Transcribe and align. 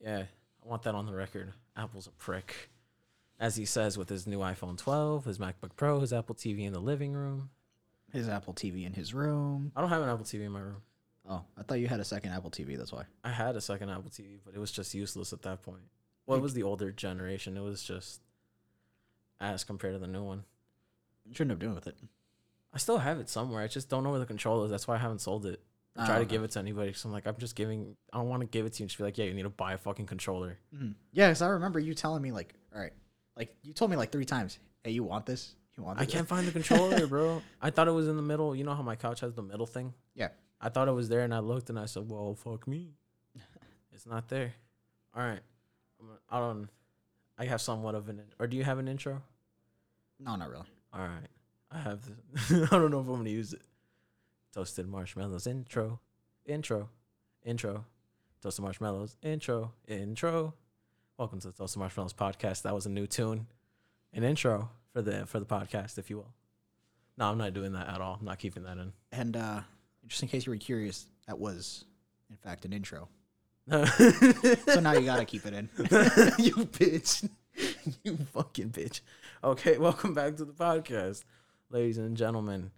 Yeah, 0.00 0.24
I 0.64 0.68
want 0.68 0.82
that 0.82 0.94
on 0.94 1.06
the 1.06 1.14
record. 1.14 1.52
Apple's 1.76 2.06
a 2.06 2.10
prick. 2.10 2.70
As 3.38 3.56
he 3.56 3.64
says 3.64 3.98
with 3.98 4.08
his 4.08 4.26
new 4.26 4.38
iPhone 4.38 4.78
12, 4.78 5.24
his 5.26 5.38
MacBook 5.38 5.76
Pro, 5.76 6.00
his 6.00 6.12
Apple 6.12 6.34
TV 6.34 6.64
in 6.64 6.72
the 6.72 6.80
living 6.80 7.12
room. 7.12 7.50
His 8.12 8.28
Apple 8.28 8.54
TV 8.54 8.86
in 8.86 8.94
his 8.94 9.12
room. 9.12 9.72
I 9.76 9.80
don't 9.80 9.90
have 9.90 10.02
an 10.02 10.08
Apple 10.08 10.24
TV 10.24 10.46
in 10.46 10.52
my 10.52 10.60
room. 10.60 10.82
Oh, 11.28 11.42
I 11.58 11.62
thought 11.62 11.80
you 11.80 11.88
had 11.88 12.00
a 12.00 12.04
second 12.04 12.32
Apple 12.32 12.50
TV. 12.50 12.78
That's 12.78 12.92
why. 12.92 13.04
I 13.24 13.30
had 13.30 13.56
a 13.56 13.60
second 13.60 13.90
Apple 13.90 14.10
TV, 14.10 14.38
but 14.44 14.54
it 14.54 14.58
was 14.58 14.70
just 14.70 14.94
useless 14.94 15.32
at 15.32 15.42
that 15.42 15.62
point. 15.62 15.82
Well, 16.26 16.38
it 16.38 16.42
was 16.42 16.54
the 16.54 16.62
older 16.62 16.92
generation. 16.92 17.56
It 17.56 17.62
was 17.62 17.82
just 17.82 18.20
as 19.40 19.64
compared 19.64 19.94
to 19.94 19.98
the 19.98 20.06
new 20.06 20.22
one. 20.22 20.44
You 21.24 21.34
shouldn't 21.34 21.50
have 21.50 21.58
done 21.58 21.74
with 21.74 21.86
it. 21.88 21.96
I 22.72 22.78
still 22.78 22.98
have 22.98 23.18
it 23.18 23.28
somewhere. 23.28 23.62
I 23.62 23.66
just 23.66 23.88
don't 23.88 24.04
know 24.04 24.10
where 24.10 24.18
the 24.18 24.26
control 24.26 24.64
is. 24.64 24.70
That's 24.70 24.86
why 24.86 24.94
I 24.94 24.98
haven't 24.98 25.20
sold 25.20 25.46
it. 25.46 25.60
Oh, 25.98 26.04
try 26.06 26.16
to 26.16 26.20
okay. 26.22 26.30
give 26.30 26.44
it 26.44 26.50
to 26.52 26.58
anybody. 26.58 26.92
So 26.92 27.08
I'm 27.08 27.12
like, 27.12 27.26
I'm 27.26 27.36
just 27.38 27.56
giving. 27.56 27.96
I 28.12 28.18
don't 28.18 28.28
want 28.28 28.42
to 28.42 28.46
give 28.46 28.66
it 28.66 28.74
to 28.74 28.80
you 28.80 28.84
and 28.84 28.90
just 28.90 28.98
be 28.98 29.04
like, 29.04 29.16
yeah, 29.18 29.24
you 29.24 29.34
need 29.34 29.42
to 29.44 29.48
buy 29.50 29.72
a 29.72 29.78
fucking 29.78 30.06
controller. 30.06 30.58
Mhm. 30.74 30.94
Yeah, 31.12 31.28
because 31.28 31.42
I 31.42 31.48
remember 31.48 31.78
you 31.78 31.94
telling 31.94 32.22
me 32.22 32.32
like, 32.32 32.54
all 32.74 32.80
right, 32.80 32.92
like 33.36 33.54
you 33.62 33.72
told 33.72 33.90
me 33.90 33.96
like 33.96 34.12
three 34.12 34.24
times, 34.26 34.58
hey, 34.84 34.90
you 34.90 35.04
want 35.04 35.26
this? 35.26 35.54
You 35.76 35.84
want? 35.84 35.98
I 35.98 36.04
this? 36.04 36.14
can't 36.14 36.28
find 36.28 36.46
the 36.46 36.52
controller, 36.52 37.06
bro. 37.08 37.42
I 37.60 37.70
thought 37.70 37.88
it 37.88 37.92
was 37.92 38.08
in 38.08 38.16
the 38.16 38.22
middle. 38.22 38.54
You 38.54 38.64
know 38.64 38.74
how 38.74 38.82
my 38.82 38.96
couch 38.96 39.20
has 39.20 39.34
the 39.34 39.42
middle 39.42 39.66
thing? 39.66 39.94
Yeah. 40.14 40.28
I 40.60 40.68
thought 40.70 40.88
it 40.88 40.92
was 40.92 41.08
there, 41.08 41.20
and 41.20 41.34
I 41.34 41.38
looked, 41.40 41.68
and 41.70 41.78
I 41.78 41.84
said, 41.86 42.10
"Well, 42.10 42.34
fuck 42.34 42.66
me, 42.66 42.94
it's 43.92 44.06
not 44.06 44.28
there." 44.28 44.54
All 45.14 45.22
right, 45.22 45.40
I 46.30 46.38
don't. 46.40 46.68
I 47.38 47.44
have 47.44 47.60
somewhat 47.60 47.94
of 47.94 48.08
an. 48.08 48.22
Or 48.38 48.46
do 48.46 48.56
you 48.56 48.64
have 48.64 48.78
an 48.78 48.88
intro? 48.88 49.22
No, 50.18 50.36
not 50.36 50.50
really. 50.50 50.64
All 50.92 51.00
right, 51.00 51.28
I 51.70 51.78
have. 51.78 52.00
This. 52.02 52.68
I 52.72 52.78
don't 52.78 52.90
know 52.90 53.00
if 53.00 53.08
I'm 53.08 53.16
gonna 53.16 53.30
use 53.30 53.52
it. 53.52 53.60
Toasted 54.56 54.88
marshmallows 54.88 55.46
intro, 55.46 56.00
intro, 56.46 56.88
intro. 57.44 57.84
Toasted 58.42 58.62
marshmallows 58.62 59.18
intro, 59.22 59.72
intro. 59.86 60.54
Welcome 61.18 61.40
to 61.40 61.48
the 61.48 61.52
Toasted 61.52 61.78
Marshmallows 61.78 62.14
podcast. 62.14 62.62
That 62.62 62.74
was 62.74 62.86
a 62.86 62.88
new 62.88 63.06
tune, 63.06 63.48
an 64.14 64.24
intro 64.24 64.70
for 64.94 65.02
the 65.02 65.26
for 65.26 65.40
the 65.40 65.44
podcast, 65.44 65.98
if 65.98 66.08
you 66.08 66.16
will. 66.16 66.32
No, 67.18 67.26
I'm 67.26 67.36
not 67.36 67.52
doing 67.52 67.72
that 67.72 67.86
at 67.86 68.00
all. 68.00 68.16
I'm 68.18 68.24
not 68.24 68.38
keeping 68.38 68.62
that 68.62 68.78
in. 68.78 68.94
And 69.12 69.36
uh, 69.36 69.60
just 70.06 70.22
in 70.22 70.30
case 70.30 70.46
you 70.46 70.52
were 70.52 70.56
curious, 70.56 71.04
that 71.26 71.38
was 71.38 71.84
in 72.30 72.36
fact 72.36 72.64
an 72.64 72.72
intro. 72.72 73.10
so 73.70 74.80
now 74.80 74.92
you 74.92 75.04
gotta 75.04 75.26
keep 75.26 75.44
it 75.44 75.52
in. 75.52 75.68
you 76.38 76.54
bitch. 76.54 77.28
you 78.04 78.16
fucking 78.32 78.70
bitch. 78.70 79.02
Okay, 79.44 79.76
welcome 79.76 80.14
back 80.14 80.36
to 80.36 80.46
the 80.46 80.54
podcast, 80.54 81.24
ladies 81.68 81.98
and 81.98 82.16
gentlemen. 82.16 82.70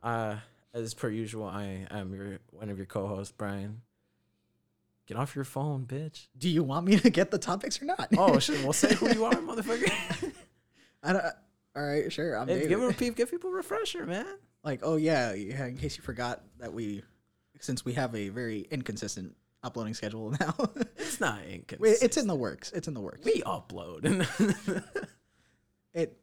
Uh, 0.00 0.36
as 0.74 0.92
per 0.94 1.08
usual, 1.08 1.44
I 1.46 1.86
am 1.90 2.12
your 2.14 2.38
one 2.50 2.68
of 2.68 2.76
your 2.76 2.86
co-hosts, 2.86 3.32
Brian. 3.36 3.80
Get 5.06 5.16
off 5.16 5.34
your 5.36 5.44
phone, 5.44 5.86
bitch. 5.86 6.26
Do 6.36 6.48
you 6.48 6.62
want 6.62 6.86
me 6.86 6.98
to 6.98 7.10
get 7.10 7.30
the 7.30 7.38
topics 7.38 7.80
or 7.80 7.84
not? 7.84 8.08
Oh 8.18 8.38
shit! 8.38 8.60
We'll 8.64 8.72
say 8.72 8.94
who 8.94 9.08
you 9.12 9.24
are, 9.24 9.34
motherfucker. 9.34 9.90
I 11.02 11.12
don't. 11.12 11.24
All 11.76 11.84
right, 11.86 12.10
sure. 12.12 12.36
I'm 12.36 12.48
Hey, 12.48 12.66
give 12.68 12.82
a. 12.82 12.92
Give 12.92 13.30
people 13.30 13.50
a 13.50 13.52
refresher, 13.52 14.06
man. 14.06 14.26
like, 14.62 14.80
oh 14.82 14.96
yeah, 14.96 15.32
yeah. 15.34 15.66
In 15.66 15.76
case 15.76 15.96
you 15.96 16.02
forgot 16.02 16.42
that 16.58 16.72
we, 16.72 17.02
since 17.60 17.84
we 17.84 17.92
have 17.94 18.14
a 18.14 18.28
very 18.30 18.66
inconsistent 18.70 19.36
uploading 19.62 19.92
schedule 19.94 20.30
now, 20.40 20.54
It's 20.96 21.20
not 21.20 21.44
inconsistent. 21.44 22.02
it's 22.02 22.16
in 22.16 22.26
the 22.26 22.34
works. 22.34 22.72
It's 22.72 22.88
in 22.88 22.94
the 22.94 23.00
works. 23.00 23.24
we 23.24 23.42
upload. 23.42 24.26
It. 25.92 26.16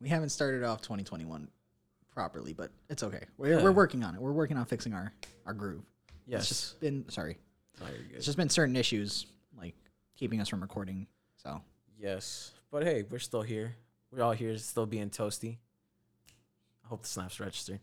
we 0.00 0.08
haven't 0.08 0.30
started 0.30 0.62
off 0.64 0.80
2021 0.82 1.48
properly, 2.14 2.52
but 2.52 2.70
it's 2.88 3.02
okay. 3.02 3.24
We're, 3.36 3.58
Yeah. 3.58 3.62
we're 3.62 3.72
working 3.72 4.04
on 4.04 4.14
it. 4.14 4.20
We're 4.20 4.32
working 4.32 4.56
on 4.56 4.64
fixing 4.64 4.92
our 4.94 5.12
our 5.46 5.52
groove. 5.52 5.82
It's 6.26 6.30
yes. 6.32 6.48
just 6.48 6.80
been 6.80 7.08
sorry. 7.10 7.38
Oh. 7.82 7.86
It's 8.14 8.24
just 8.24 8.38
been 8.38 8.48
certain 8.48 8.76
issues 8.76 9.26
like 9.58 9.74
keeping 10.16 10.40
us 10.40 10.48
from 10.48 10.60
recording. 10.60 11.06
So 11.36 11.60
Yes. 11.98 12.52
But 12.70 12.84
hey, 12.84 13.04
we're 13.08 13.18
still 13.18 13.42
here. 13.42 13.76
We're 14.10 14.22
all 14.22 14.32
here, 14.32 14.56
still 14.58 14.86
being 14.86 15.10
toasty. 15.10 15.58
I 16.84 16.88
hope 16.88 17.02
the 17.02 17.08
snaps 17.08 17.40
registered. 17.40 17.80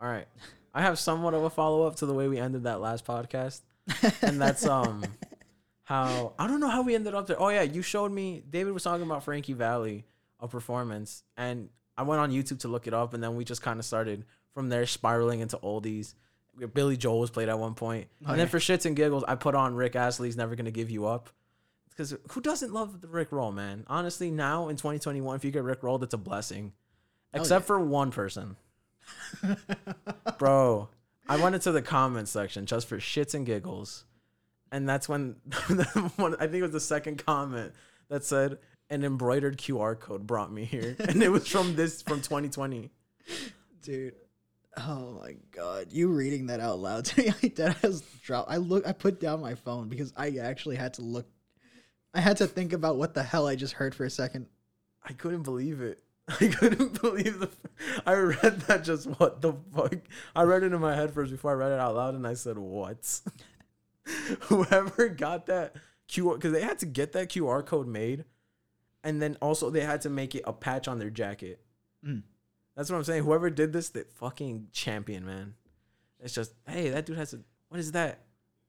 All 0.00 0.08
right. 0.08 0.26
I 0.72 0.82
have 0.82 0.98
somewhat 0.98 1.34
of 1.34 1.42
a 1.44 1.50
follow 1.50 1.86
up 1.86 1.96
to 1.96 2.06
the 2.06 2.14
way 2.14 2.26
we 2.28 2.38
ended 2.38 2.64
that 2.64 2.80
last 2.80 3.04
podcast. 3.04 3.60
And 4.22 4.40
that's 4.40 4.66
um 4.66 5.04
how 5.84 6.32
I 6.38 6.46
don't 6.46 6.60
know 6.60 6.68
how 6.70 6.82
we 6.82 6.94
ended 6.94 7.14
up 7.14 7.26
there. 7.26 7.40
Oh 7.40 7.48
yeah, 7.48 7.62
you 7.62 7.82
showed 7.82 8.10
me 8.10 8.42
David 8.48 8.72
was 8.72 8.82
talking 8.82 9.04
about 9.04 9.24
Frankie 9.24 9.52
Valli, 9.52 10.04
a 10.40 10.48
performance, 10.48 11.22
and 11.36 11.68
I 11.96 12.02
went 12.02 12.20
on 12.20 12.30
YouTube 12.30 12.60
to 12.60 12.68
look 12.68 12.86
it 12.86 12.94
up 12.94 13.14
and 13.14 13.22
then 13.22 13.36
we 13.36 13.44
just 13.44 13.62
kind 13.62 13.78
of 13.78 13.84
started 13.84 14.24
from 14.52 14.68
there 14.68 14.86
spiraling 14.86 15.40
into 15.40 15.56
oldies. 15.58 16.14
Billy 16.72 16.96
Joel 16.96 17.20
was 17.20 17.30
played 17.30 17.48
at 17.48 17.58
one 17.58 17.74
point. 17.74 18.08
Oh, 18.24 18.30
and 18.30 18.38
then 18.38 18.46
yeah. 18.46 18.50
for 18.50 18.58
shits 18.58 18.86
and 18.86 18.94
giggles, 18.94 19.24
I 19.26 19.34
put 19.34 19.54
on 19.54 19.74
Rick 19.74 19.96
Astley's 19.96 20.36
Never 20.36 20.54
Gonna 20.54 20.70
Give 20.70 20.90
You 20.90 21.06
Up 21.06 21.30
because 21.94 22.14
who 22.30 22.40
doesn't 22.40 22.72
love 22.72 23.00
the 23.00 23.08
Rick 23.08 23.30
roll, 23.30 23.52
man? 23.52 23.84
Honestly, 23.86 24.30
now 24.30 24.68
in 24.68 24.76
2021, 24.76 25.36
if 25.36 25.44
you 25.44 25.50
get 25.50 25.62
Rick 25.62 25.82
rolled, 25.82 26.02
it's 26.02 26.14
a 26.14 26.18
blessing. 26.18 26.72
Except 27.32 27.66
for 27.66 27.80
one 27.80 28.10
person, 28.10 28.56
bro. 30.38 30.88
I 31.28 31.36
went 31.36 31.54
into 31.54 31.72
the 31.72 31.82
comments 31.82 32.30
section 32.30 32.66
just 32.66 32.86
for 32.86 32.98
shits 32.98 33.34
and 33.34 33.44
giggles, 33.44 34.04
and 34.70 34.88
that's 34.88 35.08
when 35.08 35.36
one. 36.16 36.36
I 36.36 36.46
think 36.46 36.56
it 36.56 36.62
was 36.62 36.70
the 36.70 36.80
second 36.80 37.24
comment 37.24 37.72
that 38.08 38.24
said 38.24 38.58
an 38.90 39.04
embroidered 39.04 39.58
QR 39.58 39.98
code 39.98 40.26
brought 40.26 40.52
me 40.52 40.64
here, 40.64 40.96
and 41.08 41.22
it 41.22 41.30
was 41.30 41.46
from 41.46 41.76
this 41.76 42.02
from 42.02 42.20
2020. 42.20 42.90
dude. 43.82 44.14
Oh 44.76 45.20
my 45.22 45.36
god, 45.52 45.92
you 45.92 46.08
reading 46.08 46.46
that 46.46 46.58
out 46.60 46.80
loud 46.80 47.04
to 47.06 47.22
me? 47.22 47.32
I 47.42 47.48
dead 47.48 47.74
has 47.82 48.00
dropped. 48.22 48.50
I 48.50 48.56
look. 48.56 48.86
I 48.86 48.92
put 48.92 49.20
down 49.20 49.40
my 49.40 49.54
phone 49.54 49.88
because 49.88 50.12
I 50.16 50.36
actually 50.40 50.76
had 50.76 50.94
to 50.94 51.02
look. 51.02 51.26
I 52.12 52.20
had 52.20 52.36
to 52.38 52.46
think 52.46 52.72
about 52.72 52.96
what 52.96 53.14
the 53.14 53.22
hell 53.22 53.46
I 53.46 53.54
just 53.54 53.74
heard 53.74 53.94
for 53.94 54.04
a 54.04 54.10
second. 54.10 54.46
I 55.04 55.12
couldn't 55.12 55.42
believe 55.42 55.80
it. 55.80 56.02
I 56.28 56.48
couldn't 56.48 57.00
believe 57.00 57.38
the. 57.38 57.50
I 58.06 58.14
read 58.14 58.60
that 58.62 58.82
just 58.82 59.06
what 59.06 59.42
the 59.42 59.54
fuck. 59.74 59.94
I 60.34 60.42
read 60.42 60.62
it 60.62 60.72
in 60.72 60.80
my 60.80 60.94
head 60.94 61.12
first 61.12 61.30
before 61.30 61.52
I 61.52 61.54
read 61.54 61.72
it 61.72 61.78
out 61.78 61.94
loud, 61.94 62.14
and 62.14 62.26
I 62.26 62.34
said, 62.34 62.58
"What?" 62.58 63.20
Whoever 64.42 65.08
got 65.08 65.46
that 65.46 65.76
QR, 66.08 66.34
because 66.34 66.52
they 66.52 66.62
had 66.62 66.78
to 66.80 66.86
get 66.86 67.12
that 67.12 67.28
QR 67.28 67.64
code 67.64 67.86
made, 67.86 68.24
and 69.04 69.22
then 69.22 69.36
also 69.40 69.70
they 69.70 69.82
had 69.82 70.00
to 70.00 70.10
make 70.10 70.34
it 70.34 70.42
a 70.46 70.52
patch 70.52 70.88
on 70.88 70.98
their 70.98 71.10
jacket. 71.10 71.60
Mm. 72.04 72.22
That's 72.74 72.90
what 72.90 72.96
I'm 72.96 73.04
saying. 73.04 73.22
Whoever 73.22 73.50
did 73.50 73.72
this, 73.72 73.90
the 73.90 74.04
fucking 74.14 74.68
champion, 74.72 75.24
man. 75.24 75.54
It's 76.18 76.34
just, 76.34 76.54
hey, 76.66 76.88
that 76.88 77.06
dude 77.06 77.18
has 77.18 77.34
a. 77.34 77.40
What 77.68 77.78
is 77.78 77.92
that? 77.92 78.20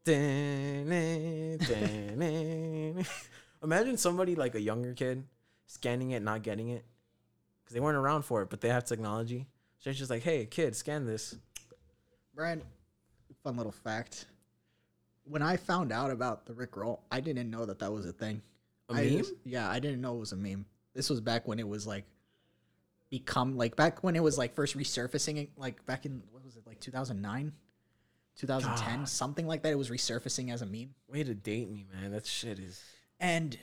Imagine 3.63 3.97
somebody 3.97 4.35
like 4.35 4.53
a 4.53 4.61
younger 4.61 4.93
kid 4.93 5.23
scanning 5.65 6.11
it, 6.11 6.21
not 6.21 6.43
getting 6.43 6.69
it, 6.69 6.85
because 7.63 7.73
they 7.73 7.79
weren't 7.79 7.97
around 7.97 8.23
for 8.23 8.43
it, 8.43 8.51
but 8.51 8.61
they 8.61 8.69
have 8.69 8.85
technology. 8.85 9.47
So 9.79 9.89
it's 9.89 9.97
just 9.97 10.11
like, 10.11 10.21
hey, 10.21 10.45
kid, 10.45 10.75
scan 10.75 11.05
this. 11.05 11.35
Brian, 12.35 12.61
fun 13.43 13.57
little 13.57 13.71
fact. 13.71 14.25
When 15.23 15.41
I 15.41 15.57
found 15.57 15.91
out 15.91 16.11
about 16.11 16.45
the 16.45 16.53
Rick 16.53 16.77
Roll, 16.77 17.01
I 17.11 17.19
didn't 17.19 17.49
know 17.49 17.65
that 17.65 17.79
that 17.79 17.91
was 17.91 18.05
a 18.05 18.11
thing. 18.11 18.43
A 18.89 18.93
I 18.93 19.05
meme? 19.05 19.17
just- 19.19 19.33
yeah, 19.43 19.69
I 19.69 19.79
didn't 19.79 20.01
know 20.01 20.15
it 20.15 20.19
was 20.19 20.31
a 20.31 20.37
meme. 20.37 20.65
This 20.93 21.09
was 21.09 21.21
back 21.21 21.47
when 21.47 21.59
it 21.59 21.67
was 21.67 21.85
like 21.87 22.05
become 23.09 23.55
like 23.57 23.75
back 23.75 24.03
when 24.03 24.15
it 24.15 24.23
was 24.23 24.37
like 24.37 24.53
first 24.55 24.77
resurfacing, 24.77 25.49
like 25.57 25.85
back 25.85 26.05
in 26.05 26.21
what 26.31 26.43
was 26.43 26.55
it 26.55 26.63
like 26.65 26.79
2009, 26.79 27.51
2010, 28.37 28.97
God. 28.99 29.09
something 29.09 29.47
like 29.47 29.63
that. 29.63 29.71
It 29.71 29.77
was 29.77 29.89
resurfacing 29.89 30.51
as 30.53 30.61
a 30.61 30.65
meme. 30.65 30.93
Way 31.07 31.23
to 31.23 31.33
date 31.33 31.69
me, 31.69 31.85
man. 31.93 32.11
That 32.11 32.25
shit 32.25 32.59
is. 32.59 32.81
And 33.19 33.57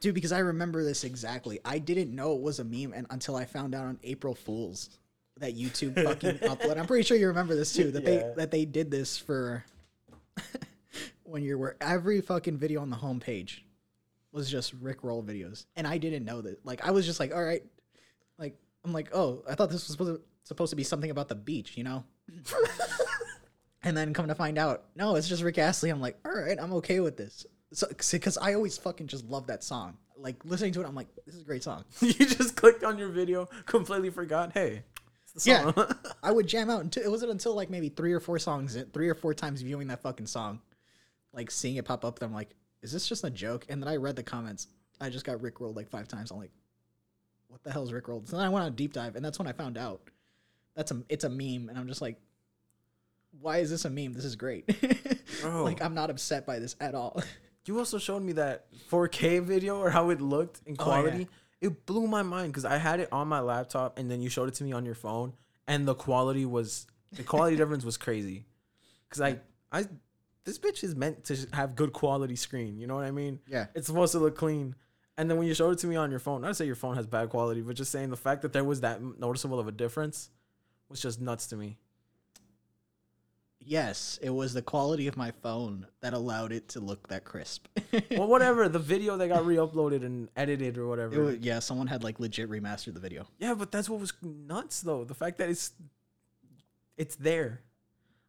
dude, 0.00 0.14
because 0.14 0.32
I 0.32 0.38
remember 0.40 0.84
this 0.84 1.04
exactly, 1.04 1.58
I 1.64 1.78
didn't 1.78 2.14
know 2.14 2.34
it 2.34 2.40
was 2.40 2.58
a 2.58 2.64
meme 2.64 2.92
and 2.94 3.06
until 3.10 3.36
I 3.36 3.44
found 3.44 3.74
out 3.74 3.84
on 3.86 3.98
April 4.02 4.34
Fools 4.34 4.90
that 5.38 5.56
YouTube 5.56 5.94
fucking 6.02 6.38
upload. 6.48 6.78
I'm 6.78 6.86
pretty 6.86 7.04
sure 7.04 7.16
you 7.16 7.28
remember 7.28 7.54
this 7.54 7.72
too. 7.72 7.90
That 7.92 8.02
Yeah. 8.02 8.08
they 8.10 8.32
that 8.36 8.50
they 8.50 8.64
did 8.64 8.90
this 8.90 9.16
for 9.18 9.64
when 11.24 11.42
you 11.42 11.56
were 11.58 11.76
every 11.80 12.20
fucking 12.20 12.56
video 12.58 12.80
on 12.82 12.90
the 12.90 12.96
homepage 12.96 13.60
was 14.32 14.50
just 14.50 14.72
Rick 14.74 15.02
Roll 15.02 15.22
videos, 15.22 15.66
and 15.76 15.86
I 15.86 15.98
didn't 15.98 16.24
know 16.24 16.40
that. 16.42 16.64
Like 16.64 16.86
I 16.86 16.90
was 16.90 17.06
just 17.06 17.20
like, 17.20 17.34
all 17.34 17.42
right, 17.42 17.62
like 18.38 18.56
I'm 18.84 18.92
like, 18.92 19.14
oh, 19.14 19.42
I 19.48 19.54
thought 19.54 19.70
this 19.70 19.86
was 19.86 19.92
supposed 19.92 20.16
to, 20.16 20.22
supposed 20.44 20.70
to 20.70 20.76
be 20.76 20.84
something 20.84 21.10
about 21.10 21.28
the 21.28 21.34
beach, 21.34 21.76
you 21.76 21.84
know. 21.84 22.04
and 23.82 23.96
then 23.96 24.12
come 24.12 24.28
to 24.28 24.34
find 24.34 24.58
out, 24.58 24.84
no, 24.96 25.16
it's 25.16 25.28
just 25.28 25.42
Rick 25.42 25.58
Astley. 25.58 25.90
I'm 25.90 26.00
like, 26.00 26.18
all 26.24 26.32
right, 26.32 26.58
I'm 26.60 26.72
okay 26.74 27.00
with 27.00 27.16
this. 27.16 27.46
So, 27.72 27.86
because 27.88 28.36
I 28.36 28.54
always 28.54 28.76
fucking 28.78 29.06
just 29.06 29.24
love 29.26 29.46
that 29.46 29.62
song. 29.62 29.96
Like 30.16 30.44
listening 30.44 30.72
to 30.74 30.82
it, 30.82 30.86
I'm 30.86 30.94
like, 30.94 31.08
this 31.24 31.34
is 31.34 31.42
a 31.42 31.44
great 31.44 31.62
song. 31.62 31.84
you 32.00 32.12
just 32.12 32.56
clicked 32.56 32.84
on 32.84 32.98
your 32.98 33.08
video, 33.08 33.46
completely 33.66 34.10
forgot. 34.10 34.52
Hey, 34.52 34.82
Yeah. 35.44 35.72
I 36.22 36.32
would 36.32 36.46
jam 36.46 36.68
out 36.68 36.82
until 36.82 37.04
it 37.04 37.10
wasn't 37.10 37.30
until 37.30 37.54
like 37.54 37.70
maybe 37.70 37.88
three 37.88 38.12
or 38.12 38.20
four 38.20 38.38
songs, 38.38 38.76
three 38.92 39.08
or 39.08 39.14
four 39.14 39.34
times 39.34 39.62
viewing 39.62 39.88
that 39.88 40.02
fucking 40.02 40.26
song, 40.26 40.60
like 41.32 41.50
seeing 41.50 41.76
it 41.76 41.84
pop 41.84 42.04
up. 42.04 42.18
Then 42.18 42.30
I'm 42.30 42.34
like, 42.34 42.50
is 42.82 42.92
this 42.92 43.06
just 43.08 43.24
a 43.24 43.30
joke? 43.30 43.66
And 43.68 43.82
then 43.82 43.88
I 43.88 43.96
read 43.96 44.16
the 44.16 44.22
comments. 44.22 44.68
I 45.00 45.08
just 45.10 45.24
got 45.24 45.40
Rick 45.40 45.60
rolled 45.60 45.76
like 45.76 45.88
five 45.88 46.08
times. 46.08 46.30
I'm 46.30 46.38
like, 46.38 46.52
what 47.48 47.62
the 47.62 47.70
hell 47.72 47.82
is 47.84 47.92
Rick 47.92 48.08
rolled? 48.08 48.28
So 48.28 48.36
then 48.36 48.44
I 48.44 48.48
went 48.48 48.62
on 48.64 48.68
a 48.72 48.74
deep 48.74 48.92
dive, 48.92 49.16
and 49.16 49.24
that's 49.24 49.38
when 49.38 49.48
I 49.48 49.52
found 49.52 49.76
out 49.78 50.02
that's 50.76 50.90
a 50.92 51.02
it's 51.08 51.24
a 51.24 51.28
meme, 51.28 51.68
and 51.68 51.78
I'm 51.78 51.88
just 51.88 52.00
like, 52.00 52.16
why 53.40 53.58
is 53.58 53.70
this 53.70 53.84
a 53.84 53.90
meme? 53.90 54.12
This 54.12 54.24
is 54.24 54.36
great. 54.36 54.66
Bro. 55.42 55.64
like 55.64 55.82
I'm 55.82 55.94
not 55.94 56.10
upset 56.10 56.46
by 56.46 56.58
this 56.58 56.76
at 56.80 56.94
all. 56.94 57.22
you 57.66 57.78
also 57.78 57.98
showed 57.98 58.22
me 58.22 58.32
that 58.32 58.66
4K 58.90 59.42
video 59.42 59.78
or 59.78 59.90
how 59.90 60.10
it 60.10 60.20
looked 60.20 60.60
in 60.66 60.76
Oh, 60.78 60.82
yeah. 60.82 60.84
quality. 60.84 61.28
It 61.60 61.86
blew 61.86 62.06
my 62.06 62.22
mind 62.22 62.52
because 62.52 62.64
I 62.64 62.78
had 62.78 63.00
it 63.00 63.08
on 63.12 63.28
my 63.28 63.40
laptop 63.40 63.98
and 63.98 64.10
then 64.10 64.20
you 64.22 64.28
showed 64.30 64.48
it 64.48 64.54
to 64.54 64.64
me 64.64 64.72
on 64.72 64.84
your 64.86 64.94
phone, 64.94 65.34
and 65.66 65.86
the 65.86 65.94
quality 65.94 66.44
was 66.46 66.86
the 67.12 67.22
quality 67.22 67.56
difference 67.58 67.84
was 67.84 67.96
crazy. 67.96 68.46
Because 69.08 69.20
I 69.20 69.40
I 69.72 69.84
this 70.44 70.58
bitch 70.58 70.82
is 70.82 70.94
meant 70.94 71.24
to 71.24 71.36
have 71.52 71.76
good 71.76 71.92
quality 71.92 72.36
screen. 72.36 72.78
You 72.78 72.86
know 72.86 72.94
what 72.94 73.04
I 73.04 73.10
mean? 73.10 73.40
Yeah. 73.46 73.66
It's 73.74 73.86
supposed 73.86 74.12
to 74.12 74.18
look 74.18 74.36
clean. 74.36 74.74
And 75.18 75.28
then 75.28 75.36
when 75.36 75.46
you 75.46 75.54
showed 75.54 75.72
it 75.72 75.78
to 75.80 75.86
me 75.86 75.96
on 75.96 76.10
your 76.10 76.20
phone, 76.20 76.40
not 76.40 76.48
to 76.48 76.54
say 76.54 76.64
your 76.64 76.74
phone 76.74 76.96
has 76.96 77.06
bad 77.06 77.28
quality, 77.28 77.60
but 77.60 77.76
just 77.76 77.92
saying 77.92 78.10
the 78.10 78.16
fact 78.16 78.42
that 78.42 78.52
there 78.52 78.64
was 78.64 78.80
that 78.80 79.02
noticeable 79.02 79.60
of 79.60 79.68
a 79.68 79.72
difference 79.72 80.30
was 80.88 81.00
just 81.00 81.20
nuts 81.20 81.46
to 81.48 81.56
me. 81.56 81.76
Yes, 83.62 84.18
it 84.22 84.30
was 84.30 84.54
the 84.54 84.62
quality 84.62 85.06
of 85.06 85.18
my 85.18 85.32
phone 85.42 85.86
that 86.00 86.14
allowed 86.14 86.50
it 86.50 86.68
to 86.70 86.80
look 86.80 87.08
that 87.08 87.24
crisp. 87.24 87.66
well, 88.12 88.26
whatever. 88.26 88.70
The 88.70 88.78
video 88.78 89.18
that 89.18 89.28
got 89.28 89.44
re-uploaded 89.44 90.02
and 90.02 90.30
edited 90.34 90.78
or 90.78 90.88
whatever. 90.88 91.22
Was, 91.24 91.36
yeah, 91.40 91.58
someone 91.58 91.86
had 91.86 92.02
like 92.02 92.18
legit 92.18 92.48
remastered 92.48 92.94
the 92.94 93.00
video. 93.00 93.26
yeah, 93.38 93.52
but 93.52 93.70
that's 93.70 93.90
what 93.90 94.00
was 94.00 94.14
nuts 94.22 94.80
though. 94.80 95.04
The 95.04 95.14
fact 95.14 95.36
that 95.38 95.50
it's 95.50 95.72
it's 96.96 97.16
there. 97.16 97.60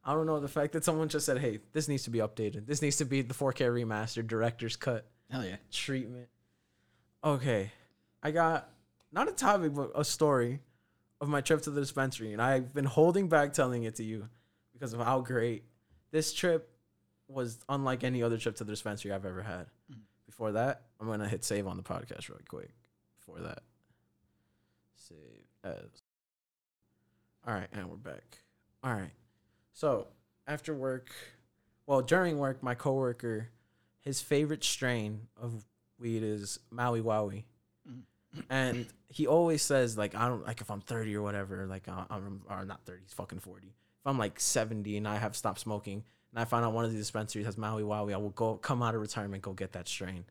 I 0.03 0.13
don't 0.13 0.25
know. 0.25 0.39
The 0.39 0.47
fact 0.47 0.73
that 0.73 0.83
someone 0.83 1.09
just 1.09 1.25
said, 1.25 1.37
"Hey, 1.37 1.59
this 1.73 1.87
needs 1.87 2.03
to 2.03 2.09
be 2.09 2.19
updated. 2.19 2.65
This 2.65 2.81
needs 2.81 2.97
to 2.97 3.05
be 3.05 3.21
the 3.21 3.33
4K 3.33 3.67
remastered 3.67 4.27
director's 4.27 4.75
cut 4.75 5.05
Hell 5.29 5.45
yeah. 5.45 5.57
treatment." 5.71 6.27
Okay, 7.23 7.71
I 8.23 8.31
got 8.31 8.69
not 9.11 9.27
a 9.27 9.31
topic, 9.31 9.73
but 9.75 9.91
a 9.93 10.03
story 10.03 10.59
of 11.19 11.29
my 11.29 11.41
trip 11.41 11.61
to 11.63 11.69
the 11.69 11.81
dispensary, 11.81 12.33
and 12.33 12.41
I've 12.41 12.73
been 12.73 12.85
holding 12.85 13.29
back 13.29 13.53
telling 13.53 13.83
it 13.83 13.95
to 13.95 14.03
you 14.03 14.27
because 14.73 14.93
of 14.93 15.01
how 15.01 15.21
great 15.21 15.63
this 16.09 16.33
trip 16.33 16.67
was, 17.27 17.59
unlike 17.69 18.03
any 18.03 18.23
other 18.23 18.37
trip 18.37 18.55
to 18.55 18.63
the 18.63 18.71
dispensary 18.71 19.11
I've 19.11 19.25
ever 19.25 19.43
had. 19.43 19.67
Mm-hmm. 19.91 20.01
Before 20.25 20.51
that, 20.53 20.83
I'm 20.99 21.07
gonna 21.07 21.27
hit 21.27 21.43
save 21.43 21.67
on 21.67 21.77
the 21.77 21.83
podcast 21.83 22.27
really 22.29 22.43
quick. 22.47 22.71
Before 23.19 23.39
that, 23.39 23.61
save 24.95 25.45
as. 25.63 26.03
All 27.45 27.53
right, 27.53 27.67
and 27.71 27.87
we're 27.89 27.97
back. 27.97 28.39
All 28.83 28.93
right, 28.93 29.11
so 29.73 30.07
after 30.47 30.73
work, 30.73 31.11
well 31.85 32.01
during 32.01 32.37
work, 32.37 32.61
my 32.61 32.75
coworker, 32.75 33.49
his 34.01 34.21
favorite 34.21 34.63
strain 34.63 35.27
of 35.41 35.65
weed 35.99 36.23
is 36.23 36.59
Maui 36.69 37.01
Wowie. 37.01 37.43
And 38.49 38.87
he 39.09 39.27
always 39.27 39.61
says 39.61 39.97
like 39.97 40.15
I 40.15 40.27
don't 40.27 40.45
like 40.45 40.61
if 40.61 40.71
I'm 40.71 40.81
30 40.81 41.15
or 41.15 41.21
whatever 41.21 41.65
like 41.67 41.87
I'm 41.87 42.41
or 42.49 42.65
not 42.65 42.85
30 42.85 43.01
he's 43.03 43.13
fucking 43.13 43.39
40 43.39 43.67
if 43.67 43.73
I'm 44.05 44.17
like 44.17 44.39
70 44.39 44.95
and 44.95 45.05
I 45.07 45.17
have 45.17 45.35
stopped 45.35 45.59
smoking 45.59 46.03
and 46.31 46.39
I 46.39 46.45
find 46.45 46.63
out 46.63 46.71
one 46.71 46.85
of 46.85 46.91
these 46.91 47.01
dispensaries 47.01 47.45
has 47.45 47.57
Maui 47.57 47.83
Wowie 47.83 48.13
I 48.13 48.17
will 48.17 48.29
go 48.29 48.55
come 48.55 48.81
out 48.81 48.95
of 48.95 49.01
retirement 49.01 49.43
go 49.43 49.51
get 49.51 49.73
that 49.73 49.87
strain. 49.87 50.23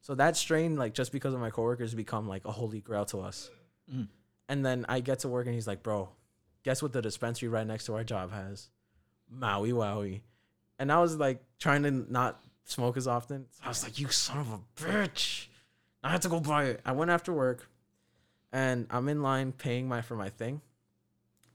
So 0.00 0.16
that 0.16 0.36
strain 0.36 0.76
like 0.76 0.94
just 0.94 1.12
because 1.12 1.32
of 1.32 1.38
my 1.38 1.50
coworkers 1.50 1.94
become 1.94 2.28
like 2.28 2.44
a 2.44 2.50
holy 2.52 2.80
grail 2.80 3.04
to 3.06 3.20
us. 3.20 3.50
Mm. 3.92 4.08
and 4.48 4.64
then 4.64 4.86
I 4.88 5.00
get 5.00 5.20
to 5.20 5.28
work 5.28 5.46
and 5.46 5.54
he's 5.54 5.66
like 5.66 5.82
bro 5.82 6.08
guess 6.64 6.82
what 6.82 6.92
the 6.92 7.02
dispensary 7.02 7.50
right 7.50 7.66
next 7.66 7.84
to 7.84 7.94
our 7.94 8.02
job 8.02 8.32
has 8.32 8.70
Maui 9.30 9.72
Wowie 9.72 10.20
and 10.78 10.92
I 10.92 11.00
was 11.00 11.16
like 11.16 11.42
trying 11.58 11.82
to 11.84 11.90
not 11.90 12.44
smoke 12.64 12.96
as 12.96 13.06
often 13.06 13.46
so 13.50 13.60
I 13.64 13.68
was 13.68 13.82
like 13.82 13.98
you 13.98 14.08
son 14.08 14.38
of 14.38 14.52
a 14.52 14.60
bitch 14.80 15.46
I 16.04 16.10
had 16.10 16.20
to 16.22 16.28
go 16.28 16.38
buy 16.38 16.64
it. 16.64 16.80
I 16.84 16.92
went 16.92 17.10
after 17.10 17.32
work, 17.32 17.66
and 18.52 18.86
I'm 18.90 19.08
in 19.08 19.22
line 19.22 19.52
paying 19.52 19.88
my 19.88 20.02
for 20.02 20.14
my 20.14 20.28
thing, 20.28 20.60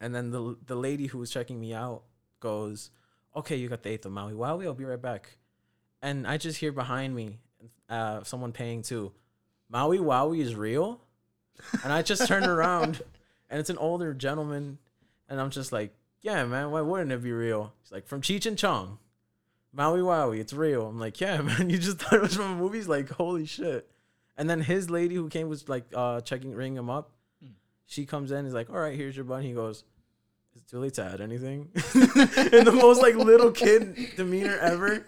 and 0.01 0.13
then 0.13 0.31
the 0.31 0.57
the 0.65 0.75
lady 0.75 1.05
who 1.05 1.19
was 1.19 1.29
checking 1.29 1.59
me 1.59 1.71
out 1.71 2.01
goes, 2.39 2.89
"Okay, 3.35 3.55
you 3.57 3.69
got 3.69 3.83
the 3.83 3.89
eighth 3.89 4.07
of 4.07 4.11
Maui 4.11 4.33
Wowie. 4.33 4.65
I'll 4.65 4.73
be 4.73 4.85
right 4.85 5.01
back." 5.01 5.37
And 6.01 6.25
I 6.25 6.37
just 6.37 6.57
hear 6.57 6.71
behind 6.71 7.15
me, 7.15 7.37
uh, 7.89 8.23
someone 8.23 8.51
paying 8.51 8.81
too. 8.81 9.11
Maui 9.69 9.99
Wowie 9.99 10.39
is 10.39 10.55
real, 10.55 10.99
and 11.83 11.93
I 11.93 12.01
just 12.01 12.27
turn 12.27 12.43
around, 12.43 13.03
and 13.51 13.59
it's 13.59 13.69
an 13.69 13.77
older 13.77 14.15
gentleman, 14.15 14.79
and 15.29 15.39
I'm 15.39 15.51
just 15.51 15.71
like, 15.71 15.93
"Yeah, 16.21 16.45
man, 16.45 16.71
why 16.71 16.81
wouldn't 16.81 17.11
it 17.11 17.23
be 17.23 17.31
real?" 17.31 17.73
He's 17.81 17.91
like, 17.91 18.07
"From 18.07 18.21
Cheech 18.21 18.45
and 18.45 18.57
Chong." 18.57 18.99
Maui 19.71 19.99
Wowie, 19.99 20.39
it's 20.39 20.53
real. 20.53 20.87
I'm 20.87 20.99
like, 20.99 21.21
yeah, 21.21 21.41
man, 21.41 21.69
you 21.69 21.77
just 21.77 21.99
thought 21.99 22.13
it 22.13 22.21
was 22.21 22.35
from 22.35 22.53
a 22.53 22.55
movie? 22.55 22.77
He's 22.77 22.87
like, 22.87 23.09
holy 23.09 23.45
shit. 23.45 23.89
And 24.37 24.49
then 24.49 24.61
his 24.61 24.89
lady 24.89 25.15
who 25.15 25.27
came 25.29 25.49
was 25.49 25.67
like 25.67 25.85
uh 25.93 26.21
checking 26.21 26.53
ringing 26.53 26.77
him 26.77 26.89
up. 26.89 27.11
Hmm. 27.43 27.51
She 27.85 28.05
comes 28.05 28.31
in, 28.31 28.45
he's 28.45 28.53
like, 28.53 28.69
All 28.69 28.79
right, 28.79 28.95
here's 28.95 29.15
your 29.15 29.25
bun. 29.25 29.43
He 29.43 29.51
goes, 29.51 29.83
Is 30.55 30.61
it 30.61 30.67
too 30.69 30.79
late 30.79 30.93
to 30.93 31.03
add 31.03 31.19
anything? 31.19 31.69
in 31.75 32.63
the 32.63 32.71
most 32.73 33.01
like 33.01 33.15
little 33.15 33.51
kid 33.51 33.97
demeanor 34.15 34.57
ever. 34.57 35.05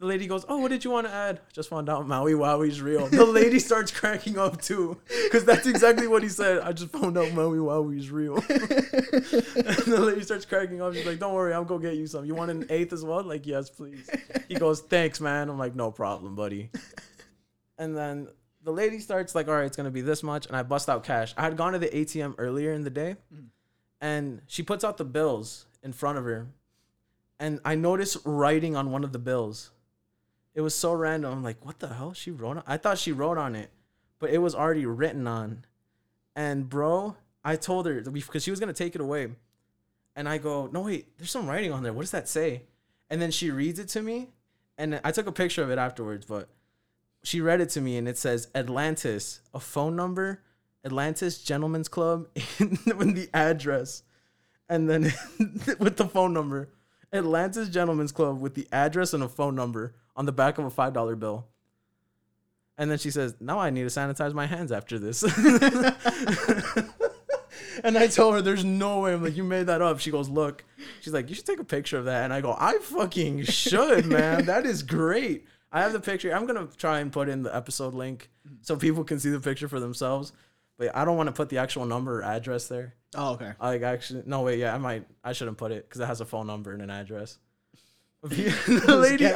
The 0.00 0.06
lady 0.06 0.28
goes, 0.28 0.44
Oh, 0.48 0.58
what 0.58 0.70
did 0.70 0.84
you 0.84 0.90
want 0.90 1.08
to 1.08 1.12
add? 1.12 1.40
Just 1.52 1.68
found 1.68 1.88
out 1.88 2.06
Maui 2.06 2.32
Wowie's 2.32 2.80
real. 2.80 3.08
The 3.08 3.24
lady 3.24 3.58
starts 3.58 3.90
cracking 3.90 4.38
up 4.38 4.62
too. 4.62 4.96
Because 5.24 5.44
that's 5.44 5.66
exactly 5.66 6.06
what 6.06 6.22
he 6.22 6.28
said. 6.28 6.60
I 6.60 6.72
just 6.72 6.92
found 6.92 7.18
out 7.18 7.32
Maui 7.32 7.58
Wowie's 7.58 8.10
real. 8.10 8.36
and 8.38 8.44
the 8.44 10.00
lady 10.00 10.22
starts 10.22 10.44
cracking 10.44 10.80
up. 10.80 10.94
She's 10.94 11.04
like, 11.06 11.18
Don't 11.18 11.34
worry, 11.34 11.52
I'll 11.52 11.64
go 11.64 11.78
get 11.78 11.96
you 11.96 12.06
some. 12.06 12.24
You 12.24 12.36
want 12.36 12.50
an 12.52 12.66
eighth 12.70 12.92
as 12.92 13.04
well? 13.04 13.24
Like, 13.24 13.46
yes, 13.46 13.70
please. 13.70 14.08
He 14.46 14.54
goes, 14.54 14.80
Thanks, 14.80 15.20
man. 15.20 15.48
I'm 15.48 15.58
like, 15.58 15.74
No 15.74 15.90
problem, 15.90 16.36
buddy. 16.36 16.70
And 17.76 17.96
then 17.96 18.28
the 18.62 18.72
lady 18.72 18.98
starts 18.98 19.34
like, 19.34 19.48
all 19.48 19.54
right, 19.54 19.64
it's 19.64 19.76
gonna 19.76 19.90
be 19.90 20.00
this 20.00 20.22
much, 20.22 20.46
and 20.46 20.56
I 20.56 20.62
bust 20.62 20.88
out 20.88 21.04
cash. 21.04 21.32
I 21.36 21.42
had 21.42 21.56
gone 21.56 21.72
to 21.72 21.78
the 21.78 21.88
ATM 21.88 22.34
earlier 22.38 22.72
in 22.72 22.84
the 22.84 22.90
day, 22.90 23.16
and 24.00 24.42
she 24.46 24.62
puts 24.62 24.84
out 24.84 24.96
the 24.98 25.04
bills 25.04 25.66
in 25.82 25.92
front 25.92 26.18
of 26.18 26.24
her, 26.24 26.48
and 27.38 27.60
I 27.64 27.76
noticed 27.76 28.18
writing 28.24 28.76
on 28.76 28.90
one 28.90 29.04
of 29.04 29.12
the 29.12 29.18
bills. 29.18 29.70
It 30.54 30.60
was 30.60 30.74
so 30.74 30.92
random. 30.92 31.32
I'm 31.32 31.42
like, 31.42 31.64
what 31.64 31.78
the 31.78 31.88
hell? 31.88 32.12
She 32.12 32.30
wrote 32.30 32.56
on. 32.56 32.62
I 32.66 32.76
thought 32.76 32.98
she 32.98 33.12
wrote 33.12 33.38
on 33.38 33.54
it, 33.54 33.70
but 34.18 34.30
it 34.30 34.38
was 34.38 34.54
already 34.54 34.86
written 34.86 35.26
on. 35.26 35.64
And 36.34 36.68
bro, 36.68 37.16
I 37.44 37.56
told 37.56 37.86
her 37.86 38.00
because 38.00 38.42
she 38.42 38.50
was 38.50 38.60
gonna 38.60 38.72
take 38.72 38.94
it 38.94 39.00
away, 39.00 39.28
and 40.16 40.28
I 40.28 40.38
go, 40.38 40.68
no 40.72 40.82
wait, 40.82 41.16
there's 41.18 41.30
some 41.30 41.48
writing 41.48 41.72
on 41.72 41.82
there. 41.82 41.92
What 41.92 42.02
does 42.02 42.10
that 42.10 42.28
say? 42.28 42.62
And 43.10 43.22
then 43.22 43.30
she 43.30 43.50
reads 43.50 43.78
it 43.78 43.88
to 43.90 44.02
me, 44.02 44.28
and 44.76 45.00
I 45.04 45.10
took 45.10 45.26
a 45.26 45.32
picture 45.32 45.62
of 45.62 45.70
it 45.70 45.78
afterwards, 45.78 46.26
but 46.26 46.48
she 47.22 47.40
read 47.40 47.60
it 47.60 47.70
to 47.70 47.80
me 47.80 47.96
and 47.96 48.08
it 48.08 48.16
says 48.16 48.48
Atlantis, 48.54 49.40
a 49.52 49.60
phone 49.60 49.96
number, 49.96 50.42
Atlantis 50.84 51.42
Gentlemen's 51.42 51.88
Club, 51.88 52.28
with 52.58 53.14
the 53.14 53.28
address, 53.34 54.02
and 54.68 54.88
then 54.88 55.02
with 55.78 55.96
the 55.96 56.08
phone 56.08 56.32
number, 56.32 56.70
Atlantis 57.12 57.68
Gentlemen's 57.68 58.12
Club 58.12 58.40
with 58.40 58.54
the 58.54 58.68
address 58.70 59.12
and 59.12 59.22
a 59.22 59.28
phone 59.28 59.54
number 59.54 59.94
on 60.18 60.26
the 60.26 60.32
back 60.32 60.58
of 60.58 60.66
a 60.66 60.70
five 60.70 60.92
dollar 60.92 61.16
bill. 61.16 61.46
And 62.76 62.90
then 62.90 62.98
she 62.98 63.10
says, 63.10 63.36
"Now 63.40 63.58
I 63.58 63.70
need 63.70 63.82
to 63.82 63.86
sanitize 63.86 64.34
my 64.34 64.46
hands 64.46 64.70
after 64.70 64.98
this." 64.98 65.22
and 67.82 67.96
I 67.96 68.08
tell 68.08 68.32
her, 68.32 68.42
"There's 68.42 68.64
no 68.64 69.00
way." 69.00 69.14
I'm 69.14 69.22
like, 69.22 69.36
"You 69.36 69.44
made 69.44 69.68
that 69.68 69.80
up." 69.80 70.00
She 70.00 70.10
goes, 70.10 70.28
"Look." 70.28 70.64
She's 71.00 71.14
like, 71.14 71.28
"You 71.28 71.34
should 71.34 71.46
take 71.46 71.60
a 71.60 71.64
picture 71.64 71.96
of 71.96 72.04
that." 72.04 72.24
And 72.24 72.32
I 72.32 72.40
go, 72.40 72.54
"I 72.58 72.78
fucking 72.78 73.44
should, 73.44 74.06
man. 74.06 74.46
That 74.46 74.66
is 74.66 74.82
great." 74.82 75.46
I 75.70 75.82
have 75.82 75.92
the 75.92 76.00
picture. 76.00 76.34
I'm 76.34 76.46
gonna 76.46 76.68
try 76.76 77.00
and 77.00 77.12
put 77.12 77.28
in 77.28 77.42
the 77.42 77.54
episode 77.54 77.94
link 77.94 78.30
so 78.62 78.76
people 78.76 79.04
can 79.04 79.20
see 79.20 79.30
the 79.30 79.40
picture 79.40 79.68
for 79.68 79.80
themselves. 79.80 80.32
But 80.78 80.96
I 80.96 81.04
don't 81.04 81.16
want 81.16 81.28
to 81.28 81.32
put 81.32 81.48
the 81.48 81.58
actual 81.58 81.86
number 81.86 82.20
or 82.20 82.22
address 82.22 82.68
there. 82.68 82.94
Oh, 83.14 83.32
okay. 83.32 83.52
Like 83.60 83.82
actually, 83.82 84.22
no 84.26 84.42
wait, 84.42 84.58
yeah, 84.58 84.74
I 84.74 84.78
might. 84.78 85.04
I 85.24 85.32
shouldn't 85.32 85.58
put 85.58 85.72
it 85.72 85.88
because 85.88 86.00
it 86.00 86.06
has 86.06 86.20
a 86.20 86.24
phone 86.24 86.46
number 86.46 86.72
and 86.72 86.82
an 86.82 86.90
address. 86.90 87.38
the 88.22 88.96
lady, 88.96 89.26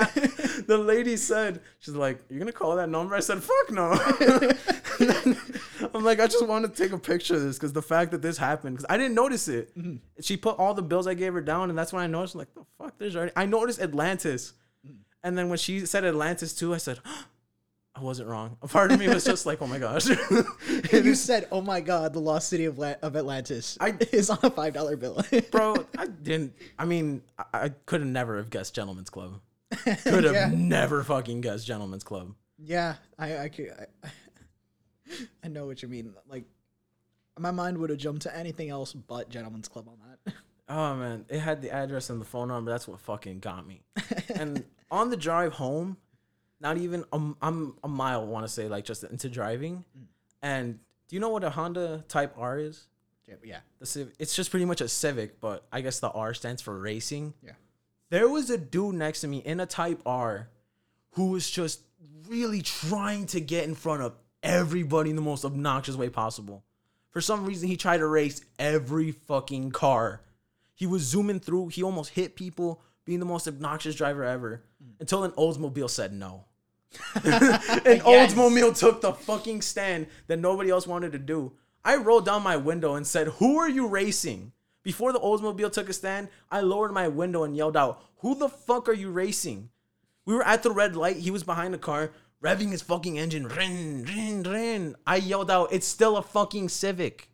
the 0.66 0.78
lady 0.78 1.16
said, 1.16 1.61
she's 1.78 1.95
like, 1.95 2.23
"You're 2.28 2.38
gonna 2.38 2.52
call 2.52 2.76
that 2.76 2.88
number?" 2.88 3.14
I 3.14 3.21
said, 3.21 3.42
"Fuck 3.42 3.71
no." 3.71 3.92
I'm 5.95 6.04
like, 6.04 6.21
I 6.21 6.26
just 6.26 6.47
want 6.47 6.64
to 6.64 6.83
take 6.83 6.92
a 6.92 6.99
picture 6.99 7.35
of 7.35 7.42
this 7.42 7.59
because 7.59 7.73
the 7.73 7.83
fact 7.83 8.11
that 8.12 8.23
this 8.23 8.38
happened, 8.38 8.76
because 8.76 8.87
I 8.88 8.97
didn't 8.97 9.14
notice 9.14 9.49
it. 9.49 9.76
Mm-hmm. 9.76 9.97
She 10.21 10.37
put 10.37 10.59
all 10.59 10.75
the 10.75 10.83
bills 10.83 11.07
I 11.07 11.14
gave 11.14 11.35
her 11.35 11.40
down, 11.40 11.71
and 11.71 11.78
that's 11.78 11.92
when 11.92 12.02
I 12.02 12.07
noticed. 12.07 12.35
I'm 12.35 12.40
like, 12.40 12.54
the 12.54 12.64
fuck, 12.78 12.99
there's 12.99 13.16
already. 13.16 13.33
I 13.37 13.47
noticed 13.47 13.81
Atlantis, 13.81 14.54
mm-hmm. 14.87 14.97
and 15.23 15.37
then 15.37 15.49
when 15.49 15.59
she 15.59 15.87
said 15.87 16.04
Atlantis 16.04 16.54
too, 16.54 16.75
I 16.75 16.78
said, 16.78 17.00
I 17.95 18.00
wasn't 18.00 18.28
wrong. 18.28 18.57
A 18.62 18.69
part 18.69 18.90
of 18.90 18.99
me 18.99 19.07
was 19.09 19.25
just 19.25 19.45
like, 19.45 19.61
oh 19.61 19.66
my 19.66 19.78
gosh. 19.78 20.09
you 20.92 21.14
said, 21.14 21.47
"Oh 21.52 21.61
my 21.61 21.81
God, 21.81 22.14
the 22.14 22.21
lost 22.21 22.49
city 22.49 22.64
of 22.64 22.78
La- 22.78 22.95
of 23.02 23.16
Atlantis 23.16 23.76
I- 23.81 23.97
is 24.12 24.31
on 24.31 24.38
a 24.42 24.50
five 24.50 24.73
dollar 24.73 24.97
bill." 24.97 25.23
bro 25.50 25.87
i 25.99 26.07
didn't 26.07 26.54
i 26.78 26.85
mean 26.85 27.23
i, 27.38 27.45
I 27.52 27.69
could 27.87 28.00
have 28.00 28.09
never 28.09 28.37
have 28.38 28.50
guessed 28.50 28.75
gentleman's 28.75 29.11
club 29.11 29.40
could 30.02 30.25
have 30.25 30.35
Yeah. 30.35 30.50
never 30.55 31.02
fucking 31.05 31.41
guessed 31.41 31.67
Gentlemen's 31.67 32.05
club 32.05 32.35
yeah, 32.64 32.95
I 33.19 33.38
I, 33.38 33.49
could, 33.49 33.71
I 34.05 34.09
I 35.45 35.49
know 35.49 35.67
what 35.67 35.83
you 35.83 35.88
mean. 35.88 36.14
Like, 36.29 36.45
my 37.38 37.50
mind 37.50 37.76
would 37.79 37.91
have 37.91 37.99
jumped 37.99 38.23
to 38.23 38.37
anything 38.37 38.69
else 38.71 38.93
but 38.93 39.29
Gentlemen's 39.31 39.67
Club 39.69 39.88
on 39.88 39.99
that. 40.25 40.35
oh 40.69 40.95
man 40.95 41.25
it 41.29 41.41
had 41.41 41.61
the 41.61 41.71
address 41.73 42.09
and 42.09 42.21
the 42.21 42.25
phone 42.25 42.49
number 42.49 42.71
that's 42.71 42.87
what 42.87 43.00
fucking 43.00 43.41
got 43.41 43.67
me 43.67 43.83
and 44.37 44.64
on 44.93 45.11
the 45.11 45.17
drive 45.17 45.52
home 45.55 45.97
not 46.61 46.79
even 46.79 47.05
a, 47.12 47.21
i'm 47.43 47.75
a 47.83 47.88
mile 47.88 48.25
want 48.25 48.47
to 48.47 48.52
say 48.52 48.69
like 48.69 48.85
just 48.85 49.02
into 49.02 49.29
driving 49.29 49.85
mm. 49.99 50.05
and 50.41 50.79
do 51.09 51.17
you 51.17 51.21
know 51.21 51.31
what 51.31 51.43
a 51.43 51.50
honda 51.50 52.05
type 52.07 52.33
r 52.38 52.59
is 52.59 52.87
Yeah, 53.26 53.35
yeah. 53.43 53.59
the 53.81 53.87
Civ- 53.87 54.12
it's 54.21 54.37
just 54.37 54.50
pretty 54.50 54.64
much 54.64 54.81
a 54.81 54.88
civic 54.88 55.41
but 55.41 55.67
i 55.73 55.81
guess 55.81 55.99
the 55.99 56.11
r 56.11 56.33
stands 56.33 56.62
for 56.62 56.79
racing 56.79 57.35
Yeah. 57.43 57.52
There 58.12 58.28
was 58.28 58.50
a 58.50 58.59
dude 58.59 58.95
next 58.95 59.23
to 59.23 59.26
me 59.26 59.38
in 59.38 59.59
a 59.59 59.64
type 59.64 60.02
r 60.04 60.50
who 61.12 61.28
was 61.28 61.50
just 61.50 61.81
really 62.28 62.61
trying 62.61 63.25
to 63.25 63.40
get 63.40 63.64
in 63.64 63.75
front 63.75 64.02
of 64.02 64.14
everybody 64.42 65.09
in 65.09 65.16
the 65.16 65.23
most 65.23 65.47
obnoxious 65.47 65.97
way 65.97 66.11
possible. 66.11 66.62
For 67.09 67.23
some 67.23 67.47
reason, 67.47 67.69
he 67.69 67.76
tried 67.78 67.99
to 67.99 68.07
race 68.07 68.42
every 68.59 69.12
fucking 69.12 69.71
car. 69.71 70.21
He 70.75 70.87
was 70.87 71.00
zooming 71.00 71.40
through. 71.40 71.69
He 71.69 71.83
almost 71.83 72.11
hit 72.11 72.37
people, 72.37 72.83
being 73.07 73.19
the 73.19 73.25
most 73.25 73.49
obnoxious 73.49 73.95
driver 73.95 74.25
ever. 74.25 74.62
Until 75.00 75.25
an 75.25 75.31
Oldsmobile 75.31 75.88
said 75.88 76.12
no. 76.12 76.45
an 77.14 78.00
Oldsmobile 78.00 78.78
took 78.78 79.00
the 79.00 79.14
fucking 79.14 79.62
stand 79.62 80.07
that 80.26 80.38
nobody 80.38 80.69
else 80.69 80.87
wanted 80.87 81.12
to 81.12 81.19
do. 81.19 81.52
I 81.83 81.97
rolled 81.97 82.26
down 82.26 82.42
my 82.42 82.59
window 82.59 82.95
and 82.95 83.07
said, 83.07 83.28
"Who 83.28 83.57
are 83.57 83.71
you 83.71 83.87
racing?" 83.87 84.52
Before 84.82 85.12
the 85.12 85.20
Oldsmobile 85.20 85.72
took 85.72 85.88
a 85.88 85.92
stand, 85.92 86.28
I 86.50 86.60
lowered 86.60 86.92
my 86.92 87.08
window 87.08 87.44
and 87.44 87.56
yelled 87.56 87.76
out, 87.76 88.02
"Who 88.18 88.34
the 88.34 88.48
fuck 88.48 88.88
are 88.88 88.94
you 88.94 89.10
racing?" 89.10 89.70
We 90.24 90.34
were 90.34 90.46
at 90.46 90.62
the 90.62 90.70
red 90.70 90.96
light. 90.96 91.16
He 91.16 91.30
was 91.30 91.44
behind 91.44 91.74
the 91.74 91.78
car, 91.78 92.12
revving 92.42 92.70
his 92.70 92.82
fucking 92.82 93.18
engine. 93.18 93.46
Rin, 93.46 94.04
rin, 94.04 94.42
rin. 94.42 94.96
I 95.06 95.16
yelled 95.16 95.50
out, 95.50 95.72
"It's 95.72 95.86
still 95.86 96.16
a 96.16 96.22
fucking 96.22 96.68
Civic." 96.68 97.28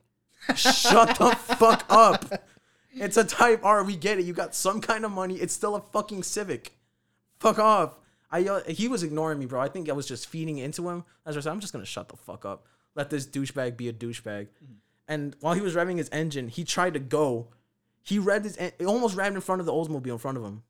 Shut 0.54 1.18
the 1.18 1.30
fuck 1.36 1.84
up. 1.88 2.48
It's 2.92 3.16
a 3.16 3.24
Type 3.24 3.64
R. 3.64 3.84
We 3.84 3.96
get 3.96 4.18
it. 4.18 4.24
You 4.24 4.32
got 4.32 4.54
some 4.54 4.80
kind 4.80 5.04
of 5.04 5.10
money. 5.10 5.36
It's 5.36 5.54
still 5.54 5.74
a 5.74 5.80
fucking 5.80 6.22
Civic. 6.22 6.72
Fuck 7.38 7.58
off. 7.58 7.98
I 8.30 8.38
yelled, 8.38 8.66
he 8.66 8.88
was 8.88 9.02
ignoring 9.02 9.38
me, 9.38 9.46
bro. 9.46 9.60
I 9.60 9.68
think 9.68 9.88
I 9.88 9.92
was 9.92 10.06
just 10.06 10.28
feeding 10.28 10.58
into 10.58 10.88
him. 10.88 11.04
As 11.24 11.36
I 11.36 11.40
said, 11.40 11.50
I'm 11.50 11.60
just 11.60 11.72
gonna 11.72 11.86
shut 11.86 12.08
the 12.08 12.16
fuck 12.16 12.44
up. 12.44 12.66
Let 12.94 13.10
this 13.10 13.26
douchebag 13.26 13.76
be 13.76 13.88
a 13.88 13.92
douchebag. 13.92 14.48
Mm-hmm. 14.48 14.74
And 15.08 15.34
while 15.40 15.54
he 15.54 15.60
was 15.60 15.74
revving 15.74 15.96
his 15.96 16.10
engine, 16.10 16.48
he 16.48 16.64
tried 16.64 16.94
to 16.94 17.00
go. 17.00 17.48
He 18.02 18.18
revved 18.18 18.44
his, 18.44 18.56
en- 18.58 18.72
almost 18.86 19.16
revved 19.16 19.34
in 19.34 19.40
front 19.40 19.60
of 19.60 19.66
the 19.66 19.72
Oldsmobile 19.72 20.12
in 20.12 20.18
front 20.18 20.36
of 20.38 20.44
him. 20.44 20.62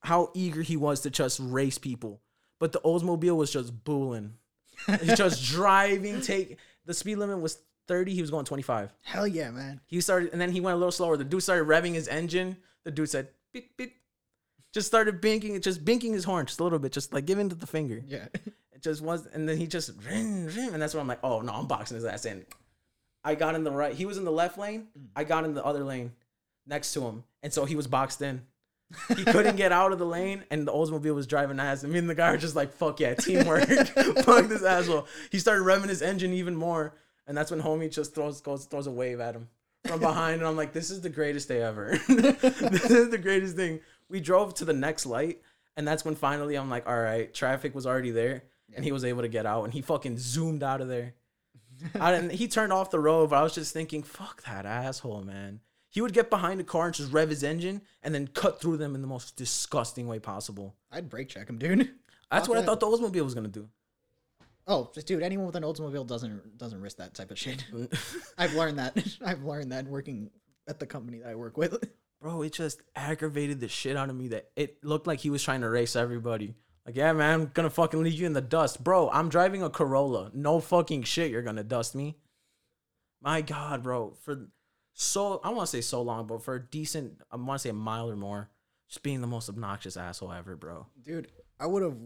How 0.00 0.30
eager 0.34 0.62
he 0.62 0.76
was 0.76 1.00
to 1.00 1.10
just 1.10 1.38
race 1.42 1.76
people, 1.76 2.20
but 2.58 2.72
the 2.72 2.80
Oldsmobile 2.80 3.36
was 3.36 3.52
just 3.52 3.84
booling. 3.84 4.34
He's 5.02 5.16
just 5.16 5.44
driving. 5.44 6.20
Take 6.20 6.56
the 6.86 6.94
speed 6.94 7.16
limit 7.16 7.40
was 7.40 7.58
30. 7.88 8.14
He 8.14 8.20
was 8.20 8.30
going 8.30 8.44
25. 8.44 8.92
Hell 9.02 9.26
yeah, 9.26 9.50
man. 9.50 9.80
He 9.86 10.00
started, 10.00 10.30
and 10.32 10.40
then 10.40 10.52
he 10.52 10.60
went 10.60 10.74
a 10.74 10.78
little 10.78 10.92
slower. 10.92 11.16
The 11.16 11.24
dude 11.24 11.42
started 11.42 11.66
revving 11.66 11.94
his 11.94 12.08
engine. 12.08 12.56
The 12.84 12.90
dude 12.90 13.10
said, 13.10 13.28
beep, 13.52 13.76
beep. 13.76 13.96
Just 14.72 14.86
started 14.86 15.20
binking, 15.20 15.60
just 15.62 15.84
binking 15.84 16.12
his 16.12 16.24
horn 16.24 16.46
just 16.46 16.60
a 16.60 16.62
little 16.62 16.78
bit, 16.78 16.92
just 16.92 17.12
like 17.12 17.26
giving 17.26 17.50
it 17.50 17.58
the 17.58 17.66
finger. 17.66 18.02
Yeah. 18.06 18.26
It 18.72 18.82
just 18.82 19.02
was, 19.02 19.26
and 19.26 19.48
then 19.48 19.56
he 19.56 19.66
just, 19.66 19.90
ring, 20.08 20.46
ring, 20.46 20.72
and 20.72 20.80
that's 20.80 20.94
when 20.94 21.00
I'm 21.00 21.08
like, 21.08 21.18
oh 21.24 21.40
no, 21.40 21.52
I'm 21.52 21.66
boxing 21.66 21.96
his 21.96 22.04
ass 22.04 22.26
in. 22.26 22.44
I 23.28 23.34
got 23.34 23.54
in 23.54 23.62
the 23.62 23.70
right, 23.70 23.92
he 23.94 24.06
was 24.06 24.16
in 24.16 24.24
the 24.24 24.32
left 24.32 24.56
lane. 24.56 24.88
Mm. 24.98 25.08
I 25.14 25.24
got 25.24 25.44
in 25.44 25.52
the 25.52 25.64
other 25.64 25.84
lane 25.84 26.12
next 26.66 26.94
to 26.94 27.02
him. 27.02 27.24
And 27.42 27.52
so 27.52 27.66
he 27.66 27.76
was 27.76 27.86
boxed 27.86 28.22
in. 28.22 28.42
He 29.14 29.22
couldn't 29.22 29.56
get 29.56 29.70
out 29.70 29.92
of 29.92 29.98
the 29.98 30.06
lane, 30.06 30.44
and 30.50 30.66
the 30.66 30.72
Oldsmobile 30.72 31.14
was 31.14 31.26
driving 31.26 31.60
ass. 31.60 31.82
And 31.82 31.92
me 31.92 31.98
and 31.98 32.08
the 32.08 32.14
guy 32.14 32.28
are 32.28 32.38
just 32.38 32.56
like, 32.56 32.72
fuck 32.72 33.00
yeah, 33.00 33.12
teamwork. 33.12 33.68
fuck 34.24 34.46
this 34.46 34.62
asshole. 34.62 35.06
He 35.30 35.38
started 35.38 35.62
revving 35.62 35.90
his 35.90 36.00
engine 36.00 36.32
even 36.32 36.56
more. 36.56 36.94
And 37.26 37.36
that's 37.36 37.50
when 37.50 37.60
homie 37.60 37.92
just 37.92 38.14
throws 38.14 38.40
goes 38.40 38.64
throws 38.64 38.86
a 38.86 38.90
wave 38.90 39.20
at 39.20 39.34
him 39.34 39.48
from 39.84 40.00
behind. 40.00 40.40
And 40.40 40.48
I'm 40.48 40.56
like, 40.56 40.72
this 40.72 40.90
is 40.90 41.02
the 41.02 41.10
greatest 41.10 41.48
day 41.48 41.60
ever. 41.60 42.00
this 42.08 42.90
is 42.90 43.10
the 43.10 43.18
greatest 43.18 43.56
thing. 43.56 43.80
We 44.08 44.20
drove 44.20 44.54
to 44.54 44.64
the 44.64 44.72
next 44.72 45.04
light, 45.04 45.42
and 45.76 45.86
that's 45.86 46.06
when 46.06 46.14
finally 46.14 46.54
I'm 46.54 46.70
like, 46.70 46.88
all 46.88 46.98
right, 46.98 47.32
traffic 47.34 47.74
was 47.74 47.86
already 47.86 48.10
there, 48.10 48.44
and 48.74 48.82
he 48.82 48.92
was 48.92 49.04
able 49.04 49.20
to 49.20 49.28
get 49.28 49.44
out, 49.44 49.64
and 49.64 49.74
he 49.74 49.82
fucking 49.82 50.16
zoomed 50.16 50.62
out 50.62 50.80
of 50.80 50.88
there. 50.88 51.12
I 52.00 52.12
didn't, 52.12 52.32
he 52.32 52.48
turned 52.48 52.72
off 52.72 52.90
the 52.90 53.00
road, 53.00 53.30
but 53.30 53.36
I 53.36 53.42
was 53.42 53.54
just 53.54 53.72
thinking, 53.72 54.02
fuck 54.02 54.42
that 54.44 54.66
asshole, 54.66 55.22
man. 55.22 55.60
He 55.90 56.00
would 56.00 56.12
get 56.12 56.30
behind 56.30 56.60
the 56.60 56.64
car 56.64 56.86
and 56.86 56.94
just 56.94 57.12
rev 57.12 57.30
his 57.30 57.42
engine 57.42 57.82
and 58.02 58.14
then 58.14 58.28
cut 58.28 58.60
through 58.60 58.76
them 58.76 58.94
in 58.94 59.00
the 59.00 59.08
most 59.08 59.36
disgusting 59.36 60.06
way 60.06 60.18
possible. 60.18 60.76
I'd 60.92 61.08
brake 61.08 61.28
check 61.28 61.48
him, 61.48 61.58
dude. 61.58 61.90
That's 62.30 62.48
what 62.48 62.58
I 62.58 62.60
that. 62.60 62.66
thought 62.66 62.80
the 62.80 62.86
Oldsmobile 62.86 63.24
was 63.24 63.34
gonna 63.34 63.48
do. 63.48 63.68
Oh, 64.66 64.90
just 64.94 65.06
dude, 65.06 65.22
anyone 65.22 65.46
with 65.46 65.56
an 65.56 65.62
Oldsmobile 65.62 66.06
doesn't 66.06 66.58
doesn't 66.58 66.80
risk 66.80 66.98
that 66.98 67.14
type 67.14 67.30
of 67.30 67.38
shit. 67.38 67.64
I've 68.38 68.54
learned 68.54 68.78
that. 68.78 68.98
I've 69.24 69.42
learned 69.42 69.72
that 69.72 69.86
working 69.86 70.30
at 70.68 70.78
the 70.78 70.86
company 70.86 71.20
that 71.20 71.28
I 71.30 71.34
work 71.34 71.56
with. 71.56 71.82
Bro, 72.20 72.42
it 72.42 72.52
just 72.52 72.82
aggravated 72.94 73.60
the 73.60 73.68
shit 73.68 73.96
out 73.96 74.10
of 74.10 74.16
me 74.16 74.28
that 74.28 74.50
it 74.56 74.84
looked 74.84 75.06
like 75.06 75.20
he 75.20 75.30
was 75.30 75.42
trying 75.42 75.62
to 75.62 75.70
race 75.70 75.96
everybody. 75.96 76.54
Like, 76.86 76.96
yeah, 76.96 77.12
man, 77.12 77.40
I'm 77.40 77.50
gonna 77.52 77.70
fucking 77.70 78.02
leave 78.02 78.14
you 78.14 78.26
in 78.26 78.32
the 78.32 78.40
dust. 78.40 78.82
Bro, 78.82 79.10
I'm 79.10 79.28
driving 79.28 79.62
a 79.62 79.70
Corolla. 79.70 80.30
No 80.34 80.60
fucking 80.60 81.02
shit, 81.02 81.30
you're 81.30 81.42
gonna 81.42 81.64
dust 81.64 81.94
me. 81.94 82.16
My 83.20 83.40
God, 83.42 83.82
bro. 83.82 84.14
For 84.22 84.48
so, 84.94 85.40
I 85.44 85.50
want 85.50 85.68
to 85.68 85.76
say 85.76 85.80
so 85.80 86.02
long, 86.02 86.26
but 86.26 86.42
for 86.42 86.54
a 86.54 86.60
decent, 86.62 87.20
I 87.30 87.36
want 87.36 87.60
to 87.60 87.62
say 87.62 87.70
a 87.70 87.74
mile 87.74 88.10
or 88.10 88.16
more, 88.16 88.48
just 88.88 89.02
being 89.02 89.20
the 89.20 89.26
most 89.26 89.48
obnoxious 89.48 89.96
asshole 89.96 90.32
ever, 90.32 90.56
bro. 90.56 90.86
Dude, 91.02 91.28
I 91.60 91.66
would 91.66 91.82
have 91.82 91.96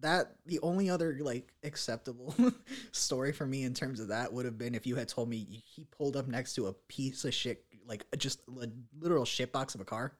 that 0.00 0.34
the 0.46 0.58
only 0.60 0.90
other 0.90 1.18
like 1.20 1.52
acceptable 1.62 2.34
story 2.92 3.32
for 3.32 3.46
me 3.46 3.62
in 3.64 3.74
terms 3.74 4.00
of 4.00 4.08
that 4.08 4.32
would 4.32 4.44
have 4.44 4.58
been 4.58 4.74
if 4.74 4.86
you 4.86 4.96
had 4.96 5.08
told 5.08 5.28
me 5.28 5.62
he 5.64 5.84
pulled 5.96 6.16
up 6.16 6.26
next 6.26 6.54
to 6.54 6.66
a 6.66 6.72
piece 6.88 7.24
of 7.24 7.32
shit 7.32 7.64
like 7.86 8.04
just 8.16 8.40
a 8.48 8.68
literal 8.98 9.24
shit 9.24 9.52
box 9.52 9.74
of 9.74 9.80
a 9.80 9.84
car 9.84 10.12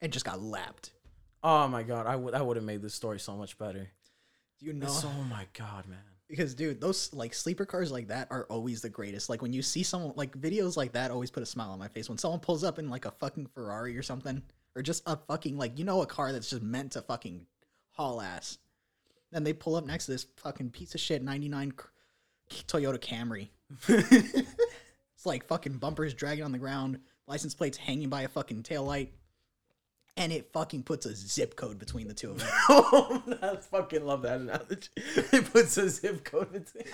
and 0.00 0.12
just 0.12 0.24
got 0.24 0.40
lapped. 0.40 0.92
Oh 1.42 1.68
my 1.68 1.82
God, 1.82 2.06
I 2.06 2.16
would 2.16 2.34
I 2.34 2.42
would 2.42 2.56
have 2.56 2.64
made 2.64 2.82
this 2.82 2.94
story 2.94 3.18
so 3.20 3.36
much 3.36 3.58
better. 3.58 3.88
Do 4.58 4.66
you 4.66 4.72
know? 4.72 4.86
It's- 4.86 5.04
oh 5.04 5.22
my 5.24 5.46
God, 5.56 5.86
man. 5.88 5.98
because 6.28 6.54
dude, 6.54 6.80
those 6.80 7.12
like 7.14 7.32
sleeper 7.34 7.64
cars 7.64 7.92
like 7.92 8.08
that 8.08 8.28
are 8.30 8.44
always 8.50 8.82
the 8.82 8.88
greatest. 8.90 9.28
Like 9.28 9.40
when 9.42 9.52
you 9.52 9.62
see 9.62 9.82
someone 9.82 10.12
like 10.16 10.36
videos 10.38 10.76
like 10.76 10.92
that, 10.92 11.10
always 11.10 11.30
put 11.30 11.42
a 11.42 11.46
smile 11.46 11.70
on 11.70 11.78
my 11.78 11.88
face. 11.88 12.08
When 12.08 12.18
someone 12.18 12.40
pulls 12.40 12.64
up 12.64 12.78
in 12.78 12.90
like 12.90 13.04
a 13.04 13.12
fucking 13.12 13.46
Ferrari 13.54 13.96
or 13.96 14.02
something, 14.02 14.42
or 14.74 14.82
just 14.82 15.02
a 15.06 15.16
fucking 15.16 15.56
like 15.56 15.78
you 15.78 15.84
know 15.84 16.02
a 16.02 16.06
car 16.06 16.32
that's 16.32 16.50
just 16.50 16.62
meant 16.62 16.92
to 16.92 17.02
fucking 17.02 17.46
haul 17.92 18.20
ass, 18.20 18.58
then 19.30 19.44
they 19.44 19.52
pull 19.52 19.76
up 19.76 19.86
next 19.86 20.06
to 20.06 20.12
this 20.12 20.26
fucking 20.38 20.70
piece 20.70 20.94
of 20.94 21.00
shit 21.00 21.22
'99 21.22 21.72
Toyota 22.66 22.98
Camry. 22.98 23.48
it's 23.88 25.26
like 25.26 25.46
fucking 25.46 25.74
bumpers 25.78 26.14
dragging 26.14 26.44
on 26.44 26.52
the 26.52 26.58
ground, 26.58 26.98
license 27.26 27.54
plates 27.54 27.76
hanging 27.78 28.08
by 28.08 28.22
a 28.22 28.28
fucking 28.28 28.62
tail 28.62 28.84
light, 28.84 29.12
and 30.18 30.32
it 30.32 30.52
fucking 30.52 30.82
puts 30.82 31.06
a 31.06 31.14
zip 31.14 31.56
code 31.56 31.78
between 31.78 32.08
the 32.08 32.14
two 32.14 32.32
of 32.32 32.38
them. 32.38 32.48
Oh, 32.68 33.22
I 33.42 33.56
fucking 33.56 34.04
love 34.04 34.22
that 34.22 34.40
analogy. 34.40 34.88
It 35.32 35.50
puts 35.52 35.78
a 35.78 35.88
zip 35.88 36.24
code 36.24 36.52
between. 36.52 36.84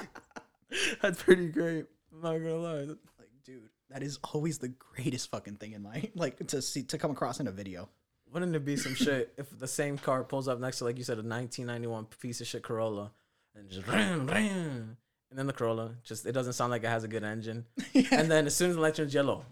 That's 1.02 1.22
pretty 1.22 1.48
great. 1.48 1.86
I'm 2.12 2.20
not 2.22 2.38
gonna 2.38 2.56
lie. 2.56 2.80
like 2.82 2.98
dude 3.44 3.62
that 3.90 4.02
is 4.02 4.18
always 4.32 4.58
the 4.58 4.68
greatest 4.68 5.30
fucking 5.30 5.56
thing 5.56 5.72
in 5.72 5.82
my 5.82 6.08
like 6.14 6.46
to 6.48 6.62
see 6.62 6.82
to 6.84 6.98
come 6.98 7.10
across 7.10 7.40
in 7.40 7.46
a 7.46 7.52
video 7.52 7.88
Wouldn't 8.32 8.54
it 8.54 8.64
be 8.64 8.76
some 8.76 8.94
shit 8.94 9.32
if 9.36 9.56
the 9.58 9.68
same 9.68 9.98
car 9.98 10.24
pulls 10.24 10.48
up 10.48 10.60
next 10.60 10.78
to, 10.78 10.84
like 10.84 10.98
you 10.98 11.04
said, 11.04 11.18
a 11.18 11.26
1991 11.26 12.06
piece 12.20 12.40
of 12.40 12.46
shit 12.46 12.62
Corolla, 12.62 13.12
and 13.54 13.68
just 13.70 13.86
ram, 13.86 14.26
ram, 14.26 14.96
and 15.30 15.38
then 15.38 15.46
the 15.46 15.52
Corolla 15.52 15.92
just 16.02 16.26
it 16.26 16.32
doesn't 16.32 16.54
sound 16.54 16.70
like 16.70 16.84
it 16.84 16.88
has 16.88 17.04
a 17.04 17.08
good 17.08 17.24
engine, 17.24 17.66
and 18.10 18.30
then 18.30 18.46
as 18.46 18.54
soon 18.56 18.70
as 18.70 18.76
the 18.76 18.82
light 18.82 18.94
turns 18.94 19.14
yellow, 19.14 19.44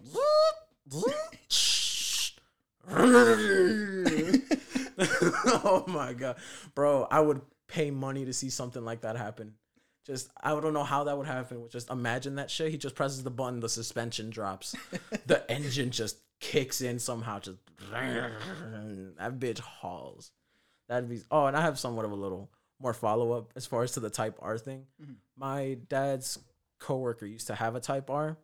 oh 5.64 5.84
my 5.86 6.12
god, 6.12 6.36
bro! 6.74 7.06
I 7.10 7.20
would 7.20 7.40
pay 7.68 7.90
money 7.90 8.24
to 8.24 8.32
see 8.32 8.50
something 8.50 8.84
like 8.84 9.02
that 9.02 9.16
happen. 9.16 9.54
Just 10.04 10.30
I 10.42 10.50
don't 10.50 10.74
know 10.74 10.82
how 10.82 11.04
that 11.04 11.16
would 11.16 11.26
happen. 11.28 11.68
Just 11.70 11.90
imagine 11.90 12.36
that 12.36 12.50
shit. 12.50 12.72
He 12.72 12.78
just 12.78 12.94
presses 12.94 13.22
the 13.22 13.30
button, 13.30 13.60
the 13.60 13.68
suspension 13.68 14.30
drops, 14.30 14.74
the 15.26 15.48
engine 15.50 15.90
just 15.90 16.18
kicks 16.40 16.80
in 16.80 16.98
somehow. 16.98 17.38
Just 17.38 17.58
that 17.90 19.38
bitch 19.38 19.60
hauls. 19.60 20.32
That'd 20.88 21.08
be 21.08 21.20
oh, 21.30 21.46
and 21.46 21.56
I 21.56 21.60
have 21.60 21.78
somewhat 21.78 22.04
of 22.04 22.10
a 22.10 22.16
little 22.16 22.50
more 22.80 22.92
follow 22.92 23.32
up 23.32 23.52
as 23.54 23.64
far 23.64 23.84
as 23.84 23.92
to 23.92 24.00
the 24.00 24.10
Type 24.10 24.38
R 24.42 24.58
thing. 24.58 24.86
Mm-hmm. 25.00 25.12
My 25.36 25.78
dad's 25.88 26.38
coworker 26.80 27.26
used 27.26 27.46
to 27.46 27.54
have 27.54 27.76
a 27.76 27.80
Type 27.80 28.10
R, 28.10 28.36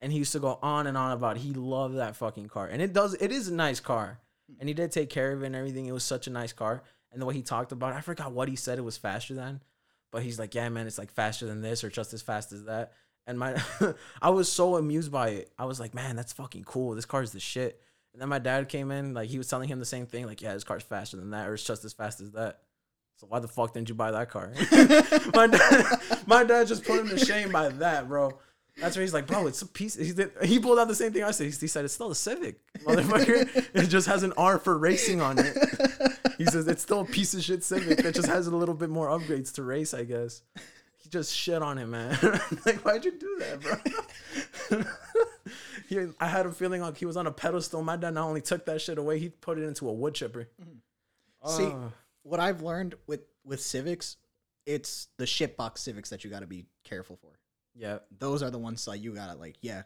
and 0.00 0.12
he 0.12 0.18
used 0.18 0.32
to 0.32 0.40
go 0.40 0.58
on 0.62 0.86
and 0.86 0.96
on 0.96 1.12
about 1.12 1.36
it. 1.36 1.40
he 1.40 1.52
loved 1.52 1.96
that 1.96 2.16
fucking 2.16 2.48
car, 2.48 2.66
and 2.66 2.82
it 2.82 2.92
does. 2.92 3.14
It 3.14 3.32
is 3.32 3.48
a 3.48 3.54
nice 3.54 3.80
car, 3.80 4.20
hmm. 4.48 4.56
and 4.60 4.68
he 4.68 4.74
did 4.74 4.92
take 4.92 5.10
care 5.10 5.32
of 5.32 5.42
it 5.42 5.46
and 5.46 5.56
everything. 5.56 5.86
It 5.86 5.92
was 5.92 6.04
such 6.04 6.26
a 6.26 6.30
nice 6.30 6.52
car, 6.52 6.82
and 7.12 7.20
the 7.20 7.26
way 7.26 7.34
he 7.34 7.42
talked 7.42 7.72
about, 7.72 7.94
it, 7.94 7.96
I 7.96 8.00
forgot 8.00 8.32
what 8.32 8.48
he 8.48 8.56
said. 8.56 8.78
It 8.78 8.82
was 8.82 8.96
faster 8.96 9.34
than, 9.34 9.60
but 10.12 10.22
he's 10.22 10.38
like, 10.38 10.54
yeah, 10.54 10.68
man, 10.68 10.86
it's 10.86 10.98
like 10.98 11.10
faster 11.10 11.46
than 11.46 11.62
this 11.62 11.84
or 11.84 11.90
just 11.90 12.12
as 12.12 12.22
fast 12.22 12.52
as 12.52 12.64
that. 12.64 12.92
And 13.26 13.38
my, 13.38 13.60
I 14.22 14.30
was 14.30 14.50
so 14.50 14.76
amused 14.76 15.10
by 15.10 15.30
it. 15.30 15.52
I 15.58 15.64
was 15.64 15.80
like, 15.80 15.94
man, 15.94 16.16
that's 16.16 16.32
fucking 16.32 16.64
cool. 16.64 16.94
This 16.94 17.04
car 17.04 17.22
is 17.22 17.32
the 17.32 17.40
shit. 17.40 17.80
And 18.12 18.22
then 18.22 18.28
my 18.28 18.38
dad 18.38 18.68
came 18.68 18.90
in, 18.90 19.12
like 19.12 19.28
he 19.28 19.36
was 19.36 19.48
telling 19.48 19.68
him 19.68 19.78
the 19.78 19.84
same 19.84 20.06
thing, 20.06 20.26
like, 20.26 20.40
yeah, 20.40 20.54
this 20.54 20.64
car's 20.64 20.82
faster 20.82 21.18
than 21.18 21.30
that, 21.30 21.48
or 21.48 21.54
it's 21.54 21.64
just 21.64 21.84
as 21.84 21.92
fast 21.92 22.20
as 22.20 22.30
that. 22.32 22.60
So 23.16 23.26
why 23.26 23.40
the 23.40 23.48
fuck 23.48 23.72
didn't 23.74 23.88
you 23.88 23.94
buy 23.94 24.10
that 24.10 24.30
car? 24.30 24.52
my 25.34 25.46
dad, 25.46 26.00
my 26.26 26.44
dad 26.44 26.66
just 26.66 26.84
put 26.84 27.00
him 27.00 27.08
to 27.08 27.18
shame 27.18 27.50
by 27.50 27.68
that, 27.68 28.08
bro. 28.08 28.38
That's 28.78 28.94
where 28.94 29.02
he's 29.02 29.14
like, 29.14 29.26
bro, 29.26 29.46
it's 29.46 29.62
a 29.62 29.66
piece. 29.66 29.94
He, 29.94 30.12
did, 30.12 30.32
he 30.42 30.58
pulled 30.58 30.78
out 30.78 30.86
the 30.86 30.94
same 30.94 31.12
thing 31.12 31.24
I 31.24 31.30
said. 31.30 31.44
He, 31.44 31.50
he 31.52 31.66
said 31.66 31.84
it's 31.86 31.94
still 31.94 32.10
a 32.10 32.14
Civic, 32.14 32.60
motherfucker. 32.84 33.70
it 33.74 33.86
just 33.86 34.06
has 34.06 34.22
an 34.22 34.34
R 34.36 34.58
for 34.58 34.76
racing 34.76 35.22
on 35.22 35.38
it. 35.38 35.56
He 36.36 36.44
says 36.44 36.68
it's 36.68 36.82
still 36.82 37.00
a 37.00 37.04
piece 37.06 37.32
of 37.32 37.42
shit 37.42 37.64
Civic 37.64 37.98
that 37.98 38.14
just 38.14 38.28
has 38.28 38.46
a 38.46 38.54
little 38.54 38.74
bit 38.74 38.90
more 38.90 39.08
upgrades 39.08 39.52
to 39.54 39.62
race, 39.62 39.94
I 39.94 40.04
guess. 40.04 40.42
He 40.98 41.08
just 41.08 41.34
shit 41.34 41.62
on 41.62 41.78
him, 41.78 41.92
man. 41.92 42.18
like, 42.66 42.80
why'd 42.84 43.04
you 43.06 43.12
do 43.12 43.38
that, 43.40 43.60
bro? 44.70 44.82
he, 45.88 46.12
I 46.20 46.26
had 46.26 46.44
a 46.44 46.52
feeling 46.52 46.82
like 46.82 46.98
he 46.98 47.06
was 47.06 47.16
on 47.16 47.26
a 47.26 47.32
pedestal. 47.32 47.82
My 47.82 47.96
dad 47.96 48.12
not 48.12 48.26
only 48.26 48.42
took 48.42 48.66
that 48.66 48.82
shit 48.82 48.98
away, 48.98 49.18
he 49.18 49.30
put 49.30 49.56
it 49.58 49.62
into 49.62 49.88
a 49.88 49.92
wood 49.92 50.14
chipper. 50.14 50.48
Mm-hmm. 50.60 51.48
See, 51.56 51.64
Oh. 51.64 51.92
what 52.24 52.40
I've 52.40 52.60
learned 52.62 52.96
with 53.06 53.20
with 53.44 53.60
Civics, 53.60 54.16
it's 54.66 55.08
the 55.16 55.24
shitbox 55.24 55.78
Civics 55.78 56.10
that 56.10 56.24
you 56.24 56.30
got 56.30 56.40
to 56.40 56.46
be 56.46 56.66
careful 56.84 57.16
for. 57.16 57.30
Yeah. 57.76 57.98
Those 58.18 58.42
are 58.42 58.50
the 58.50 58.58
ones 58.58 58.86
like 58.86 59.02
you 59.02 59.14
gotta 59.14 59.34
like, 59.38 59.56
yeah, 59.60 59.82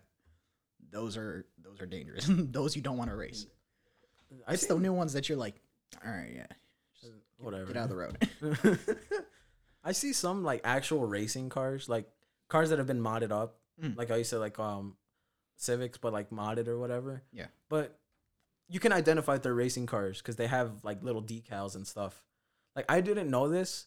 those 0.90 1.16
are 1.16 1.46
those 1.62 1.80
are 1.80 1.86
dangerous. 1.86 2.26
those 2.30 2.76
you 2.76 2.82
don't 2.82 2.96
want 2.96 3.10
to 3.10 3.16
race. 3.16 3.46
I 4.46 4.52
It's 4.54 4.66
the 4.66 4.78
new 4.78 4.92
ones 4.92 5.12
that 5.14 5.28
you're 5.28 5.38
like, 5.38 5.60
all 6.04 6.10
right, 6.12 6.32
yeah, 6.34 6.46
whatever. 7.38 7.66
get 7.66 7.76
out 7.76 7.84
of 7.84 7.90
the 7.90 7.96
road. 7.96 8.78
I 9.84 9.92
see 9.92 10.12
some 10.12 10.44
like 10.44 10.60
actual 10.64 11.04
racing 11.06 11.48
cars, 11.48 11.88
like 11.88 12.08
cars 12.48 12.70
that 12.70 12.78
have 12.78 12.86
been 12.86 13.00
modded 13.02 13.30
up, 13.32 13.56
Mm. 13.82 13.96
like 13.96 14.10
I 14.10 14.16
used 14.16 14.30
to 14.30 14.38
like 14.38 14.58
um 14.58 14.96
Civics, 15.56 15.96
but 15.98 16.12
like 16.12 16.30
modded 16.30 16.68
or 16.68 16.78
whatever. 16.78 17.22
Yeah. 17.32 17.46
But 17.70 17.98
you 18.68 18.78
can 18.80 18.92
identify 18.92 19.34
if 19.36 19.42
they're 19.42 19.54
racing 19.54 19.86
cars 19.86 20.18
because 20.18 20.36
they 20.36 20.46
have 20.46 20.72
like 20.84 21.02
little 21.02 21.22
decals 21.22 21.74
and 21.76 21.86
stuff. 21.86 22.22
Like 22.76 22.84
I 22.90 23.00
didn't 23.00 23.30
know 23.30 23.48
this, 23.48 23.86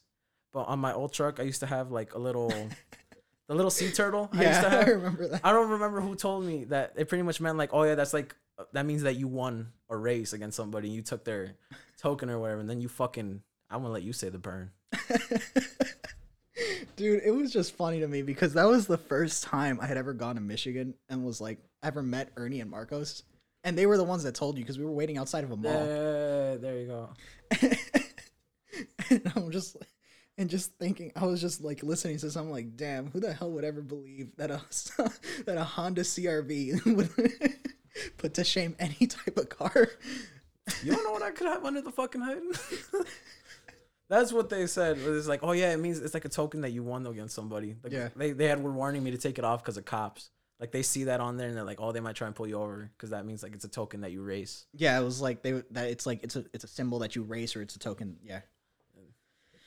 but 0.52 0.64
on 0.68 0.80
my 0.80 0.94
old 0.94 1.14
truck 1.14 1.40
I 1.40 1.44
used 1.44 1.60
to 1.62 1.66
have 1.68 1.90
like 1.92 2.14
a 2.16 2.20
little, 2.20 2.52
the 3.48 3.56
little 3.56 3.72
sea 3.72 3.92
turtle. 3.92 4.30
I 4.34 4.46
used 4.48 4.62
to 4.62 4.68
yeah, 4.68 4.68
I 4.68 4.76
have. 4.76 4.88
remember 4.88 5.28
that. 5.30 5.42
I 5.44 5.52
don't 5.52 5.70
remember 5.72 6.02
who 6.02 6.16
told 6.16 6.44
me 6.46 6.66
that 6.66 6.94
it 6.96 7.10
pretty 7.10 7.24
much 7.24 7.42
meant 7.42 7.58
like, 7.58 7.70
oh 7.74 7.84
yeah, 7.84 7.96
that's 7.96 8.14
like 8.14 8.36
that 8.74 8.86
means 8.86 9.04
that 9.04 9.16
you 9.16 9.28
won 9.28 9.72
a 9.90 9.98
race 9.98 10.34
against 10.34 10.58
somebody. 10.58 10.90
You 10.90 11.02
took 11.02 11.24
their 11.24 11.54
token 11.98 12.30
or 12.30 12.40
whatever, 12.40 12.60
and 12.62 12.70
then 12.70 12.82
you 12.82 12.88
fucking. 12.88 13.42
I'm 13.70 13.82
gonna 13.82 13.94
let 13.94 14.04
you 14.04 14.14
say 14.14 14.30
the 14.30 14.38
burn. 14.38 14.72
Dude, 16.96 17.24
it 17.26 17.32
was 17.32 17.52
just 17.52 17.76
funny 17.76 18.00
to 18.02 18.08
me 18.08 18.22
because 18.22 18.54
that 18.54 18.66
was 18.66 18.86
the 18.86 18.98
first 19.00 19.44
time 19.44 19.80
I 19.82 19.88
had 19.88 19.98
ever 19.98 20.14
gone 20.14 20.36
to 20.36 20.42
Michigan 20.42 20.94
and 21.10 21.26
was 21.26 21.42
like 21.42 21.58
ever 21.82 22.04
met 22.04 22.30
Ernie 22.38 22.62
and 22.62 22.70
Marcos. 22.70 23.24
And 23.64 23.76
they 23.78 23.86
were 23.88 23.98
the 23.98 24.04
ones 24.04 24.24
that 24.24 24.36
told 24.36 24.58
you 24.58 24.64
because 24.64 24.78
we 24.78 24.86
were 24.86 24.92
waiting 24.92 25.18
outside 25.18 25.44
of 25.44 25.52
a 25.52 25.56
mall. 25.58 25.72
Yeah, 25.72 26.58
there 26.58 26.80
you 26.80 26.88
go. 26.88 27.10
and 29.10 29.32
I'm 29.36 29.52
just 29.52 29.78
and 30.38 30.50
just 30.50 30.74
thinking 30.80 31.12
I 31.16 31.26
was 31.26 31.42
just 31.42 31.62
like 31.62 31.84
listening 31.84 32.18
to 32.20 32.32
something 32.32 32.52
like, 32.52 32.76
damn, 32.76 33.12
who 33.12 33.20
the 33.20 33.34
hell 33.34 33.52
would 33.52 33.64
ever 33.64 33.82
believe 33.82 34.36
that 34.38 34.52
a 34.52 34.62
that 35.46 35.58
a 35.58 35.64
Honda 35.64 36.02
CRV 36.02 36.86
would 36.96 37.10
put 38.18 38.34
to 38.36 38.44
shame 38.44 38.76
any 38.80 39.08
type 39.08 39.38
of 39.38 39.50
car? 39.50 39.90
You 40.84 40.94
don't 40.94 41.04
know 41.04 41.12
what 41.12 41.24
I 41.24 41.32
could 41.32 41.48
have 41.48 41.66
under 41.66 41.82
the 41.82 41.92
fucking 41.92 42.22
hood. 42.22 43.06
That's 44.10 44.32
what 44.32 44.50
they 44.50 44.68
said. 44.68 44.98
It's 45.00 45.28
like, 45.28 45.40
oh 45.44 45.54
yeah, 45.54 45.72
it 45.74 45.78
means 45.78 46.00
it's 46.00 46.14
like 46.14 46.26
a 46.26 46.30
token 46.30 46.62
that 46.62 46.72
you 46.72 46.84
won 46.84 47.06
against 47.08 47.36
somebody. 47.36 47.76
Like, 47.84 47.94
Yeah. 47.94 48.10
They 48.16 48.32
they 48.32 48.48
had 48.48 48.62
were 48.62 48.72
warning 48.72 49.04
me 49.04 49.12
to 49.12 49.18
take 49.18 49.38
it 49.38 49.46
off 49.46 49.64
because 49.64 49.78
of 49.78 49.86
cops. 49.86 50.30
Like 50.60 50.72
they 50.72 50.84
see 50.84 51.06
that 51.06 51.20
on 51.20 51.36
there 51.36 51.48
and 51.48 51.58
they're 51.58 51.64
like, 51.64 51.82
oh, 51.82 51.92
they 51.92 52.00
might 52.00 52.16
try 52.16 52.28
and 52.28 52.36
pull 52.36 52.48
you 52.48 52.58
over 52.60 52.90
because 52.96 53.10
that 53.10 53.26
means 53.26 53.44
like 53.44 53.54
it's 53.54 53.66
a 53.66 53.70
token 53.70 54.02
that 54.02 54.12
you 54.12 54.22
race. 54.22 54.66
Yeah, 54.74 55.00
it 55.00 55.04
was 55.04 55.20
like 55.20 55.42
they 55.42 55.64
that 55.72 55.90
it's 55.90 56.06
like 56.06 56.24
it's 56.24 56.36
a 56.36 56.46
it's 56.54 56.64
a 56.64 56.68
symbol 56.68 57.00
that 57.00 57.16
you 57.16 57.24
race 57.24 57.56
or 57.56 57.62
it's 57.62 57.76
a 57.76 57.80
token. 57.80 58.18
Yeah. 58.24 58.42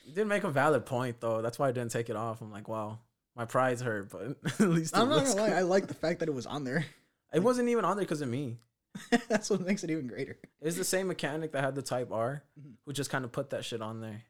You 0.07 0.13
did 0.15 0.27
make 0.27 0.45
a 0.45 0.51
valid 0.51 0.87
point 0.87 1.21
though. 1.21 1.43
That's 1.43 1.59
why 1.59 1.69
I 1.69 1.73
didn't 1.73 1.91
take 1.91 2.09
it 2.09 2.17
off. 2.17 2.41
I'm 2.41 2.51
like, 2.53 2.69
wow, 2.69 3.01
my 3.35 3.45
pride's 3.45 3.83
hurt, 3.83 4.09
but 4.11 4.37
at 4.61 4.69
least 4.69 4.97
I'm 4.97 5.09
not 5.09 5.25
gonna 5.27 5.35
lie. 5.41 5.51
I 5.51 5.63
like 5.63 5.89
the 5.89 5.95
fact 5.95 6.21
that 6.21 6.29
it 6.29 6.35
was 6.35 6.47
on 6.47 6.65
there. 6.65 6.87
it 7.35 7.41
wasn't 7.43 7.69
even 7.69 7.85
on 7.85 7.97
there 7.97 8.05
because 8.05 8.21
of 8.23 8.29
me. 8.29 8.59
That's 9.29 9.51
what 9.51 9.61
makes 9.61 9.85
it 9.85 9.91
even 9.91 10.07
greater. 10.07 10.39
It's 10.63 10.77
the 10.77 10.85
same 10.85 11.09
mechanic 11.09 11.53
that 11.53 11.63
had 11.65 11.75
the 11.75 11.83
Type 11.83 12.11
R, 12.13 12.43
Mhm. 12.59 12.75
who 12.87 12.93
just 12.93 13.11
kind 13.11 13.25
of 13.25 13.33
put 13.33 13.51
that 13.51 13.65
shit 13.65 13.83
on 13.83 14.01
there. 14.01 14.23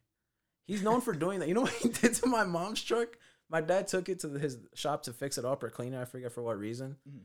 He's 0.67 0.83
known 0.83 1.01
for 1.03 1.13
doing 1.13 1.39
that. 1.41 1.49
You 1.49 1.55
know 1.55 1.61
what 1.61 1.73
he 1.75 1.89
did 1.91 2.15
to 2.15 2.27
my 2.27 2.43
mom's 2.45 2.83
truck? 2.83 3.17
My 3.49 3.61
dad 3.61 3.87
took 3.87 4.09
it 4.09 4.19
to 4.21 4.31
his 4.31 4.59
shop 4.75 5.05
to 5.05 5.13
fix 5.13 5.39
it 5.39 5.45
up 5.45 5.63
or 5.63 5.71
clean 5.71 5.95
it. 5.95 6.01
I 6.01 6.05
forget 6.05 6.33
for 6.33 6.43
what 6.43 6.59
reason. 6.59 6.97
Mhm. 7.09 7.21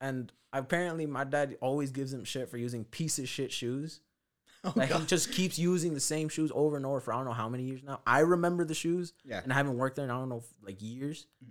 And 0.00 0.32
apparently, 0.52 1.04
my 1.04 1.24
dad 1.24 1.58
always 1.60 1.90
gives 1.90 2.14
him 2.14 2.24
shit 2.24 2.48
for 2.48 2.56
using 2.56 2.84
piece 2.84 3.18
of 3.18 3.28
shit 3.28 3.52
shoes. 3.52 4.00
Oh, 4.64 4.72
Like 4.74 4.90
he 4.92 5.04
just 5.06 5.30
keeps 5.32 5.58
using 5.58 5.94
the 5.94 6.00
same 6.00 6.28
shoes 6.28 6.50
over 6.54 6.76
and 6.76 6.84
over 6.84 6.98
for 7.00 7.12
I 7.12 7.16
don't 7.16 7.26
know 7.26 7.32
how 7.32 7.48
many 7.48 7.62
years 7.64 7.82
now. 7.84 8.00
I 8.06 8.20
remember 8.20 8.64
the 8.64 8.74
shoes, 8.74 9.12
Yeah. 9.24 9.40
and 9.42 9.52
I 9.52 9.56
haven't 9.56 9.76
worked 9.78 9.96
there 9.96 10.04
in 10.04 10.10
I 10.10 10.18
don't 10.18 10.28
know 10.28 10.42
like 10.62 10.82
years. 10.82 11.26
Mhm. 11.44 11.50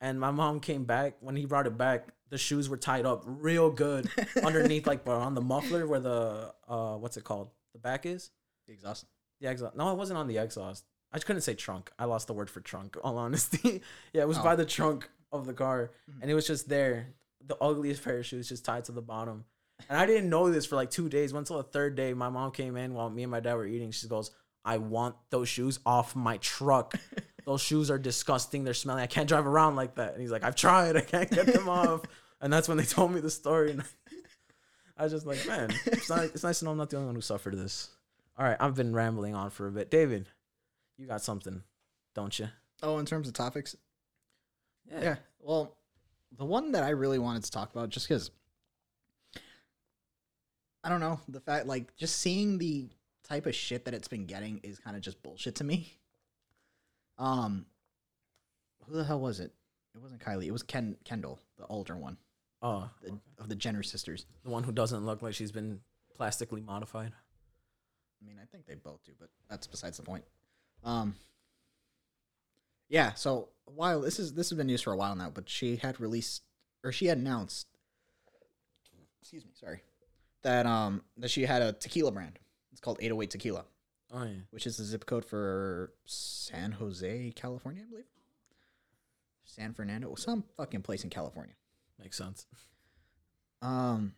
And 0.00 0.20
my 0.20 0.30
mom 0.30 0.60
came 0.60 0.84
back 0.84 1.16
when 1.20 1.34
he 1.36 1.44
brought 1.46 1.66
it 1.66 1.76
back. 1.78 2.08
The 2.30 2.38
shoes 2.38 2.68
were 2.68 2.76
tied 2.76 3.06
up 3.06 3.22
real 3.26 3.70
good 3.70 4.08
underneath, 4.44 4.86
like 4.86 5.06
on 5.08 5.34
the 5.34 5.40
muffler 5.40 5.86
where 5.86 6.00
the 6.00 6.52
uh, 6.68 6.96
what's 6.96 7.16
it 7.16 7.24
called? 7.24 7.50
The 7.74 7.78
back 7.78 8.06
is. 8.06 8.30
The 8.66 8.72
exhaust. 8.74 9.06
The 9.40 9.48
exhaust. 9.50 9.76
No, 9.76 9.90
it 9.92 9.96
wasn't 9.96 10.18
on 10.18 10.26
the 10.26 10.38
exhaust. 10.38 10.84
I 11.12 11.16
just 11.16 11.26
couldn't 11.26 11.42
say 11.42 11.54
trunk. 11.54 11.90
I 11.98 12.04
lost 12.04 12.26
the 12.26 12.34
word 12.34 12.50
for 12.50 12.60
trunk. 12.60 12.96
All 13.02 13.18
honesty, 13.18 13.82
yeah, 14.12 14.22
it 14.22 14.28
was 14.28 14.38
Oh. 14.38 14.42
by 14.42 14.56
the 14.56 14.66
trunk 14.66 15.08
of 15.32 15.46
the 15.46 15.54
car, 15.54 15.90
Mhm. 16.10 16.22
and 16.22 16.30
it 16.30 16.34
was 16.34 16.46
just 16.46 16.68
there. 16.68 17.14
The 17.46 17.56
ugliest 17.60 18.02
pair 18.04 18.18
of 18.18 18.26
shoes, 18.26 18.48
just 18.48 18.64
tied 18.64 18.84
to 18.86 18.92
the 18.92 19.00
bottom. 19.02 19.44
And 19.88 19.98
I 19.98 20.06
didn't 20.06 20.28
know 20.28 20.50
this 20.50 20.66
for 20.66 20.76
like 20.76 20.90
two 20.90 21.08
days. 21.08 21.32
Until 21.32 21.58
the 21.58 21.62
third 21.62 21.94
day, 21.94 22.12
my 22.12 22.28
mom 22.28 22.50
came 22.50 22.76
in 22.76 22.94
while 22.94 23.10
me 23.10 23.22
and 23.22 23.30
my 23.30 23.40
dad 23.40 23.54
were 23.54 23.66
eating. 23.66 23.90
She 23.90 24.08
goes, 24.08 24.30
"I 24.64 24.78
want 24.78 25.16
those 25.30 25.48
shoes 25.48 25.78
off 25.86 26.16
my 26.16 26.36
truck. 26.38 26.94
those 27.44 27.60
shoes 27.60 27.90
are 27.90 27.98
disgusting. 27.98 28.64
They're 28.64 28.74
smelly. 28.74 29.02
I 29.02 29.06
can't 29.06 29.28
drive 29.28 29.46
around 29.46 29.76
like 29.76 29.94
that." 29.96 30.12
And 30.12 30.20
he's 30.20 30.30
like, 30.30 30.44
"I've 30.44 30.56
tried. 30.56 30.96
I 30.96 31.00
can't 31.02 31.30
get 31.30 31.46
them 31.46 31.68
off." 31.68 32.02
And 32.40 32.52
that's 32.52 32.68
when 32.68 32.76
they 32.76 32.84
told 32.84 33.10
me 33.10 33.18
the 33.18 33.30
story. 33.30 33.72
And 33.72 33.82
I 34.96 35.02
was 35.02 35.12
just 35.12 35.26
like, 35.26 35.44
"Man, 35.44 35.74
it's, 35.86 36.08
not, 36.08 36.22
it's 36.22 36.44
nice 36.44 36.60
to 36.60 36.66
know 36.66 36.70
I'm 36.70 36.76
not 36.76 36.88
the 36.88 36.96
only 36.96 37.06
one 37.06 37.16
who 37.16 37.20
suffered 37.20 37.58
this." 37.58 37.90
All 38.38 38.44
right, 38.44 38.56
I've 38.60 38.76
been 38.76 38.94
rambling 38.94 39.34
on 39.34 39.50
for 39.50 39.66
a 39.66 39.72
bit. 39.72 39.90
David, 39.90 40.28
you 40.96 41.08
got 41.08 41.20
something, 41.20 41.64
don't 42.14 42.38
you? 42.38 42.46
Oh, 42.80 42.98
in 42.98 43.06
terms 43.06 43.26
of 43.26 43.34
topics, 43.34 43.74
yeah. 44.88 45.16
Well, 45.40 45.76
the 46.36 46.44
one 46.44 46.72
that 46.72 46.84
I 46.84 46.90
really 46.90 47.18
wanted 47.18 47.44
to 47.44 47.50
talk 47.50 47.72
about, 47.72 47.88
just 47.88 48.08
because 48.08 48.30
I 50.88 50.90
don't 50.90 51.00
know 51.00 51.20
the 51.28 51.40
fact, 51.40 51.66
like, 51.66 51.94
just 51.96 52.16
seeing 52.16 52.56
the 52.56 52.88
type 53.22 53.44
of 53.44 53.54
shit 53.54 53.84
that 53.84 53.92
it's 53.92 54.08
been 54.08 54.24
getting 54.24 54.58
is 54.62 54.78
kind 54.78 54.96
of 54.96 55.02
just 55.02 55.22
bullshit 55.22 55.56
to 55.56 55.64
me. 55.64 55.92
Um, 57.18 57.66
who 58.86 58.94
the 58.96 59.04
hell 59.04 59.20
was 59.20 59.38
it? 59.38 59.52
It 59.94 60.00
wasn't 60.00 60.22
Kylie. 60.22 60.46
It 60.46 60.50
was 60.50 60.62
Ken 60.62 60.96
Kendall, 61.04 61.38
the 61.58 61.66
older 61.66 61.94
one 61.94 62.16
Oh, 62.62 62.88
the, 63.02 63.18
of 63.38 63.50
the 63.50 63.54
Jenner 63.54 63.82
sisters. 63.82 64.24
the 64.44 64.50
one 64.50 64.62
who 64.62 64.72
doesn't 64.72 65.04
look 65.04 65.20
like 65.20 65.34
she's 65.34 65.52
been 65.52 65.80
plastically 66.16 66.62
modified. 66.62 67.12
I 67.12 68.26
mean, 68.26 68.36
I 68.42 68.46
think 68.46 68.64
they 68.66 68.76
both 68.76 69.04
do, 69.04 69.12
but 69.20 69.28
that's 69.50 69.66
besides 69.66 69.98
the 69.98 70.04
point. 70.04 70.24
Um, 70.84 71.16
yeah. 72.88 73.12
So 73.12 73.50
while 73.66 74.00
this 74.00 74.18
is 74.18 74.32
this 74.32 74.48
has 74.48 74.56
been 74.56 74.68
news 74.68 74.80
for 74.80 74.92
a 74.92 74.96
while 74.96 75.14
now, 75.16 75.28
but 75.28 75.50
she 75.50 75.76
had 75.76 76.00
released 76.00 76.44
or 76.82 76.92
she 76.92 77.06
had 77.06 77.18
announced. 77.18 77.66
Excuse 79.20 79.44
me, 79.44 79.50
sorry, 79.54 79.82
that 80.42 80.66
um 80.66 81.02
that 81.16 81.30
she 81.30 81.44
had 81.44 81.62
a 81.62 81.72
tequila 81.72 82.10
brand. 82.12 82.38
It's 82.72 82.80
called 82.80 82.98
808 83.00 83.30
Tequila, 83.30 83.64
Oh 84.12 84.22
yeah. 84.24 84.34
which 84.50 84.66
is 84.66 84.76
the 84.76 84.84
zip 84.84 85.04
code 85.04 85.24
for 85.24 85.92
San 86.04 86.72
Jose, 86.72 87.32
California, 87.34 87.82
I 87.84 87.90
believe. 87.90 88.04
San 89.44 89.72
Fernando, 89.74 90.14
some 90.14 90.44
fucking 90.56 90.82
place 90.82 91.02
in 91.02 91.10
California. 91.10 91.54
Makes 91.98 92.16
sense. 92.18 92.46
Um, 93.62 94.12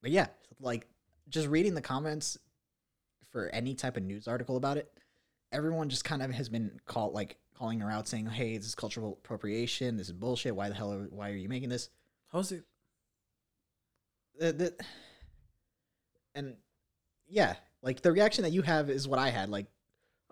but 0.00 0.10
yeah, 0.10 0.28
like 0.60 0.86
just 1.28 1.48
reading 1.48 1.74
the 1.74 1.82
comments 1.82 2.38
for 3.30 3.48
any 3.50 3.74
type 3.74 3.96
of 3.98 4.02
news 4.04 4.26
article 4.28 4.56
about 4.56 4.78
it, 4.78 4.90
everyone 5.52 5.90
just 5.90 6.04
kind 6.04 6.22
of 6.22 6.30
has 6.30 6.48
been 6.48 6.80
called 6.86 7.12
like 7.12 7.36
calling 7.54 7.80
her 7.80 7.90
out, 7.90 8.08
saying, 8.08 8.26
"Hey, 8.26 8.56
this 8.56 8.68
is 8.68 8.74
cultural 8.74 9.18
appropriation. 9.24 9.96
This 9.98 10.06
is 10.06 10.12
bullshit. 10.14 10.56
Why 10.56 10.68
the 10.70 10.74
hell? 10.74 10.92
Are, 10.92 11.04
why 11.10 11.30
are 11.30 11.36
you 11.36 11.48
making 11.50 11.68
this?" 11.68 11.90
How's 12.32 12.52
it? 12.52 12.64
The, 14.38 14.52
the, 14.52 14.74
and 16.36 16.54
yeah, 17.28 17.54
like 17.82 18.02
the 18.02 18.12
reaction 18.12 18.44
that 18.44 18.52
you 18.52 18.62
have 18.62 18.88
is 18.90 19.08
what 19.08 19.18
I 19.18 19.30
had. 19.30 19.48
Like, 19.48 19.66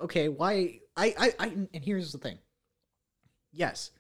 okay, 0.01 0.29
why? 0.29 0.79
I, 0.97 1.15
I, 1.19 1.33
I 1.41 1.47
and 1.47 1.69
here's 1.85 2.13
the 2.13 2.19
thing. 2.19 2.39
Yes, 3.53 3.91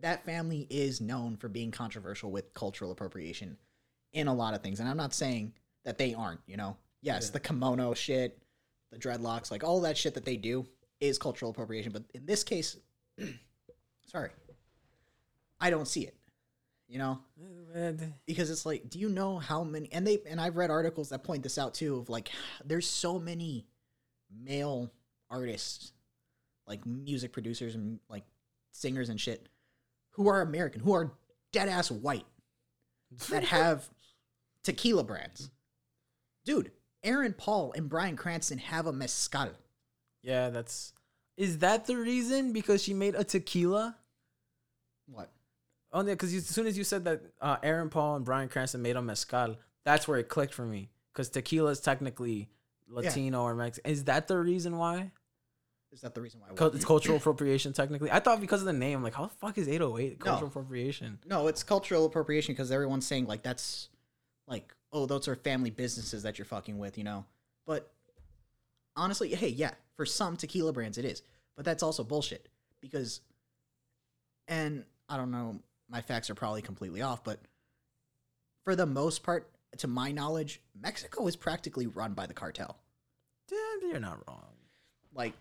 that 0.00 0.24
family 0.24 0.66
is 0.70 1.00
known 1.00 1.36
for 1.36 1.48
being 1.48 1.70
controversial 1.72 2.30
with 2.30 2.54
cultural 2.54 2.92
appropriation 2.92 3.56
in 4.12 4.28
a 4.28 4.34
lot 4.34 4.54
of 4.54 4.62
things, 4.62 4.78
and 4.78 4.88
I'm 4.88 4.96
not 4.96 5.14
saying 5.14 5.54
that 5.84 5.98
they 5.98 6.14
aren't. 6.14 6.40
You 6.46 6.56
know, 6.56 6.76
yes, 7.02 7.26
Yeah. 7.26 7.32
the 7.32 7.40
kimono 7.40 7.94
shit, 7.94 8.38
the 8.92 8.98
dreadlocks, 8.98 9.50
like 9.50 9.64
all 9.64 9.80
that 9.80 9.96
shit 9.98 10.14
that 10.14 10.24
they 10.24 10.36
do 10.36 10.66
is 11.00 11.18
cultural 11.18 11.50
appropriation. 11.50 11.90
But 11.92 12.04
in 12.14 12.26
this 12.26 12.44
case, 12.44 12.76
sorry, 14.06 14.30
I 15.60 15.70
don't 15.70 15.88
see 15.88 16.02
it. 16.02 16.14
You 16.86 16.98
know, 16.98 17.18
because 18.26 18.50
it's 18.50 18.66
like 18.66 18.88
do 18.88 18.98
you 18.98 19.08
know 19.08 19.38
how 19.38 19.64
many 19.64 19.90
and 19.92 20.06
they 20.06 20.18
and 20.28 20.40
i've 20.40 20.56
read 20.56 20.70
articles 20.70 21.08
that 21.08 21.24
point 21.24 21.42
this 21.42 21.58
out 21.58 21.74
too 21.74 21.96
of 21.96 22.08
like 22.08 22.30
there's 22.64 22.88
so 22.88 23.18
many 23.18 23.66
male 24.30 24.92
artists 25.30 25.92
like 26.68 26.86
music 26.86 27.32
producers 27.32 27.74
and 27.74 27.98
like 28.08 28.24
singers 28.70 29.08
and 29.08 29.20
shit 29.20 29.48
who 30.10 30.28
are 30.28 30.40
american 30.40 30.80
who 30.80 30.92
are 30.92 31.12
dead 31.52 31.68
ass 31.68 31.90
white 31.90 32.26
that 33.28 33.42
have 33.56 33.88
tequila 34.62 35.02
brands 35.02 35.50
dude 36.44 36.70
aaron 37.02 37.32
paul 37.32 37.72
and 37.76 37.88
bryan 37.88 38.16
cranston 38.16 38.58
have 38.58 38.86
a 38.86 38.92
mezcal 38.92 39.50
Yeah, 40.24 40.48
that's. 40.48 40.92
Is 41.36 41.58
that 41.58 41.86
the 41.86 41.96
reason? 41.96 42.52
Because 42.52 42.82
she 42.82 42.94
made 42.94 43.14
a 43.14 43.24
tequila. 43.24 43.96
what 45.06 45.30
Oh, 45.94 46.00
yeah, 46.00 46.12
because 46.14 46.34
as 46.34 46.46
soon 46.46 46.66
as 46.66 46.76
you 46.76 46.82
said 46.82 47.04
that 47.04 47.22
uh, 47.40 47.56
Aaron 47.62 47.88
Paul 47.88 48.16
and 48.16 48.24
Bryan 48.24 48.48
Cranston 48.48 48.82
made 48.82 48.96
a 48.96 49.00
mezcal, 49.02 49.56
that's 49.84 50.08
where 50.08 50.18
it 50.18 50.28
clicked 50.28 50.52
for 50.52 50.66
me. 50.66 50.90
Because 51.12 51.28
tequila 51.28 51.70
is 51.70 51.78
technically 51.80 52.50
Latino 52.88 53.42
or 53.42 53.54
Mexican. 53.54 53.90
Is 53.92 54.04
that 54.04 54.26
the 54.26 54.36
reason 54.36 54.76
why? 54.76 55.12
Is 55.92 56.00
that 56.00 56.12
the 56.12 56.20
reason 56.20 56.40
why? 56.40 56.48
won? 56.52 56.74
It's 56.74 56.84
cultural 56.84 57.16
appropriation 57.18 57.72
technically. 57.72 58.10
I 58.10 58.18
thought 58.18 58.40
because 58.40 58.60
of 58.60 58.66
the 58.66 58.72
name, 58.72 59.04
like 59.04 59.14
how 59.14 59.26
the 59.26 59.34
fuck 59.34 59.56
is 59.56 59.68
808 59.68 60.18
cultural 60.18 60.40
No. 60.40 60.46
appropriation? 60.48 61.18
No, 61.24 61.46
it's 61.46 61.62
cultural 61.62 62.04
appropriation 62.06 62.52
because 62.52 62.72
everyone's 62.72 63.06
saying 63.06 63.26
like 63.26 63.44
that's 63.44 63.88
like 64.48 64.74
oh 64.92 65.06
those 65.06 65.28
are 65.28 65.36
family 65.36 65.70
businesses 65.70 66.24
that 66.24 66.36
you're 66.36 66.44
fucking 66.46 66.78
with, 66.78 66.98
you 66.98 67.04
know. 67.04 67.24
But 67.64 67.92
honestly, 68.96 69.28
hey, 69.36 69.48
yeah, 69.48 69.70
for 69.96 70.04
some 70.04 70.36
tequila 70.36 70.72
brands 70.72 70.98
it 70.98 71.04
is, 71.04 71.22
but 71.54 71.64
that's 71.64 71.84
also 71.84 72.02
bullshit 72.02 72.48
because, 72.80 73.20
and 74.48 74.84
I 75.08 75.16
don't 75.16 75.30
know, 75.30 75.60
my 75.94 76.00
facts 76.00 76.28
are 76.28 76.34
probably 76.34 76.60
completely 76.60 77.02
off, 77.02 77.22
but 77.22 77.38
for 78.64 78.74
the 78.74 78.84
most 78.84 79.22
part, 79.22 79.48
to 79.78 79.86
my 79.86 80.10
knowledge, 80.10 80.60
Mexico 80.80 81.24
is 81.28 81.36
practically 81.36 81.86
run 81.86 82.14
by 82.14 82.26
the 82.26 82.34
cartel. 82.34 82.76
Yeah, 83.50 83.88
you're 83.88 84.00
not 84.00 84.18
wrong. 84.26 84.42
Like, 85.14 85.34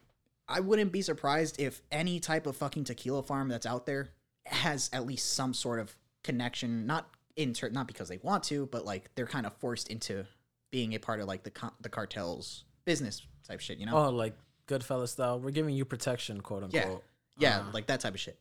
I 0.47 0.59
wouldn't 0.59 0.91
be 0.91 1.01
surprised 1.01 1.59
if 1.59 1.81
any 1.91 2.19
type 2.19 2.45
of 2.45 2.55
fucking 2.55 2.83
tequila 2.83 3.23
farm 3.23 3.47
that's 3.49 3.65
out 3.65 3.87
there 3.87 4.09
has 4.45 4.91
at 4.93 5.07
least 5.07 5.33
some 5.33 5.55
sort 5.55 5.79
of 5.79 5.95
connection, 6.23 6.85
not 6.85 7.09
inter, 7.35 7.69
not 7.69 7.87
because 7.87 8.07
they 8.09 8.19
want 8.21 8.43
to, 8.43 8.67
but 8.67 8.85
like 8.85 9.09
they're 9.15 9.25
kind 9.25 9.47
of 9.47 9.53
forced 9.57 9.87
into 9.87 10.23
being 10.71 10.93
a 10.93 10.99
part 10.99 11.19
of 11.19 11.27
like 11.27 11.41
the 11.43 11.51
the 11.81 11.89
cartel's 11.89 12.63
business 12.85 13.23
type 13.47 13.59
shit, 13.59 13.79
you 13.79 13.87
know? 13.87 13.95
Oh, 13.97 14.09
like 14.09 14.35
Goodfellas 14.67 15.09
style. 15.09 15.39
We're 15.39 15.49
giving 15.51 15.73
you 15.75 15.83
protection, 15.85 16.41
quote 16.41 16.63
Yeah. 16.71 16.81
unquote. 16.83 17.03
yeah, 17.39 17.59
uh, 17.61 17.63
like 17.73 17.87
that 17.87 18.01
type 18.01 18.13
of 18.13 18.19
shit. 18.19 18.37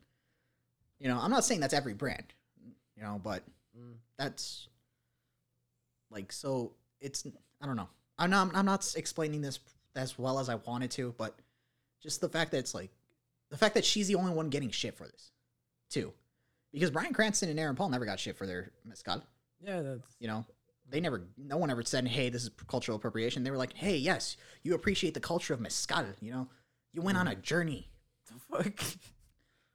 You 1.03 1.09
know, 1.09 1.19
I'm 1.21 1.31
not 1.33 1.45
saying 1.45 1.61
that's 1.61 1.75
every 1.75 1.95
brand, 1.95 2.33
you 2.97 3.03
know, 3.03 3.21
but 3.23 3.43
Mm. 3.77 3.95
that's 4.19 4.69
like 6.11 6.31
so 6.33 6.73
it's 7.01 7.27
I 7.61 7.67
don't 7.67 7.77
know. 7.77 7.88
I'm 8.19 8.31
not 8.31 8.55
I'm 8.55 8.67
not 8.67 8.93
explaining 8.97 9.41
this 9.41 9.59
as 9.97 10.19
well 10.19 10.38
as 10.38 10.49
I 10.49 10.57
wanted 10.57 10.91
to, 10.93 11.15
but 11.19 11.38
just 12.03 12.21
the 12.21 12.29
fact 12.29 12.51
that 12.53 12.59
it's 12.59 12.75
like 12.75 12.91
the 13.51 13.57
fact 13.57 13.75
that 13.75 13.85
she's 13.85 14.09
the 14.09 14.15
only 14.15 14.33
one 14.33 14.49
getting 14.49 14.71
shit 14.71 14.97
for 14.97 15.07
this, 15.07 15.33
too, 15.91 16.12
because 16.73 16.91
Bryan 16.91 17.12
Cranston 17.12 17.49
and 17.51 17.59
Aaron 17.59 17.77
Paul 17.77 17.88
never 17.91 18.05
got 18.07 18.21
shit 18.21 18.37
for 18.37 18.47
their 18.47 18.71
mezcal. 18.85 19.23
Yeah, 19.61 19.81
that's 19.83 20.17
You 20.21 20.29
know, 20.29 20.45
they 20.88 21.01
never, 21.01 21.23
no 21.37 21.57
one 21.57 21.71
ever 21.71 21.83
said, 21.83 22.07
"Hey, 22.09 22.29
this 22.29 22.43
is 22.45 22.51
cultural 22.69 22.97
appropriation." 22.97 23.43
They 23.43 23.51
were 23.51 23.57
like, 23.59 23.73
"Hey, 23.75 23.97
yes, 23.97 24.37
you 24.62 24.75
appreciate 24.75 25.15
the 25.15 25.21
culture 25.21 25.53
of 25.55 25.61
mezcal." 25.61 26.05
You 26.21 26.33
know, 26.33 26.49
you 26.93 27.03
went 27.03 27.19
on 27.19 27.27
a 27.29 27.35
journey. 27.35 27.88
the 28.29 28.38
fuck. 28.38 28.81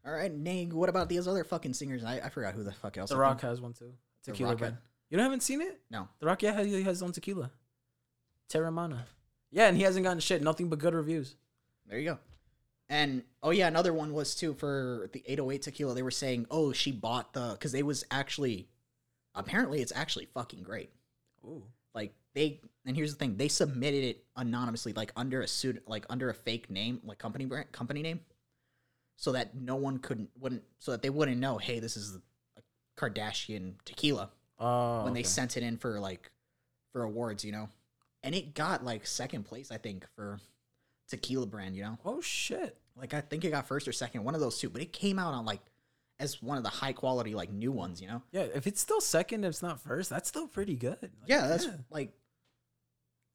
All 0.06 0.14
right, 0.14 0.34
Nig. 0.34 0.74
What 0.74 0.90
about 0.90 1.10
these 1.10 1.28
other 1.28 1.44
fucking 1.44 1.74
singers? 1.74 2.04
I, 2.04 2.20
I 2.20 2.30
forgot 2.30 2.54
who 2.54 2.64
the 2.64 2.72
fuck 2.72 2.98
else. 2.98 3.10
The 3.10 3.16
I 3.16 3.20
Rock 3.20 3.42
think- 3.42 3.50
has 3.50 3.62
one 3.62 3.74
too. 3.74 3.94
Tequila 4.24 4.52
Rock 4.52 4.60
brand. 4.60 4.74
had- 4.76 4.82
You 5.10 5.20
haven't 5.20 5.44
seen 5.44 5.62
it? 5.62 5.82
No. 5.92 6.08
The 6.20 6.26
Rock, 6.28 6.42
yeah, 6.44 6.64
he 6.64 6.74
has 6.84 6.98
his 6.98 7.04
own 7.04 7.12
tequila. 7.12 7.52
Teremana. 8.50 9.00
Yeah, 9.52 9.68
and 9.68 9.78
he 9.78 9.84
hasn't 9.84 10.04
gotten 10.04 10.20
shit. 10.20 10.42
Nothing 10.42 10.70
but 10.70 10.80
good 10.80 10.94
reviews. 10.94 11.36
There 11.88 11.98
you 12.00 12.06
go. 12.12 12.20
And 12.90 13.24
oh 13.44 13.50
yeah, 13.52 13.68
another 13.68 13.94
one 13.94 14.14
was 14.14 14.34
too 14.36 14.54
for 14.54 15.10
the 15.12 15.22
808 15.26 15.62
tequila. 15.62 15.94
They 15.94 16.04
were 16.04 16.12
saying, 16.12 16.48
"Oh, 16.50 16.72
she 16.72 16.92
bought 16.94 17.34
the 17.34 17.52
because 17.52 17.74
they 17.74 17.84
was 17.84 18.06
actually 18.12 18.70
apparently 19.36 19.82
it's 19.82 19.92
actually 19.94 20.26
fucking 20.34 20.64
great." 20.64 20.90
Ooh. 21.46 21.64
Like 21.94 22.14
they 22.34 22.62
and 22.86 22.96
here's 22.96 23.12
the 23.12 23.20
thing, 23.20 23.36
they 23.36 23.50
submitted 23.50 24.04
it 24.06 24.24
anonymously 24.38 24.94
like 24.94 25.12
under 25.18 25.42
a 25.42 25.48
suit 25.48 25.84
like 25.88 26.06
under 26.10 26.30
a 26.30 26.34
fake 26.34 26.70
name, 26.70 27.02
like 27.04 27.18
company 27.18 27.44
brand 27.46 27.72
company 27.74 28.02
name. 28.02 28.22
So 29.18 29.32
that 29.32 29.56
no 29.56 29.76
one 29.76 29.98
couldn't 29.98 30.30
wouldn't 30.40 30.64
so 30.80 30.92
that 30.92 31.02
they 31.02 31.10
wouldn't 31.10 31.40
know, 31.40 31.58
"Hey, 31.58 31.80
this 31.80 31.98
is 31.98 32.18
a 32.56 32.62
Kardashian 32.98 33.74
tequila." 33.84 34.30
Oh, 34.60 35.04
when 35.04 35.14
they 35.14 35.24
sent 35.24 35.58
it 35.58 35.64
in 35.64 35.78
for 35.78 36.00
like 36.00 36.32
for 36.94 37.04
awards, 37.04 37.44
you 37.44 37.52
know. 37.52 37.70
And 38.24 38.34
it 38.34 38.54
got 38.54 38.84
like 38.86 39.06
second 39.06 39.44
place, 39.44 39.72
I 39.72 39.78
think, 39.78 40.06
for 40.16 40.40
tequila 41.08 41.48
brand, 41.48 41.76
you 41.76 41.84
know. 41.84 41.98
Oh 42.06 42.22
shit. 42.22 42.78
Like 42.96 43.14
I 43.14 43.22
think 43.22 43.44
it 43.46 43.52
got 43.52 43.68
first 43.68 43.88
or 43.88 43.92
second, 43.92 44.24
one 44.24 44.36
of 44.36 44.42
those 44.42 44.60
two, 44.60 44.70
but 44.70 44.82
it 44.82 44.94
came 44.94 45.20
out 45.20 45.34
on 45.34 45.46
like 45.46 45.62
as 46.20 46.42
one 46.42 46.58
of 46.58 46.64
the 46.64 46.70
high 46.70 46.94
quality 46.94 47.36
like 47.36 47.52
new 47.52 47.72
ones, 47.72 48.02
you 48.02 48.08
know. 48.08 48.22
Yeah, 48.32 48.48
if 48.54 48.68
it's 48.68 48.82
still 48.82 49.02
second, 49.02 49.44
if 49.44 49.50
it's 49.50 49.62
not 49.62 49.80
first, 49.80 50.10
that's 50.10 50.28
still 50.28 50.48
pretty 50.48 50.76
good. 50.76 50.98
Like, 51.02 51.12
Yeah, 51.28 51.48
that's 51.48 51.68
like 51.90 52.12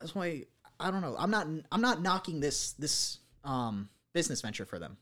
that's 0.01 0.15
why 0.15 0.45
I 0.81 0.91
don't 0.91 1.01
know. 1.01 1.15
I'm 1.19 1.31
not 1.31 1.47
I'm 1.71 1.81
not 1.81 2.03
knocking 2.03 2.41
this 2.41 2.73
this 2.73 3.19
um 3.45 3.89
business 4.13 4.41
venture 4.41 4.67
for 4.67 4.79
them. 4.79 4.97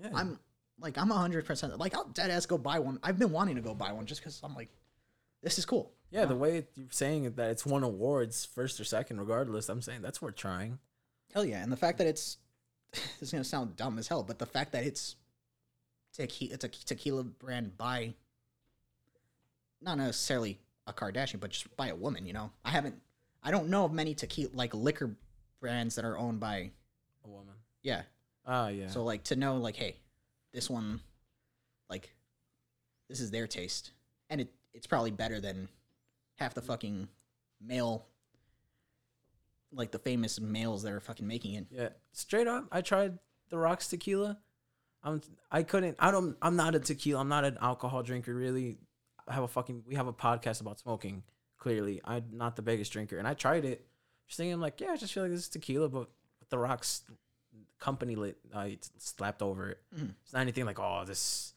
Yeah. 0.00 0.10
I'm 0.14 0.38
like 0.80 0.98
I'm 0.98 1.10
hundred 1.10 1.44
percent 1.46 1.78
like 1.78 1.94
I'll 1.94 2.04
dead 2.08 2.30
ass 2.30 2.46
go 2.46 2.58
buy 2.58 2.78
one. 2.78 2.98
I've 3.02 3.18
been 3.18 3.32
wanting 3.32 3.56
to 3.56 3.62
go 3.62 3.74
buy 3.74 3.92
one 3.92 4.06
just 4.06 4.20
because 4.20 4.40
I'm 4.42 4.54
like, 4.54 4.68
this 5.42 5.58
is 5.58 5.64
cool. 5.64 5.92
yeah, 6.10 6.24
the 6.24 6.36
way 6.36 6.66
you're 6.74 6.86
saying 6.90 7.24
it, 7.24 7.36
that 7.36 7.50
it's 7.50 7.64
won 7.66 7.82
awards, 7.82 8.44
first 8.44 8.78
or 8.80 8.84
second, 8.84 9.20
regardless. 9.20 9.68
I'm 9.68 9.82
saying 9.82 10.02
that's 10.02 10.20
worth 10.20 10.36
trying. 10.36 10.78
Hell 11.32 11.44
yeah, 11.44 11.62
and 11.62 11.70
the 11.72 11.76
fact 11.76 11.98
that 11.98 12.06
it's 12.06 12.38
this 12.92 13.02
is 13.20 13.32
gonna 13.32 13.44
sound 13.44 13.76
dumb 13.76 13.98
as 13.98 14.08
hell, 14.08 14.22
but 14.22 14.38
the 14.38 14.46
fact 14.46 14.72
that 14.72 14.84
it's 14.84 15.16
tequila, 16.14 16.54
it's 16.54 16.64
a 16.64 16.68
tequila 16.68 17.24
brand 17.24 17.76
by 17.76 18.14
not 19.82 19.98
necessarily 19.98 20.58
a 20.86 20.92
Kardashian, 20.92 21.40
but 21.40 21.50
just 21.50 21.74
by 21.76 21.88
a 21.88 21.94
woman. 21.94 22.26
You 22.26 22.32
know, 22.32 22.50
I 22.64 22.70
haven't, 22.70 22.96
I 23.42 23.50
don't 23.50 23.68
know 23.68 23.84
of 23.84 23.92
many 23.92 24.14
tequila 24.14 24.50
like 24.54 24.74
liquor 24.74 25.16
brands 25.60 25.94
that 25.96 26.04
are 26.04 26.16
owned 26.18 26.40
by 26.40 26.70
A 27.24 27.28
woman. 27.28 27.54
yeah. 27.82 28.02
Ah, 28.46 28.68
yeah. 28.68 28.88
So 28.88 29.02
like 29.02 29.24
to 29.24 29.36
know 29.36 29.56
like, 29.56 29.76
hey, 29.76 29.96
this 30.52 30.70
one, 30.70 31.00
like, 31.90 32.14
this 33.08 33.20
is 33.20 33.30
their 33.30 33.46
taste, 33.46 33.92
and 34.30 34.40
it 34.40 34.52
it's 34.72 34.86
probably 34.86 35.10
better 35.10 35.40
than 35.40 35.68
half 36.36 36.54
the 36.54 36.62
fucking 36.62 37.08
male, 37.60 38.06
like 39.72 39.90
the 39.90 39.98
famous 39.98 40.40
males 40.40 40.82
that 40.82 40.92
are 40.92 41.00
fucking 41.00 41.26
making 41.26 41.54
it. 41.54 41.66
Yeah, 41.70 41.88
straight 42.12 42.46
up, 42.46 42.66
I 42.70 42.82
tried 42.82 43.18
the 43.48 43.58
Rocks 43.58 43.88
tequila. 43.88 44.38
I'm 45.02 45.20
I 45.50 45.62
couldn't. 45.62 45.96
I 45.98 46.10
don't. 46.10 46.36
I'm 46.42 46.56
not 46.56 46.74
a 46.74 46.80
tequila. 46.80 47.20
I'm 47.20 47.28
not 47.28 47.44
an 47.44 47.58
alcohol 47.60 48.02
drinker. 48.02 48.34
Really, 48.34 48.78
I 49.26 49.34
have 49.34 49.44
a 49.44 49.48
fucking. 49.48 49.84
We 49.86 49.94
have 49.94 50.08
a 50.08 50.12
podcast 50.12 50.60
about 50.60 50.78
smoking. 50.78 51.22
Clearly, 51.58 52.00
I'm 52.04 52.24
not 52.32 52.56
the 52.56 52.62
biggest 52.62 52.92
drinker, 52.92 53.18
and 53.18 53.26
I 53.26 53.34
tried 53.34 53.64
it. 53.64 53.86
Just 54.26 54.38
thinking, 54.38 54.60
like, 54.60 54.80
yeah, 54.80 54.90
I 54.90 54.96
just 54.96 55.12
feel 55.12 55.22
like 55.22 55.32
this 55.32 55.42
is 55.42 55.48
tequila, 55.48 55.88
but 55.88 56.08
the 56.50 56.58
Rocks 56.58 57.04
company 57.78 58.16
lit, 58.16 58.36
uh, 58.54 58.68
slapped 58.98 59.42
over 59.42 59.70
it. 59.70 59.78
Mhm. 59.94 60.14
It's 60.24 60.32
not 60.32 60.40
anything 60.40 60.64
like, 60.64 60.78
oh, 60.78 61.04
this, 61.06 61.52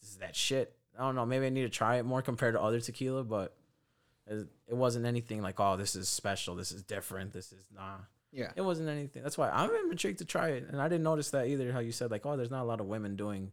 this 0.00 0.10
is 0.10 0.16
that 0.18 0.36
shit. 0.36 0.76
I 0.98 1.02
don't 1.02 1.14
know. 1.16 1.26
Maybe 1.26 1.46
I 1.46 1.48
need 1.48 1.62
to 1.62 1.68
try 1.68 1.96
it 1.96 2.04
more 2.04 2.22
compared 2.22 2.54
to 2.54 2.62
other 2.62 2.80
tequila, 2.80 3.24
but 3.24 3.56
it, 4.26 4.46
it 4.68 4.74
wasn't 4.74 5.06
anything 5.06 5.42
like, 5.42 5.58
oh, 5.58 5.76
this 5.76 5.96
is 5.96 6.08
special. 6.08 6.54
This 6.54 6.72
is 6.72 6.82
different. 6.82 7.32
This 7.32 7.52
is 7.52 7.66
nah. 7.74 7.96
Yeah. 8.32 8.52
It 8.56 8.62
wasn't 8.62 8.88
anything. 8.88 9.22
That's 9.22 9.36
why 9.38 9.50
I'm 9.50 9.70
intrigued 9.90 10.18
to 10.18 10.24
try 10.24 10.50
it, 10.50 10.66
and 10.68 10.80
I 10.80 10.88
didn't 10.88 11.04
notice 11.04 11.30
that 11.30 11.46
either. 11.46 11.72
How 11.72 11.80
you 11.80 11.92
said 11.92 12.10
like, 12.10 12.24
oh, 12.26 12.36
there's 12.36 12.50
not 12.50 12.62
a 12.62 12.64
lot 12.64 12.80
of 12.80 12.86
women 12.86 13.16
doing, 13.16 13.52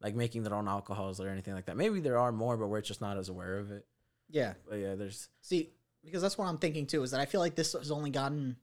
like 0.00 0.14
making 0.14 0.42
their 0.42 0.54
own 0.54 0.68
alcohols 0.68 1.20
or 1.20 1.28
anything 1.28 1.54
like 1.54 1.66
that. 1.66 1.76
Maybe 1.76 2.00
there 2.00 2.18
are 2.18 2.32
more, 2.32 2.56
but 2.56 2.68
we're 2.68 2.80
just 2.80 3.00
not 3.00 3.16
as 3.16 3.28
aware 3.28 3.58
of 3.58 3.70
it. 3.70 3.86
Yeah. 4.30 4.54
But 4.68 4.76
yeah, 4.76 4.94
there's 4.94 5.28
See, 5.40 5.70
because 6.04 6.22
that's 6.22 6.36
what 6.38 6.46
I'm 6.46 6.58
thinking 6.58 6.86
too, 6.86 7.02
is 7.02 7.10
that 7.12 7.20
I 7.20 7.26
feel 7.26 7.40
like 7.40 7.54
this 7.54 7.72
has 7.72 7.90
only 7.90 8.10
gotten 8.10 8.56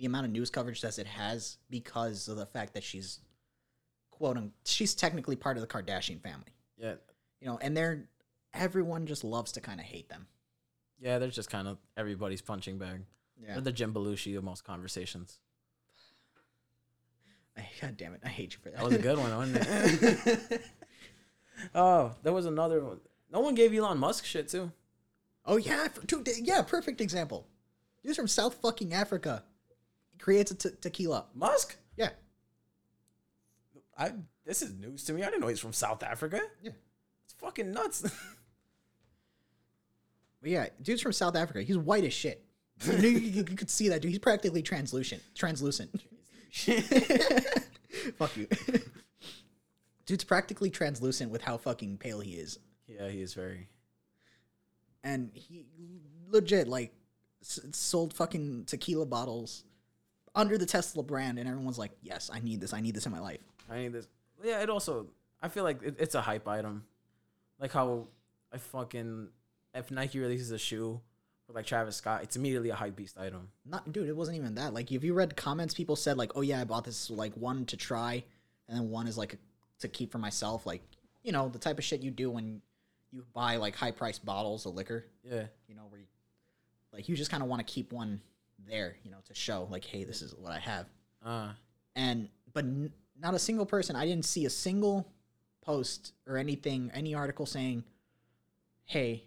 the 0.00 0.06
amount 0.06 0.24
of 0.26 0.32
news 0.32 0.48
coverage 0.50 0.82
as 0.82 0.98
it 0.98 1.06
has 1.06 1.58
because 1.68 2.26
of 2.26 2.36
the 2.36 2.46
fact 2.46 2.72
that 2.74 2.82
she's 2.82 3.20
quote 4.10 4.36
un- 4.38 4.52
she's 4.64 4.94
technically 4.94 5.36
part 5.36 5.56
of 5.56 5.60
the 5.60 5.66
Kardashian 5.68 6.20
family. 6.22 6.52
yeah, 6.78 6.94
You 7.40 7.46
know, 7.48 7.58
and 7.60 7.76
they're 7.76 8.08
everyone 8.54 9.06
just 9.06 9.22
loves 9.24 9.52
to 9.52 9.60
kind 9.60 9.78
of 9.78 9.84
hate 9.86 10.08
them. 10.08 10.26
yeah. 10.98 11.18
There's 11.18 11.34
just 11.36 11.50
kind 11.50 11.68
of 11.68 11.76
everybody's 11.96 12.40
punching 12.42 12.78
bag. 12.78 13.02
Yeah. 13.40 13.52
They're 13.54 13.60
the 13.62 13.72
Jim 13.72 13.92
Belushi 13.94 14.36
of 14.36 14.42
most 14.42 14.64
conversations. 14.64 15.38
God 17.82 17.96
damn 17.98 18.14
it. 18.14 18.20
I 18.24 18.28
hate 18.28 18.54
you 18.54 18.58
for 18.62 18.70
that. 18.70 18.78
That 18.78 18.84
was 18.86 18.94
a 18.94 18.98
good 18.98 19.18
one, 19.18 19.36
wasn't 19.36 19.58
it? 20.48 20.62
oh, 21.74 22.14
there 22.22 22.32
was 22.32 22.46
another 22.46 22.82
one. 22.82 23.00
No 23.30 23.40
one 23.40 23.54
gave 23.54 23.74
Elon 23.74 23.98
Musk 23.98 24.24
shit 24.24 24.48
too. 24.48 24.72
oh 25.44 25.56
yeah, 25.58 25.88
for, 25.88 26.04
dude, 26.06 26.26
yeah, 26.38 26.62
perfect 26.62 27.00
example. 27.02 27.46
Dude's 28.02 28.16
from 28.16 28.28
South 28.28 28.54
fucking 28.62 28.94
Africa. 28.94 29.44
He 30.20 30.22
creates 30.22 30.50
a 30.50 30.54
te- 30.54 30.76
tequila. 30.82 31.24
Musk? 31.34 31.78
Yeah. 31.96 32.10
I 33.96 34.12
this 34.44 34.60
is 34.60 34.74
news 34.74 35.02
to 35.04 35.14
me. 35.14 35.22
I 35.22 35.26
didn't 35.30 35.40
know 35.40 35.46
he's 35.48 35.60
from 35.60 35.72
South 35.72 36.02
Africa. 36.02 36.42
Yeah. 36.62 36.72
It's 37.24 37.32
fucking 37.38 37.72
nuts. 37.72 38.04
But 40.42 40.50
yeah, 40.52 40.66
dude's 40.80 41.02
from 41.02 41.12
South 41.12 41.36
Africa. 41.36 41.60
He's 41.60 41.76
white 41.76 42.02
as 42.04 42.14
shit. 42.14 42.42
You, 42.86 42.92
knew- 42.96 43.08
you, 43.10 43.44
you 43.50 43.56
could 43.56 43.68
see 43.68 43.90
that 43.90 44.00
dude. 44.00 44.08
He's 44.10 44.18
practically 44.18 44.62
translucent. 44.62 45.22
Translucent. 45.34 45.90
Fuck 48.16 48.34
you. 48.38 48.46
Dude's 50.06 50.24
practically 50.24 50.70
translucent 50.70 51.30
with 51.30 51.42
how 51.42 51.58
fucking 51.58 51.98
pale 51.98 52.20
he 52.20 52.32
is, 52.32 52.58
yeah, 52.88 53.06
he 53.08 53.20
is 53.20 53.34
very. 53.34 53.68
and 55.04 55.30
he 55.34 55.66
legit 56.28 56.66
like 56.66 56.92
s- 57.42 57.60
sold 57.72 58.14
fucking 58.14 58.64
tequila 58.64 59.04
bottles 59.04 59.64
under 60.34 60.56
the 60.58 60.66
Tesla 60.66 61.02
brand, 61.02 61.38
and 61.38 61.48
everyone's 61.48 61.78
like, 61.78 61.92
"Yes, 62.02 62.30
I 62.32 62.40
need 62.40 62.60
this. 62.60 62.72
I 62.72 62.80
need 62.80 62.94
this 62.94 63.06
in 63.06 63.12
my 63.12 63.20
life." 63.20 63.40
I 63.68 63.78
need 63.78 63.92
this. 63.92 64.08
Yeah, 64.42 64.60
it 64.62 64.70
also. 64.70 65.06
I 65.42 65.48
feel 65.48 65.64
like 65.64 65.82
it, 65.82 65.96
it's 65.98 66.14
a 66.14 66.20
hype 66.20 66.46
item, 66.46 66.84
like 67.58 67.72
how 67.72 68.08
I 68.52 68.58
fucking 68.58 69.28
if 69.74 69.90
Nike 69.90 70.18
releases 70.18 70.50
a 70.50 70.58
shoe 70.58 71.00
with 71.46 71.56
like 71.56 71.66
Travis 71.66 71.96
Scott, 71.96 72.22
it's 72.22 72.36
immediately 72.36 72.70
a 72.70 72.74
hype 72.74 72.96
beast 72.96 73.18
item. 73.18 73.48
Not, 73.64 73.90
dude. 73.92 74.08
It 74.08 74.16
wasn't 74.16 74.36
even 74.36 74.54
that. 74.56 74.74
Like, 74.74 74.90
if 74.92 75.04
you 75.04 75.14
read 75.14 75.36
comments, 75.36 75.74
people 75.74 75.96
said 75.96 76.16
like, 76.16 76.32
"Oh 76.34 76.40
yeah, 76.40 76.60
I 76.60 76.64
bought 76.64 76.84
this 76.84 77.10
like 77.10 77.34
one 77.34 77.64
to 77.66 77.76
try, 77.76 78.24
and 78.68 78.78
then 78.78 78.90
one 78.90 79.06
is 79.06 79.16
like 79.18 79.36
to 79.80 79.88
keep 79.88 80.12
for 80.12 80.18
myself." 80.18 80.66
Like, 80.66 80.82
you 81.22 81.32
know, 81.32 81.48
the 81.48 81.58
type 81.58 81.78
of 81.78 81.84
shit 81.84 82.02
you 82.02 82.10
do 82.10 82.30
when 82.30 82.60
you 83.12 83.24
buy 83.32 83.56
like 83.56 83.76
high 83.76 83.90
priced 83.90 84.24
bottles 84.24 84.66
of 84.66 84.74
liquor. 84.74 85.04
Yeah, 85.24 85.44
You 85.68 85.74
know, 85.74 85.82
where 85.88 86.00
you, 86.00 86.06
like 86.92 87.08
you 87.08 87.16
just 87.16 87.30
kind 87.30 87.42
of 87.42 87.48
want 87.48 87.66
to 87.66 87.72
keep 87.72 87.92
one 87.92 88.20
there, 88.68 88.96
you 89.04 89.10
know, 89.10 89.18
to 89.26 89.34
show 89.34 89.66
like, 89.70 89.84
"Hey, 89.84 90.04
this 90.04 90.22
is 90.22 90.34
what 90.34 90.52
I 90.52 90.58
have." 90.58 90.86
uh, 91.24 91.52
and 91.96 92.28
but 92.52 92.64
n- 92.64 92.92
not 93.20 93.34
a 93.34 93.38
single 93.38 93.66
person 93.66 93.94
i 93.94 94.06
didn't 94.06 94.24
see 94.24 94.46
a 94.46 94.50
single 94.50 95.06
post 95.60 96.14
or 96.26 96.38
anything 96.38 96.90
any 96.94 97.14
article 97.14 97.44
saying 97.44 97.84
hey 98.84 99.22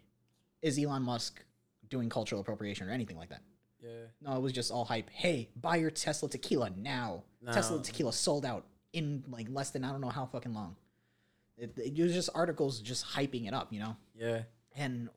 is 0.63 0.79
elon 0.79 1.03
musk 1.03 1.43
doing 1.89 2.09
cultural 2.09 2.41
appropriation 2.41 2.87
or 2.87 2.91
anything 2.91 3.17
like 3.17 3.29
that? 3.29 3.41
Yeah. 3.83 3.89
no 4.21 4.35
it 4.37 4.41
was 4.41 4.53
just 4.53 4.71
all 4.71 4.85
hype. 4.85 5.09
Hey 5.11 5.49
buy 5.55 5.75
your 5.75 5.91
tesla 5.91 6.29
tequila 6.29 6.71
now. 6.75 7.23
Tesla 7.51 7.83
tequila 7.83 8.13
sold 8.13 8.45
out 8.45 8.65
in 8.93 9.23
like 9.29 9.47
less 9.49 9.69
than 9.69 9.83
i 9.83 9.91
don't 9.91 10.01
know 10.01 10.09
how 10.09 10.25
fucking 10.25 10.53
long. 10.53 10.75
It, 11.57 11.77
it 11.77 12.01
was 12.01 12.13
just 12.13 12.29
articles 12.33 12.79
just 12.79 13.05
hyping 13.05 13.47
it 13.47 13.53
up 13.53 13.71
you 13.71 13.79
know? 13.81 13.95
Yeah, 14.15 14.43
and 14.75 15.09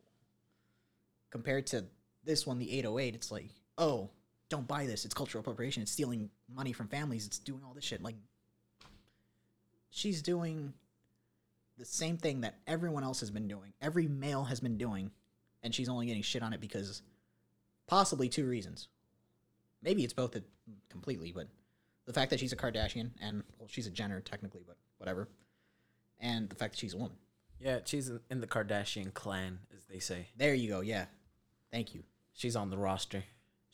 compared 1.31 1.67
to 1.69 1.85
this 2.25 2.47
one, 2.47 2.59
the 2.59 2.79
808, 2.79 3.15
it's 3.15 3.31
like, 3.31 3.51
oh, 3.79 4.11
don't 4.49 4.67
buy 4.67 4.87
this. 4.87 5.05
It's 5.05 5.15
cultural 5.15 5.41
appropriation. 5.41 5.83
It's 5.83 5.93
stealing 5.93 6.31
money 6.55 6.73
from 6.73 6.89
families. 6.89 7.27
It's 7.27 7.39
doing 7.39 7.63
all 7.67 7.75
this 7.75 7.85
shit. 7.85 8.03
Like, 8.03 8.15
she's 9.91 10.23
doing 10.23 10.73
the 11.79 11.85
same 11.85 12.17
thing 12.17 12.43
that 12.43 12.57
everyone 12.67 13.05
else 13.05 13.21
has 13.21 13.31
been 13.31 13.49
doing. 13.49 13.73
Every 13.81 14.07
male 14.07 14.45
has 14.45 14.61
been 14.61 14.79
doing, 14.79 15.11
and 15.63 15.75
she's 15.75 15.89
only 15.89 16.07
getting 16.07 16.23
shit 16.23 16.43
on 16.43 16.53
it 16.53 16.61
because 16.61 17.03
possibly 17.87 18.29
two 18.29 18.47
reasons. 18.47 18.89
Maybe 19.83 20.05
it's 20.05 20.13
both 20.13 20.37
completely, 20.89 21.33
but 21.33 21.49
the 22.07 22.13
fact 22.13 22.31
that 22.31 22.41
she's 22.41 22.53
a 22.53 22.57
Kardashian 22.57 23.11
and 23.21 23.43
well, 23.59 23.69
she's 23.69 23.87
a 23.87 23.91
Jenner 23.91 24.21
technically, 24.21 24.63
but 24.67 24.77
whatever, 24.99 25.29
and 26.21 26.49
the 26.49 26.55
fact 26.55 26.73
that 26.75 26.79
she's 26.79 26.95
a 26.95 26.97
woman. 26.97 27.17
yeah. 27.61 27.81
She's 27.85 28.11
in 28.31 28.41
the 28.41 28.47
Kardashian 28.47 29.13
clan, 29.13 29.59
as 29.77 29.85
they 29.85 29.99
say. 29.99 30.29
There 30.37 30.55
you 30.55 30.69
go. 30.69 30.81
Yeah, 30.81 31.07
thank 31.71 31.95
you. 31.95 32.05
She's 32.33 32.57
on 32.57 32.71
the 32.71 32.79
roster. 32.79 33.25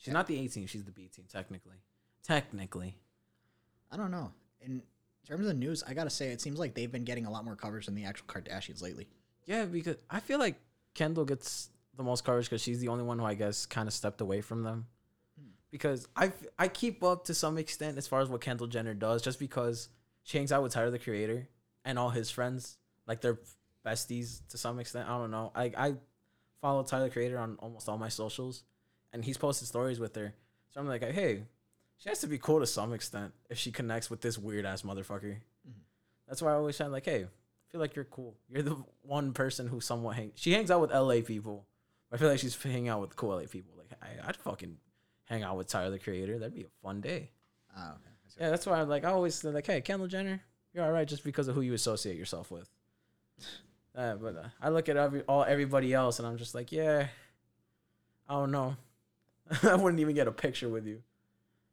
She's 0.03 0.13
not 0.13 0.27
the 0.27 0.37
A 0.37 0.47
team. 0.49 0.67
She's 0.67 0.83
the 0.83 0.91
B 0.91 1.07
team, 1.07 1.25
technically. 1.31 1.77
Technically. 2.23 2.97
I 3.89 3.95
don't 3.95 4.11
know. 4.11 4.31
In 4.59 4.81
terms 5.25 5.47
of 5.47 5.57
news, 5.57 5.81
I 5.87 5.93
gotta 5.93 6.09
say 6.09 6.27
it 6.27 6.41
seems 6.41 6.59
like 6.59 6.73
they've 6.73 6.91
been 6.91 7.05
getting 7.05 7.25
a 7.25 7.31
lot 7.31 7.45
more 7.45 7.55
coverage 7.55 7.85
than 7.85 7.95
the 7.95 8.03
actual 8.03 8.27
Kardashians 8.27 8.81
lately. 8.81 9.07
Yeah, 9.45 9.63
because 9.65 9.95
I 10.09 10.19
feel 10.19 10.39
like 10.39 10.55
Kendall 10.93 11.23
gets 11.23 11.69
the 11.95 12.03
most 12.03 12.25
coverage 12.25 12.45
because 12.49 12.61
she's 12.61 12.79
the 12.79 12.89
only 12.89 13.03
one 13.05 13.17
who 13.17 13.25
I 13.25 13.33
guess 13.33 13.65
kind 13.65 13.87
of 13.87 13.93
stepped 13.93 14.19
away 14.19 14.41
from 14.41 14.63
them. 14.63 14.87
Hmm. 15.39 15.47
Because 15.71 16.05
I 16.17 16.33
I 16.59 16.67
keep 16.67 17.01
up 17.01 17.25
to 17.25 17.33
some 17.33 17.57
extent 17.57 17.97
as 17.97 18.05
far 18.05 18.19
as 18.19 18.27
what 18.27 18.41
Kendall 18.41 18.67
Jenner 18.67 18.93
does, 18.93 19.21
just 19.21 19.39
because 19.39 19.87
she 20.23 20.37
hangs 20.37 20.51
out 20.51 20.63
with 20.63 20.73
Tyler 20.73 20.91
the 20.91 20.99
Creator 20.99 21.47
and 21.85 21.97
all 21.97 22.09
his 22.09 22.29
friends, 22.29 22.77
like 23.07 23.21
they're 23.21 23.39
besties 23.85 24.41
to 24.49 24.57
some 24.57 24.79
extent. 24.79 25.07
I 25.07 25.17
don't 25.17 25.31
know. 25.31 25.53
I 25.55 25.71
I 25.77 25.93
follow 26.61 26.83
Tyler 26.83 27.05
the 27.05 27.11
Creator 27.11 27.37
on 27.37 27.55
almost 27.59 27.87
all 27.87 27.97
my 27.97 28.09
socials, 28.09 28.63
and 29.13 29.23
he's 29.23 29.37
posted 29.37 29.67
stories 29.67 29.99
with 29.99 30.15
her. 30.15 30.33
So 30.73 30.81
I'm 30.81 30.87
like, 30.87 31.03
hey, 31.03 31.43
she 31.97 32.09
has 32.09 32.19
to 32.19 32.27
be 32.27 32.37
cool 32.37 32.59
to 32.59 32.67
some 32.67 32.93
extent 32.93 33.33
if 33.49 33.57
she 33.57 33.71
connects 33.71 34.09
with 34.09 34.21
this 34.21 34.37
weird 34.37 34.65
ass 34.65 34.81
motherfucker. 34.81 35.37
That's 36.27 36.41
why 36.41 36.51
I 36.51 36.55
always 36.55 36.75
sound 36.75 36.91
like, 36.91 37.05
hey, 37.05 37.23
I 37.23 37.71
feel 37.71 37.79
like 37.79 37.95
you're 37.95 38.05
cool. 38.05 38.35
You're 38.49 38.63
the 38.63 38.77
one 39.03 39.33
person 39.33 39.67
who 39.67 39.79
somewhat 39.79 40.15
hangs. 40.15 40.33
She 40.35 40.53
hangs 40.53 40.71
out 40.71 40.81
with 40.81 40.91
LA 40.91 41.21
people. 41.21 41.65
I 42.11 42.17
feel 42.17 42.29
like 42.29 42.39
she's 42.39 42.61
hanging 42.61 42.89
out 42.89 43.01
with 43.01 43.15
cool 43.15 43.35
LA 43.35 43.45
people. 43.49 43.73
Like 43.77 43.91
I, 44.01 44.27
I'd 44.27 44.35
fucking 44.37 44.77
hang 45.25 45.43
out 45.43 45.57
with 45.57 45.67
Tyler 45.67 45.91
the 45.91 45.99
Creator. 45.99 46.39
That'd 46.39 46.55
be 46.55 46.63
a 46.63 46.83
fun 46.83 47.01
day. 47.01 47.29
Oh, 47.77 47.91
okay. 47.91 48.09
Yeah, 48.39 48.49
that's 48.49 48.65
why 48.65 48.81
I'm 48.81 48.89
like 48.89 49.05
I 49.05 49.11
always 49.11 49.35
say 49.35 49.49
like, 49.49 49.67
hey, 49.67 49.81
Kendall 49.81 50.07
Jenner, 50.07 50.41
you're 50.73 50.83
all 50.83 50.91
right 50.91 51.07
just 51.07 51.23
because 51.23 51.47
of 51.47 51.55
who 51.55 51.61
you 51.61 51.73
associate 51.73 52.17
yourself 52.17 52.51
with. 52.51 52.69
Uh, 53.95 54.15
but 54.15 54.35
uh, 54.35 54.47
I 54.59 54.69
look 54.69 54.89
at 54.89 54.97
every 54.97 55.21
all 55.21 55.43
everybody 55.43 55.93
else 55.93 56.17
and 56.17 56.27
I'm 56.27 56.37
just 56.37 56.55
like, 56.55 56.71
yeah, 56.71 57.09
I 58.27 58.33
don't 58.33 58.49
know. 58.49 58.75
I 59.63 59.75
wouldn't 59.75 59.99
even 59.99 60.15
get 60.15 60.27
a 60.27 60.31
picture 60.31 60.69
with 60.69 60.85
you. 60.85 61.01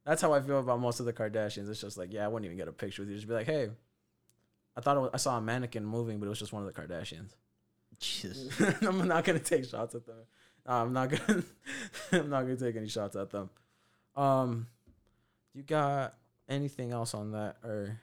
That's 0.04 0.22
how 0.22 0.32
I 0.32 0.40
feel 0.40 0.58
about 0.58 0.80
most 0.80 1.00
of 1.00 1.06
the 1.06 1.12
Kardashians. 1.12 1.68
It's 1.68 1.80
just 1.80 1.98
like, 1.98 2.12
yeah, 2.12 2.24
I 2.24 2.28
wouldn't 2.28 2.46
even 2.46 2.56
get 2.56 2.68
a 2.68 2.72
picture 2.72 3.02
with 3.02 3.10
you. 3.10 3.16
Just 3.16 3.28
be 3.28 3.34
like, 3.34 3.46
hey, 3.46 3.68
I 4.76 4.80
thought 4.80 4.96
it 4.96 5.00
was, 5.00 5.10
I 5.12 5.18
saw 5.18 5.36
a 5.36 5.40
mannequin 5.40 5.84
moving, 5.84 6.18
but 6.18 6.26
it 6.26 6.30
was 6.30 6.38
just 6.38 6.52
one 6.52 6.66
of 6.66 6.72
the 6.72 6.80
Kardashians. 6.80 7.34
Jesus. 7.98 8.58
I'm 8.82 9.06
not 9.06 9.24
gonna 9.24 9.38
take 9.38 9.66
shots 9.66 9.94
at 9.94 10.06
them. 10.06 10.16
No, 10.66 10.72
I'm 10.72 10.92
not 10.92 11.10
gonna. 11.10 11.42
I'm 12.12 12.30
not 12.30 12.42
gonna 12.42 12.56
take 12.56 12.76
any 12.76 12.88
shots 12.88 13.16
at 13.16 13.30
them. 13.30 13.50
Um, 14.16 14.66
you 15.54 15.62
got 15.62 16.14
anything 16.48 16.92
else 16.92 17.14
on 17.14 17.32
that, 17.32 17.56
or, 17.62 18.00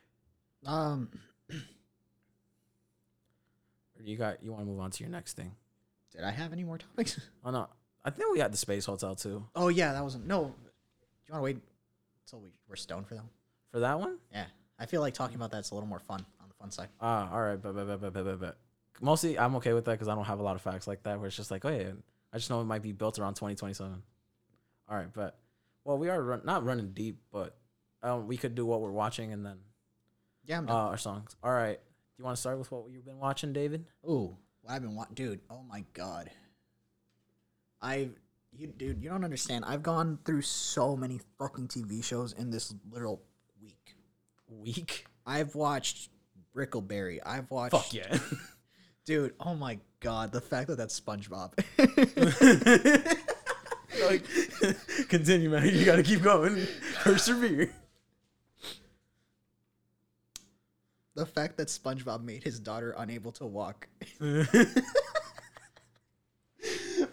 Um, 0.65 1.10
or 1.49 1.56
you 4.03 4.17
got 4.17 4.43
you 4.43 4.51
want 4.51 4.63
to 4.63 4.65
move 4.65 4.80
on 4.80 4.91
to 4.91 5.03
your 5.03 5.12
next 5.12 5.36
thing? 5.36 5.56
did 6.13 6.23
I 6.23 6.32
have 6.32 6.53
any 6.53 6.63
more 6.63 6.77
topics? 6.77 7.19
Oh 7.43 7.51
no, 7.51 7.67
I 8.05 8.10
think 8.10 8.31
we 8.31 8.38
got 8.38 8.51
the 8.51 8.57
space 8.57 8.86
hotel 8.86 9.15
too. 9.15 9.45
Oh 9.55 9.67
yeah, 9.69 9.93
that 9.93 10.03
wasn't. 10.03 10.27
No, 10.27 10.45
do 10.45 10.49
you 11.27 11.33
want 11.33 11.39
to 11.39 11.43
wait 11.43 11.57
until 12.25 12.39
we 12.39 12.49
we're 12.69 12.75
stoned 12.75 13.07
for 13.07 13.15
that? 13.15 13.21
One? 13.21 13.29
For 13.71 13.79
that 13.79 13.99
one? 13.99 14.17
Yeah, 14.31 14.45
I 14.79 14.86
feel 14.86 15.01
like 15.01 15.13
talking 15.13 15.36
about 15.36 15.51
that's 15.51 15.71
a 15.71 15.73
little 15.75 15.89
more 15.89 15.99
fun 15.99 16.25
on 16.41 16.47
the 16.47 16.53
fun 16.55 16.71
side. 16.71 16.88
Ah, 17.01 17.29
all 17.31 17.41
right, 17.41 17.62
but 17.62 17.73
but 17.75 17.86
but 17.88 18.01
but 18.01 18.13
but 18.13 18.23
but. 18.25 18.39
but. 18.39 18.57
Mostly, 18.99 19.38
I'm 19.38 19.55
okay 19.57 19.73
with 19.73 19.86
that 19.86 19.91
because 19.91 20.07
I 20.07 20.15
don't 20.15 20.25
have 20.25 20.39
a 20.39 20.43
lot 20.43 20.55
of 20.55 20.63
facts 20.63 20.88
like 20.88 21.03
that. 21.03 21.19
Where 21.19 21.27
it's 21.27 21.36
just 21.36 21.51
like, 21.51 21.63
oh 21.65 21.69
yeah, 21.69 21.91
I 22.33 22.38
just 22.38 22.49
know 22.49 22.62
it 22.62 22.65
might 22.65 22.81
be 22.81 22.93
built 22.93 23.19
around 23.19 23.36
2027. 23.36 24.01
All 24.89 24.97
right, 24.97 25.07
but 25.13 25.38
well, 25.83 25.99
we 25.99 26.10
are 26.10 26.19
run, 26.19 26.41
not 26.43 26.65
running 26.65 26.93
deep, 26.93 27.19
but 27.31 27.55
um, 28.01 28.25
we 28.25 28.38
could 28.38 28.55
do 28.55 28.65
what 28.65 28.81
we're 28.81 28.89
watching 28.91 29.33
and 29.33 29.45
then 29.45 29.57
Yeah, 30.45 30.57
I'm 30.57 30.63
uh, 30.63 30.67
done. 30.67 30.75
our 30.88 30.97
songs. 30.97 31.36
All 31.43 31.51
right, 31.53 31.75
do 31.77 32.13
you 32.17 32.25
want 32.25 32.38
to 32.38 32.41
start 32.41 32.57
with 32.57 32.71
what 32.71 32.89
you've 32.89 33.05
been 33.05 33.19
watching, 33.19 33.53
David? 33.53 33.86
Ooh, 34.10 34.36
what 34.63 34.73
I've 34.73 34.81
been 34.81 34.95
watching, 34.95 35.13
dude. 35.13 35.41
Oh 35.51 35.62
my 35.69 35.83
god. 35.93 36.31
I, 37.81 38.09
you, 38.51 38.67
dude, 38.67 39.01
you 39.01 39.09
don't 39.09 39.23
understand. 39.23 39.65
I've 39.65 39.83
gone 39.83 40.19
through 40.25 40.41
so 40.41 40.95
many 40.95 41.19
fucking 41.37 41.67
TV 41.67 42.03
shows 42.03 42.33
in 42.33 42.49
this 42.49 42.73
literal 42.91 43.21
week. 43.61 43.95
Week. 44.49 45.05
I've 45.25 45.55
watched 45.55 46.09
Brickleberry. 46.55 47.19
I've 47.25 47.49
watched. 47.51 47.75
Fuck 47.75 47.93
yeah. 47.93 48.17
dude. 49.05 49.33
Oh 49.39 49.55
my 49.55 49.79
god, 49.99 50.31
the 50.31 50.41
fact 50.41 50.67
that 50.67 50.77
that's 50.77 50.99
SpongeBob. 50.99 51.53
like, 54.09 55.09
continue, 55.09 55.49
man. 55.49 55.67
You 55.67 55.85
gotta 55.85 56.03
keep 56.03 56.21
going. 56.21 56.67
Persevere. 57.01 57.71
the 61.17 61.25
fact 61.25 61.57
that 61.57 61.67
SpongeBob 61.67 62.23
made 62.23 62.43
his 62.43 62.59
daughter 62.59 62.93
unable 62.97 63.31
to 63.33 63.45
walk. 63.45 63.87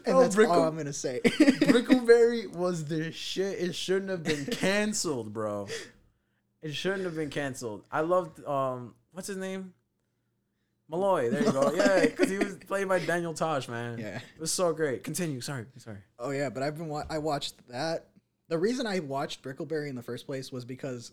and 0.06 0.16
Oh, 0.16 0.20
that's 0.22 0.36
all 0.36 0.62
I'm 0.64 0.76
gonna 0.76 0.92
say. 0.92 1.20
Brickleberry 1.24 2.50
was 2.54 2.84
the 2.84 3.10
shit. 3.12 3.58
It 3.60 3.74
shouldn't 3.74 4.10
have 4.10 4.22
been 4.22 4.46
canceled, 4.46 5.32
bro. 5.32 5.68
It 6.62 6.74
shouldn't 6.74 7.04
have 7.04 7.14
been 7.16 7.30
canceled. 7.30 7.84
I 7.90 8.00
loved 8.00 8.44
um, 8.46 8.94
what's 9.12 9.28
his 9.28 9.36
name? 9.36 9.74
Malloy. 10.88 11.30
There 11.30 11.42
you 11.42 11.52
go. 11.52 11.72
Yeah, 11.74 12.00
because 12.06 12.30
he 12.30 12.38
was 12.38 12.56
played 12.56 12.88
by 12.88 12.98
Daniel 12.98 13.32
Tosh, 13.34 13.68
man. 13.68 13.98
Yeah. 13.98 14.16
it 14.18 14.40
was 14.40 14.52
so 14.52 14.72
great. 14.72 15.02
Continue. 15.02 15.40
Sorry, 15.40 15.64
sorry. 15.78 15.98
Oh 16.18 16.30
yeah, 16.30 16.50
but 16.50 16.62
I've 16.62 16.76
been 16.76 16.88
wa- 16.88 17.04
I 17.08 17.18
watched 17.18 17.54
that. 17.68 18.08
The 18.48 18.58
reason 18.58 18.86
I 18.86 19.00
watched 19.00 19.42
Brickleberry 19.42 19.88
in 19.88 19.94
the 19.94 20.02
first 20.02 20.26
place 20.26 20.52
was 20.52 20.64
because 20.66 21.12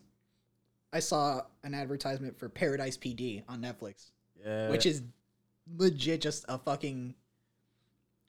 I 0.91 0.99
saw 0.99 1.41
an 1.63 1.73
advertisement 1.73 2.37
for 2.37 2.49
Paradise 2.49 2.97
PD 2.97 3.43
on 3.47 3.61
Netflix, 3.61 4.11
Yeah, 4.45 4.69
which 4.69 4.85
is 4.85 5.01
legit 5.77 6.19
just 6.19 6.43
a 6.49 6.57
fucking 6.57 7.15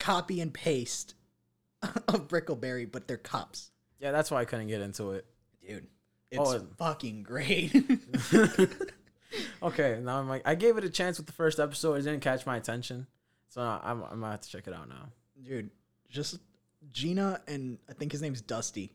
copy 0.03 0.41
and 0.41 0.53
paste 0.53 1.15
of 1.83 2.29
Brickleberry, 2.29 2.91
but 2.91 3.07
they're 3.09 3.17
cops, 3.17 3.71
yeah. 4.01 4.11
That's 4.12 4.31
why 4.31 4.41
I 4.41 4.45
couldn't 4.45 4.69
get 4.69 4.81
into 4.81 5.11
it. 5.12 5.27
dude. 5.67 5.87
It's 6.31 6.41
Oh, 6.41 6.53
it- 6.53 6.62
fucking 6.79 7.23
great. 7.25 7.73
Okay, 9.62 9.99
now 10.03 10.19
I'm 10.19 10.29
like, 10.29 10.43
I 10.47 10.55
gave 10.55 10.77
it 10.77 10.85
a 10.85 10.91
chance 10.91 11.17
with 11.17 11.27
the 11.27 11.33
first 11.33 11.59
episode. 11.59 11.95
It 11.95 12.03
didn't 12.03 12.21
catch 12.21 12.45
my 12.45 12.57
attention, 12.59 13.07
so 13.49 13.62
I'm 13.62 14.03
I'm 14.03 14.21
gonna 14.21 14.33
have 14.33 14.43
to 14.43 14.49
check 14.51 14.67
it 14.67 14.75
out 14.75 14.88
now. 14.91 15.09
dude, 15.43 15.71
just 16.11 16.38
Gina 16.93 17.41
and 17.49 17.79
I 17.88 17.95
think 17.95 18.12
his 18.12 18.21
name's 18.21 18.43
Dusty. 18.43 18.93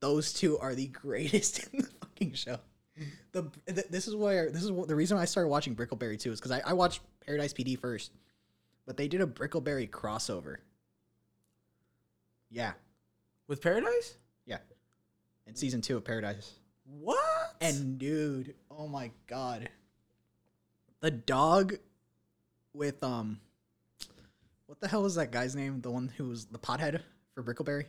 Those 0.00 0.34
two 0.34 0.58
are 0.58 0.74
the 0.74 0.86
greatest 1.04 1.68
in 1.72 1.80
the 1.80 1.88
fucking 2.02 2.34
show. 2.34 2.58
The 3.32 3.50
th- 3.66 3.86
this 3.88 4.08
is 4.08 4.14
where 4.14 4.50
this 4.50 4.62
is 4.62 4.70
what, 4.72 4.88
the 4.88 4.94
reason 4.94 5.16
I 5.16 5.24
started 5.24 5.48
watching 5.48 5.74
Brickleberry 5.74 6.18
too 6.20 6.32
is 6.32 6.38
because 6.40 6.50
I, 6.52 6.60
I 6.66 6.72
watched 6.74 7.00
Paradise 7.24 7.54
PD 7.54 7.78
first, 7.78 8.12
but 8.90 8.96
they 8.96 9.06
did 9.06 9.20
a 9.20 9.26
Brickleberry 9.26 9.88
crossover. 9.88 10.56
Yeah, 12.50 12.72
With 13.46 13.62
Paradise? 13.62 14.16
yeah, 14.46 14.58
in 15.46 15.54
season 15.54 15.80
two 15.80 15.96
of 15.96 16.04
Paradise. 16.04 16.54
What? 16.98 17.54
And 17.60 18.00
dude, 18.00 18.56
oh 18.68 18.88
my 18.88 19.12
god, 19.28 19.68
the 20.98 21.12
dog 21.12 21.76
with 22.74 23.00
um, 23.04 23.38
what 24.66 24.80
the 24.80 24.88
hell 24.88 25.04
was 25.04 25.14
that 25.14 25.30
guy's 25.30 25.54
name? 25.54 25.82
The 25.82 25.92
one 25.92 26.10
who 26.16 26.24
was 26.24 26.46
the 26.46 26.58
pothead 26.58 27.00
for 27.32 27.44
Brickleberry. 27.44 27.84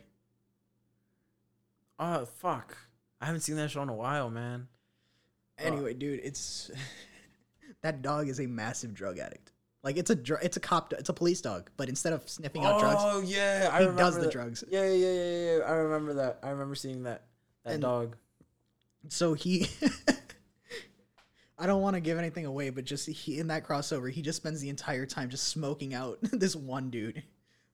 Oh 1.98 2.26
fuck! 2.26 2.76
I 3.20 3.26
haven't 3.26 3.40
seen 3.40 3.56
that 3.56 3.72
show 3.72 3.82
in 3.82 3.88
a 3.88 3.92
while, 3.92 4.30
man. 4.30 4.68
Anyway, 5.58 5.94
dude, 5.94 6.20
it's 6.22 6.70
that 7.82 8.02
dog 8.02 8.28
is 8.28 8.38
a 8.38 8.46
massive 8.46 8.94
drug 8.94 9.18
addict. 9.18 9.51
Like 9.84 9.96
it's 9.96 10.10
a 10.10 10.14
dr- 10.14 10.42
it's 10.44 10.56
a 10.56 10.60
cop 10.60 10.92
it's 10.92 11.08
a 11.08 11.12
police 11.12 11.40
dog, 11.40 11.70
but 11.76 11.88
instead 11.88 12.12
of 12.12 12.28
sniffing 12.28 12.64
out 12.64 12.78
drugs, 12.80 13.00
Oh 13.04 13.20
yeah, 13.20 13.68
I 13.72 13.78
he 13.80 13.86
remember 13.86 14.02
does 14.02 14.18
the 14.20 14.30
drugs. 14.30 14.62
Yeah, 14.68 14.84
yeah, 14.84 14.94
yeah, 14.94 15.12
yeah, 15.12 15.56
yeah. 15.58 15.64
I 15.64 15.72
remember 15.72 16.14
that. 16.14 16.38
I 16.42 16.50
remember 16.50 16.74
seeing 16.76 17.02
that. 17.04 17.24
That 17.64 17.74
And- 17.74 17.82
dog. 17.82 18.16
So 19.08 19.34
he 19.34 19.66
I 21.58 21.66
don't 21.66 21.82
want 21.82 21.94
to 21.94 22.00
give 22.00 22.18
anything 22.18 22.46
away, 22.46 22.70
but 22.70 22.84
just 22.84 23.08
he 23.08 23.38
in 23.38 23.48
that 23.48 23.66
crossover, 23.66 24.10
he 24.10 24.22
just 24.22 24.36
spends 24.36 24.60
the 24.60 24.68
entire 24.68 25.06
time 25.06 25.28
just 25.30 25.48
smoking 25.48 25.94
out 25.94 26.18
this 26.22 26.56
one 26.56 26.90
dude, 26.90 27.22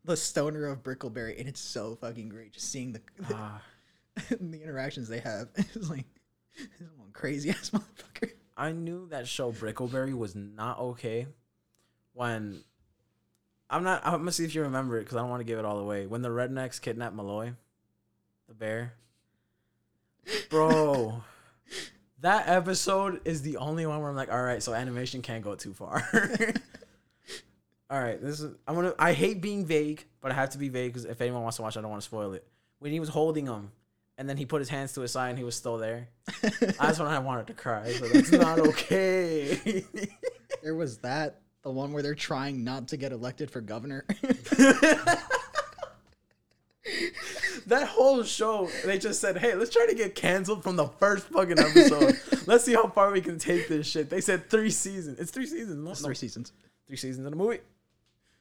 the 0.05 0.17
stoner 0.17 0.67
of 0.67 0.83
Brickleberry, 0.83 1.39
and 1.39 1.49
it's 1.49 1.61
so 1.61 1.97
fucking 2.01 2.29
great 2.29 2.53
just 2.53 2.71
seeing 2.71 2.93
the 2.93 3.01
Ah, 3.33 3.63
the 4.41 4.63
interactions 4.63 5.09
they 5.09 5.21
have. 5.21 5.49
It's 5.57 5.89
like 5.91 6.07
this 6.57 6.89
one 6.97 7.11
crazy 7.13 7.51
ass 7.51 7.71
motherfucker. 7.71 8.31
I 8.57 8.73
knew 8.73 9.07
that 9.11 9.29
show 9.29 9.53
Brickleberry 9.53 10.17
was 10.17 10.35
not 10.35 10.79
okay 10.81 11.27
when 12.19 12.65
I'm 13.71 13.85
not. 13.85 14.05
I'm 14.05 14.19
gonna 14.19 14.33
see 14.33 14.45
if 14.45 14.55
you 14.55 14.63
remember 14.63 14.99
it 14.99 15.05
because 15.05 15.17
I 15.17 15.21
don't 15.21 15.31
want 15.31 15.41
to 15.41 15.45
give 15.45 15.59
it 15.59 15.65
all 15.65 15.79
away. 15.79 16.07
When 16.07 16.21
the 16.21 16.31
rednecks 16.31 16.81
kidnapped 16.81 17.15
Malloy, 17.15 17.53
the 18.49 18.55
bear, 18.55 18.95
bro. 20.51 21.23
that 22.21 22.49
episode 22.49 23.21
is 23.25 23.43
the 23.43 23.59
only 23.59 23.87
one 23.87 24.01
where 24.01 24.11
I'm 24.11 24.17
like, 24.17 24.33
all 24.33 24.43
right, 24.43 24.61
so 24.61 24.75
animation 24.75 25.23
can't 25.23 25.45
go 25.45 25.55
too 25.55 25.73
far. 25.73 26.09
all 27.89 28.01
right, 28.01 28.21
this 28.21 28.41
is. 28.41 28.53
I'm 28.67 28.75
gonna. 28.75 28.95
I 28.99 29.13
hate 29.13 29.41
being 29.41 29.65
vague, 29.65 30.05
but 30.21 30.33
I 30.33 30.35
have 30.35 30.51
to 30.51 30.59
be 30.59 30.71
vague 30.71 30.93
because 30.93 31.05
if 31.05 31.21
anyone 31.21 31.43
wants 31.43 31.59
to 31.59 31.63
watch, 31.63 31.77
I 31.77 31.81
don't 31.81 31.91
want 31.91 32.03
to 32.03 32.07
spoil 32.07 32.33
it. 32.33 32.45
When 32.81 32.91
he 32.91 32.99
was 32.99 33.11
holding 33.11 33.47
him, 33.47 33.71
and 34.17 34.29
then 34.29 34.37
he 34.37 34.45
put 34.45 34.61
his 34.61 34.69
hands 34.69 34.93
to 34.95 35.03
his 35.03 35.13
side, 35.13 35.29
and 35.29 35.39
he 35.39 35.45
was 35.45 35.55
still 35.55 35.79
there. 35.79 36.09
That's 36.43 36.99
when 36.99 37.07
I 37.07 37.21
wanted 37.21 37.47
to 37.47 37.55
cry. 37.55 37.93
So 37.93 38.09
that's 38.09 38.33
not 38.33 38.59
okay. 38.59 39.85
there 40.63 40.75
was 40.75 40.99
that 40.99 41.43
the 41.63 41.71
one 41.71 41.93
where 41.93 42.03
they're 42.03 42.15
trying 42.15 42.65
not 42.65 42.89
to 42.89 42.97
get 42.97 43.13
elected 43.13 43.51
for 43.51 43.61
governor. 43.61 44.05
that 47.67 47.87
whole 47.89 48.23
show, 48.23 48.69
they 48.85 48.99
just 48.99 49.21
said, 49.21 49.39
"Hey, 49.39 49.55
let's 49.55 49.71
try 49.71 49.87
to 49.87 49.95
get 49.95 50.15
canceled 50.15 50.63
from 50.63 50.77
the 50.77 50.87
first 50.87 51.27
fucking 51.29 51.59
episode. 51.59 52.19
let's 52.47 52.65
see 52.65 52.75
how 52.75 52.89
far 52.89 53.11
we 53.11 53.21
can 53.21 53.39
take 53.39 53.69
this 53.69 53.87
shit." 53.87 54.09
They 54.11 54.21
said 54.21 54.49
three 54.49 54.71
seasons. 54.71 55.19
It's 55.19 55.31
three 55.31 55.47
seasons. 55.47 55.85
No, 55.85 55.91
It's 55.91 56.01
three 56.01 56.15
seasons. 56.15 56.53
three 56.87 56.97
seasons 56.97 57.27
in 57.27 57.33
a 57.33 57.37
movie. 57.37 57.59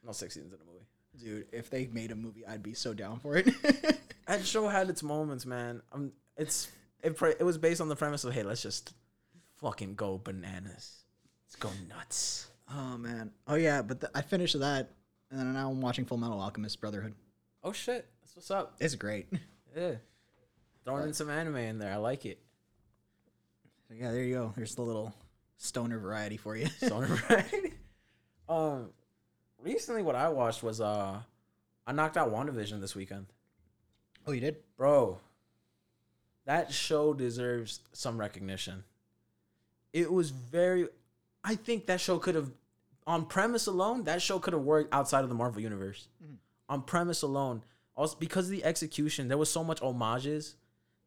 No, 0.06 0.12
six 0.14 0.34
seasons 0.36 0.54
in 0.54 0.60
a 0.62 0.64
movie. 0.64 0.86
Dude, 1.20 1.48
if 1.52 1.70
they 1.70 1.88
made 1.88 2.12
a 2.12 2.16
movie, 2.16 2.46
I'd 2.46 2.64
be 2.64 2.74
so 2.74 2.94
down 2.94 3.20
for 3.20 3.38
it. 3.38 3.48
That 4.28 4.46
show 4.46 4.68
had 4.68 4.90
its 4.90 5.04
moments, 5.04 5.46
man. 5.46 5.82
Um, 5.94 6.12
it's 6.36 6.68
it. 7.02 7.16
pre- 7.16 7.36
It 7.40 7.44
was 7.44 7.58
based 7.58 7.80
on 7.80 7.88
the 7.88 7.96
premise 7.96 8.26
of, 8.26 8.34
"Hey, 8.34 8.44
let's 8.44 8.62
just 8.62 8.94
fucking 9.62 9.96
go 9.96 10.18
bananas. 10.22 11.06
Let's 11.46 11.56
go 11.56 11.70
nuts." 11.88 12.47
Oh 12.74 12.98
man. 12.98 13.32
Oh 13.48 13.56
yeah, 13.56 13.82
but 13.82 14.02
th- 14.02 14.12
I 14.16 14.22
finished 14.22 14.60
that, 14.60 14.92
and 15.32 15.40
then 15.40 15.54
now 15.54 15.70
I'm 15.70 15.82
watching 15.82 16.06
Full 16.06 16.18
Metal 16.18 16.40
Alchemist 16.40 16.80
Brotherhood. 16.82 17.14
Oh 17.64 17.72
shit, 17.72 18.08
that's 18.22 18.36
what's 18.36 18.52
up. 18.52 18.76
It's 18.80 18.96
great. 18.96 19.28
Yeah, 19.76 19.96
throwing 20.86 21.04
in 21.04 21.14
some 21.14 21.30
anime 21.30 21.58
in 21.58 21.78
there. 21.78 21.94
I 21.94 21.98
like 21.98 22.26
it. 22.26 22.40
Yeah, 23.94 24.12
there 24.12 24.24
you 24.24 24.34
go. 24.34 24.54
There's 24.56 24.74
the 24.74 24.82
little 24.82 25.14
stoner 25.58 26.00
variety 26.00 26.38
for 26.38 26.56
you. 26.56 26.66
Stoner 26.82 27.06
variety. 27.06 27.74
Um, 28.50 28.90
recently 29.62 30.02
what 30.02 30.16
I 30.16 30.30
watched 30.30 30.64
was 30.64 30.82
uh, 30.82 31.20
I 31.86 31.92
knocked 31.92 32.18
out 32.18 32.32
WandaVision 32.34 32.82
this 32.82 32.96
weekend, 32.96 33.28
oh, 34.26 34.32
you 34.32 34.42
did? 34.42 34.58
bro. 34.78 35.20
That 36.46 36.72
show 36.74 37.14
deserves 37.14 37.82
some 37.94 38.18
recognition. 38.20 38.84
It 39.94 40.12
was 40.12 40.32
very. 40.32 40.88
I 41.44 41.56
think 41.56 41.86
that 41.88 42.02
show 42.02 42.18
could 42.20 42.36
have, 42.36 42.52
on 43.06 43.26
premise 43.26 43.68
alone, 43.68 44.04
that 44.06 44.22
show 44.22 44.40
could 44.40 44.54
have 44.54 44.64
worked 44.64 44.94
outside 44.94 45.24
of 45.24 45.30
the 45.30 45.36
Marvel 45.36 45.62
universe. 45.62 46.08
On 46.70 46.82
premise 46.82 47.22
alone, 47.22 47.64
also 47.96 48.18
because 48.20 48.46
of 48.46 48.52
the 48.52 48.64
execution, 48.66 49.28
there 49.30 49.38
was 49.38 49.50
so 49.50 49.64
much 49.64 49.80
homages. 49.80 50.56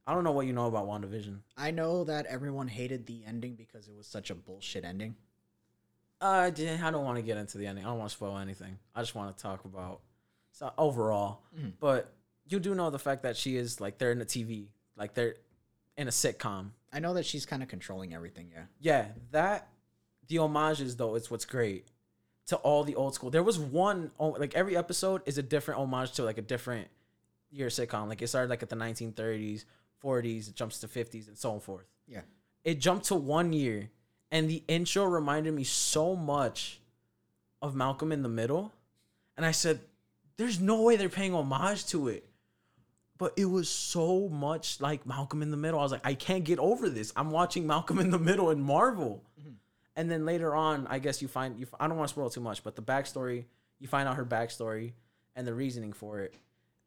I 0.07 0.15
don't 0.15 0.25
know 0.25 0.33
what 0.33 0.47
you 0.47 0.53
know 0.55 0.67
about 0.67 0.87
WandaVision. 0.87 1.41
I 1.57 1.71
know 1.71 2.05
that 2.05 2.27
everyone 2.27 2.69
hated 2.69 3.07
the 3.07 3.23
ending 3.27 3.55
because 3.55 3.87
it 3.87 3.95
was 3.95 4.07
such 4.07 4.31
a 4.31 4.35
bullshit 4.35 4.85
ending. 4.85 5.17
Uh, 6.21 6.51
I 6.55 6.91
don't 6.91 7.05
want 7.05 7.17
to 7.17 7.23
get 7.23 7.37
into 7.37 7.59
the 7.59 7.67
ending. 7.67 7.85
I 7.85 7.89
don't 7.89 7.99
want 7.99 8.11
to 8.11 8.15
spoil 8.17 8.37
anything. 8.39 8.79
I 8.95 9.01
just 9.01 9.15
want 9.15 9.37
to 9.37 9.43
talk 9.43 9.65
about 9.65 10.01
so 10.53 10.73
overall. 10.77 11.43
Mhm. 11.57 11.75
But 11.79 12.13
you 12.47 12.59
do 12.61 12.75
know 12.75 12.91
the 12.91 12.99
fact 12.99 13.23
that 13.23 13.37
she 13.37 13.57
is 13.57 13.81
like 13.81 13.99
they're 13.99 14.13
in 14.13 14.21
a 14.21 14.27
TV, 14.27 14.69
like 14.97 15.15
they're 15.15 15.37
in 15.97 16.09
a 16.09 16.11
sitcom. 16.11 16.71
I 16.93 16.99
know 16.99 17.15
that 17.15 17.25
she's 17.25 17.47
kind 17.47 17.63
of 17.63 17.69
controlling 17.69 18.13
everything. 18.15 18.51
Yeah. 18.53 18.65
Yeah, 18.81 19.09
that 19.31 19.69
the 20.31 20.37
homages 20.37 20.97
though 20.97 21.17
is 21.17 21.31
what's 21.31 21.45
great 21.45 21.89
to 22.47 22.57
all 22.57 22.85
the 22.85 22.95
old 22.95 23.15
school. 23.15 23.31
There 23.31 23.43
was 23.43 23.59
one 23.59 24.13
oh, 24.19 24.29
like 24.29 24.55
every 24.55 24.77
episode 24.77 25.23
is 25.27 25.37
a 25.39 25.43
different 25.43 25.81
homage 25.81 26.13
to 26.13 26.23
like 26.23 26.39
a 26.39 26.43
different 26.43 26.89
year 27.51 27.67
sitcom. 27.67 28.09
Like 28.09 28.23
it 28.23 28.29
started 28.29 28.49
like 28.49 28.63
at 28.63 28.71
the 28.71 28.77
1930s, 28.77 29.65
40s, 30.03 30.49
it 30.49 30.55
jumps 30.55 30.79
to 30.79 30.89
50s 30.89 31.27
and 31.29 31.37
so 31.37 31.53
on 31.53 31.61
forth. 31.61 31.87
Yeah. 32.07 32.23
It 32.65 32.81
jumped 32.81 33.07
to 33.07 33.17
one 33.17 33.53
year 33.53 33.91
and 34.31 34.49
the 34.49 34.63
intro 34.69 35.05
reminded 35.05 35.53
me 35.53 35.65
so 35.65 36.15
much 36.15 36.81
of 37.61 37.75
Malcolm 37.75 38.13
in 38.13 38.23
the 38.23 38.29
Middle. 38.29 38.73
And 39.37 39.45
I 39.45 39.51
said, 39.51 39.81
there's 40.37 40.61
no 40.61 40.83
way 40.83 40.95
they're 40.95 41.09
paying 41.09 41.35
homage 41.35 41.87
to 41.87 42.09
it. 42.09 42.25
But 43.19 43.35
it 43.37 43.47
was 43.47 43.69
so 43.69 44.29
much 44.29 44.81
like 44.81 45.05
Malcolm 45.07 45.43
in 45.43 45.51
the 45.51 45.57
Middle. 45.57 45.81
I 45.81 45.83
was 45.83 45.93
like, 45.93 46.07
I 46.07 46.15
can't 46.15 46.45
get 46.45 46.59
over 46.61 46.89
this. 46.89 47.13
I'm 47.17 47.31
watching 47.31 47.67
Malcolm 47.67 47.99
in 47.99 48.11
the 48.11 48.19
Middle 48.19 48.51
in 48.51 48.63
Marvel. 48.63 49.25
Mm-hmm. 49.39 49.51
And 50.01 50.11
then 50.11 50.25
later 50.25 50.55
on, 50.55 50.87
I 50.89 50.99
guess 50.99 51.21
you 51.21 51.29
find 51.29 51.61
you. 51.61 51.67
I 51.79 51.87
don't 51.87 51.99
want 51.99 52.09
to 52.09 52.13
spoil 52.15 52.31
too 52.31 52.41
much, 52.41 52.65
but 52.65 52.75
the 52.75 52.81
backstory, 52.81 53.45
you 53.79 53.87
find 53.87 54.09
out 54.09 54.17
her 54.17 54.25
backstory 54.25 54.95
and 55.37 55.47
the 55.47 55.53
reasoning 55.53 55.93
for 55.93 56.21
it, 56.21 56.33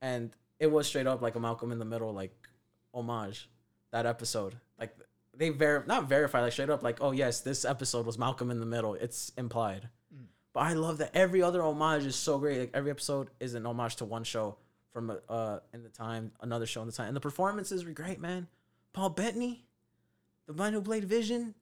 and 0.01 0.31
it 0.59 0.65
was 0.71 0.87
straight 0.87 1.05
up 1.05 1.21
like 1.21 1.35
a 1.35 1.39
Malcolm 1.39 1.71
in 1.71 1.77
the 1.77 1.85
Middle 1.85 2.11
like 2.11 2.33
homage. 2.91 3.47
That 3.91 4.07
episode, 4.07 4.55
like 4.79 4.97
they 5.37 5.49
ver 5.49 5.83
not 5.85 6.09
verify 6.09 6.41
like 6.41 6.53
straight 6.53 6.71
up 6.71 6.81
like, 6.81 7.01
oh 7.01 7.11
yes, 7.11 7.41
this 7.41 7.65
episode 7.65 8.07
was 8.07 8.17
Malcolm 8.17 8.49
in 8.49 8.59
the 8.59 8.65
Middle. 8.65 8.95
It's 8.95 9.31
implied. 9.37 9.89
But 10.51 10.61
I 10.61 10.73
love 10.73 10.97
that 10.97 11.11
every 11.13 11.43
other 11.43 11.61
homage 11.61 12.07
is 12.07 12.15
so 12.15 12.39
great. 12.39 12.59
Like 12.59 12.71
every 12.73 12.89
episode 12.89 13.29
is 13.39 13.53
an 13.53 13.67
homage 13.67 13.97
to 13.97 14.05
one 14.05 14.23
show 14.23 14.57
from 14.91 15.15
uh 15.29 15.59
in 15.71 15.83
the 15.83 15.89
time, 15.89 16.31
another 16.41 16.65
show 16.65 16.81
in 16.81 16.87
the 16.87 16.93
time, 16.93 17.09
and 17.09 17.15
the 17.15 17.21
performances 17.21 17.85
were 17.85 17.91
great, 17.91 18.19
man. 18.19 18.47
Paul 18.91 19.09
Bettany, 19.09 19.67
the 20.47 20.53
man 20.53 20.73
who 20.73 20.81
played 20.81 21.05
Vision, 21.05 21.53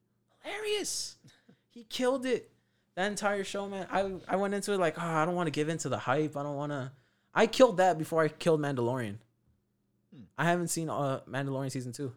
hilarious. 0.43 1.17
He 1.71 1.85
killed 1.85 2.25
it. 2.25 2.51
That 2.95 3.09
entire 3.09 3.43
show, 3.45 3.67
man. 3.67 3.87
I 3.89 4.11
I 4.27 4.35
went 4.35 4.53
into 4.53 4.73
it 4.73 4.79
like, 4.79 4.95
oh, 4.97 5.01
I 5.01 5.25
don't 5.25 5.35
want 5.35 5.47
to 5.47 5.51
give 5.51 5.69
into 5.69 5.89
the 5.89 5.97
hype. 5.97 6.35
I 6.35 6.43
don't 6.43 6.55
want 6.57 6.71
to. 6.73 6.91
I 7.33 7.47
killed 7.47 7.77
that 7.77 7.97
before 7.97 8.21
I 8.21 8.27
killed 8.27 8.59
Mandalorian. 8.59 9.15
I 10.37 10.43
haven't 10.43 10.67
seen 10.67 10.89
uh 10.89 11.21
Mandalorian 11.27 11.71
season 11.71 11.93
two, 11.93 12.13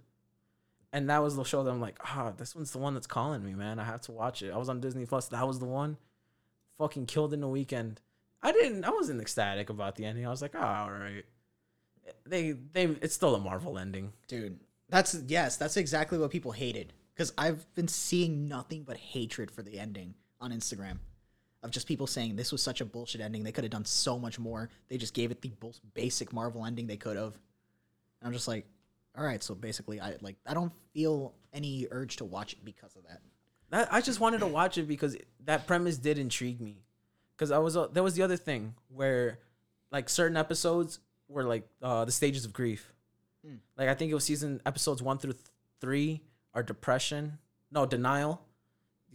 and 0.92 1.08
that 1.08 1.22
was 1.22 1.36
the 1.36 1.44
show 1.44 1.62
that 1.62 1.70
I'm 1.70 1.80
like, 1.80 1.98
ah, 2.04 2.32
this 2.36 2.56
one's 2.56 2.72
the 2.72 2.78
one 2.78 2.94
that's 2.94 3.06
calling 3.06 3.44
me, 3.44 3.54
man. 3.54 3.78
I 3.78 3.84
have 3.84 4.00
to 4.02 4.12
watch 4.12 4.42
it. 4.42 4.52
I 4.52 4.56
was 4.56 4.68
on 4.68 4.80
Disney 4.80 5.06
Plus. 5.06 5.28
That 5.28 5.46
was 5.46 5.60
the 5.60 5.64
one. 5.64 5.96
Fucking 6.78 7.06
killed 7.06 7.32
in 7.32 7.40
the 7.40 7.48
weekend. 7.48 8.00
I 8.42 8.50
didn't. 8.50 8.84
I 8.84 8.90
wasn't 8.90 9.20
ecstatic 9.20 9.70
about 9.70 9.94
the 9.94 10.04
ending. 10.04 10.26
I 10.26 10.30
was 10.30 10.42
like, 10.42 10.56
oh, 10.56 10.60
all 10.60 10.90
right. 10.90 11.24
They 12.26 12.50
they. 12.50 12.86
It's 13.00 13.14
still 13.14 13.36
a 13.36 13.40
Marvel 13.40 13.78
ending. 13.78 14.12
Dude, 14.26 14.58
that's 14.88 15.14
yes, 15.28 15.56
that's 15.56 15.76
exactly 15.76 16.18
what 16.18 16.32
people 16.32 16.50
hated. 16.50 16.92
Because 17.14 17.32
I've 17.38 17.72
been 17.74 17.88
seeing 17.88 18.48
nothing 18.48 18.82
but 18.82 18.96
hatred 18.96 19.50
for 19.50 19.62
the 19.62 19.78
ending 19.78 20.14
on 20.40 20.50
Instagram, 20.50 20.98
of 21.62 21.70
just 21.70 21.86
people 21.86 22.06
saying 22.06 22.36
this 22.36 22.52
was 22.52 22.62
such 22.62 22.80
a 22.80 22.84
bullshit 22.84 23.20
ending. 23.20 23.44
They 23.44 23.52
could 23.52 23.64
have 23.64 23.70
done 23.70 23.84
so 23.84 24.18
much 24.18 24.38
more. 24.38 24.68
They 24.88 24.98
just 24.98 25.14
gave 25.14 25.30
it 25.30 25.40
the 25.40 25.52
most 25.62 25.80
basic 25.94 26.32
Marvel 26.32 26.66
ending 26.66 26.86
they 26.86 26.96
could 26.96 27.16
have. 27.16 27.34
And 28.20 28.28
I'm 28.28 28.32
just 28.32 28.48
like, 28.48 28.66
all 29.16 29.24
right, 29.24 29.42
so 29.42 29.54
basically, 29.54 30.00
I 30.00 30.16
like 30.20 30.36
I 30.46 30.54
don't 30.54 30.72
feel 30.92 31.34
any 31.52 31.86
urge 31.90 32.16
to 32.16 32.24
watch 32.24 32.52
it 32.52 32.64
because 32.64 32.96
of 32.96 33.04
that. 33.04 33.20
That 33.70 33.92
I 33.92 34.00
just 34.00 34.20
wanted 34.20 34.40
to 34.40 34.46
watch 34.46 34.76
it 34.76 34.88
because 34.88 35.16
that 35.44 35.66
premise 35.66 35.98
did 35.98 36.18
intrigue 36.18 36.60
me. 36.60 36.82
Because 37.36 37.50
I 37.50 37.58
was 37.58 37.76
uh, 37.76 37.86
there 37.92 38.02
was 38.02 38.14
the 38.14 38.22
other 38.22 38.36
thing 38.36 38.74
where, 38.88 39.38
like 39.92 40.08
certain 40.08 40.36
episodes 40.36 40.98
were 41.28 41.44
like 41.44 41.68
uh, 41.80 42.04
the 42.04 42.12
stages 42.12 42.44
of 42.44 42.52
grief. 42.52 42.92
Mm. 43.46 43.58
Like 43.76 43.88
I 43.88 43.94
think 43.94 44.10
it 44.10 44.14
was 44.14 44.24
season 44.24 44.60
episodes 44.66 45.00
one 45.00 45.18
through 45.18 45.34
th- 45.34 45.44
three 45.80 46.20
are 46.54 46.62
depression, 46.62 47.38
no 47.70 47.86
denial. 47.86 48.40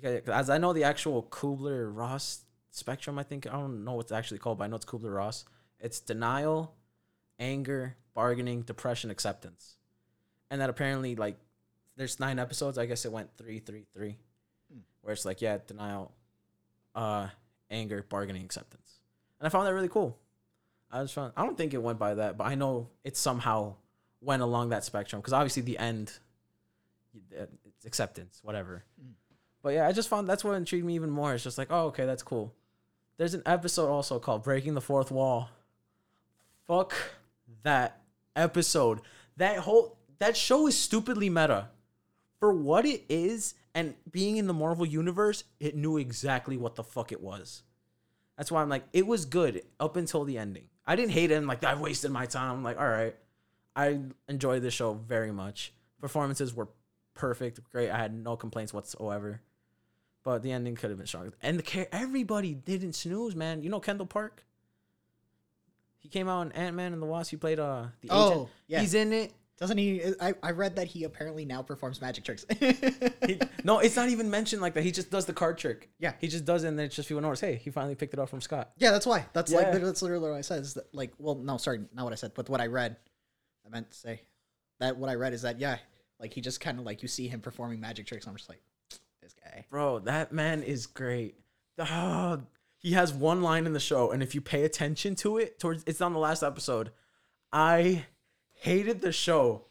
As 0.04 0.50
I 0.50 0.58
know 0.58 0.74
the 0.74 0.84
actual 0.84 1.24
Kubler 1.24 1.90
Ross 1.94 2.46
spectrum, 2.72 3.18
I 3.20 3.24
think 3.24 3.48
I 3.48 3.52
don't 3.52 3.84
know 3.84 3.94
what 3.94 4.06
it's 4.06 4.12
actually 4.12 4.40
called, 4.40 4.58
but 4.58 4.66
I 4.66 4.68
know 4.68 4.76
it's 4.76 4.86
Kubler 4.86 5.16
Ross. 5.16 5.46
It's 5.80 6.00
denial, 6.00 6.76
anger, 7.40 7.96
bargaining, 8.14 8.62
depression, 8.62 9.10
acceptance, 9.10 9.78
and 10.50 10.62
that 10.62 10.70
apparently 10.70 11.16
like 11.16 11.38
there's 11.96 12.20
nine 12.20 12.40
episodes. 12.40 12.78
I 12.78 12.86
guess 12.86 13.06
it 13.06 13.12
went 13.12 13.30
three, 13.38 13.60
three, 13.60 13.86
three, 13.94 14.18
where 15.02 15.14
it's 15.14 15.26
like 15.26 15.42
yeah, 15.42 15.58
denial, 15.66 16.14
uh, 16.96 17.28
anger, 17.70 18.06
bargaining, 18.08 18.44
acceptance. 18.44 19.00
and 19.40 19.48
I 19.48 19.50
found 19.50 19.68
that 19.68 19.74
really 19.74 19.90
cool. 19.90 20.18
I 20.92 21.02
just 21.02 21.14
found 21.14 21.34
I 21.38 21.44
don't 21.44 21.58
think 21.58 21.74
it 21.74 21.82
went 21.82 22.00
by 22.00 22.16
that, 22.16 22.38
but 22.38 22.48
I 22.48 22.56
know 22.56 22.90
it 23.04 23.16
somehow 23.16 23.76
went 24.22 24.42
along 24.42 24.70
that 24.70 24.84
spectrum 24.84 25.22
because 25.22 25.34
obviously 25.34 25.62
the 25.62 25.78
end, 25.78 26.20
it's 27.32 27.86
acceptance, 27.86 28.40
whatever. 28.44 28.84
Mm. 29.02 29.14
But 29.62 29.74
yeah, 29.74 29.88
I 29.88 29.92
just 29.92 30.10
found 30.10 30.28
that's 30.28 30.44
what 30.44 30.54
intrigued 30.56 30.86
me 30.86 30.96
even 30.96 31.10
more. 31.10 31.34
It's 31.34 31.44
just 31.44 31.58
like, 31.58 31.68
oh, 31.70 31.88
okay, 31.88 32.06
that's 32.06 32.24
cool. 32.24 32.54
There's 33.18 33.34
an 33.34 33.44
episode 33.46 33.90
also 33.90 34.20
called 34.20 34.44
"Breaking 34.44 34.74
the 34.74 34.82
Fourth 34.82 35.12
Wall." 35.12 35.50
Fuck 36.68 36.94
that 37.64 38.02
episode. 38.36 39.02
That 39.38 39.58
whole 39.58 39.98
that 40.20 40.38
show 40.38 40.68
is 40.68 40.78
stupidly 40.78 41.30
meta 41.30 41.70
for 42.40 42.54
what 42.54 42.86
it 42.86 43.04
is 43.10 43.54
and 43.76 43.94
being 44.10 44.38
in 44.38 44.48
the 44.48 44.54
Marvel 44.54 44.86
universe, 44.86 45.44
it 45.60 45.76
knew 45.76 45.98
exactly 45.98 46.58
what 46.58 46.76
the 46.76 46.84
fuck 46.84 47.12
it 47.12 47.22
was. 47.22 47.64
That's 48.38 48.52
why 48.52 48.62
I'm 48.62 48.70
like, 48.70 48.86
it 48.94 49.06
was 49.06 49.26
good 49.26 49.62
up 49.80 49.98
until 49.98 50.24
the 50.24 50.38
ending. 50.38 50.66
I 50.88 50.96
didn't 50.96 51.12
hate 51.12 51.32
it 51.32 51.36
and 51.36 51.48
like 51.48 51.64
I've 51.64 51.80
wasted 51.80 52.12
my 52.12 52.26
time. 52.26 52.52
I'm 52.52 52.64
like, 52.64 52.80
all 52.80 52.88
right. 52.88 53.16
I 53.76 54.00
enjoyed 54.28 54.64
the 54.64 54.72
show 54.72 54.94
very 54.94 55.32
much. 55.32 55.74
Performances 56.02 56.54
were 56.54 56.70
perfect, 57.20 57.60
great. 57.72 57.90
I 57.92 57.98
had 57.98 58.14
no 58.14 58.36
complaints 58.36 58.74
whatsoever. 58.74 59.42
But 60.24 60.44
the 60.44 60.52
ending 60.52 60.76
could 60.76 60.90
have 60.90 60.98
been 60.98 61.08
stronger. 61.08 61.34
And 61.42 61.58
the 61.58 61.64
care 61.64 61.88
everybody 61.92 62.54
didn't 62.54 62.94
snooze, 62.94 63.36
man. 63.36 63.64
You 63.64 63.70
know 63.70 63.82
Randall 63.86 64.06
Park? 64.06 64.44
He 65.98 66.10
came 66.10 66.28
out 66.30 66.42
in 66.48 66.52
Ant 66.54 66.76
Man 66.76 66.94
and 66.94 67.02
the 67.02 67.06
Wasp. 67.06 67.32
He 67.32 67.38
played 67.38 67.60
uh 67.60 67.84
the 68.02 68.08
agent. 68.08 68.12
Oh, 68.12 68.50
yeah. 68.68 68.80
He's 68.82 68.94
in 68.94 69.14
it. 69.14 69.34
Doesn't 69.58 69.78
he? 69.78 70.02
I, 70.22 70.34
I 70.42 70.52
read 70.52 70.78
that 70.78 70.88
he 70.88 71.04
apparently 71.04 71.44
now 71.44 71.62
performs 71.62 72.00
magic 72.00 72.24
tricks. 72.24 72.46
He- 72.60 73.40
no, 73.66 73.80
it's 73.80 73.96
not 73.98 74.08
even 74.10 74.30
mentioned 74.30 74.62
like 74.62 74.74
that. 74.76 74.84
He 74.84 74.92
just 74.92 75.12
does 75.12 75.26
the 75.26 75.34
card 75.34 75.58
trick. 75.58 75.90
Yeah. 76.00 76.14
He 76.20 76.28
just 76.30 76.46
does 76.46 76.64
it 76.64 76.70
and 76.70 76.80
then 76.80 76.86
it's 76.86 76.96
just 76.96 77.10
people 77.10 77.22
notice, 77.22 77.42
hey, 77.42 77.56
he 77.56 77.70
finally 77.70 77.96
picked 77.96 78.14
it 78.14 78.20
up 78.20 78.30
from 78.30 78.40
Scott. 78.42 78.72
yeah, 78.78 78.92
that's 78.92 79.06
why. 79.06 79.26
That's 79.34 79.52
Yeah. 79.52 79.58
like 79.58 79.82
that's 79.82 80.02
literally 80.02 80.30
what 80.30 80.38
I 80.38 80.42
said. 80.42 80.62
Is 80.62 80.76
that 80.76 80.94
like, 80.94 81.12
well, 81.18 81.36
no, 81.36 81.58
sorry, 81.58 81.80
not 81.94 82.04
what 82.06 82.14
I 82.14 82.16
said, 82.18 82.32
but 82.36 82.50
what 82.50 82.62
I 82.62 82.68
read. 82.68 82.96
I 83.66 83.70
meant 83.70 83.92
to 83.92 83.98
say 83.98 84.22
that 84.80 84.96
what 84.98 85.10
I 85.10 85.16
read 85.16 85.34
is 85.34 85.42
that 85.42 85.60
yeah, 85.60 85.78
like 86.20 86.34
he 86.34 86.42
just 86.42 86.60
kind 86.60 86.80
of 86.80 86.86
like 86.86 87.02
you 87.02 87.08
see 87.08 87.28
him 87.28 87.42
performing 87.42 87.80
magic 87.80 88.08
tricks. 88.08 88.28
I'm 88.28 88.36
just 88.36 88.50
like, 88.50 88.62
this 89.22 89.34
guy. 89.34 89.66
Bro, 89.70 90.00
that 90.00 90.32
man 90.32 90.64
is 90.64 90.86
great. 90.86 91.36
Ah, 91.80 92.40
he 92.78 92.94
has 92.94 93.14
one 93.14 93.42
line 93.42 93.66
in 93.66 93.74
the 93.74 93.80
show, 93.80 94.12
and 94.12 94.22
if 94.22 94.36
you 94.36 94.42
pay 94.42 94.64
attention 94.64 95.16
to 95.16 95.38
it, 95.38 95.60
towards 95.60 95.84
it's 95.86 96.02
on 96.02 96.14
the 96.14 96.20
last 96.20 96.44
episode. 96.44 96.92
I 97.52 98.06
hated 98.52 99.02
the 99.02 99.12
show. 99.12 99.66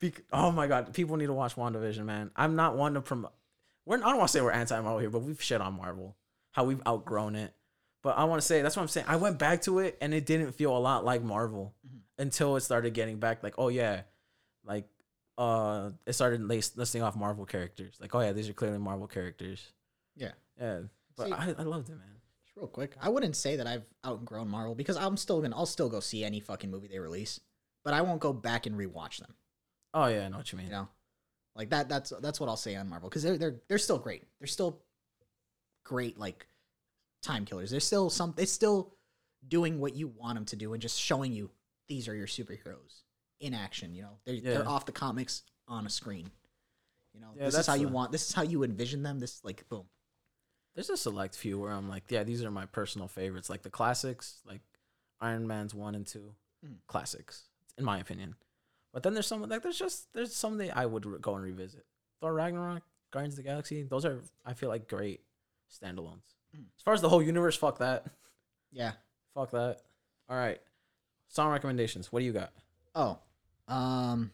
Bec- 0.00 0.22
oh 0.32 0.50
my 0.50 0.66
god, 0.66 0.92
people 0.94 1.16
need 1.16 1.26
to 1.26 1.32
watch 1.32 1.56
WandaVision, 1.56 2.04
man. 2.04 2.30
I'm 2.34 2.56
not 2.56 2.76
one 2.76 2.94
to 2.94 3.00
promote. 3.00 3.32
We're 3.84 3.96
I 3.96 4.00
don't 4.00 4.18
want 4.18 4.28
to 4.28 4.32
say 4.32 4.40
we're 4.40 4.50
anti-Marvel 4.50 4.98
here, 4.98 5.10
but 5.10 5.22
we've 5.22 5.40
shit 5.40 5.60
on 5.60 5.74
Marvel, 5.74 6.16
how 6.52 6.64
we've 6.64 6.82
outgrown 6.86 7.36
it. 7.36 7.52
But 8.02 8.16
I 8.16 8.24
want 8.24 8.40
to 8.40 8.46
say 8.46 8.62
that's 8.62 8.76
what 8.76 8.82
I'm 8.82 8.88
saying. 8.88 9.06
I 9.08 9.16
went 9.16 9.38
back 9.38 9.62
to 9.62 9.78
it, 9.78 9.98
and 10.00 10.14
it 10.14 10.24
didn't 10.26 10.52
feel 10.52 10.76
a 10.76 10.78
lot 10.78 11.04
like 11.04 11.22
Marvel 11.22 11.74
until 12.18 12.56
it 12.56 12.60
started 12.60 12.94
getting 12.94 13.18
back. 13.18 13.42
Like, 13.42 13.54
oh 13.58 13.68
yeah, 13.68 14.02
like 14.64 14.86
uh, 15.40 15.90
it 16.06 16.12
started 16.12 16.42
lis- 16.42 16.76
listing 16.76 17.02
off 17.02 17.16
Marvel 17.16 17.46
characters. 17.46 17.96
Like, 17.98 18.14
oh 18.14 18.20
yeah, 18.20 18.32
these 18.32 18.48
are 18.50 18.52
clearly 18.52 18.78
Marvel 18.78 19.06
characters. 19.06 19.72
Yeah. 20.14 20.32
Yeah, 20.60 20.80
but 21.16 21.28
See- 21.28 21.32
I, 21.32 21.54
I 21.58 21.62
loved 21.62 21.88
it, 21.88 21.92
man. 21.96 22.20
Just 22.44 22.56
real 22.56 22.66
quick, 22.66 22.94
I 23.00 23.08
wouldn't 23.08 23.34
say 23.34 23.56
that 23.56 23.66
I've 23.66 23.86
outgrown 24.06 24.48
Marvel 24.48 24.74
because 24.74 24.98
I'm 24.98 25.16
still 25.16 25.40
gonna 25.40 25.56
I'll 25.56 25.64
still 25.64 25.88
go 25.88 26.00
see 26.00 26.24
any 26.24 26.40
fucking 26.40 26.70
movie 26.70 26.88
they 26.88 26.98
release, 26.98 27.40
but 27.84 27.94
I 27.94 28.02
won't 28.02 28.20
go 28.20 28.34
back 28.34 28.66
and 28.66 28.76
rewatch 28.76 29.18
them. 29.18 29.34
Oh 29.94 30.06
yeah, 30.06 30.26
I 30.26 30.28
know 30.28 30.36
what 30.36 30.52
you 30.52 30.58
mean. 30.58 30.66
You 30.66 30.72
know, 30.72 30.88
like 31.56 31.70
that. 31.70 31.88
That's 31.88 32.12
that's 32.20 32.38
what 32.38 32.50
I'll 32.50 32.56
say 32.58 32.76
on 32.76 32.88
Marvel 32.88 33.08
because 33.08 33.22
they're 33.22 33.38
they're 33.38 33.56
they're 33.68 33.78
still 33.78 33.98
great. 33.98 34.24
They're 34.38 34.46
still 34.46 34.82
great 35.84 36.18
like 36.18 36.46
time 37.22 37.46
killers. 37.46 37.70
They're 37.70 37.80
still 37.80 38.10
some. 38.10 38.34
They're 38.36 38.44
still 38.46 38.94
doing 39.48 39.80
what 39.80 39.96
you 39.96 40.08
want 40.08 40.34
them 40.34 40.44
to 40.46 40.56
do 40.56 40.74
and 40.74 40.82
just 40.82 41.00
showing 41.00 41.32
you 41.32 41.50
these 41.88 42.08
are 42.08 42.14
your 42.14 42.26
superheroes 42.26 43.04
in 43.40 43.54
action. 43.54 43.94
You 43.94 44.02
know, 44.02 44.18
they're 44.24 44.34
Yeah. 44.34 44.54
they're 44.58 44.68
off 44.68 44.86
the 44.86 44.92
comics 44.92 45.42
on 45.66 45.86
a 45.86 45.90
screen. 45.90 46.30
You 47.14 47.20
know, 47.20 47.32
Yeah, 47.34 47.46
this 47.46 47.48
is 47.48 47.54
that's 47.54 47.66
how 47.68 47.74
you 47.74 47.88
want. 47.88 48.12
This 48.12 48.28
is 48.28 48.34
how 48.34 48.42
you 48.42 48.62
envision 48.62 49.02
them. 49.02 49.18
This 49.18 49.44
like 49.44 49.68
boom. 49.68 49.86
There's 50.74 50.90
a 50.90 50.96
select 50.96 51.34
few 51.34 51.58
where 51.58 51.72
I'm 51.72 51.88
like, 51.88 52.04
yeah, 52.10 52.22
these 52.22 52.44
are 52.44 52.50
my 52.50 52.66
personal 52.66 53.08
favorites, 53.08 53.50
like 53.50 53.62
the 53.62 53.70
classics, 53.70 54.40
like 54.46 54.60
Iron 55.20 55.46
Man's 55.46 55.74
one 55.74 55.94
and 55.96 56.06
two, 56.06 56.34
Mm. 56.64 56.76
classics, 56.86 57.48
in 57.76 57.84
my 57.84 57.98
opinion. 57.98 58.36
But 58.92 59.02
then 59.02 59.14
there's 59.14 59.26
some 59.26 59.42
like 59.42 59.62
there's 59.62 59.78
just 59.78 60.12
there's 60.12 60.34
some 60.34 60.58
that 60.58 60.76
I 60.76 60.86
would 60.86 61.06
re- 61.06 61.18
go 61.20 61.34
and 61.34 61.44
revisit. 61.44 61.86
Thor 62.20 62.32
Ragnarok, 62.34 62.82
Guardians 63.10 63.34
of 63.34 63.38
the 63.38 63.42
Galaxy, 63.50 63.82
those 63.82 64.04
are 64.04 64.22
I 64.44 64.54
feel 64.54 64.68
like 64.68 64.88
great 64.88 65.24
standalones. 65.70 66.34
Mm. 66.56 66.66
As 66.76 66.82
far 66.82 66.94
as 66.94 67.00
the 67.00 67.08
whole 67.08 67.22
universe, 67.22 67.56
fuck 67.56 67.78
that, 67.78 68.06
Yeah. 68.72 68.92
fuck 69.34 69.50
that. 69.52 69.82
All 70.28 70.36
right, 70.36 70.60
song 71.28 71.50
recommendations. 71.50 72.12
What 72.12 72.20
do 72.20 72.26
you 72.26 72.32
got? 72.32 72.52
Oh, 72.94 73.18
um, 73.70 74.30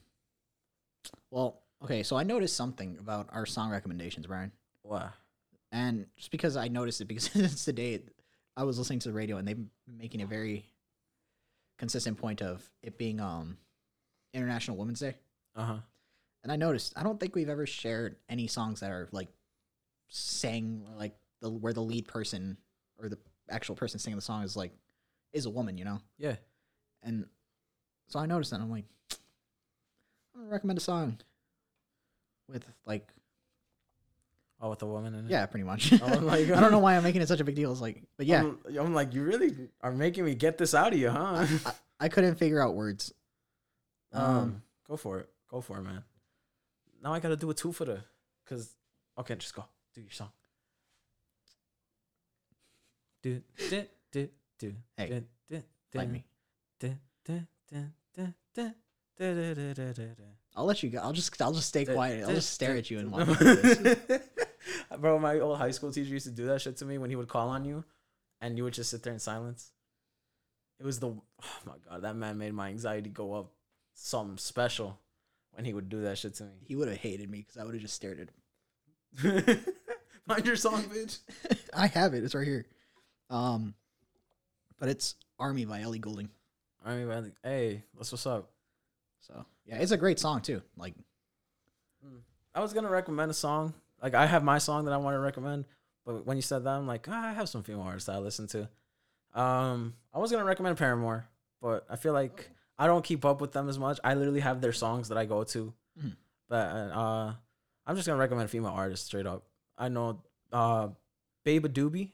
well, 1.31 1.61
okay. 1.83 2.03
So 2.03 2.17
I 2.17 2.23
noticed 2.25 2.57
something 2.57 2.97
about 2.99 3.29
our 3.33 3.47
song 3.47 3.71
recommendations, 3.71 4.27
Brian, 4.27 4.53
What? 4.83 5.13
and 5.73 6.07
just 6.17 6.31
because 6.31 6.57
I 6.57 6.69
noticed 6.69 7.01
it 7.01 7.07
because 7.07 7.31
it's 7.35 7.65
the 7.65 7.73
day 7.73 8.01
I 8.57 8.65
was 8.65 8.79
listening 8.79 9.01
to 9.01 9.09
the 9.09 9.15
radio 9.15 9.37
and 9.37 9.47
they've 9.47 9.57
been 9.57 9.71
making 9.99 10.23
a 10.23 10.27
very 10.27 10.65
consistent 11.79 12.17
point 12.17 12.41
of 12.43 12.69
it 12.83 12.97
being 12.99 13.21
um 13.21 13.59
International 14.33 14.77
Women's 14.77 15.01
Day, 15.01 15.15
Uh 15.55 15.65
huh. 15.65 15.77
and 16.43 16.53
I 16.53 16.57
noticed 16.57 16.93
I 16.97 17.03
don't 17.03 17.19
think 17.21 17.35
we've 17.35 17.49
ever 17.49 17.67
shared 17.67 18.17
any 18.29 18.47
songs 18.47 18.81
that 18.81 18.91
are 18.91 19.09
like 19.13 19.29
sang 20.09 20.85
like 20.97 21.15
the 21.41 21.51
where 21.51 21.73
the 21.73 21.83
lead 21.83 22.07
person 22.07 22.57
or 22.99 23.09
the 23.09 23.19
actual 23.51 23.75
person 23.75 23.99
singing 23.99 24.17
the 24.17 24.23
song 24.23 24.43
is 24.43 24.57
like 24.57 24.73
is 25.33 25.45
a 25.47 25.51
woman, 25.51 25.77
you 25.79 25.85
know. 25.85 25.99
Yeah. 26.19 26.37
And 27.03 27.27
so 28.09 28.19
I 28.19 28.27
noticed 28.27 28.51
that. 28.53 28.61
I'm 28.61 28.71
like, 28.71 28.85
I'm 30.37 30.43
gonna 30.43 30.53
recommend 30.53 30.79
a 30.79 30.83
song 30.83 31.19
with 32.49 32.65
like, 32.85 33.09
Oh, 34.61 34.71
with 34.71 34.79
the 34.79 34.87
woman 34.87 35.15
in 35.15 35.27
it. 35.27 35.31
yeah, 35.31 35.45
pretty 35.47 35.65
much. 35.65 35.93
Oh 36.01 36.21
my 36.21 36.37
I 36.39 36.45
don't 36.61 36.71
know 36.71 36.79
why 36.79 36.97
I'm 36.97 37.03
making 37.03 37.21
it 37.23 37.29
such 37.29 37.41
a 37.41 37.45
big 37.45 37.55
deal. 37.57 37.73
It's 37.73 37.81
like, 37.81 38.03
but 38.17 38.25
yeah, 38.27 38.41
I'm, 38.41 38.59
I'm 38.79 38.95
like, 38.95 39.13
you 39.13 39.23
really 39.23 39.55
are 39.83 39.93
making 39.93 40.25
me 40.25 40.35
get 40.35 40.57
this 40.57 40.75
out 40.75 40.93
of 40.95 40.99
you, 40.99 41.11
huh? 41.11 41.47
I, 41.67 41.73
I 42.01 42.09
couldn't 42.11 42.37
figure 42.37 42.63
out 42.63 42.75
words. 42.75 43.13
Um, 44.13 44.25
Um, 44.25 44.63
go 44.89 44.97
for 44.97 45.19
it. 45.21 45.29
Go 45.51 45.61
for 45.61 45.79
it, 45.79 45.83
man. 45.83 46.03
Now 47.03 47.13
I 47.13 47.21
gotta 47.21 47.37
do 47.37 47.51
a 47.51 47.55
two 47.55 47.73
for 47.73 47.85
the, 47.85 48.01
cause 48.49 48.75
okay, 49.19 49.35
just 49.37 49.55
go 49.55 49.65
do 49.95 50.01
your 50.01 50.11
song. 50.11 50.31
Do 53.23 53.43
do 53.71 53.85
do 54.13 54.29
do. 54.59 54.75
Hey, 54.97 55.09
do, 55.09 55.25
do, 55.51 55.63
Like 55.95 56.07
do, 56.09 56.13
me. 56.13 56.25
do, 56.81 56.95
do, 57.25 57.41
do, 57.71 57.79
do, 58.15 58.33
do, 58.55 58.73
I'll 60.55 60.65
let 60.65 60.83
you 60.83 60.91
go. 60.91 60.99
I'll 60.99 61.13
just, 61.13 61.41
I'll 61.41 61.53
just 61.53 61.69
stay 61.69 61.85
quiet. 61.85 62.25
I'll 62.25 62.35
just 62.35 62.51
stare 62.51 62.77
at 62.77 62.91
you 62.91 62.99
and 62.99 63.11
watch. 63.11 63.29
you 63.29 63.35
do 63.35 63.55
this. 63.57 64.21
Bro, 64.99 65.19
my 65.19 65.39
old 65.41 65.59
high 65.59 65.71
school 65.71 65.93
teacher 65.93 66.11
used 66.11 66.27
to 66.27 66.33
do 66.33 66.47
that 66.47 66.63
shit 66.63 66.77
to 66.79 66.85
me 66.85 66.99
when 66.99 67.11
he 67.11 67.17
would 67.17 67.29
call 67.29 67.49
on 67.49 67.65
you, 67.65 67.85
and 68.41 68.57
you 68.57 68.65
would 68.65 68.75
just 68.75 68.91
sit 68.91 69.03
there 69.03 69.13
in 69.13 69.19
silence. 69.19 69.73
It 70.79 70.85
was 70.85 71.01
the 71.01 71.09
oh 71.09 71.23
my 71.67 71.75
god, 71.89 72.03
that 72.03 72.17
man 72.17 72.39
made 72.39 72.53
my 72.53 72.69
anxiety 72.69 73.09
go 73.09 73.35
up 73.35 73.53
something 73.95 74.39
special 74.39 74.99
when 75.53 75.65
he 75.65 75.73
would 75.73 75.89
do 75.89 76.03
that 76.03 76.19
shit 76.19 76.35
to 76.37 76.45
me. 76.45 76.51
He 76.65 76.77
would 76.77 76.89
have 76.89 76.99
hated 76.99 77.31
me 77.31 77.39
because 77.39 77.57
I 77.57 77.65
would 77.65 77.75
have 77.75 77.83
just 77.83 77.95
stared 77.95 78.21
at 78.21 78.29
him. 78.29 79.65
Find 80.29 80.47
your 80.47 80.57
song, 80.57 80.83
bitch. 80.85 81.21
I 81.75 81.87
have 81.87 82.13
it. 82.15 82.25
It's 82.25 82.35
right 82.35 82.47
here. 82.47 82.67
Um, 83.31 83.75
but 84.79 84.89
it's 84.89 85.15
Army 85.39 85.65
by 85.65 85.81
Ellie 85.81 85.99
Goulding. 85.99 86.29
I 86.85 86.97
mean, 86.97 87.09
man, 87.09 87.33
hey, 87.43 87.85
what's 87.95 88.13
what's 88.13 88.27
up? 88.27 88.51
So 89.21 89.45
yeah, 89.65 89.77
it's 89.79 89.93
a 89.93 89.97
great 89.97 90.19
song 90.19 90.41
too. 90.41 90.63
Like, 90.77 90.95
I 92.55 92.61
was 92.61 92.73
gonna 92.73 92.91
recommend 92.91 93.31
a 93.31 93.35
song. 93.35 93.75
Like 94.03 94.15
I 94.15 94.27
have 94.27 94.43
my 94.45 94.59
song 94.59 94.85
that 94.87 94.93
I 94.95 94.97
want 94.99 95.15
to 95.15 95.19
recommend, 95.19 95.67
but 96.05 96.25
when 96.27 96.37
you 96.37 96.43
said 96.43 96.65
that, 96.65 96.71
I'm 96.77 96.87
like, 96.87 97.07
ah, 97.11 97.29
I 97.29 97.33
have 97.33 97.49
some 97.49 97.63
female 97.63 97.83
artists 97.83 98.07
that 98.07 98.15
I 98.17 98.19
listen 98.19 98.47
to. 98.49 98.69
Um, 99.39 99.95
I 100.15 100.19
was 100.19 100.31
gonna 100.31 100.45
recommend 100.45 100.79
Paramore, 100.79 101.27
but 101.61 101.85
I 101.91 101.97
feel 101.97 102.13
like 102.13 102.51
I 102.79 102.87
don't 102.87 103.05
keep 103.05 103.25
up 103.25 103.41
with 103.41 103.53
them 103.53 103.69
as 103.69 103.79
much. 103.79 103.99
I 104.05 104.15
literally 104.15 104.41
have 104.41 104.61
their 104.61 104.73
songs 104.73 105.09
that 105.09 105.19
I 105.19 105.25
go 105.27 105.45
to, 105.45 105.73
Mhm. 105.99 106.17
but 106.49 106.57
uh, 106.67 107.35
I'm 107.87 107.97
just 107.97 108.07
gonna 108.07 108.19
recommend 108.19 108.47
a 108.47 108.49
female 108.49 108.71
artist 108.73 109.07
straight 109.07 109.27
up. 109.27 109.45
I 109.77 109.89
know 109.89 110.23
uh, 110.53 110.89
Beabadoobee, 111.45 112.13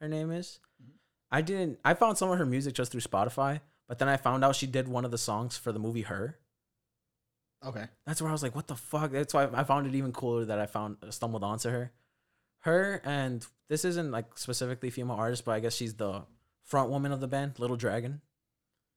her 0.00 0.08
name 0.08 0.30
is. 0.32 0.58
Mhm. 0.82 0.92
I 1.30 1.42
didn't. 1.42 1.78
I 1.84 1.94
found 1.94 2.16
some 2.18 2.30
of 2.30 2.38
her 2.38 2.46
music 2.46 2.74
just 2.74 2.90
through 2.90 3.02
Spotify, 3.02 3.60
but 3.86 3.98
then 3.98 4.08
I 4.08 4.16
found 4.16 4.42
out 4.44 4.56
she 4.56 4.66
did 4.66 4.88
one 4.88 5.04
of 5.04 5.10
the 5.10 5.18
songs 5.18 5.56
for 5.56 5.70
the 5.70 5.78
movie 5.78 6.02
Her. 6.02 6.38
Okay, 7.66 7.84
That's 8.06 8.20
where 8.20 8.28
I 8.28 8.32
was 8.32 8.42
like, 8.42 8.54
what 8.54 8.66
the 8.66 8.76
fuck? 8.76 9.12
That's 9.12 9.32
why 9.32 9.48
I 9.52 9.64
found 9.64 9.86
it 9.86 9.94
even 9.94 10.12
cooler 10.12 10.44
that 10.44 10.58
I 10.58 10.66
found 10.66 10.98
stumbled 11.10 11.42
onto 11.42 11.70
her. 11.70 11.92
Her 12.60 13.00
and 13.04 13.46
this 13.68 13.84
isn't 13.84 14.10
like 14.10 14.36
specifically 14.36 14.90
female 14.90 15.16
artist, 15.16 15.44
but 15.44 15.52
I 15.52 15.60
guess 15.60 15.74
she's 15.74 15.94
the 15.94 16.22
front 16.62 16.90
woman 16.90 17.12
of 17.12 17.20
the 17.20 17.28
band, 17.28 17.58
Little 17.58 17.76
Dragon. 17.76 18.20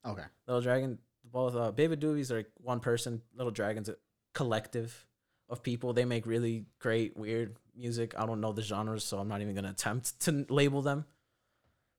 okay, 0.06 0.24
Little 0.48 0.62
Dragon, 0.62 1.00
both 1.24 1.56
uh 1.56 1.72
Beabadoobee's 1.72 2.32
are 2.32 2.38
like 2.38 2.52
one 2.56 2.80
person, 2.80 3.22
Little 3.36 3.52
Dragon's 3.52 3.90
a 3.90 3.96
collective 4.34 5.08
of 5.50 5.64
people. 5.64 5.94
They 5.94 6.06
make 6.06 6.26
really 6.26 6.66
great, 6.80 7.16
weird 7.16 7.56
music. 7.76 8.16
I 8.18 8.26
don't 8.26 8.42
know 8.42 8.52
the 8.52 8.62
genres, 8.62 9.04
so 9.04 9.18
I'm 9.18 9.30
not 9.30 9.42
even 9.42 9.56
gonna 9.56 9.70
attempt 9.70 10.20
to 10.22 10.46
label 10.50 10.82
them. 10.82 11.06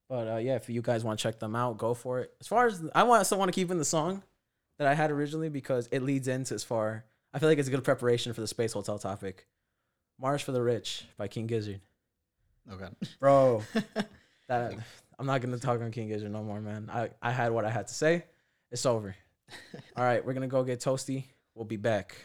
But 0.08 0.28
uh, 0.28 0.36
yeah, 0.36 0.56
if 0.56 0.68
you 0.70 0.80
guys 0.80 1.04
want 1.04 1.18
to 1.18 1.22
check 1.22 1.38
them 1.38 1.54
out, 1.54 1.76
go 1.76 1.92
for 1.92 2.20
it. 2.20 2.32
As 2.40 2.46
far 2.46 2.66
as 2.66 2.82
I 2.94 3.02
want, 3.04 3.24
still 3.26 3.38
want 3.38 3.50
to 3.52 3.58
keep 3.58 3.70
in 3.70 3.78
the 3.78 3.84
song 3.84 4.22
that 4.78 4.86
I 4.86 4.94
had 4.94 5.10
originally 5.10 5.48
because 5.48 5.88
it 5.90 6.02
leads 6.02 6.28
into 6.28 6.54
as 6.54 6.64
far. 6.64 7.04
I 7.34 7.38
feel 7.38 7.48
like 7.48 7.58
it's 7.58 7.68
a 7.68 7.70
good 7.70 7.84
preparation 7.84 8.32
for 8.32 8.40
the 8.40 8.46
space 8.46 8.72
hotel 8.72 8.98
topic. 8.98 9.46
Mars 10.20 10.42
for 10.42 10.52
the 10.52 10.62
Rich 10.62 11.04
by 11.16 11.28
King 11.28 11.46
Gizzard. 11.46 11.80
Okay. 12.70 12.88
Bro, 13.20 13.62
that 14.48 14.74
I'm 15.18 15.26
not 15.26 15.40
gonna 15.40 15.58
talk 15.58 15.80
on 15.80 15.90
King 15.90 16.08
Gizzard 16.08 16.30
no 16.30 16.42
more, 16.42 16.60
man. 16.60 16.90
I 16.92 17.10
I 17.22 17.30
had 17.32 17.52
what 17.52 17.64
I 17.64 17.70
had 17.70 17.88
to 17.88 17.94
say. 17.94 18.24
It's 18.70 18.84
over. 18.86 19.14
All 19.96 20.04
right, 20.04 20.24
we're 20.24 20.34
gonna 20.34 20.48
go 20.48 20.62
get 20.64 20.80
toasty. 20.80 21.24
We'll 21.54 21.64
be 21.64 21.76
back. 21.76 22.16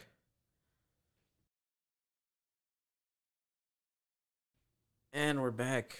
And 5.14 5.42
we're 5.42 5.52
back. 5.52 5.98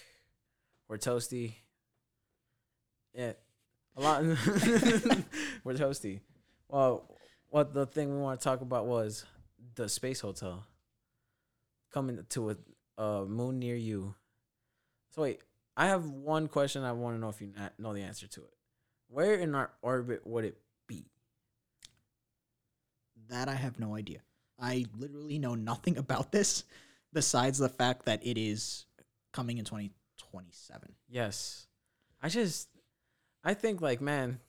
We're 0.88 0.98
toasty. 0.98 1.54
Yeah, 3.14 3.32
a 3.96 4.00
lot. 4.00 4.22
we're 5.64 5.74
toasty. 5.74 6.20
Well, 6.74 7.08
what 7.50 7.72
the 7.72 7.86
thing 7.86 8.10
we 8.10 8.20
want 8.20 8.40
to 8.40 8.42
talk 8.42 8.60
about 8.60 8.86
was 8.86 9.24
the 9.76 9.88
space 9.88 10.18
hotel 10.18 10.66
coming 11.92 12.18
to 12.30 12.50
a, 12.50 12.56
a 13.00 13.24
moon 13.26 13.60
near 13.60 13.76
you. 13.76 14.16
So 15.10 15.22
wait, 15.22 15.38
I 15.76 15.86
have 15.86 16.04
one 16.04 16.48
question. 16.48 16.82
I 16.82 16.90
want 16.90 17.14
to 17.14 17.20
know 17.20 17.28
if 17.28 17.40
you 17.40 17.52
know 17.78 17.94
the 17.94 18.00
answer 18.02 18.26
to 18.26 18.40
it. 18.40 18.50
Where 19.06 19.34
in 19.34 19.54
our 19.54 19.70
orbit 19.82 20.26
would 20.26 20.44
it 20.44 20.58
be? 20.88 21.06
That 23.28 23.48
I 23.48 23.54
have 23.54 23.78
no 23.78 23.94
idea. 23.94 24.18
I 24.60 24.86
literally 24.98 25.38
know 25.38 25.54
nothing 25.54 25.96
about 25.96 26.32
this 26.32 26.64
besides 27.12 27.58
the 27.58 27.68
fact 27.68 28.06
that 28.06 28.26
it 28.26 28.36
is 28.36 28.86
coming 29.32 29.58
in 29.58 29.64
2027. 29.64 30.92
Yes, 31.08 31.68
I 32.20 32.28
just, 32.28 32.68
I 33.44 33.54
think 33.54 33.80
like 33.80 34.00
man, 34.00 34.40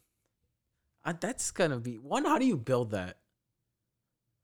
I, 1.06 1.14
that's 1.14 1.52
gonna 1.52 1.80
be 1.80 1.98
one. 1.98 2.26
How 2.26 2.40
do 2.40 2.46
you 2.46 2.58
build 2.58 2.92
that? 2.92 3.18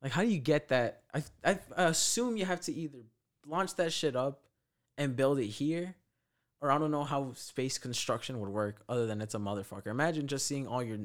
Like, 0.01 0.12
how 0.12 0.22
do 0.22 0.28
you 0.28 0.39
get 0.39 0.70
that? 0.70 1.01
I 1.14 1.24
I 1.43 1.57
assume 1.76 2.38
you 2.38 2.45
have 2.45 2.62
to 2.62 2.74
either 2.74 2.99
launch 3.45 3.76
that 3.76 3.91
shit 3.91 4.16
up 4.16 4.41
and 4.97 5.16
build 5.16 5.39
it 5.39 5.47
here, 5.47 5.95
or 6.62 6.72
I 6.72 6.78
don't 6.78 6.91
know 6.91 7.03
how 7.03 7.34
space 7.36 7.78
construction 7.78 8.39
would 8.39 8.49
work 8.49 8.84
other 8.88 9.05
than 9.05 9.22
it's 9.22 9.36
a 9.36 9.39
motherfucker. 9.39 9.88
Imagine 9.88 10.28
just 10.28 10.45
seeing 10.47 10.68
all 10.68 10.84
your 10.84 10.99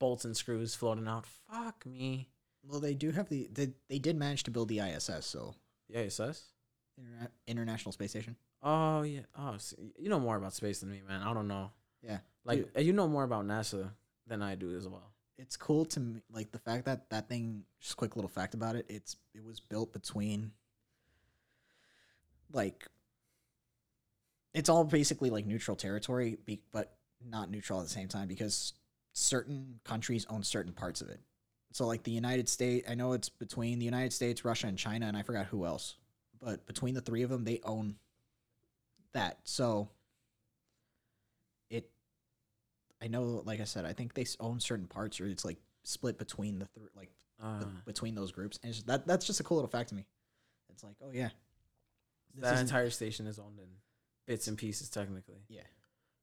bolts 0.00 0.24
and 0.24 0.36
screws 0.36 0.74
floating 0.74 1.06
out. 1.06 1.26
Fuck 1.50 1.86
me. 1.86 2.28
Well, 2.66 2.80
they 2.80 2.94
do 2.94 3.10
have 3.12 3.28
the 3.28 3.48
they, 3.52 3.68
they 3.88 3.98
did 3.98 4.16
manage 4.16 4.42
to 4.44 4.50
build 4.50 4.68
the 4.68 4.80
ISS, 4.80 5.26
so 5.26 5.54
The 5.90 6.04
ISS. 6.06 6.44
Interna- 7.00 7.28
International 7.46 7.92
Space 7.92 8.10
Station. 8.10 8.36
Oh 8.62 9.02
yeah. 9.02 9.20
Oh, 9.38 9.56
see, 9.58 9.76
you 9.98 10.08
know 10.08 10.20
more 10.20 10.36
about 10.36 10.54
space 10.54 10.80
than 10.80 10.90
me, 10.90 11.02
man. 11.06 11.22
I 11.22 11.34
don't 11.34 11.48
know. 11.48 11.70
Yeah. 12.02 12.18
Like 12.44 12.68
uh, 12.76 12.80
you 12.80 12.92
know 12.92 13.08
more 13.08 13.24
about 13.24 13.44
NASA 13.46 13.90
than 14.26 14.42
I 14.42 14.54
do 14.54 14.76
as 14.76 14.88
well. 14.88 15.12
It's 15.36 15.56
cool 15.56 15.84
to 15.86 16.00
me, 16.00 16.22
like 16.30 16.52
the 16.52 16.58
fact 16.58 16.84
that 16.86 17.10
that 17.10 17.28
thing. 17.28 17.64
Just 17.80 17.96
quick 17.96 18.16
little 18.16 18.28
fact 18.28 18.54
about 18.54 18.76
it. 18.76 18.86
It's 18.88 19.16
it 19.34 19.44
was 19.44 19.60
built 19.60 19.92
between 19.92 20.52
like 22.52 22.86
it's 24.54 24.68
all 24.68 24.84
basically 24.84 25.30
like 25.30 25.46
neutral 25.46 25.76
territory, 25.76 26.38
but 26.72 26.94
not 27.28 27.50
neutral 27.50 27.80
at 27.80 27.84
the 27.84 27.90
same 27.90 28.08
time 28.08 28.28
because 28.28 28.72
certain 29.12 29.80
countries 29.84 30.26
own 30.30 30.42
certain 30.42 30.72
parts 30.72 31.00
of 31.00 31.08
it. 31.08 31.20
So 31.72 31.86
like 31.86 32.04
the 32.04 32.12
United 32.12 32.48
States, 32.48 32.88
I 32.88 32.94
know 32.94 33.12
it's 33.12 33.28
between 33.28 33.80
the 33.80 33.84
United 33.84 34.12
States, 34.12 34.44
Russia, 34.44 34.68
and 34.68 34.78
China, 34.78 35.06
and 35.06 35.16
I 35.16 35.22
forgot 35.22 35.46
who 35.46 35.66
else. 35.66 35.96
But 36.40 36.66
between 36.66 36.94
the 36.94 37.00
three 37.00 37.22
of 37.22 37.30
them, 37.30 37.44
they 37.44 37.60
own 37.64 37.96
that. 39.12 39.38
So 39.42 39.88
I 43.02 43.08
know, 43.08 43.42
like 43.44 43.60
I 43.60 43.64
said, 43.64 43.84
I 43.84 43.92
think 43.92 44.14
they 44.14 44.24
own 44.40 44.60
certain 44.60 44.86
parts, 44.86 45.20
or 45.20 45.26
it's 45.26 45.44
like 45.44 45.58
split 45.82 46.18
between 46.18 46.58
the 46.58 46.66
three, 46.66 46.88
like 46.96 47.10
Uh, 47.42 47.58
the- 47.60 47.66
between 47.84 48.14
those 48.14 48.32
groups, 48.32 48.58
and 48.62 48.72
just, 48.72 48.86
that 48.86 49.06
that's 49.06 49.26
just 49.26 49.40
a 49.40 49.42
cool 49.44 49.56
little 49.58 49.70
fact 49.70 49.88
to 49.90 49.94
me. 49.94 50.06
It's 50.72 50.82
like, 50.84 50.96
oh 51.02 51.10
yeah, 51.12 51.30
this 52.34 52.42
that 52.50 52.60
entire 52.60 52.90
station 52.90 53.26
is 53.26 53.38
owned 53.38 53.58
in 53.58 53.68
bits 54.26 54.48
and 54.48 54.56
pieces, 54.56 54.88
technically. 54.88 55.44
yeah, 55.48 55.62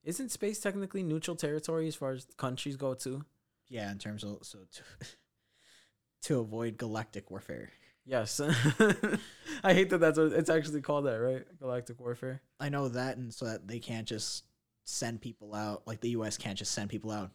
Isn't 0.03 0.30
space 0.32 0.59
technically 0.59 1.03
neutral 1.03 1.36
territory 1.36 1.88
as 1.88 1.95
far 1.95 2.11
as 2.11 2.26
countries 2.38 2.76
go 2.78 2.93
too? 2.95 3.26
yeah, 3.69 3.91
in 3.91 3.97
terms 3.99 4.24
of 4.24 4.39
so 4.43 4.59
to, 4.72 4.82
to 6.24 6.39
avoid 6.39 6.78
galactic 6.78 7.30
warfare. 7.32 7.72
Yes. 8.05 8.39
I 9.63 9.74
hate 9.74 9.89
that 9.91 9.99
that's 9.99 10.17
what 10.17 10.34
it's 10.34 10.49
actually 10.49 10.82
called 10.82 11.05
that, 11.05 11.17
right? 11.19 11.45
Galactic 11.59 11.99
warfare. 11.99 12.41
I 12.59 12.69
know 12.69 12.89
that, 12.89 13.17
and 13.17 13.34
so 13.34 13.45
that 13.45 13.67
they 13.67 13.80
can't 13.80 14.07
just 14.07 14.43
send 14.84 15.21
people 15.21 15.53
out. 15.53 15.84
Like 15.86 16.01
the 16.01 16.09
U.S. 16.11 16.38
can't 16.38 16.57
just 16.57 16.71
send 16.71 16.89
people 16.89 17.11
out, 17.11 17.32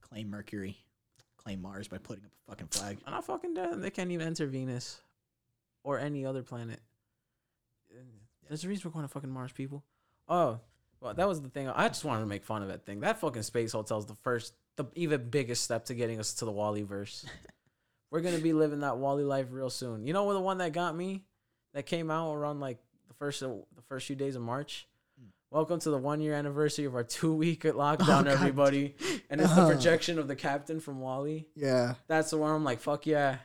claim 0.00 0.30
Mercury, 0.30 0.76
claim 1.36 1.62
Mars 1.62 1.88
by 1.88 1.98
putting 1.98 2.24
up 2.24 2.30
a 2.46 2.50
fucking 2.50 2.68
flag. 2.68 2.98
I'm 3.06 3.12
not 3.12 3.24
fucking 3.24 3.54
dead. 3.54 3.80
They 3.80 3.90
can't 3.90 4.10
even 4.10 4.26
enter 4.26 4.46
Venus 4.46 5.00
or 5.84 5.98
any 5.98 6.26
other 6.26 6.42
planet. 6.42 6.80
There's 8.48 8.64
a 8.64 8.68
reason 8.68 8.82
we're 8.88 8.92
going 8.92 9.04
to 9.04 9.12
fucking 9.12 9.30
Mars, 9.30 9.52
people. 9.52 9.84
Oh, 10.28 10.60
well, 11.00 11.14
that 11.14 11.28
was 11.28 11.40
the 11.40 11.48
thing. 11.48 11.68
I 11.68 11.88
just 11.88 12.04
wanted 12.04 12.20
to 12.20 12.26
make 12.26 12.44
fun 12.44 12.62
of 12.62 12.68
that 12.68 12.84
thing. 12.84 13.00
That 13.00 13.20
fucking 13.20 13.42
space 13.42 13.72
hotel 13.72 13.98
is 13.98 14.06
the 14.06 14.14
first, 14.14 14.54
the 14.76 14.84
even 14.94 15.28
biggest 15.28 15.64
step 15.64 15.84
to 15.86 15.94
getting 15.94 16.18
us 16.18 16.34
to 16.34 16.44
the 16.44 16.52
WALL-E 16.52 16.82
verse. 16.82 17.26
we're 18.10 18.20
gonna 18.20 18.38
be 18.38 18.52
living 18.52 18.80
that 18.80 18.98
WALL-E 18.98 19.24
life 19.24 19.46
real 19.50 19.70
soon. 19.70 20.06
You 20.06 20.12
know? 20.12 20.32
The 20.32 20.40
one 20.40 20.58
that 20.58 20.72
got 20.72 20.96
me, 20.96 21.24
that 21.74 21.86
came 21.86 22.10
out 22.10 22.34
around 22.34 22.60
like 22.60 22.78
the 23.08 23.14
first 23.14 23.40
the 23.40 23.82
first 23.88 24.06
few 24.06 24.16
days 24.16 24.36
of 24.36 24.42
March. 24.42 24.86
Welcome 25.50 25.78
to 25.80 25.90
the 25.90 25.98
one 25.98 26.20
year 26.20 26.34
anniversary 26.34 26.84
of 26.86 26.94
our 26.94 27.04
two 27.04 27.32
week 27.32 27.62
lockdown, 27.62 28.06
God. 28.06 28.26
everybody. 28.26 28.94
And 29.30 29.40
it's 29.40 29.54
the 29.54 29.62
Uh. 29.62 29.70
projection 29.70 30.18
of 30.18 30.28
the 30.28 30.36
captain 30.36 30.80
from 30.80 31.00
WALL-E. 31.00 31.46
Yeah, 31.54 31.94
That's 32.08 32.30
the 32.30 32.36
one 32.38 32.52
I'm 32.52 32.64
like, 32.64 32.80
fuck 32.80 33.06
yeah. 33.06 33.38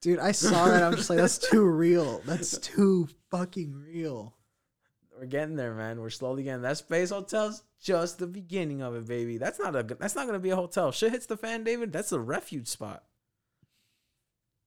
dude, 0.00 0.18
I 0.18 0.32
saw 0.32 0.66
that. 0.68 0.82
I'm 0.82 0.96
just 0.96 1.10
like, 1.10 1.18
that's 1.18 1.38
too 1.50 1.64
real. 1.64 2.20
That's 2.24 2.58
too 2.58 3.08
fucking 3.30 3.74
real. 3.74 4.34
We're 5.18 5.26
getting 5.26 5.56
there, 5.56 5.74
man. 5.74 6.00
We're 6.00 6.10
slowly 6.10 6.42
getting 6.44 6.62
that 6.62 6.78
space 6.78 7.10
hotel's 7.10 7.62
just 7.80 8.18
the 8.18 8.26
beginning 8.26 8.80
of 8.82 8.94
it, 8.94 9.06
baby. 9.06 9.36
That's 9.38 9.58
not 9.58 9.76
a 9.76 9.82
that's 9.82 10.14
not 10.14 10.26
gonna 10.26 10.38
be 10.38 10.50
a 10.50 10.56
hotel. 10.56 10.90
Shit 10.90 11.12
hits 11.12 11.26
the 11.26 11.36
fan, 11.36 11.64
David. 11.64 11.92
That's 11.92 12.12
a 12.12 12.18
refuge 12.20 12.66
spot. 12.68 13.04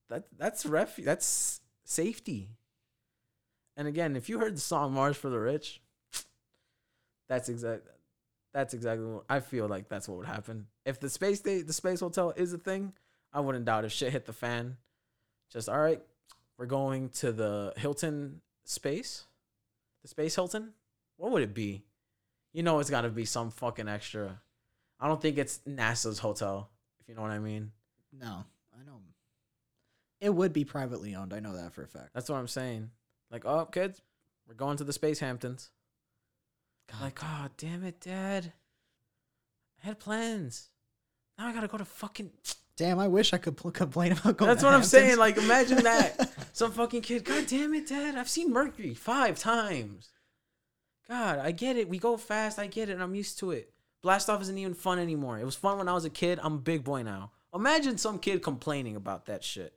That 0.10 0.26
that's 0.38 0.66
refuge. 0.66 1.06
That's 1.06 1.60
safety. 1.84 2.52
And 3.76 3.88
again, 3.88 4.16
if 4.16 4.30
you 4.30 4.40
heard 4.40 4.56
the 4.56 4.62
song 4.62 4.94
"Mars 4.94 5.18
for 5.18 5.30
the 5.30 5.40
Rich," 5.40 5.82
that's 7.28 7.50
exact. 7.50 7.88
That's 8.54 8.74
exactly 8.74 9.06
what 9.06 9.26
I 9.30 9.42
feel 9.42 9.68
like. 9.68 9.90
That's 9.90 10.08
what 10.08 10.18
would 10.18 10.28
happen 10.28 10.68
if 10.86 11.00
the 11.00 11.10
space 11.10 11.42
day, 11.42 11.62
the 11.62 11.74
space 11.74 12.00
hotel 12.00 12.34
is 12.36 12.54
a 12.54 12.58
thing. 12.58 12.94
I 13.34 13.40
wouldn't 13.42 13.66
doubt 13.66 13.86
if 13.86 13.92
shit 13.92 14.14
hit 14.14 14.26
the 14.26 14.34
fan. 14.34 14.78
Just 15.52 15.68
all 15.68 15.80
right, 15.80 16.02
we're 16.58 16.66
going 16.68 17.10
to 17.10 17.32
the 17.32 17.74
Hilton 17.76 18.42
space, 18.64 19.26
the 20.04 20.08
space 20.08 20.36
Hilton. 20.36 20.74
What 21.18 21.32
would 21.32 21.44
it 21.44 21.54
be? 21.54 21.84
You 22.54 22.64
know, 22.64 22.80
it's 22.80 22.90
got 22.90 23.02
to 23.02 23.10
be 23.10 23.26
some 23.26 23.52
fucking 23.52 23.88
extra. 23.88 24.40
I 25.00 25.08
don't 25.08 25.22
think 25.22 25.38
it's 25.38 25.60
NASA's 25.68 26.20
hotel. 26.20 26.70
If 27.02 27.10
you 27.10 27.16
know 27.16 27.22
what 27.22 27.32
I 27.32 27.40
mean. 27.40 27.72
No, 28.18 28.46
I 28.74 28.86
know. 28.86 29.00
It 30.22 30.34
would 30.34 30.54
be 30.54 30.64
privately 30.64 31.16
owned. 31.16 31.34
I 31.34 31.40
know 31.40 31.56
that 31.56 31.74
for 31.74 31.84
a 31.84 31.88
fact. 31.88 32.12
That's 32.14 32.30
what 32.30 32.38
I'm 32.38 32.48
saying. 32.48 32.92
Like, 33.30 33.46
oh, 33.46 33.66
kids, 33.66 34.02
we're 34.48 34.56
going 34.56 34.78
to 34.78 34.84
the 34.84 34.94
Space 34.94 35.20
Hamptons. 35.20 35.72
God, 36.92 37.02
Like, 37.02 37.20
oh, 37.24 37.48
damn 37.58 37.84
it, 37.84 38.00
Dad. 38.02 38.54
I 39.84 39.88
had 39.88 40.00
plans. 40.00 40.70
Now 41.38 41.48
I 41.48 41.54
gotta 41.54 41.68
go 41.68 41.78
to 41.78 41.86
fucking. 41.86 42.32
damn, 42.78 43.00
I 43.00 43.08
wish 43.08 43.34
I 43.34 43.38
could 43.38 43.58
pl- 43.58 43.72
complain 43.72 44.12
about 44.14 44.38
going. 44.38 44.50
That's 44.50 44.64
what 44.64 44.70
I'm 44.74 44.82
Hamptons. 44.82 44.92
saying. 44.92 45.18
Like, 45.18 45.38
imagine 45.38 45.78
that. 45.84 46.30
Some 46.54 46.72
fucking 46.72 47.02
kid. 47.02 47.26
God 47.26 47.46
damn 47.48 47.74
it, 47.74 47.88
Dad. 47.88 48.16
I've 48.18 48.30
seen 48.30 48.52
Mercury 48.52 48.94
five 48.94 49.38
times. 49.40 50.10
God, 51.08 51.40
I 51.40 51.52
get 51.52 51.78
it. 51.78 51.88
We 51.90 52.00
go 52.00 52.18
fast. 52.18 52.58
I 52.58 52.68
get 52.68 52.90
it. 52.90 52.94
And 52.94 53.04
I'm 53.04 53.14
used 53.16 53.38
to 53.40 53.52
it. 53.52 53.72
Blast 54.02 54.30
off 54.30 54.42
isn't 54.42 54.58
even 54.58 54.74
fun 54.74 55.00
anymore. 55.00 55.40
It 55.40 55.46
was 55.46 55.56
fun 55.56 55.78
when 55.78 55.88
I 55.88 55.94
was 55.94 56.06
a 56.06 56.10
kid. 56.10 56.40
I'm 56.42 56.54
a 56.56 56.60
big 56.60 56.84
boy 56.84 57.02
now. 57.04 57.32
Imagine 57.54 57.98
some 57.98 58.20
kid 58.20 58.42
complaining 58.44 58.96
about 58.96 59.26
that 59.28 59.44
shit. 59.44 59.74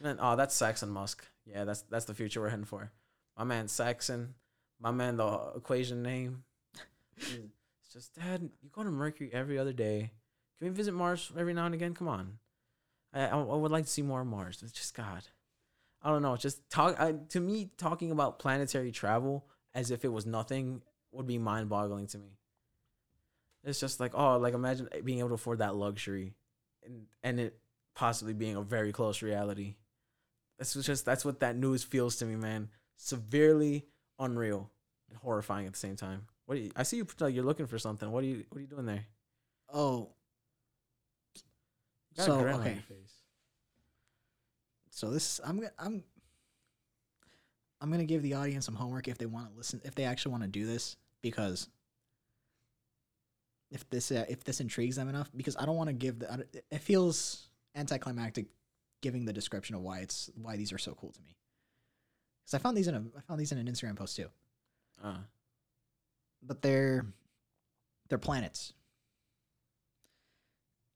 Man, 0.00 0.18
oh, 0.20 0.36
that's 0.36 0.54
Saxon 0.54 0.90
Musk. 0.90 1.24
Yeah, 1.46 1.64
that's 1.64 1.82
that's 1.82 2.04
the 2.06 2.14
future 2.14 2.40
we're 2.40 2.48
heading 2.48 2.64
for. 2.64 2.90
My 3.36 3.44
man 3.44 3.68
Saxon. 3.68 4.34
My 4.82 4.90
man, 4.90 5.16
the 5.16 5.52
equation 5.56 6.02
name. 6.02 6.42
It's 7.16 7.92
just, 7.92 8.14
Dad, 8.16 8.50
you 8.62 8.68
go 8.72 8.82
to 8.82 8.90
Mercury 8.90 9.30
every 9.32 9.56
other 9.56 9.72
day. 9.72 10.10
Can 10.58 10.68
we 10.68 10.74
visit 10.74 10.92
Mars 10.92 11.30
every 11.38 11.54
now 11.54 11.66
and 11.66 11.74
again? 11.74 11.94
Come 11.94 12.08
on. 12.08 12.38
I, 13.14 13.26
I, 13.26 13.36
would 13.36 13.70
like 13.70 13.84
to 13.84 13.90
see 13.90 14.02
more 14.02 14.22
of 14.22 14.26
Mars. 14.26 14.60
It's 14.60 14.72
just 14.72 14.96
God. 14.96 15.22
I 16.02 16.10
don't 16.10 16.22
know. 16.22 16.36
Just 16.36 16.68
talk. 16.68 16.98
I, 16.98 17.14
to 17.28 17.40
me, 17.40 17.70
talking 17.76 18.10
about 18.10 18.40
planetary 18.40 18.90
travel 18.90 19.46
as 19.72 19.92
if 19.92 20.04
it 20.04 20.08
was 20.08 20.26
nothing 20.26 20.82
would 21.12 21.28
be 21.28 21.38
mind-boggling 21.38 22.08
to 22.08 22.18
me. 22.18 22.38
It's 23.62 23.78
just 23.78 24.00
like, 24.00 24.12
oh, 24.14 24.38
like 24.38 24.54
imagine 24.54 24.88
being 25.04 25.20
able 25.20 25.28
to 25.28 25.34
afford 25.34 25.58
that 25.58 25.76
luxury, 25.76 26.34
and 26.84 27.06
and 27.22 27.38
it 27.38 27.56
possibly 27.94 28.34
being 28.34 28.56
a 28.56 28.62
very 28.62 28.90
close 28.90 29.22
reality. 29.22 29.76
That's 30.58 30.74
just 30.74 31.04
that's 31.04 31.24
what 31.24 31.38
that 31.40 31.54
news 31.54 31.84
feels 31.84 32.16
to 32.16 32.24
me, 32.24 32.34
man. 32.34 32.70
Severely 32.96 33.86
unreal 34.18 34.71
and 35.12 35.20
horrifying 35.20 35.66
at 35.66 35.72
the 35.72 35.78
same 35.78 35.96
time. 35.96 36.26
What 36.46 36.56
do 36.56 36.62
you, 36.62 36.70
I 36.74 36.82
see 36.82 36.96
you 36.96 37.06
like 37.20 37.34
you're 37.34 37.44
looking 37.44 37.66
for 37.66 37.78
something. 37.78 38.10
What 38.10 38.24
are 38.24 38.26
you 38.26 38.44
what 38.48 38.58
are 38.58 38.62
you 38.62 38.66
doing 38.66 38.86
there? 38.86 39.04
Oh, 39.72 40.10
So, 42.14 42.40
okay. 42.40 42.74
face. 42.88 43.12
so 44.90 45.10
this 45.10 45.40
I'm 45.44 45.56
gonna 45.56 45.72
I'm 45.78 46.04
I'm 47.80 47.90
gonna 47.90 48.04
give 48.04 48.22
the 48.22 48.34
audience 48.34 48.66
some 48.66 48.74
homework 48.74 49.08
if 49.08 49.18
they 49.18 49.26
want 49.26 49.50
to 49.50 49.56
listen 49.56 49.80
if 49.84 49.94
they 49.94 50.04
actually 50.04 50.32
want 50.32 50.42
to 50.44 50.48
do 50.48 50.66
this 50.66 50.96
because 51.22 51.68
if 53.70 53.88
this 53.90 54.10
uh, 54.12 54.24
if 54.28 54.44
this 54.44 54.60
intrigues 54.60 54.96
them 54.96 55.08
enough 55.08 55.30
because 55.34 55.56
I 55.56 55.64
don't 55.64 55.76
want 55.76 55.88
to 55.88 55.94
give 55.94 56.18
the 56.18 56.46
it 56.70 56.80
feels 56.80 57.48
anticlimactic 57.74 58.46
giving 59.00 59.24
the 59.24 59.32
description 59.32 59.74
of 59.74 59.80
why 59.82 60.00
it's 60.00 60.30
why 60.34 60.56
these 60.56 60.72
are 60.72 60.78
so 60.78 60.94
cool 60.94 61.12
to 61.12 61.20
me 61.22 61.34
because 62.44 62.54
I 62.54 62.58
found 62.58 62.76
these 62.76 62.88
in 62.88 62.94
a 62.94 63.02
I 63.16 63.20
found 63.22 63.40
these 63.40 63.52
in 63.52 63.58
an 63.58 63.66
Instagram 63.66 63.96
post 63.96 64.16
too 64.16 64.28
Uh, 65.02 65.16
but 66.42 66.62
they're 66.62 67.04
they're 68.08 68.18
planets 68.18 68.72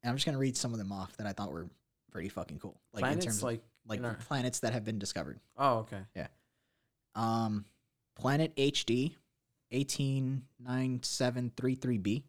and 0.03 0.11
I'm 0.11 0.17
just 0.17 0.27
gonna 0.27 0.39
read 0.39 0.57
some 0.57 0.73
of 0.73 0.79
them 0.79 0.93
off 0.93 1.17
that 1.17 1.27
I 1.27 1.33
thought 1.33 1.53
were 1.53 1.67
pretty 2.13 2.29
fucking 2.29 2.59
cool 2.59 2.81
like 2.93 3.03
in 3.03 3.07
planets 3.09 3.25
terms 3.27 3.37
of 3.39 3.43
like 3.45 3.61
like 3.87 4.03
our- 4.03 4.15
planets 4.15 4.61
that 4.61 4.73
have 4.73 4.85
been 4.85 4.99
discovered 4.99 5.41
oh 5.59 5.79
okay. 5.79 6.01
Yeah. 6.15 6.29
Um, 7.15 7.65
Planet 8.15 8.55
HD, 8.57 9.15
eighteen 9.71 10.43
nine 10.59 11.01
seven 11.03 11.51
three 11.57 11.75
three 11.75 11.99
B. 11.99 12.25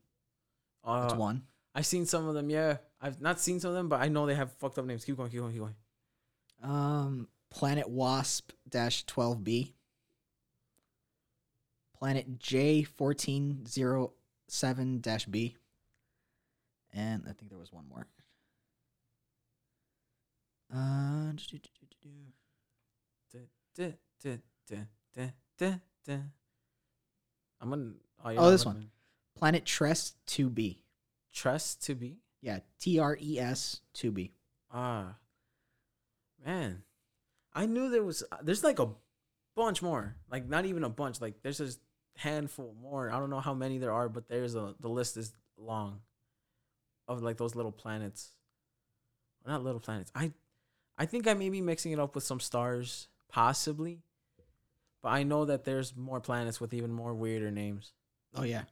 That's 0.86 1.14
Uh, 1.14 1.18
one. 1.18 1.44
I've 1.76 1.86
seen 1.86 2.06
some 2.06 2.26
of 2.28 2.34
them. 2.36 2.50
Yeah, 2.50 2.78
I've 3.02 3.20
not 3.22 3.40
seen 3.40 3.60
some 3.60 3.70
of 3.72 3.76
them, 3.76 3.90
but 3.90 4.00
I 4.02 4.08
know 4.08 4.26
they 4.26 4.36
have 4.36 4.52
fucked 4.54 4.78
up 4.80 4.86
names. 4.86 5.04
Keep 5.06 5.18
going. 5.18 5.30
Keep 5.30 5.40
going. 5.42 5.52
Keep 5.54 5.62
going. 5.62 5.76
Um, 6.64 7.28
Planet 7.50 7.90
Wasp 7.90 8.52
dash 8.70 9.04
twelve 9.06 9.44
B. 9.44 9.74
Planet 12.00 12.40
J 12.40 12.84
fourteen 12.84 13.66
zero 13.66 14.14
seven 14.48 15.00
dash 15.02 15.26
B. 15.26 15.56
And 16.94 17.24
I 17.28 17.34
think 17.34 17.50
there 17.50 17.60
was 17.60 17.72
one 17.72 17.86
more. 17.90 18.08
Uh. 20.74 21.32
I'm 27.62 27.70
gonna. 27.70 27.92
Oh, 28.24 28.30
Oh, 28.38 28.52
this 28.52 28.66
one. 28.66 28.90
Planet 29.38 29.66
TrES 29.66 30.14
two 30.26 30.50
B. 30.50 30.80
Trust 31.34 31.84
to 31.86 31.96
be. 31.96 32.18
Yeah, 32.42 32.60
T 32.80 33.00
R 33.00 33.18
E 33.22 33.40
S 33.40 33.82
two 33.94 34.12
B. 34.12 34.32
Ah, 34.72 35.16
man, 36.46 36.84
I 37.54 37.66
knew 37.66 37.90
there 37.90 38.04
was. 38.04 38.24
uh, 38.32 38.38
There's 38.42 38.64
like 38.64 38.80
a 38.80 38.90
bunch 39.56 39.82
more. 39.82 40.16
Like 40.32 40.48
not 40.48 40.66
even 40.66 40.84
a 40.84 40.90
bunch. 40.90 41.22
Like 41.22 41.42
there's 41.42 41.62
a 41.62 41.70
handful 42.18 42.76
more. 42.82 43.10
I 43.10 43.20
don't 43.20 43.30
know 43.30 43.40
how 43.40 43.54
many 43.54 43.78
there 43.78 43.94
are, 43.94 44.10
but 44.10 44.28
there's 44.28 44.56
a. 44.56 44.76
The 44.80 44.90
list 44.90 45.18
is 45.18 45.34
long. 45.58 46.02
Of 47.08 47.24
like 47.24 47.38
those 47.38 47.56
little 47.56 47.72
planets. 47.72 48.32
Not 49.46 49.64
little 49.64 49.80
planets. 49.80 50.12
I, 50.14 50.34
I 50.98 51.06
think 51.06 51.26
I 51.28 51.34
may 51.34 51.50
be 51.50 51.62
mixing 51.62 51.94
it 51.94 52.00
up 52.00 52.16
with 52.16 52.26
some 52.26 52.42
stars, 52.42 53.08
possibly. 53.30 54.02
But 55.02 55.10
I 55.10 55.24
know 55.24 55.46
that 55.46 55.64
there's 55.64 55.96
more 55.96 56.20
planets 56.20 56.60
with 56.60 56.74
even 56.74 56.92
more 56.92 57.14
weirder 57.14 57.52
names. 57.52 57.94
Oh 58.36 58.44
yeah. 58.44 58.64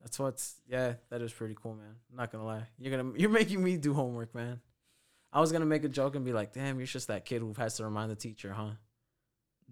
That's 0.00 0.18
what's 0.18 0.60
yeah, 0.68 0.94
that 1.10 1.22
is 1.22 1.32
pretty 1.32 1.56
cool, 1.60 1.74
man. 1.74 1.94
I'm 2.10 2.16
not 2.16 2.30
gonna 2.30 2.44
lie. 2.44 2.66
You're 2.78 2.96
gonna 2.96 3.12
you're 3.16 3.30
making 3.30 3.62
me 3.62 3.76
do 3.76 3.94
homework, 3.94 4.34
man. 4.34 4.60
I 5.32 5.40
was 5.40 5.52
gonna 5.52 5.66
make 5.66 5.84
a 5.84 5.88
joke 5.88 6.14
and 6.14 6.24
be 6.24 6.32
like, 6.32 6.52
damn, 6.52 6.78
you're 6.78 6.86
just 6.86 7.08
that 7.08 7.24
kid 7.24 7.40
who 7.40 7.54
has 7.58 7.76
to 7.76 7.84
remind 7.84 8.10
the 8.10 8.16
teacher, 8.16 8.52
huh? 8.52 8.72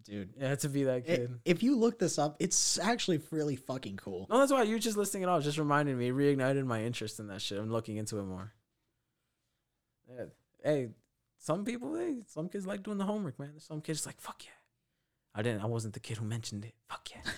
Dude. 0.05 0.35
Yeah, 0.39 0.55
to 0.57 0.69
be 0.69 0.85
that 0.85 0.99
It- 0.99 1.05
kid. 1.07 1.41
if 1.45 1.63
you 1.63 1.77
look 1.77 1.99
this 1.99 2.19
up, 2.19 2.37
it's 2.39 2.79
actually 2.79 3.21
really 3.31 3.57
fucking 3.57 3.97
cool. 3.97 4.27
no, 4.31 4.39
that's 4.39 4.53
why 4.53 4.63
you 4.63 4.79
just 4.79 4.97
listing 4.97 5.23
it 5.23 5.29
all 5.29 5.41
just 5.41 5.59
reminded 5.59 5.97
me, 5.97 6.11
reignited 6.11 6.65
my 6.67 6.83
interest 6.85 7.19
in 7.19 7.27
that 7.29 7.41
shit. 7.43 7.59
I'm 7.59 7.71
looking 7.73 7.97
into 7.97 8.19
it 8.19 8.25
more. 8.25 8.53
Yeah. 10.09 10.25
Hey, 10.63 10.89
some 11.39 11.65
people, 11.65 11.97
hey, 11.97 12.23
some 12.27 12.49
kids 12.49 12.67
like 12.67 12.83
doing 12.83 12.99
the 12.99 13.05
homework, 13.05 13.39
man. 13.39 13.59
Some 13.59 13.81
kids 13.81 14.07
like, 14.07 14.21
fuck 14.21 14.45
yeah. 14.45 14.51
I 15.35 15.43
didn't 15.43 15.63
I 15.63 15.67
wasn't 15.67 15.95
the 15.95 16.01
kid 16.01 16.17
who 16.19 16.25
mentioned 16.25 16.65
it. 16.65 16.75
Fuck 16.89 17.09
yeah. 17.15 17.31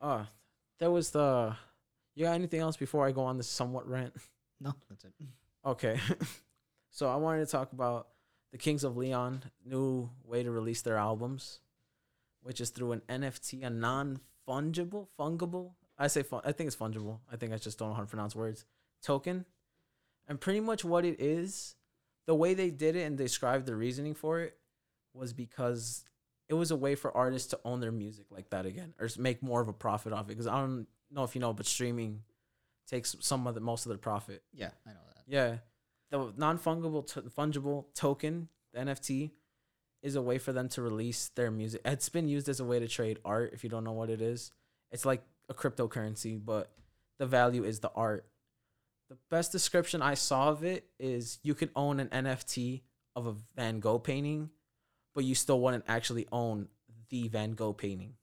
uh 0.00 0.24
there 0.78 0.90
was 0.90 1.10
the 1.10 1.54
you 2.14 2.24
got 2.24 2.32
anything 2.34 2.60
else 2.60 2.76
before 2.76 3.06
I 3.06 3.12
go 3.12 3.22
on 3.22 3.36
this 3.36 3.48
somewhat 3.48 3.88
rant? 3.88 4.14
No, 4.60 4.74
that's 4.88 5.04
it. 5.04 5.12
Okay. 5.64 5.98
so 6.90 7.08
I 7.08 7.16
wanted 7.16 7.44
to 7.44 7.50
talk 7.50 7.72
about 7.72 8.08
the 8.52 8.58
Kings 8.58 8.84
of 8.84 8.96
Leon 8.96 9.42
new 9.64 10.10
way 10.24 10.42
to 10.42 10.50
release 10.50 10.82
their 10.82 10.96
albums, 10.96 11.60
which 12.42 12.60
is 12.60 12.70
through 12.70 12.92
an 12.92 13.02
NFT, 13.08 13.64
a 13.64 13.70
non-fungible, 13.70 15.08
fungible. 15.18 15.72
I 15.98 16.06
say 16.06 16.22
fun, 16.22 16.42
I 16.44 16.52
think 16.52 16.68
it's 16.68 16.76
fungible. 16.76 17.20
I 17.30 17.36
think 17.36 17.52
I 17.52 17.56
just 17.56 17.78
don't 17.78 17.88
know 17.88 17.94
how 17.94 18.02
to 18.02 18.06
pronounce 18.06 18.36
words. 18.36 18.66
Token. 19.02 19.46
And 20.28 20.40
pretty 20.40 20.60
much 20.60 20.84
what 20.84 21.04
it 21.04 21.20
is, 21.20 21.74
the 22.26 22.34
way 22.34 22.54
they 22.54 22.70
did 22.70 22.94
it 22.94 23.02
and 23.02 23.16
described 23.16 23.66
the 23.66 23.74
reasoning 23.74 24.14
for 24.14 24.40
it 24.40 24.56
was 25.14 25.32
because 25.32 26.04
it 26.48 26.54
was 26.54 26.70
a 26.70 26.76
way 26.76 26.94
for 26.94 27.16
artists 27.16 27.48
to 27.48 27.60
own 27.64 27.80
their 27.80 27.92
music 27.92 28.26
like 28.30 28.50
that 28.50 28.66
again 28.66 28.94
or 29.00 29.08
make 29.18 29.42
more 29.42 29.60
of 29.60 29.68
a 29.68 29.72
profit 29.72 30.12
off 30.12 30.26
it 30.26 30.28
because 30.28 30.46
I 30.46 30.60
don't 30.60 30.86
know 31.10 31.24
if 31.24 31.34
you 31.34 31.40
know 31.40 31.52
but 31.52 31.66
streaming 31.66 32.22
takes 32.86 33.16
some 33.20 33.46
of 33.46 33.54
the 33.54 33.60
most 33.60 33.86
of 33.86 33.90
their 33.90 33.98
profit. 33.98 34.42
Yeah, 34.52 34.70
I 34.86 34.90
know 34.90 35.00
that. 35.14 35.24
Yeah, 35.26 35.56
the 36.12 36.32
non-fungible 36.36 37.06
to- 37.14 37.22
fungible 37.22 37.86
token, 37.94 38.48
the 38.72 38.80
NFT, 38.80 39.32
is 40.02 40.14
a 40.14 40.22
way 40.22 40.36
for 40.36 40.52
them 40.52 40.68
to 40.68 40.82
release 40.82 41.30
their 41.30 41.50
music. 41.50 41.80
It's 41.84 42.10
been 42.10 42.28
used 42.28 42.48
as 42.48 42.60
a 42.60 42.64
way 42.64 42.78
to 42.78 42.86
trade 42.86 43.18
art. 43.24 43.52
If 43.54 43.64
you 43.64 43.70
don't 43.70 43.82
know 43.82 43.92
what 43.92 44.10
it 44.10 44.20
is, 44.20 44.52
it's 44.90 45.06
like 45.06 45.22
a 45.48 45.54
cryptocurrency, 45.54 46.38
but 46.44 46.70
the 47.18 47.26
value 47.26 47.64
is 47.64 47.80
the 47.80 47.90
art. 47.94 48.26
The 49.08 49.16
best 49.30 49.52
description 49.52 50.02
I 50.02 50.14
saw 50.14 50.50
of 50.50 50.64
it 50.64 50.86
is 50.98 51.38
you 51.42 51.54
could 51.54 51.70
own 51.74 51.98
an 51.98 52.08
NFT 52.08 52.82
of 53.16 53.26
a 53.26 53.34
Van 53.56 53.80
Gogh 53.80 53.98
painting, 53.98 54.50
but 55.14 55.24
you 55.24 55.34
still 55.34 55.60
wouldn't 55.60 55.84
actually 55.88 56.26
own 56.30 56.68
the 57.08 57.28
Van 57.28 57.52
Gogh 57.52 57.72
painting. 57.72 58.14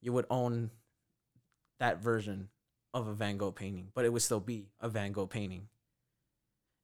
You 0.00 0.12
would 0.12 0.26
own 0.30 0.70
that 1.80 2.00
version 2.00 2.48
of 2.94 3.08
a 3.08 3.12
Van 3.12 3.38
Gogh 3.38 3.52
painting, 3.52 3.88
but 3.92 4.04
it 4.04 4.12
would 4.12 4.22
still 4.22 4.40
be 4.40 4.66
a 4.80 4.88
Van 4.88 5.10
Gogh 5.10 5.26
painting. 5.26 5.68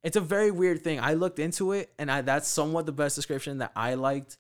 It's 0.04 0.16
a 0.16 0.20
very 0.20 0.50
weird 0.50 0.84
thing. 0.84 1.00
I 1.00 1.14
looked 1.14 1.38
into 1.38 1.72
it, 1.72 1.90
and 1.98 2.12
I 2.12 2.20
that's 2.20 2.46
somewhat 2.46 2.84
the 2.84 2.92
best 2.92 3.16
description 3.16 3.58
that 3.58 3.72
I 3.74 3.94
liked, 3.94 4.36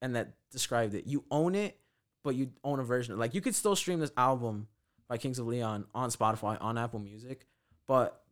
and 0.00 0.14
that 0.14 0.34
described 0.52 0.94
it. 0.94 1.06
You 1.06 1.24
own 1.32 1.56
it, 1.56 1.76
but 2.22 2.36
you 2.36 2.52
own 2.62 2.78
a 2.78 2.84
version. 2.84 3.18
Like 3.18 3.34
you 3.34 3.40
could 3.40 3.56
still 3.56 3.74
stream 3.74 3.98
this 3.98 4.12
album 4.16 4.68
by 5.08 5.18
Kings 5.18 5.40
of 5.40 5.48
Leon 5.48 5.86
on 5.96 6.10
Spotify 6.10 6.56
on 6.60 6.78
Apple 6.78 7.00
Music, 7.00 7.44
but 7.88 8.22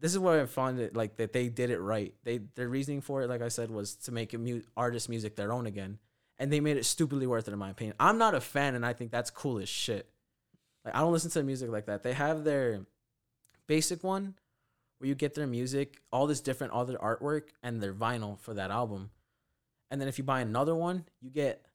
this 0.00 0.12
is 0.12 0.18
where 0.18 0.42
I 0.42 0.46
found 0.46 0.80
it 0.80 0.96
like 0.96 1.16
that 1.16 1.34
they 1.34 1.50
did 1.50 1.68
it 1.68 1.78
right. 1.78 2.14
They 2.24 2.38
their 2.54 2.68
reasoning 2.70 3.02
for 3.02 3.20
it, 3.20 3.28
like 3.28 3.42
I 3.42 3.48
said, 3.48 3.70
was 3.70 3.94
to 3.96 4.12
make 4.12 4.32
mu- 4.32 4.62
artist 4.78 5.10
music 5.10 5.36
their 5.36 5.52
own 5.52 5.66
again, 5.66 5.98
and 6.38 6.50
they 6.50 6.60
made 6.60 6.78
it 6.78 6.86
stupidly 6.86 7.26
worth 7.26 7.48
it 7.48 7.52
in 7.52 7.58
my 7.58 7.68
opinion. 7.68 7.96
I'm 8.00 8.16
not 8.16 8.34
a 8.34 8.40
fan, 8.40 8.74
and 8.74 8.86
I 8.86 8.94
think 8.94 9.10
that's 9.10 9.30
cool 9.30 9.58
as 9.58 9.68
shit. 9.68 10.08
Like 10.86 10.96
I 10.96 11.00
don't 11.00 11.12
listen 11.12 11.30
to 11.32 11.42
music 11.42 11.70
like 11.70 11.84
that. 11.84 12.02
They 12.02 12.14
have 12.14 12.44
their 12.44 12.86
basic 13.66 14.02
one 14.02 14.36
where 14.98 15.08
you 15.08 15.14
get 15.14 15.34
their 15.34 15.46
music, 15.46 16.00
all 16.12 16.26
this 16.26 16.40
different 16.40 16.72
all 16.72 16.84
their 16.84 16.98
artwork, 16.98 17.48
and 17.62 17.82
their 17.82 17.94
vinyl 17.94 18.38
for 18.38 18.54
that 18.54 18.70
album. 18.70 19.10
And 19.90 20.00
then 20.00 20.08
if 20.08 20.18
you 20.18 20.24
buy 20.24 20.40
another 20.40 20.74
one, 20.74 21.04
you 21.20 21.30
get 21.30 21.66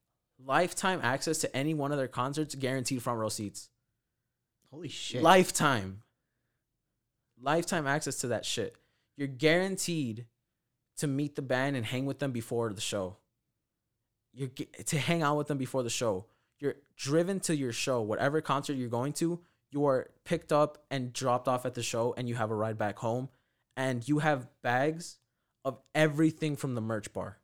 lifetime 0.44 1.00
access 1.02 1.38
to 1.38 1.56
any 1.56 1.74
one 1.74 1.92
of 1.92 1.98
their 1.98 2.08
concerts, 2.08 2.54
guaranteed 2.54 3.02
front 3.02 3.18
row 3.18 3.28
seats. 3.28 3.68
Holy 4.70 4.88
shit. 4.88 5.22
Lifetime. 5.22 6.02
Lifetime 7.40 7.86
access 7.86 8.16
to 8.16 8.28
that 8.28 8.44
shit. 8.44 8.76
You're 9.16 9.28
guaranteed 9.28 10.26
to 10.98 11.06
meet 11.06 11.36
the 11.36 11.42
band 11.42 11.76
and 11.76 11.84
hang 11.84 12.06
with 12.06 12.18
them 12.18 12.32
before 12.32 12.72
the 12.72 12.80
show. 12.80 13.16
You're 14.32 14.50
to 14.86 14.98
hang 14.98 15.22
out 15.22 15.36
with 15.38 15.48
them 15.48 15.58
before 15.58 15.82
the 15.82 15.90
show. 15.90 16.26
You're 16.58 16.76
driven 16.96 17.40
to 17.40 17.56
your 17.56 17.72
show, 17.72 18.02
whatever 18.02 18.40
concert 18.40 18.74
you're 18.74 18.88
going 18.88 19.14
to. 19.14 19.40
You 19.70 19.86
are 19.86 20.10
picked 20.24 20.52
up 20.52 20.84
and 20.90 21.12
dropped 21.12 21.48
off 21.48 21.64
at 21.64 21.74
the 21.74 21.82
show, 21.82 22.14
and 22.16 22.28
you 22.28 22.34
have 22.34 22.50
a 22.50 22.54
ride 22.54 22.78
back 22.78 22.98
home. 22.98 23.28
And 23.76 24.06
you 24.06 24.18
have 24.18 24.48
bags 24.62 25.18
of 25.64 25.78
everything 25.94 26.56
from 26.56 26.74
the 26.74 26.80
merch 26.80 27.12
bar. 27.12 27.38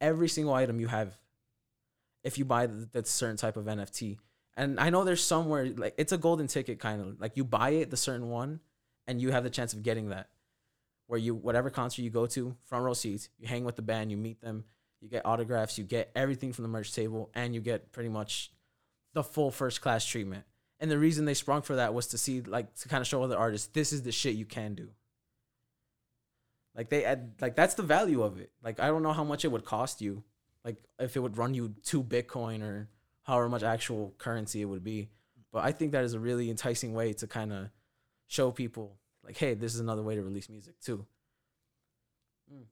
Every 0.00 0.28
single 0.28 0.54
item 0.54 0.80
you 0.80 0.88
have, 0.88 1.18
if 2.22 2.38
you 2.38 2.44
buy 2.44 2.66
that 2.66 3.06
certain 3.06 3.36
type 3.36 3.56
of 3.56 3.66
NFT. 3.66 4.18
And 4.56 4.78
I 4.78 4.90
know 4.90 5.04
there's 5.04 5.22
somewhere 5.22 5.66
like 5.66 5.94
it's 5.98 6.12
a 6.12 6.18
golden 6.18 6.46
ticket 6.46 6.78
kind 6.78 7.00
of 7.00 7.20
like 7.20 7.36
you 7.36 7.44
buy 7.44 7.70
it 7.70 7.90
the 7.90 7.96
certain 7.96 8.28
one, 8.28 8.60
and 9.06 9.20
you 9.20 9.30
have 9.32 9.44
the 9.44 9.50
chance 9.50 9.72
of 9.72 9.82
getting 9.82 10.08
that. 10.10 10.28
Where 11.06 11.18
you 11.18 11.34
whatever 11.34 11.70
concert 11.70 12.02
you 12.02 12.10
go 12.10 12.26
to, 12.26 12.56
front 12.64 12.84
row 12.84 12.94
seats, 12.94 13.28
you 13.38 13.46
hang 13.46 13.64
with 13.64 13.76
the 13.76 13.82
band, 13.82 14.10
you 14.10 14.16
meet 14.16 14.40
them, 14.40 14.64
you 15.00 15.08
get 15.08 15.26
autographs, 15.26 15.76
you 15.76 15.84
get 15.84 16.10
everything 16.14 16.52
from 16.52 16.62
the 16.62 16.68
merch 16.68 16.94
table, 16.94 17.30
and 17.34 17.54
you 17.54 17.60
get 17.60 17.92
pretty 17.92 18.08
much 18.08 18.50
the 19.12 19.22
full 19.22 19.50
first 19.50 19.80
class 19.80 20.04
treatment. 20.06 20.44
And 20.84 20.90
the 20.90 20.98
reason 20.98 21.24
they 21.24 21.32
sprung 21.32 21.62
for 21.62 21.76
that 21.76 21.94
was 21.94 22.08
to 22.08 22.18
see 22.18 22.42
like 22.42 22.74
to 22.80 22.90
kind 22.90 23.00
of 23.00 23.06
show 23.06 23.22
other 23.22 23.38
artists 23.38 23.68
this 23.68 23.90
is 23.90 24.02
the 24.02 24.12
shit 24.12 24.34
you 24.34 24.44
can 24.44 24.74
do. 24.74 24.90
Like 26.76 26.90
they 26.90 27.06
add 27.06 27.36
like 27.40 27.56
that's 27.56 27.72
the 27.72 27.82
value 27.82 28.22
of 28.22 28.38
it. 28.38 28.50
Like 28.62 28.80
I 28.80 28.88
don't 28.88 29.02
know 29.02 29.14
how 29.14 29.24
much 29.24 29.46
it 29.46 29.48
would 29.48 29.64
cost 29.64 30.02
you, 30.02 30.22
like 30.62 30.76
if 30.98 31.16
it 31.16 31.20
would 31.20 31.38
run 31.38 31.54
you 31.54 31.74
two 31.84 32.04
Bitcoin 32.04 32.62
or 32.62 32.90
however 33.22 33.48
much 33.48 33.62
actual 33.62 34.12
currency 34.18 34.60
it 34.60 34.66
would 34.66 34.84
be. 34.84 35.08
But 35.52 35.64
I 35.64 35.72
think 35.72 35.92
that 35.92 36.04
is 36.04 36.12
a 36.12 36.20
really 36.20 36.50
enticing 36.50 36.92
way 36.92 37.14
to 37.14 37.26
kind 37.26 37.50
of 37.50 37.70
show 38.26 38.50
people 38.50 38.98
like, 39.24 39.38
hey, 39.38 39.54
this 39.54 39.72
is 39.72 39.80
another 39.80 40.02
way 40.02 40.16
to 40.16 40.22
release 40.22 40.50
music 40.50 40.78
too. 40.82 41.06
Hmm. 42.52 42.64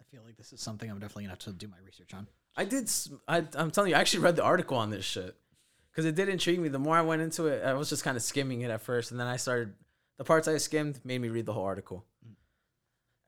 I 0.00 0.04
feel 0.10 0.22
like 0.24 0.38
this 0.38 0.54
is 0.54 0.62
something 0.62 0.90
I'm 0.90 1.00
definitely 1.00 1.24
gonna 1.24 1.32
have 1.32 1.38
to 1.40 1.52
do 1.52 1.68
my 1.68 1.76
research 1.84 2.14
on. 2.14 2.28
I 2.56 2.64
did. 2.64 2.90
I, 3.28 3.44
am 3.56 3.70
telling 3.70 3.90
you, 3.90 3.96
I 3.96 4.00
actually 4.00 4.22
read 4.22 4.36
the 4.36 4.42
article 4.42 4.78
on 4.78 4.88
this 4.88 5.04
shit 5.04 5.36
because 5.92 6.06
it 6.06 6.14
did 6.14 6.28
intrigue 6.28 6.58
me. 6.58 6.68
The 6.68 6.78
more 6.78 6.96
I 6.96 7.02
went 7.02 7.22
into 7.22 7.46
it, 7.46 7.62
I 7.64 7.74
was 7.74 7.88
just 7.90 8.02
kind 8.02 8.16
of 8.16 8.22
skimming 8.22 8.62
it 8.62 8.70
at 8.70 8.80
first, 8.80 9.10
and 9.10 9.20
then 9.20 9.26
I 9.26 9.36
started. 9.36 9.74
The 10.18 10.24
parts 10.24 10.48
I 10.48 10.56
skimmed 10.58 11.00
made 11.04 11.20
me 11.20 11.28
read 11.28 11.46
the 11.46 11.52
whole 11.52 11.64
article. 11.64 12.04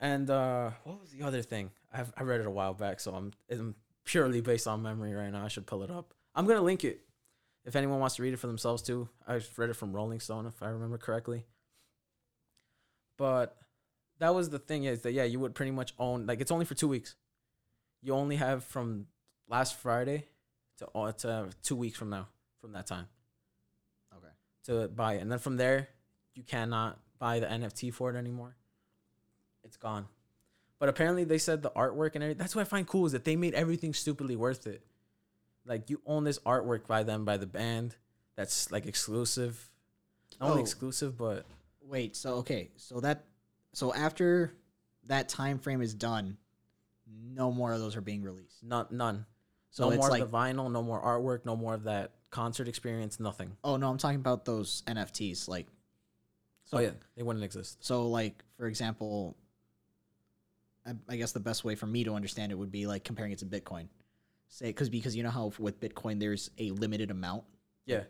And 0.01 0.29
uh, 0.29 0.71
what 0.85 1.01
was 1.01 1.11
the 1.11 1.23
other 1.23 1.43
thing? 1.43 1.71
I've, 1.93 2.13
I 2.17 2.23
read 2.23 2.41
it 2.41 2.47
a 2.47 2.51
while 2.51 2.75
back, 2.75 3.01
so 3.01 3.15
I'm, 3.15 3.33
I'm 3.51 3.75
purely 4.05 4.41
based 4.41 4.67
on 4.67 4.83
memory 4.83 5.13
right 5.15 5.31
now. 5.31 5.45
I 5.45 5.49
should 5.49 5.67
pull 5.67 5.83
it 5.83 5.91
up. 5.91 6.13
I'm 6.35 6.47
gonna 6.47 6.63
link 6.63 6.85
it 6.85 7.01
if 7.65 7.77
anyone 7.77 8.01
wants 8.01 8.17
to 8.17 8.23
read 8.23 8.35
it 8.35 8.39
for 8.39 8.47
themselves 8.47 8.83
too. 8.83 9.09
I 9.27 9.41
read 9.57 9.71
it 9.71 9.77
from 9.77 9.93
Rolling 9.93 10.21
Stone, 10.21 10.47
if 10.47 10.63
I 10.63 10.69
remember 10.69 10.99
correctly. 10.99 11.47
But 13.17 13.57
that 14.19 14.35
was 14.35 14.51
the 14.51 14.59
thing 14.59 14.85
is 14.85 15.03
that 15.03 15.13
yeah, 15.13 15.25
you 15.25 15.41
would 15.41 15.55
pretty 15.55 15.71
much 15.71 15.95
own 15.99 16.27
like 16.27 16.41
it's 16.41 16.51
only 16.51 16.65
for 16.65 16.75
two 16.75 16.89
weeks. 16.89 17.17
You 18.03 18.15
only 18.15 18.37
have 18.37 18.65
from 18.65 19.07
last 19.49 19.77
Friday 19.77 20.27
to 20.79 20.89
uh, 20.95 21.13
to 21.13 21.51
two 21.63 21.77
weeks 21.77 21.97
from 21.97 22.11
now 22.11 22.29
from 22.65 22.73
that 22.73 22.87
time 22.87 23.07
Okay. 24.17 24.33
to 24.65 24.89
buy 24.89 25.15
it, 25.15 25.21
and 25.23 25.31
then 25.31 25.39
from 25.39 25.59
there 25.59 25.89
you 26.35 26.43
cannot 26.43 26.99
buy 27.19 27.39
the 27.41 27.47
NFT 27.47 27.93
for 27.93 28.09
it 28.11 28.17
anymore. 28.17 28.57
It's 29.65 29.77
gone. 29.77 30.07
But 30.79 30.89
apparently 30.89 31.25
they 31.25 31.37
said 31.39 31.63
the 31.63 31.71
artwork 31.71 32.15
and 32.15 32.25
everything. 32.25 32.39
That's 32.39 32.55
what 32.57 32.63
I 32.63 32.65
find 32.65 32.87
cool 32.87 33.05
is 33.07 33.13
that 33.13 33.25
they 33.25 33.37
made 33.37 33.53
everything 33.55 33.93
stupidly 33.93 34.35
worth 34.35 34.67
it. 34.67 34.83
Like 35.67 35.91
you 35.91 36.01
own 36.07 36.25
this 36.25 36.39
artwork 36.41 36.87
by 36.87 37.03
them 37.03 37.25
by 37.27 37.37
the 37.37 37.47
band 37.47 37.97
that's 38.35 38.73
like 38.73 38.87
exclusive. 38.87 39.71
Not 40.41 40.49
only 40.51 40.61
Oh. 40.61 40.65
exclusive, 40.65 41.17
but 41.19 41.45
Wait. 41.83 42.17
So 42.17 42.37
okay. 42.37 42.71
So 42.77 43.01
that. 43.01 43.25
So 43.75 43.93
after 43.93 44.55
that 45.05 45.29
time 45.29 45.59
frame 45.59 45.83
is 45.83 45.93
done, 45.95 46.39
no 47.07 47.53
more 47.53 47.73
of 47.73 47.81
those 47.81 47.95
are 47.97 48.01
being 48.01 48.23
released. 48.23 48.63
not 48.63 48.91
none. 48.91 49.27
So 49.71 49.85
no 49.85 49.91
it's 49.91 49.99
more 49.99 50.09
like 50.11 50.23
of 50.23 50.31
the 50.31 50.37
vinyl, 50.37 50.71
no 50.71 50.83
more 50.83 51.03
artwork, 51.03 51.45
no 51.45 51.57
more 51.57 51.75
of 51.75 51.83
that 51.85 52.13
concert 52.35 52.67
experience, 52.67 53.21
nothing. 53.21 53.57
oh 53.63 53.77
no, 53.77 53.89
I'm 53.89 53.97
talking 53.97 54.19
about 54.19 54.45
those 54.45 54.83
NFTs. 54.89 55.49
Like 55.49 55.69
So 56.65 56.79
oh, 56.79 56.81
yeah, 56.81 56.91
they 57.17 57.23
wouldn't 57.23 57.45
exist. 57.45 57.85
So, 57.85 58.09
like 58.09 58.43
for 58.57 58.67
example, 58.67 59.37
I, 60.85 60.95
I 61.09 61.17
guess 61.17 61.31
the 61.31 61.39
best 61.39 61.65
way 61.65 61.77
for 61.77 61.87
me 61.87 62.03
to 62.05 62.15
understand 62.15 62.51
it 62.51 62.57
would 62.57 62.73
be 62.73 62.89
like 62.89 63.05
comparing 63.05 63.31
it 63.31 63.39
to 63.39 63.47
Bitcoin. 63.47 63.87
Say, 64.49 64.67
because 64.67 64.89
because 64.89 65.15
you 65.17 65.23
know 65.23 65.31
how 65.31 65.53
with 65.61 65.79
Bitcoin 65.81 66.19
there's 66.19 66.51
a 66.59 66.73
limited 66.73 67.13
amount. 67.13 67.45
Yeah. 67.87 68.03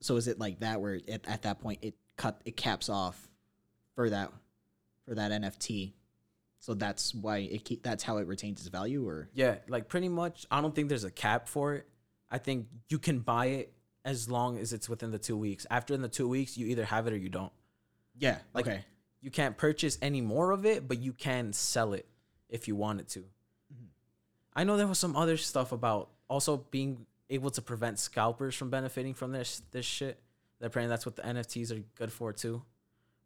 So 0.00 0.16
is 0.16 0.28
it 0.28 0.38
like 0.38 0.60
that 0.60 0.80
where 0.82 0.94
it, 0.94 1.24
at 1.26 1.42
that 1.42 1.60
point 1.60 1.78
it 1.80 1.94
cut 2.16 2.42
it 2.44 2.58
caps 2.58 2.90
off 2.90 3.28
for 3.94 4.10
that 4.10 4.32
for 5.06 5.14
that 5.14 5.32
NFT? 5.32 5.92
So 6.60 6.74
that's 6.74 7.14
why 7.14 7.38
it 7.38 7.64
keep, 7.64 7.82
that's 7.82 8.02
how 8.02 8.18
it 8.18 8.26
retains 8.26 8.60
its 8.60 8.68
value, 8.68 9.08
or 9.08 9.30
Yeah, 9.32 9.56
like 9.66 9.88
pretty 9.88 10.10
much. 10.10 10.44
I 10.50 10.60
don't 10.60 10.74
think 10.74 10.90
there's 10.90 11.04
a 11.04 11.10
cap 11.10 11.48
for 11.48 11.74
it. 11.74 11.88
I 12.30 12.38
think 12.38 12.66
you 12.88 12.98
can 12.98 13.20
buy 13.20 13.46
it 13.46 13.72
as 14.04 14.30
long 14.30 14.58
as 14.58 14.72
it's 14.72 14.88
within 14.88 15.10
the 15.10 15.18
two 15.18 15.36
weeks. 15.36 15.66
After 15.70 15.94
in 15.94 16.02
the 16.02 16.08
two 16.08 16.28
weeks, 16.28 16.56
you 16.56 16.66
either 16.66 16.84
have 16.84 17.06
it 17.06 17.12
or 17.12 17.16
you 17.16 17.28
don't. 17.28 17.52
yeah, 18.18 18.38
Like- 18.54 18.66
okay, 18.66 18.84
You 19.20 19.30
can't 19.30 19.56
purchase 19.56 19.98
any 20.00 20.20
more 20.20 20.50
of 20.52 20.64
it, 20.64 20.86
but 20.88 20.98
you 20.98 21.12
can 21.12 21.52
sell 21.52 21.92
it 21.92 22.06
if 22.48 22.68
you 22.68 22.76
wanted 22.76 23.08
to. 23.08 23.20
Mm-hmm. 23.20 23.84
I 24.54 24.64
know 24.64 24.76
there 24.76 24.86
was 24.86 24.98
some 24.98 25.16
other 25.16 25.36
stuff 25.36 25.72
about 25.72 26.10
also 26.28 26.58
being 26.70 27.06
able 27.30 27.50
to 27.50 27.60
prevent 27.62 27.98
scalpers 27.98 28.54
from 28.54 28.70
benefiting 28.70 29.14
from 29.14 29.32
this 29.32 29.62
this 29.70 29.84
shit. 29.86 30.20
That 30.60 30.66
apparently 30.66 30.90
that's 30.90 31.04
what 31.06 31.16
the 31.16 31.22
NFTs 31.22 31.70
are 31.76 31.82
good 31.96 32.12
for 32.12 32.32
too. 32.32 32.62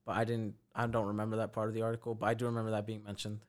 But 0.05 0.17
I 0.17 0.25
didn't 0.25 0.55
I 0.75 0.87
don't 0.87 1.07
remember 1.07 1.37
that 1.37 1.53
part 1.53 1.69
of 1.69 1.75
the 1.75 1.83
article, 1.83 2.15
but 2.15 2.27
I 2.27 2.35
do 2.35 2.47
remember 2.47 2.71
that 2.73 2.87
being 2.87 3.05
mentioned. 3.05 3.41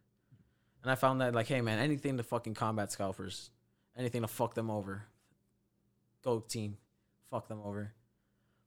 And 0.84 0.91
I 0.91 0.95
found 0.95 1.22
that 1.22 1.34
like, 1.34 1.47
hey 1.47 1.62
man, 1.62 1.80
anything 1.80 2.18
to 2.18 2.24
fucking 2.24 2.54
combat 2.56 2.91
scalpers. 2.91 3.49
Anything 3.97 4.22
to 4.22 4.28
fuck 4.28 4.54
them 4.54 4.70
over. 4.70 5.04
Go 6.24 6.40
team. 6.40 6.78
Fuck 7.30 7.48
them 7.48 7.60
over. 7.64 7.94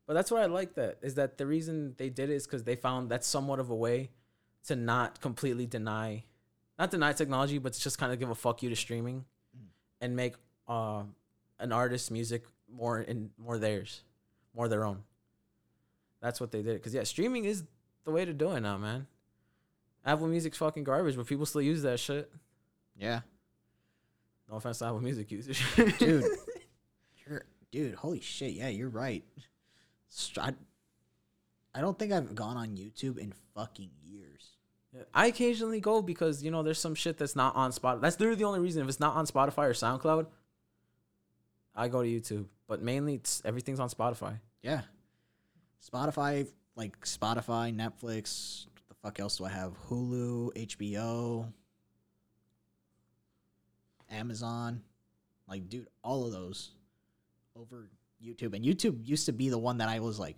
But 0.07 0.15
that's 0.15 0.31
what 0.31 0.43
I 0.43 0.47
like 0.47 0.75
that 0.75 0.99
is 1.03 1.15
that 1.15 1.37
the 1.39 1.47
reason 1.47 1.95
they 1.97 2.11
did 2.11 2.31
it 2.31 2.35
is 2.35 2.47
because 2.47 2.63
they 2.65 2.77
found 2.77 3.11
that's 3.11 3.27
somewhat 3.27 3.59
of 3.59 3.71
a 3.71 3.75
way 3.75 4.11
to 4.67 4.77
not 4.77 5.21
completely 5.21 5.67
deny, 5.67 6.25
not 6.79 6.91
deny 6.91 7.13
technology, 7.13 7.59
but 7.59 7.73
to 7.73 7.81
just 7.81 7.99
kind 7.99 8.13
of 8.13 8.19
give 8.19 8.31
a 8.31 8.35
fuck 8.35 8.63
you 8.63 8.69
to 8.71 8.77
streaming, 8.77 9.25
and 10.01 10.15
make 10.15 10.35
uh, 10.69 11.03
an 11.59 11.73
artist's 11.73 12.11
music 12.11 12.45
more 12.73 13.01
in 13.01 13.31
more 13.39 13.59
theirs, 13.59 14.03
more 14.55 14.69
their 14.69 14.85
own. 14.85 15.03
That's 16.21 16.41
what 16.41 16.51
they 16.53 16.63
did. 16.63 16.83
Cause 16.83 16.95
yeah, 16.95 17.05
streaming 17.05 17.45
is 17.45 17.65
the 18.05 18.11
way 18.11 18.25
to 18.25 18.33
do 18.33 18.53
it 18.53 18.61
now, 18.61 18.79
man. 18.79 19.07
Apple 20.05 20.29
Music's 20.29 20.59
fucking 20.59 20.85
garbage, 20.85 21.17
but 21.17 21.27
people 21.27 21.47
still 21.47 21.63
use 21.63 21.83
that 21.83 21.99
shit. 21.99 22.31
yeah, 22.97 23.21
No 24.49 24.57
offense 24.57 24.79
to 24.79 24.85
Apple 24.87 25.01
Music 25.01 25.31
users, 25.33 25.61
dude, 25.99 26.25
dude, 27.77 27.95
holy 27.95 28.21
shit, 28.21 28.53
yeah, 28.53 28.69
you're 28.69 28.89
right. 28.89 29.23
I, 30.39 30.55
I 31.75 31.81
don't 31.83 31.99
think 31.99 32.11
I've 32.11 32.35
gone 32.35 32.57
on 32.57 32.69
YouTube 32.69 33.19
in 33.19 33.35
fucking 33.55 33.91
years. 34.03 34.53
I 35.13 35.27
occasionally 35.27 35.81
go 35.81 36.01
because 36.01 36.43
you 36.43 36.51
know 36.51 36.63
there's 36.63 36.79
some 36.79 36.95
shit 36.95 37.19
that's 37.19 37.37
not 37.37 37.55
on 37.55 37.71
Spotify. 37.73 38.01
That's 38.01 38.19
literally 38.19 38.39
the 38.39 38.47
only 38.47 38.61
reason. 38.61 38.83
If 38.83 38.89
it's 38.89 39.01
not 39.01 39.15
on 39.15 39.27
Spotify 39.27 39.69
or 39.69 39.75
SoundCloud, 39.75 40.27
I 41.75 41.89
go 41.89 42.03
to 42.03 42.09
YouTube. 42.09 42.47
But 42.67 42.81
mainly, 42.81 43.17
it's, 43.17 43.43
everything's 43.45 43.79
on 43.79 43.91
Spotify. 43.91 44.41
Yeah. 44.63 44.81
Spotify, 45.87 46.49
like 46.77 46.99
Spotify, 47.03 47.77
Netflix, 47.77 48.69
what 48.73 48.89
the 48.89 48.95
fuck 49.03 49.21
else 49.21 49.37
do 49.37 49.45
I 49.45 49.51
have? 49.51 49.75
Hulu, 49.91 50.55
HBO, 50.57 51.53
Amazon. 54.11 54.81
Like, 55.47 55.69
dude, 55.69 55.89
all 56.03 56.25
of 56.25 56.33
those 56.33 56.71
over 57.59 57.91
YouTube. 58.25 58.55
And 58.55 58.65
YouTube 58.65 59.07
used 59.07 59.27
to 59.27 59.33
be 59.33 59.49
the 59.49 59.59
one 59.59 59.79
that 59.79 59.89
I 59.89 60.01
was 60.01 60.19
like 60.19 60.37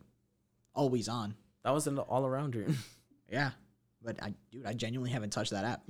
always 0.74 1.08
on. 1.08 1.34
That 1.64 1.72
was 1.72 1.86
an 1.86 1.98
all 1.98 2.26
around 2.26 2.52
dream. 2.52 2.76
Yeah. 3.30 3.50
But 4.02 4.22
I 4.22 4.32
dude, 4.50 4.64
I 4.64 4.72
genuinely 4.72 5.10
haven't 5.10 5.34
touched 5.34 5.50
that 5.50 5.66
app. 5.66 5.82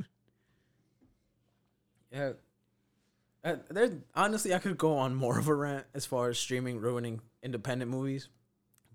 yeah. 2.12 2.32
Uh, 3.44 3.56
there, 3.70 3.92
honestly, 4.12 4.52
I 4.52 4.58
could 4.58 4.76
go 4.76 4.96
on 4.96 5.14
more 5.14 5.38
of 5.38 5.46
a 5.46 5.54
rant 5.54 5.86
as 5.94 6.04
far 6.04 6.30
as 6.30 6.36
streaming 6.36 6.80
ruining 6.80 7.20
independent 7.44 7.92
movies, 7.92 8.28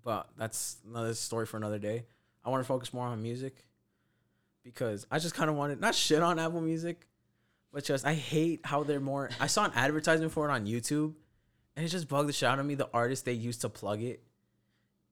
but 0.02 0.28
that's 0.36 0.76
another 0.86 1.14
story 1.14 1.46
for 1.46 1.56
another 1.56 1.78
day. 1.78 2.04
I 2.44 2.50
want 2.50 2.62
to 2.62 2.66
focus 2.66 2.92
more 2.92 3.06
on 3.06 3.22
music 3.22 3.64
because 4.62 5.06
I 5.10 5.18
just 5.18 5.34
kind 5.34 5.48
of 5.48 5.56
wanted 5.56 5.80
not 5.80 5.94
shit 5.94 6.22
on 6.22 6.38
Apple 6.38 6.60
Music, 6.60 7.06
but 7.72 7.84
just 7.84 8.04
I 8.06 8.12
hate 8.12 8.60
how 8.64 8.82
they're 8.82 9.00
more. 9.00 9.30
I 9.40 9.46
saw 9.46 9.64
an 9.64 9.72
advertisement 9.74 10.32
for 10.32 10.46
it 10.48 10.52
on 10.52 10.66
YouTube, 10.66 11.14
and 11.76 11.84
it 11.84 11.88
just 11.88 12.08
bugged 12.08 12.28
the 12.28 12.32
shit 12.32 12.48
out 12.48 12.58
of 12.58 12.66
me. 12.66 12.74
The 12.74 12.88
artist 12.92 13.24
they 13.24 13.32
used 13.32 13.62
to 13.62 13.68
plug 13.68 14.02
it, 14.02 14.22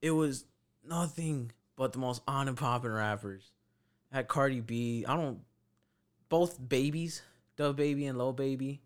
it 0.00 0.10
was 0.10 0.44
nothing 0.86 1.52
but 1.76 1.92
the 1.92 1.98
most 1.98 2.22
on 2.26 2.48
and 2.48 2.56
popping 2.56 2.92
rappers. 2.92 3.50
Had 4.12 4.28
Cardi 4.28 4.60
B. 4.60 5.04
I 5.06 5.16
don't. 5.16 5.40
Both 6.28 6.56
babies, 6.66 7.22
DaBaby 7.58 8.08
and 8.08 8.18
Lil 8.18 8.32
Baby. 8.32 8.80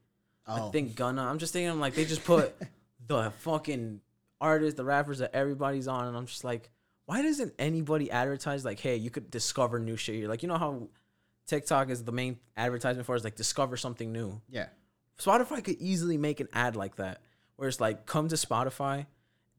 Oh. 0.46 0.68
I 0.68 0.70
think 0.70 0.94
Gunna. 0.94 1.22
I'm 1.22 1.38
just 1.38 1.52
thinking 1.52 1.80
like 1.80 1.94
they 1.94 2.04
just 2.04 2.24
put 2.24 2.54
the 3.06 3.32
fucking 3.38 4.00
artists, 4.40 4.76
the 4.76 4.84
rappers 4.84 5.18
that 5.18 5.34
everybody's 5.34 5.88
on, 5.88 6.06
and 6.06 6.16
I'm 6.16 6.26
just 6.26 6.44
like, 6.44 6.70
why 7.06 7.22
doesn't 7.22 7.54
anybody 7.58 8.10
advertise 8.10 8.64
like, 8.64 8.80
hey, 8.80 8.96
you 8.96 9.10
could 9.10 9.30
discover 9.30 9.78
new 9.78 9.96
shit 9.96 10.16
here? 10.16 10.28
Like 10.28 10.42
you 10.42 10.48
know 10.48 10.58
how 10.58 10.88
TikTok 11.46 11.90
is 11.90 12.04
the 12.04 12.12
main 12.12 12.38
advertisement 12.56 13.06
for 13.06 13.14
is 13.14 13.24
like 13.24 13.36
discover 13.36 13.76
something 13.76 14.12
new. 14.12 14.40
Yeah. 14.50 14.66
Spotify 15.18 15.64
could 15.64 15.80
easily 15.80 16.18
make 16.18 16.40
an 16.40 16.48
ad 16.52 16.76
like 16.76 16.96
that, 16.96 17.20
where 17.56 17.68
it's 17.68 17.80
like, 17.80 18.06
come 18.06 18.28
to 18.28 18.36
Spotify, 18.36 19.06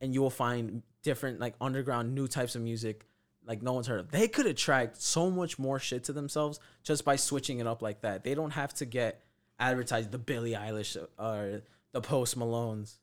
and 0.02 0.14
you 0.14 0.22
will 0.22 0.30
find 0.30 0.84
different 1.04 1.40
like 1.40 1.56
underground 1.60 2.14
new 2.14 2.28
types 2.28 2.56
of 2.56 2.62
music 2.62 3.06
like 3.48 3.64
no 3.64 3.74
one's 3.74 3.88
heard 3.88 4.00
of. 4.00 4.12
They 4.12 4.28
could 4.28 4.46
attract 4.46 5.02
so 5.02 5.32
much 5.32 5.58
more 5.58 5.80
shit 5.80 6.04
to 6.06 6.14
themselves 6.14 6.60
just 6.84 7.06
by 7.06 7.16
switching 7.16 7.60
it 7.60 7.68
up 7.68 7.82
like 7.82 8.02
that. 8.02 8.24
They 8.24 8.36
don't 8.36 8.52
have 8.52 8.74
to 8.76 8.86
get 8.86 9.24
advertised 9.58 10.12
the 10.12 10.18
Billie 10.18 10.52
Eilish 10.52 10.98
or 11.18 11.62
the 11.94 12.02
Post 12.02 12.38
Malones. 12.38 12.98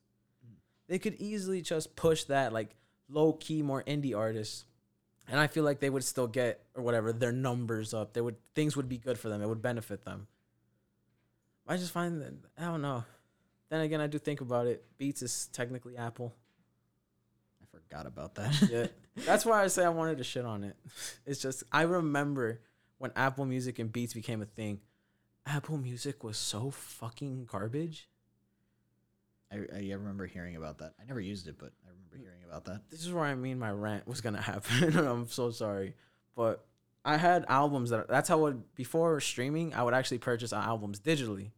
They 0.87 0.99
could 0.99 1.15
easily 1.15 1.61
just 1.61 1.95
push 1.95 2.25
that 2.25 2.53
like 2.53 2.75
low 3.09 3.33
key, 3.33 3.63
more 3.63 3.83
indie 3.83 4.15
artists, 4.15 4.65
and 5.27 5.39
I 5.39 5.47
feel 5.47 5.63
like 5.63 5.79
they 5.79 5.89
would 5.89 6.03
still 6.03 6.27
get 6.27 6.63
or 6.75 6.83
whatever 6.83 7.11
their 7.11 7.31
numbers 7.31 7.93
up. 7.93 8.13
They 8.13 8.21
would 8.21 8.35
things 8.53 8.77
would 8.77 8.87
be 8.87 8.99
good 8.99 9.17
for 9.17 9.29
them. 9.29 9.41
It 9.41 9.49
would 9.49 9.63
benefit 9.63 10.05
them. 10.05 10.27
I 11.67 11.77
just 11.77 11.91
find 11.91 12.21
that 12.21 12.33
I 12.59 12.65
don't 12.65 12.83
know. 12.83 13.03
Then 13.75 13.83
again, 13.83 13.99
I 13.99 14.07
do 14.07 14.17
think 14.19 14.39
about 14.39 14.67
it. 14.67 14.85
Beats 14.97 15.21
is 15.21 15.49
technically 15.51 15.97
Apple. 15.97 16.33
I 17.61 17.65
forgot 17.77 18.05
about 18.05 18.35
that. 18.35 18.69
Yeah, 18.71 18.87
that's 19.25 19.45
why 19.45 19.61
I 19.61 19.67
say 19.67 19.83
I 19.83 19.89
wanted 19.89 20.19
to 20.19 20.23
shit 20.23 20.45
on 20.45 20.63
it. 20.63 20.77
It's 21.25 21.41
just 21.41 21.65
I 21.73 21.81
remember 21.81 22.61
when 22.99 23.11
Apple 23.17 23.43
Music 23.43 23.77
and 23.79 23.91
Beats 23.91 24.13
became 24.13 24.41
a 24.41 24.45
thing. 24.45 24.79
Apple 25.45 25.77
Music 25.77 26.23
was 26.23 26.37
so 26.37 26.71
fucking 26.71 27.49
garbage. 27.51 28.07
I, 29.51 29.57
I 29.75 29.91
remember 29.91 30.25
hearing 30.25 30.55
about 30.55 30.77
that. 30.77 30.93
I 30.97 31.03
never 31.03 31.19
used 31.19 31.49
it, 31.49 31.57
but 31.59 31.73
I 31.85 31.89
remember 31.89 32.15
hearing 32.15 32.45
about 32.47 32.63
that. 32.65 32.89
this 32.89 33.05
is 33.05 33.11
where 33.11 33.25
I 33.25 33.35
mean 33.35 33.59
my 33.59 33.71
rant 33.71 34.07
was 34.07 34.21
gonna 34.21 34.41
happen. 34.41 34.97
I'm 35.05 35.27
so 35.27 35.51
sorry, 35.51 35.95
but 36.33 36.65
I 37.03 37.17
had 37.17 37.43
albums 37.49 37.89
that 37.89 38.07
that's 38.07 38.29
how 38.29 38.37
I 38.37 38.41
would 38.43 38.75
before 38.75 39.19
streaming. 39.19 39.73
I 39.73 39.83
would 39.83 39.93
actually 39.93 40.19
purchase 40.19 40.53
uh, 40.53 40.59
albums 40.59 41.01
digitally. 41.01 41.51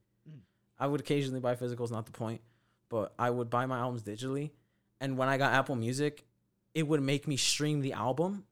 I 0.79 0.87
would 0.87 0.99
occasionally 0.99 1.39
buy 1.39 1.55
physicals, 1.55 1.91
not 1.91 2.05
the 2.05 2.11
point, 2.11 2.41
but 2.89 3.13
I 3.17 3.29
would 3.29 3.49
buy 3.49 3.65
my 3.65 3.79
albums 3.79 4.03
digitally. 4.03 4.51
And 4.99 5.17
when 5.17 5.29
I 5.29 5.37
got 5.37 5.53
Apple 5.53 5.75
Music, 5.75 6.25
it 6.73 6.87
would 6.87 7.01
make 7.01 7.27
me 7.27 7.37
stream 7.37 7.81
the 7.81 7.93
album 7.93 8.45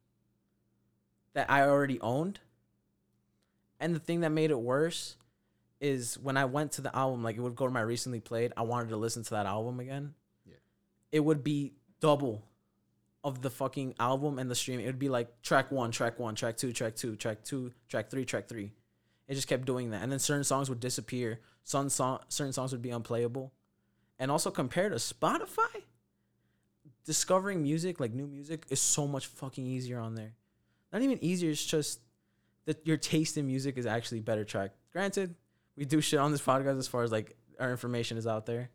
that 1.34 1.50
I 1.50 1.64
already 1.64 2.00
owned. 2.02 2.40
And 3.80 3.96
the 3.96 4.00
thing 4.00 4.22
that 4.22 4.32
made 4.32 4.52
it 4.52 4.60
worse 4.60 5.18
is 5.82 6.18
when 6.18 6.38
I 6.38 6.46
went 6.46 6.74
to 6.74 6.82
the 6.82 6.96
album, 6.96 7.24
like 7.24 7.36
it 7.36 7.42
would 7.42 7.56
go 7.56 7.66
to 7.66 7.74
my 7.74 7.82
recently 7.82 8.20
played. 8.20 8.54
I 8.58 8.62
wanted 8.64 8.90
to 8.90 8.98
listen 8.98 9.24
to 9.24 9.30
that 9.32 9.46
album 9.46 9.80
again. 9.80 10.14
Yeah. 10.46 10.56
It 11.12 11.20
would 11.20 11.44
be 11.44 11.74
double 12.00 12.44
of 13.24 13.42
the 13.42 13.50
fucking 13.50 13.96
album 14.00 14.40
and 14.40 14.50
the 14.50 14.56
stream. 14.56 14.80
It 14.80 14.86
would 14.86 15.00
be 15.00 15.10
like 15.10 15.42
track 15.42 15.72
one, 15.72 15.92
track 15.92 16.20
one, 16.20 16.36
track 16.36 16.58
two, 16.58 16.72
track 16.72 16.96
two, 16.96 17.16
track 17.16 17.44
two, 17.44 17.72
track 17.90 18.10
three, 18.10 18.24
track 18.24 18.48
three. 18.48 18.72
It 19.28 19.36
just 19.36 19.48
kept 19.48 19.66
doing 19.66 19.90
that, 19.92 20.04
and 20.04 20.12
then 20.12 20.20
certain 20.20 20.44
songs 20.44 20.70
would 20.70 20.80
disappear. 20.80 21.40
Some 21.64 21.90
song, 21.90 22.20
certain 22.28 22.54
songs 22.54 22.72
would 22.72 22.82
be 22.82 22.92
unplayable, 22.92 23.52
and 24.20 24.30
also 24.30 24.52
compared 24.52 24.92
to 24.92 24.98
Spotify, 24.98 25.84
discovering 27.06 27.64
music 27.64 28.00
like 28.00 28.14
new 28.14 28.28
music 28.28 28.66
is 28.70 28.80
so 28.80 29.08
much 29.08 29.26
fucking 29.28 29.66
easier 29.66 30.00
on 30.00 30.16
there. 30.16 30.34
Not 30.94 31.02
even 31.02 31.24
easier. 31.24 31.50
It's 31.52 31.66
just 31.66 32.02
that 32.66 32.86
your 32.86 32.98
taste 32.98 33.38
in 33.38 33.48
music 33.48 33.78
is 33.78 33.86
actually 33.86 34.22
better 34.22 34.44
tracked. 34.44 34.78
Granted, 34.92 35.36
we 35.76 35.86
do 35.86 36.02
shit 36.02 36.20
on 36.20 36.32
this 36.32 36.42
podcast 36.42 36.78
as 36.78 36.88
far 36.88 37.04
as 37.04 37.12
like 37.12 37.36
our 37.60 37.72
information 37.72 38.18
is 38.18 38.28
out 38.28 38.46
there. 38.46 38.70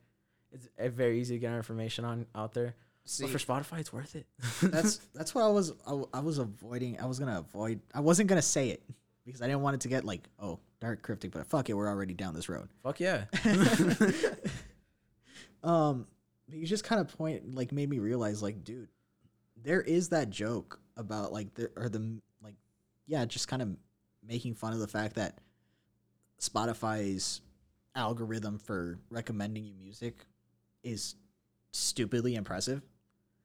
It's 0.53 0.69
very 0.95 1.21
easy 1.21 1.37
to 1.37 1.39
get 1.39 1.53
our 1.53 1.57
information 1.59 2.05
on 2.05 2.27
out 2.35 2.53
there. 2.55 2.75
See, 3.05 3.25
but 3.25 3.31
for 3.33 3.39
Spotify, 3.39 3.81
it's 3.81 3.93
worth 3.93 4.17
it. 4.17 4.27
that's 4.63 4.97
that's 5.15 5.35
what 5.35 5.45
I 5.45 5.49
was 5.49 5.73
I, 5.87 6.03
I 6.13 6.21
was 6.21 6.39
avoiding. 6.39 7.01
I 7.01 7.07
was 7.07 7.19
gonna 7.19 7.39
avoid. 7.39 7.81
I 7.95 8.01
wasn't 8.01 8.29
gonna 8.29 8.43
say 8.43 8.71
it 8.71 8.83
because 9.25 9.43
I 9.43 9.47
didn't 9.47 9.63
want 9.63 9.75
it 9.75 9.81
to 9.83 9.89
get 9.89 10.05
like 10.05 10.29
oh 10.39 10.59
dark 10.81 11.03
cryptic. 11.03 11.33
But 11.33 11.47
fuck 11.47 11.71
it, 11.71 11.75
we're 11.75 11.89
already 11.89 12.15
down 12.15 12.35
this 12.35 12.49
road. 12.49 12.69
fuck 12.83 13.01
yeah. 13.01 13.25
um, 15.63 16.07
you 16.49 16.67
just 16.67 16.85
kind 16.85 17.01
of 17.01 17.17
point 17.17 17.55
like 17.55 17.73
made 17.73 17.89
me 17.89 17.99
realize 17.99 18.43
like, 18.43 18.65
dude, 18.65 18.89
there 19.63 19.81
is 19.81 20.11
that 20.11 20.31
joke 20.31 20.81
about 20.97 21.33
like 21.33 21.55
the 21.55 21.71
or 21.77 21.89
the 21.89 22.21
like, 22.43 22.57
yeah, 23.07 23.25
just 23.25 23.49
kind 23.49 23.63
of 23.63 23.77
making 24.27 24.55
fun 24.55 24.73
of 24.73 24.79
the 24.79 24.89
fact 24.89 25.17
that 25.17 25.39
Spotify's 26.41 27.41
algorithm 27.95 28.59
for 28.59 28.99
recommending 29.11 29.65
you 29.65 29.75
music 29.75 30.25
is 30.83 31.15
stupidly 31.73 32.35
impressive 32.35 32.83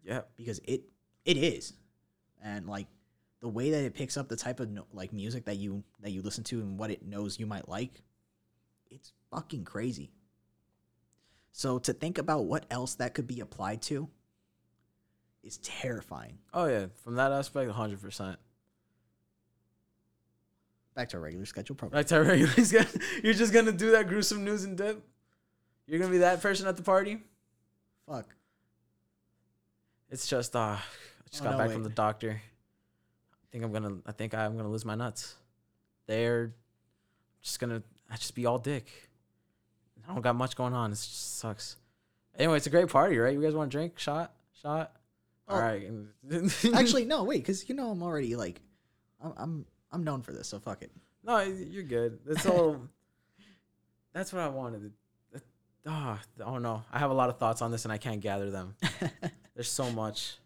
yeah. 0.04 0.22
because 0.36 0.60
it 0.60 0.84
it 1.26 1.38
is, 1.38 1.74
and 2.44 2.68
like 2.68 2.88
the 3.46 3.50
way 3.50 3.70
that 3.70 3.84
it 3.84 3.94
picks 3.94 4.18
up 4.18 4.28
the 4.28 4.36
type 4.36 4.60
of 4.60 4.72
no, 4.72 4.88
like 4.92 5.14
music 5.14 5.46
that 5.46 5.58
you 5.58 5.84
that 6.02 6.10
you 6.10 6.24
listen 6.24 6.44
to 6.46 6.60
and 6.62 6.80
what 6.80 6.90
it 6.90 7.06
knows 7.06 7.40
you 7.40 7.46
might 7.46 7.70
like, 7.70 8.02
it's 8.90 9.14
fucking 9.30 9.64
crazy. 9.64 10.10
So 11.52 11.78
to 11.78 11.94
think 11.94 12.18
about 12.18 12.46
what 12.46 12.66
else 12.72 12.96
that 12.96 13.14
could 13.14 13.28
be 13.28 13.42
applied 13.42 13.84
to 13.84 14.10
is 15.44 15.58
terrifying. 15.60 16.40
Oh 16.56 16.66
yeah. 16.66 16.88
From 17.04 17.18
that 17.18 17.32
aspect, 17.32 17.70
hundred 17.70 18.02
percent. 18.02 18.40
Back 20.96 21.10
to 21.10 21.18
our 21.18 21.22
regular 21.24 21.46
schedule 21.46 21.76
program. 21.76 22.00
Like 22.00 22.08
Tyra, 22.08 22.36
you're 22.40 22.48
just 22.48 22.74
gonna- 22.74 23.06
you're 23.24 23.34
just 23.36 23.54
gonna 23.54 23.72
do 23.74 23.92
that 23.92 24.08
gruesome 24.08 24.44
news 24.44 24.64
and 24.64 24.76
dip. 24.76 25.06
You're 25.86 26.00
gonna 26.00 26.12
be 26.12 26.18
that 26.18 26.42
person 26.42 26.66
at 26.68 26.78
the 26.78 26.82
party. 26.84 27.22
Fuck. 28.10 28.34
It's 30.10 30.26
just 30.26 30.56
uh, 30.56 30.60
I 30.80 30.80
just 31.30 31.44
Oh, 31.44 31.46
got 31.46 31.52
no, 31.52 31.58
back 31.60 31.68
wait. 31.68 31.74
from 31.76 31.84
the 31.84 31.90
doctor. 31.90 32.42
I 33.56 33.58
think 33.58 33.64
I'm 33.64 33.72
gonna. 33.72 33.96
I 34.06 34.12
think 34.12 34.34
I'm 34.36 34.58
gonna 34.58 34.70
lose 34.70 34.84
my 34.84 34.96
nuts. 34.96 35.34
They're 36.08 36.54
just 37.42 37.58
gonna. 37.58 37.82
I 38.12 38.18
just 38.18 38.36
be 38.36 38.46
all 38.46 38.60
dick. 38.60 38.92
I 40.04 40.12
don't 40.14 40.22
got 40.22 40.36
much 40.36 40.58
going 40.58 40.74
on. 40.74 40.92
It 40.92 40.96
just 40.96 41.40
sucks. 41.40 41.78
Anyway, 42.38 42.58
it's 42.58 42.68
a 42.68 42.70
great 42.70 42.90
party, 42.90 43.18
right? 43.18 43.34
You 43.34 43.42
guys 43.42 43.56
want 43.56 43.72
to 43.72 43.78
drink? 43.78 43.98
Shot? 43.98 44.34
Shot? 44.62 44.92
Oh. 45.48 45.56
All 45.56 45.62
right. 45.62 45.90
Actually, 46.74 47.06
no, 47.06 47.24
wait, 47.24 47.38
because 47.38 47.70
you 47.70 47.76
know 47.76 47.92
I'm 47.92 48.04
already 48.04 48.36
like, 48.36 48.60
I'm 49.24 49.32
I'm 49.38 49.66
I'm 49.90 50.04
known 50.04 50.22
for 50.22 50.34
this, 50.34 50.50
so 50.50 50.60
fuck 50.60 50.82
it. 50.82 50.92
no, 51.24 51.40
you're 51.40 51.84
good. 51.84 52.20
That's 52.26 52.46
all. 52.46 52.82
that's 54.14 54.34
what 54.34 54.42
I 54.42 54.50
wanted. 54.50 54.92
That- 55.32 55.44
Ah, 55.88 56.20
oh 56.44 56.58
no, 56.58 56.84
I 56.92 57.00
have 57.00 57.12
a 57.12 57.14
lot 57.14 57.30
of 57.30 57.38
thoughts 57.38 57.62
on 57.62 57.72
this 57.72 57.86
and 57.86 57.92
I 57.94 58.00
can't 58.00 58.20
gather 58.20 58.52
them. 58.52 58.76
There's 59.56 59.70
so 59.72 59.90
much. 59.92 60.40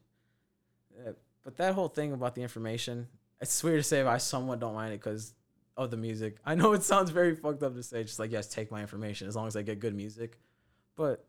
But 1.44 1.58
that 1.58 1.74
whole 1.74 1.88
thing 1.88 2.14
about 2.14 2.36
the 2.36 2.42
information, 2.42 3.08
it's 3.42 3.64
weird 3.64 3.80
to 3.80 3.84
say, 3.84 4.04
but 4.04 4.10
I 4.10 4.18
somewhat 4.18 4.60
don't 4.60 4.74
mind 4.74 4.94
it 4.94 5.02
because 5.02 5.34
of 5.78 5.92
the 5.92 5.98
music. 5.98 6.38
I 6.46 6.56
know 6.56 6.74
it 6.74 6.84
sounds 6.84 7.12
very 7.12 7.36
fucked 7.36 7.64
up 7.64 7.76
to 7.76 7.84
say, 7.84 8.04
just 8.04 8.20
like, 8.20 8.32
yes, 8.32 8.48
take 8.48 8.72
my 8.72 8.82
information 8.82 9.28
as 9.28 9.36
long 9.36 9.48
as 9.48 9.56
I 9.56 9.62
get 9.62 9.80
good 9.80 9.96
music. 9.96 10.40
But 10.96 11.26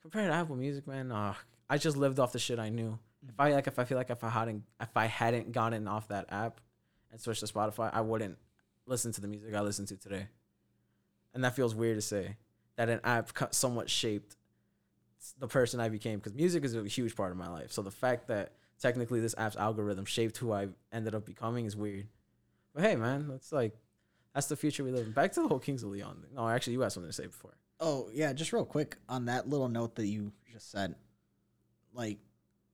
compared 0.00 0.30
to 0.30 0.34
Apple 0.34 0.56
Music, 0.56 0.86
man, 0.86 1.12
uh, 1.12 1.34
I 1.68 1.78
just 1.78 1.96
lived 1.96 2.18
off 2.18 2.32
the 2.32 2.38
shit 2.38 2.58
I 2.58 2.70
knew. 2.70 2.98
If 3.28 3.38
I 3.38 3.52
like, 3.52 3.66
if 3.66 3.78
I 3.78 3.84
feel 3.84 3.98
like 3.98 4.10
if 4.10 4.24
I 4.24 4.30
hadn't, 4.30 4.62
if 4.80 4.96
I 4.96 5.06
hadn't 5.06 5.52
gotten 5.52 5.86
off 5.86 6.08
that 6.08 6.26
app 6.30 6.60
and 7.10 7.20
switched 7.20 7.40
to 7.40 7.52
Spotify, 7.52 7.90
I 7.92 8.00
wouldn't 8.00 8.38
listen 8.86 9.12
to 9.12 9.20
the 9.20 9.28
music 9.28 9.54
I 9.54 9.60
listen 9.60 9.86
to 9.86 9.96
today. 9.96 10.28
And 11.34 11.44
that 11.44 11.54
feels 11.54 11.74
weird 11.74 11.98
to 11.98 12.02
say 12.02 12.36
that 12.76 12.88
an 12.88 13.00
app 13.04 13.30
somewhat 13.50 13.90
shaped 13.90 14.36
the 15.38 15.48
person 15.48 15.80
I 15.80 15.88
became 15.88 16.18
because 16.18 16.34
music 16.34 16.64
is 16.64 16.74
a 16.74 16.84
huge 16.84 17.14
part 17.14 17.32
of 17.32 17.36
my 17.36 17.48
life. 17.48 17.72
So 17.72 17.82
the 17.82 17.90
fact 17.90 18.28
that 18.28 18.52
technically 18.80 19.20
this 19.20 19.34
app's 19.36 19.56
algorithm 19.56 20.04
shaped 20.04 20.38
who 20.38 20.52
I 20.52 20.68
ended 20.92 21.14
up 21.14 21.26
becoming 21.26 21.66
is 21.66 21.76
weird. 21.76 22.06
But 22.74 22.84
hey, 22.84 22.96
man, 22.96 23.28
that's 23.28 23.52
like 23.52 23.76
that's 24.34 24.46
the 24.46 24.56
future 24.56 24.84
we 24.84 24.92
live 24.92 25.06
in. 25.06 25.12
Back 25.12 25.32
to 25.32 25.42
the 25.42 25.48
whole 25.48 25.58
Kings 25.58 25.82
of 25.82 25.90
Leon 25.90 26.18
thing. 26.20 26.30
No, 26.34 26.48
actually, 26.48 26.74
you 26.74 26.80
had 26.80 26.92
something 26.92 27.10
to 27.10 27.14
say 27.14 27.26
before. 27.26 27.56
Oh 27.80 28.08
yeah, 28.12 28.32
just 28.32 28.52
real 28.52 28.64
quick 28.64 28.96
on 29.08 29.26
that 29.26 29.48
little 29.48 29.68
note 29.68 29.96
that 29.96 30.06
you 30.06 30.32
just 30.52 30.70
said. 30.70 30.94
Like, 31.92 32.18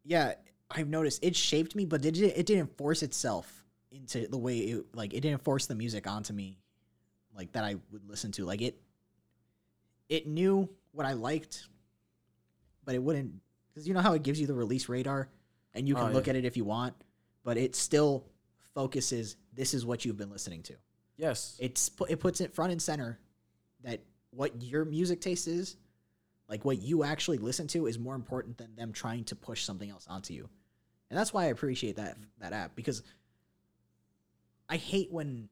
yeah, 0.05 0.35
I've 0.71 0.89
noticed 0.89 1.25
it 1.25 1.37
shaped 1.37 1.75
me, 1.75 1.85
but 1.85 2.05
it 2.05 2.19
it 2.19 2.47
didn't 2.47 2.77
force 2.77 3.03
itself 3.03 3.65
into 3.91 4.27
the 4.27 4.39
way 4.39 4.59
it 4.59 4.85
like 4.95 5.15
it 5.15 5.21
didn't 5.21 5.43
force 5.45 5.67
the 5.67 5.75
music 5.75 6.07
onto 6.07 6.33
me, 6.33 6.59
like 7.35 7.53
that 7.53 7.65
I 7.65 7.77
would 7.93 8.09
listen 8.09 8.33
to. 8.33 8.45
Like 8.45 8.61
it, 8.61 8.81
it 10.09 10.27
knew 10.27 10.69
what 10.93 11.07
I 11.07 11.13
liked, 11.13 11.69
but 12.85 12.95
it 12.95 13.03
wouldn't 13.03 13.35
because 13.73 13.87
you 13.87 13.95
know 13.95 14.01
how 14.01 14.15
it 14.15 14.23
gives 14.23 14.41
you 14.41 14.47
the 14.47 14.55
release 14.55 14.89
radar, 14.89 15.29
and 15.75 15.87
you 15.89 15.95
can 15.95 16.09
Oh, 16.09 16.13
look 16.13 16.27
yeah. 16.27 16.31
at 16.33 16.37
it 16.37 16.45
if 16.45 16.57
you 16.57 16.65
want, 16.65 16.95
but 17.43 17.57
it 17.57 17.75
still 17.75 18.25
focuses. 18.75 19.37
This 19.53 19.75
is 19.75 19.85
what 19.87 20.05
you've 20.05 20.17
been 20.17 20.31
listening 20.31 20.63
to 20.65 20.75
Yes. 21.17 21.57
it's 21.61 21.91
it 22.09 22.19
puts 22.21 22.41
it 22.41 22.55
front 22.55 22.73
and 22.73 22.83
center 22.83 23.19
that 23.83 24.01
what 24.31 24.63
your 24.63 24.85
music 24.85 25.21
taste 25.21 25.47
is 25.47 25.77
like 26.49 26.65
what 26.65 26.83
you 26.83 27.05
actually 27.05 27.39
listen 27.39 27.69
to 27.69 27.87
is 27.87 27.99
more 28.01 28.17
important 28.17 28.59
than 28.59 28.75
them 28.75 28.93
trying 28.93 29.23
to 29.25 29.37
push 29.37 29.63
something 29.63 29.89
else 29.89 30.07
onto 30.09 30.35
you 30.35 30.49
and 31.11 31.17
that's 31.19 31.33
why 31.33 31.45
i 31.45 31.47
appreciate 31.47 31.97
that 31.97 32.17
that 32.41 32.53
app 32.53 32.75
because 32.75 33.03
i 34.69 34.77
hate 34.77 35.13
when 35.13 35.49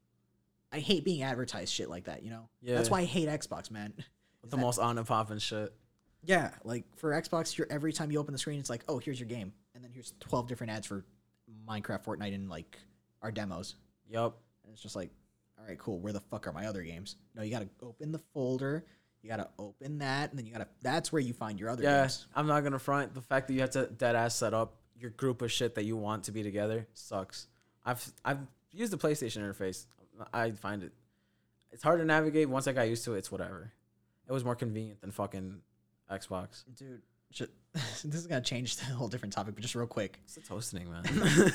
i 0.73 0.79
hate 0.79 1.05
being 1.05 1.23
advertised 1.23 1.71
shit 1.73 1.89
like 1.89 2.05
that 2.05 2.23
you 2.23 2.29
know 2.29 2.49
that's 2.61 2.89
why 2.89 2.99
i 2.99 3.05
hate 3.05 3.29
xbox 3.29 3.71
man 3.71 3.93
the 4.43 4.57
most 4.57 4.79
on 4.79 4.97
and 4.97 5.07
popping 5.07 5.37
shit. 5.39 5.73
yeah 6.23 6.51
like 6.65 6.83
for 6.97 7.11
xbox 7.21 7.57
you're 7.57 7.67
every 7.69 7.93
time 7.93 8.11
you 8.11 8.19
open 8.19 8.33
the 8.33 8.37
screen 8.37 8.59
it's 8.59 8.69
like 8.69 8.83
oh 8.89 8.97
here's 8.99 9.19
your 9.19 9.29
game 9.29 9.53
and 9.83 9.89
then 9.89 9.93
here's 9.93 10.13
12 10.19 10.47
different 10.47 10.71
ads 10.71 10.87
for 10.87 11.03
minecraft 11.67 12.05
fortnite 12.05 12.33
and 12.33 12.49
like 12.49 12.79
our 13.21 13.31
demos 13.31 13.75
Yup. 14.09 14.37
And 14.63 14.73
it's 14.73 14.81
just 14.81 14.95
like, 14.95 15.09
all 15.59 15.65
right, 15.65 15.77
cool. 15.79 15.99
Where 15.99 16.13
the 16.13 16.19
fuck 16.19 16.45
are 16.47 16.51
my 16.51 16.67
other 16.67 16.83
games? 16.83 17.15
No, 17.35 17.41
you 17.41 17.51
gotta 17.51 17.69
open 17.81 18.11
the 18.11 18.19
folder. 18.33 18.85
You 19.21 19.29
gotta 19.29 19.49
open 19.57 19.99
that, 19.99 20.29
and 20.29 20.37
then 20.37 20.45
you 20.45 20.51
gotta. 20.51 20.67
That's 20.81 21.11
where 21.11 21.21
you 21.21 21.33
find 21.33 21.59
your 21.59 21.69
other 21.69 21.83
Yeah, 21.83 22.01
games. 22.01 22.27
I'm 22.35 22.47
not 22.47 22.61
gonna 22.63 22.79
front. 22.79 23.13
The 23.13 23.21
fact 23.21 23.47
that 23.47 23.53
you 23.53 23.61
have 23.61 23.71
to 23.71 23.87
dead 23.87 24.15
ass 24.15 24.35
set 24.35 24.53
up 24.53 24.75
your 24.95 25.11
group 25.11 25.41
of 25.41 25.51
shit 25.51 25.75
that 25.75 25.85
you 25.85 25.95
want 25.97 26.25
to 26.25 26.31
be 26.31 26.43
together 26.43 26.87
sucks. 26.93 27.47
I've 27.85 28.05
I've 28.23 28.39
used 28.71 28.91
the 28.91 28.97
PlayStation 28.97 29.37
interface. 29.37 29.85
I 30.33 30.51
find 30.51 30.83
it 30.83 30.91
it's 31.73 31.83
hard 31.83 31.99
to 31.99 32.05
navigate. 32.05 32.47
Once 32.47 32.67
I 32.67 32.71
got 32.71 32.87
used 32.87 33.03
to 33.05 33.15
it, 33.15 33.19
it's 33.19 33.31
whatever. 33.31 33.73
It 34.27 34.31
was 34.31 34.45
more 34.45 34.55
convenient 34.55 35.01
than 35.01 35.11
fucking 35.11 35.61
Xbox. 36.09 36.63
Dude, 36.77 37.01
shit. 37.33 37.49
this 37.73 38.05
is 38.05 38.27
gonna 38.27 38.41
change 38.41 38.77
the 38.77 38.85
whole 38.85 39.07
different 39.07 39.33
topic, 39.33 39.55
but 39.55 39.61
just 39.61 39.75
real 39.75 39.87
quick. 39.87 40.19
It's 40.23 40.35
the 40.35 40.41
toasting, 40.41 40.89
man. 40.89 41.03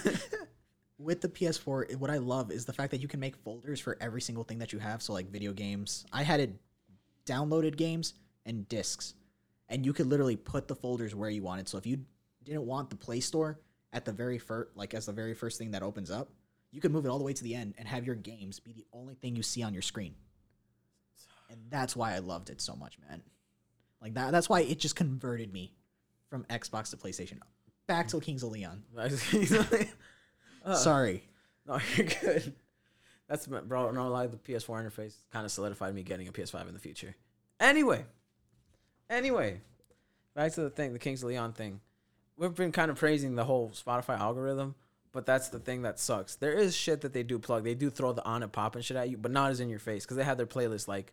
With 0.98 1.20
the 1.20 1.28
PS4, 1.28 1.94
what 1.96 2.10
I 2.10 2.18
love 2.18 2.50
is 2.50 2.64
the 2.64 2.72
fact 2.72 2.90
that 2.90 3.00
you 3.00 3.06
can 3.06 3.20
make 3.20 3.36
folders 3.36 3.78
for 3.78 3.96
every 4.00 4.20
single 4.20 4.42
thing 4.42 4.58
that 4.58 4.72
you 4.72 4.80
have. 4.80 5.00
So 5.00 5.12
like 5.12 5.30
video 5.30 5.52
games, 5.52 6.04
I 6.12 6.24
had 6.24 6.40
it 6.40 6.50
downloaded 7.24 7.76
games 7.76 8.14
and 8.46 8.68
discs, 8.68 9.14
and 9.68 9.86
you 9.86 9.92
could 9.92 10.06
literally 10.06 10.34
put 10.34 10.66
the 10.66 10.74
folders 10.74 11.14
where 11.14 11.30
you 11.30 11.42
wanted. 11.42 11.68
So 11.68 11.78
if 11.78 11.86
you 11.86 12.00
didn't 12.42 12.66
want 12.66 12.90
the 12.90 12.96
Play 12.96 13.20
Store 13.20 13.60
at 13.92 14.04
the 14.04 14.12
very 14.12 14.38
first, 14.38 14.76
like 14.76 14.92
as 14.92 15.06
the 15.06 15.12
very 15.12 15.34
first 15.34 15.58
thing 15.58 15.70
that 15.70 15.82
opens 15.84 16.10
up, 16.10 16.30
you 16.72 16.80
could 16.80 16.90
move 16.90 17.06
it 17.06 17.08
all 17.08 17.18
the 17.18 17.24
way 17.24 17.32
to 17.32 17.44
the 17.44 17.54
end 17.54 17.74
and 17.78 17.86
have 17.86 18.04
your 18.04 18.16
games 18.16 18.58
be 18.58 18.72
the 18.72 18.84
only 18.92 19.14
thing 19.14 19.36
you 19.36 19.42
see 19.42 19.62
on 19.62 19.72
your 19.72 19.82
screen. 19.82 20.14
And 21.50 21.60
that's 21.70 21.96
why 21.96 22.14
I 22.14 22.18
loved 22.18 22.50
it 22.50 22.60
so 22.60 22.74
much, 22.74 22.98
man. 23.08 23.22
Like 24.00 24.14
that. 24.14 24.32
That's 24.32 24.48
why 24.48 24.60
it 24.60 24.78
just 24.78 24.96
converted 24.96 25.52
me 25.52 25.72
from 26.28 26.44
Xbox 26.44 26.90
to 26.90 26.96
PlayStation. 26.96 27.38
Back 27.86 28.08
to 28.08 28.20
Kings 28.20 28.42
of 28.42 28.52
Leon. 28.52 28.82
Uh, 30.64 30.74
Sorry. 30.74 31.22
No, 31.66 31.78
you're 31.96 32.06
good. 32.20 32.52
That's 33.28 33.46
bro. 33.46 33.90
No 33.92 34.08
lie, 34.08 34.26
the 34.26 34.36
PS4 34.36 34.84
interface 34.84 35.14
kind 35.32 35.46
of 35.46 35.52
solidified 35.52 35.94
me 35.94 36.02
getting 36.02 36.28
a 36.28 36.32
PS5 36.32 36.66
in 36.66 36.74
the 36.74 36.80
future. 36.80 37.14
Anyway, 37.60 38.04
anyway, 39.10 39.60
back 40.34 40.52
to 40.54 40.62
the 40.62 40.70
thing, 40.70 40.92
the 40.92 40.98
Kings 40.98 41.22
of 41.22 41.28
Leon 41.28 41.52
thing. 41.52 41.80
We've 42.36 42.54
been 42.54 42.72
kind 42.72 42.90
of 42.90 42.98
praising 42.98 43.34
the 43.34 43.44
whole 43.44 43.70
Spotify 43.70 44.18
algorithm, 44.18 44.74
but 45.12 45.26
that's 45.26 45.48
the 45.48 45.58
thing 45.58 45.82
that 45.82 45.98
sucks. 45.98 46.36
There 46.36 46.52
is 46.52 46.76
shit 46.76 47.02
that 47.02 47.12
they 47.12 47.22
do 47.22 47.38
plug. 47.38 47.64
They 47.64 47.74
do 47.74 47.90
throw 47.90 48.12
the 48.12 48.24
on 48.24 48.42
and 48.42 48.52
pop 48.52 48.74
and 48.74 48.84
shit 48.84 48.96
at 48.96 49.10
you, 49.10 49.16
but 49.16 49.30
not 49.30 49.50
as 49.50 49.60
in 49.60 49.68
your 49.68 49.78
face 49.78 50.04
because 50.04 50.16
they 50.16 50.24
have 50.24 50.36
their 50.36 50.46
playlist. 50.46 50.88
Like, 50.88 51.12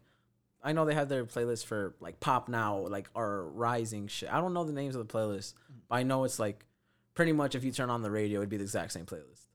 I 0.66 0.74
know 0.74 0.84
they 0.84 0.96
have 0.96 1.10
their 1.10 1.26
playlist 1.26 1.66
for 1.66 1.96
like 2.00 2.20
pop 2.20 2.50
now, 2.50 2.78
like 2.88 3.08
or 3.14 3.48
rising 3.50 4.08
shit. 4.08 4.34
I 4.34 4.42
don't 4.42 4.54
know 4.54 4.64
the 4.64 4.74
names 4.74 4.96
of 4.96 5.08
the 5.08 5.14
playlist, 5.14 5.54
but 5.88 5.96
I 5.96 6.04
know 6.04 6.24
it's 6.24 6.40
like 6.40 6.66
pretty 7.14 7.34
much 7.34 7.54
if 7.54 7.64
you 7.64 7.72
turn 7.72 7.92
on 7.92 8.02
the 8.02 8.10
radio, 8.10 8.40
it'd 8.40 8.50
be 8.50 8.58
the 8.58 8.64
exact 8.64 8.92
same 8.92 9.06
playlist. 9.06 9.46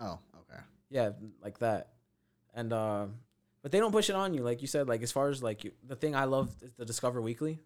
Oh, 0.00 0.20
okay. 0.36 0.62
Yeah, 0.90 1.10
like 1.42 1.58
that. 1.58 1.88
And 2.54 2.72
uh 2.72 3.06
but 3.62 3.72
they 3.72 3.80
don't 3.80 3.92
push 3.92 4.08
it 4.10 4.14
on 4.14 4.32
you 4.32 4.42
like 4.42 4.60
you 4.60 4.68
said 4.68 4.88
like 4.88 5.02
as 5.02 5.10
far 5.10 5.28
as 5.28 5.42
like 5.42 5.64
you, 5.64 5.72
the 5.86 5.96
thing 5.96 6.14
I 6.14 6.24
love 6.24 6.50
is 6.62 6.72
the 6.74 6.84
Discover 6.84 7.20
Weekly 7.20 7.58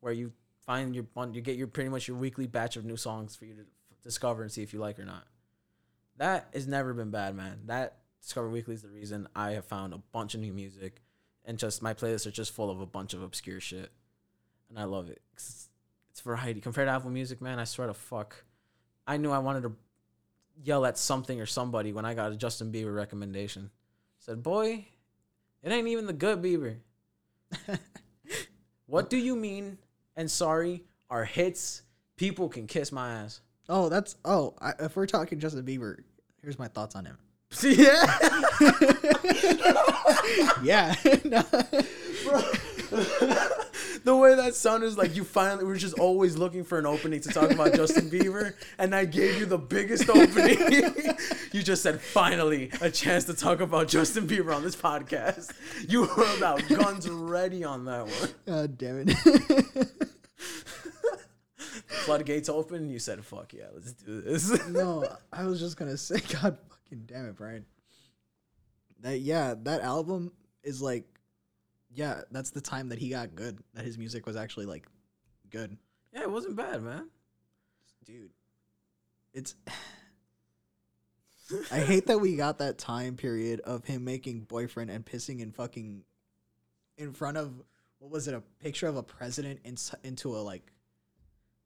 where 0.00 0.12
you 0.12 0.32
find 0.64 0.94
your 0.94 1.04
you 1.32 1.42
get 1.42 1.56
your 1.56 1.66
pretty 1.66 1.90
much 1.90 2.08
your 2.08 2.16
weekly 2.16 2.46
batch 2.46 2.76
of 2.76 2.84
new 2.84 2.96
songs 2.96 3.36
for 3.36 3.44
you 3.44 3.54
to 3.54 3.66
discover 4.02 4.42
and 4.42 4.50
see 4.50 4.62
if 4.62 4.72
you 4.72 4.78
like 4.78 4.98
or 4.98 5.04
not. 5.04 5.24
That 6.16 6.48
has 6.54 6.66
never 6.66 6.94
been 6.94 7.10
bad, 7.10 7.34
man. 7.34 7.60
That 7.66 7.98
Discover 8.20 8.50
Weekly 8.50 8.74
is 8.74 8.82
the 8.82 8.88
reason 8.88 9.28
I 9.34 9.52
have 9.52 9.64
found 9.64 9.92
a 9.92 9.98
bunch 9.98 10.34
of 10.34 10.40
new 10.40 10.52
music 10.52 11.02
and 11.44 11.58
just 11.58 11.82
my 11.82 11.94
playlists 11.94 12.26
are 12.26 12.30
just 12.32 12.52
full 12.52 12.70
of 12.70 12.80
a 12.80 12.86
bunch 12.86 13.14
of 13.14 13.22
obscure 13.22 13.60
shit. 13.60 13.90
And 14.68 14.78
I 14.78 14.84
love 14.84 15.10
it. 15.10 15.20
It's, 15.34 15.68
it's 16.10 16.20
variety. 16.20 16.60
Compared 16.60 16.88
to 16.88 16.92
Apple 16.92 17.10
Music, 17.10 17.40
man, 17.40 17.58
I 17.58 17.64
swear 17.64 17.86
to 17.88 17.94
fuck. 17.94 18.44
I 19.06 19.16
knew 19.16 19.30
I 19.30 19.38
wanted 19.38 19.62
to 19.64 19.72
yell 20.62 20.86
at 20.86 20.98
something 20.98 21.40
or 21.40 21.46
somebody 21.46 21.92
when 21.92 22.04
I 22.04 22.14
got 22.14 22.32
a 22.32 22.36
Justin 22.36 22.72
Bieber 22.72 22.94
recommendation. 22.94 23.70
Said, 24.18 24.42
"Boy, 24.42 24.86
it 25.62 25.72
ain't 25.72 25.88
even 25.88 26.06
the 26.06 26.12
good 26.12 26.40
Bieber. 26.40 26.76
what 28.86 29.10
do 29.10 29.16
you 29.16 29.34
mean?" 29.34 29.78
And 30.16 30.30
sorry, 30.30 30.84
are 31.10 31.24
hits. 31.24 31.82
People 32.16 32.48
can 32.48 32.66
kiss 32.66 32.92
my 32.92 33.12
ass. 33.12 33.40
Oh, 33.68 33.88
that's 33.88 34.16
oh. 34.24 34.54
I, 34.60 34.72
if 34.80 34.96
we're 34.96 35.06
talking 35.06 35.40
Justin 35.40 35.64
Bieber, 35.64 35.98
here's 36.40 36.58
my 36.58 36.68
thoughts 36.68 36.94
on 36.94 37.04
him. 37.04 37.18
Yeah, 37.62 38.18
yeah. 40.62 40.94
no. 41.24 41.42
the 44.04 44.14
way 44.14 44.34
that 44.34 44.54
sounded 44.54 44.86
is 44.86 44.98
like 44.98 45.16
you 45.16 45.24
finally 45.24 45.64
were 45.64 45.76
just 45.76 45.98
always 45.98 46.36
looking 46.36 46.62
for 46.64 46.78
an 46.78 46.86
opening 46.86 47.20
to 47.20 47.28
talk 47.30 47.50
about 47.50 47.74
Justin 47.74 48.10
Bieber, 48.10 48.54
and 48.78 48.94
I 48.94 49.04
gave 49.04 49.38
you 49.38 49.46
the 49.46 49.58
biggest 49.58 50.08
opening. 50.10 50.58
you 51.52 51.62
just 51.62 51.82
said 51.82 52.00
finally 52.00 52.70
a 52.80 52.90
chance 52.90 53.24
to 53.24 53.34
talk 53.34 53.60
about 53.60 53.88
Justin 53.88 54.26
Bieber 54.26 54.54
on 54.54 54.62
this 54.62 54.76
podcast. 54.76 55.52
You 55.88 56.04
held 56.04 56.42
out 56.42 56.68
guns 56.68 57.08
ready 57.08 57.64
on 57.64 57.84
that 57.86 58.04
one. 58.06 58.30
God 58.46 58.78
damn 58.78 59.08
it. 59.08 59.88
Floodgates 62.04 62.48
open. 62.48 62.90
You 62.90 62.98
said, 62.98 63.24
"Fuck 63.24 63.54
yeah, 63.54 63.66
let's 63.72 63.92
do 63.92 64.20
this." 64.20 64.68
no, 64.68 65.06
I 65.32 65.44
was 65.44 65.60
just 65.60 65.76
gonna 65.76 65.96
say, 65.96 66.20
God 66.40 66.58
fucking 66.92 67.06
damn 67.06 67.26
it, 67.26 67.36
Brian. 67.36 67.64
That 69.00 69.20
yeah, 69.20 69.54
that 69.62 69.82
album 69.82 70.32
is 70.62 70.80
like, 70.80 71.04
yeah, 71.92 72.22
that's 72.30 72.50
the 72.50 72.60
time 72.60 72.88
that 72.90 72.98
he 72.98 73.08
got 73.08 73.34
good. 73.34 73.58
That 73.74 73.84
his 73.84 73.98
music 73.98 74.26
was 74.26 74.36
actually 74.36 74.66
like 74.66 74.86
good, 75.50 75.76
yeah, 76.12 76.22
it 76.22 76.30
wasn't 76.30 76.56
bad, 76.56 76.82
man. 76.82 77.08
dude. 78.04 78.30
It's. 79.32 79.54
I 81.70 81.80
hate 81.80 82.06
that 82.06 82.18
we 82.18 82.36
got 82.36 82.58
that 82.58 82.78
time 82.78 83.16
period 83.16 83.60
of 83.60 83.84
him 83.84 84.04
making 84.04 84.42
boyfriend 84.42 84.90
and 84.90 85.04
pissing 85.04 85.42
and 85.42 85.54
fucking, 85.54 86.02
in 86.96 87.12
front 87.12 87.36
of 87.36 87.52
what 87.98 88.10
was 88.10 88.26
it? 88.26 88.32
A 88.32 88.42
picture 88.62 88.86
of 88.86 88.96
a 88.96 89.02
president 89.02 89.60
in, 89.64 89.76
into 90.02 90.34
a 90.34 90.38
like, 90.38 90.72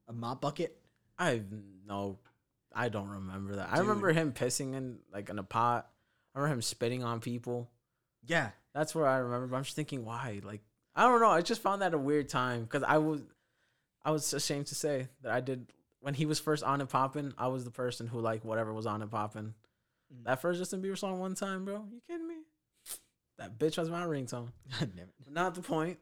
a 0.09 0.13
mop 0.13 0.41
bucket. 0.41 0.77
I 1.19 1.31
have 1.31 1.45
no, 1.87 2.19
I 2.77 2.91
don't 2.91 3.09
remember 3.09 3.57
that. 3.57 3.71
I 3.73 3.79
remember 3.79 4.13
him 4.13 4.33
pissing 4.33 4.75
in 4.75 4.99
like 5.13 5.31
in 5.31 5.39
a 5.39 5.43
pot. 5.43 5.89
I 6.35 6.39
remember 6.39 6.57
him 6.57 6.63
spitting 6.63 7.03
on 7.03 7.21
people. 7.21 7.71
Yeah, 8.27 8.51
That's 8.75 8.95
where 8.95 9.07
I 9.07 9.17
remember. 9.17 9.47
But 9.47 9.57
I'm 9.57 9.65
just 9.65 9.77
thinking, 9.77 10.05
why? 10.05 10.41
Like, 10.45 10.61
I 10.95 11.03
don't 11.05 11.21
know. 11.21 11.31
I 11.31 11.41
just 11.41 11.63
found 11.63 11.81
that 11.81 11.95
a 11.95 11.99
weird 11.99 12.29
time 12.29 12.65
because 12.65 12.83
I 12.83 12.99
was, 12.99 13.23
I 14.05 14.11
was 14.11 14.33
ashamed 14.35 14.67
to 14.67 14.75
say 14.75 15.09
that 15.23 15.33
I 15.33 15.41
did 15.41 15.73
when 16.01 16.13
he 16.15 16.27
was 16.27 16.39
first 16.39 16.63
on 16.63 16.81
and 16.81 16.91
popping. 16.91 17.33
I 17.39 17.47
was 17.47 17.65
the 17.65 17.71
person 17.71 18.07
who 18.07 18.21
like 18.21 18.45
whatever 18.45 18.75
was 18.75 18.87
on 18.87 19.01
and 19.01 19.11
popping. 19.11 19.55
Mm. 20.13 20.25
That 20.25 20.43
first 20.43 20.59
Justin 20.59 20.83
Bieber 20.83 20.99
song 20.99 21.19
one 21.19 21.35
time, 21.35 21.65
bro. 21.65 21.85
You 21.91 22.01
kidding 22.07 22.29
me? 22.29 22.35
That 23.39 23.59
bitch 23.59 23.79
was 23.79 23.89
my 23.89 24.03
ringtone. 24.03 24.51
God 24.79 24.93
damn 24.95 25.05
it. 25.05 25.15
But 25.25 25.33
not 25.33 25.55
the 25.55 25.63
point. 25.63 25.99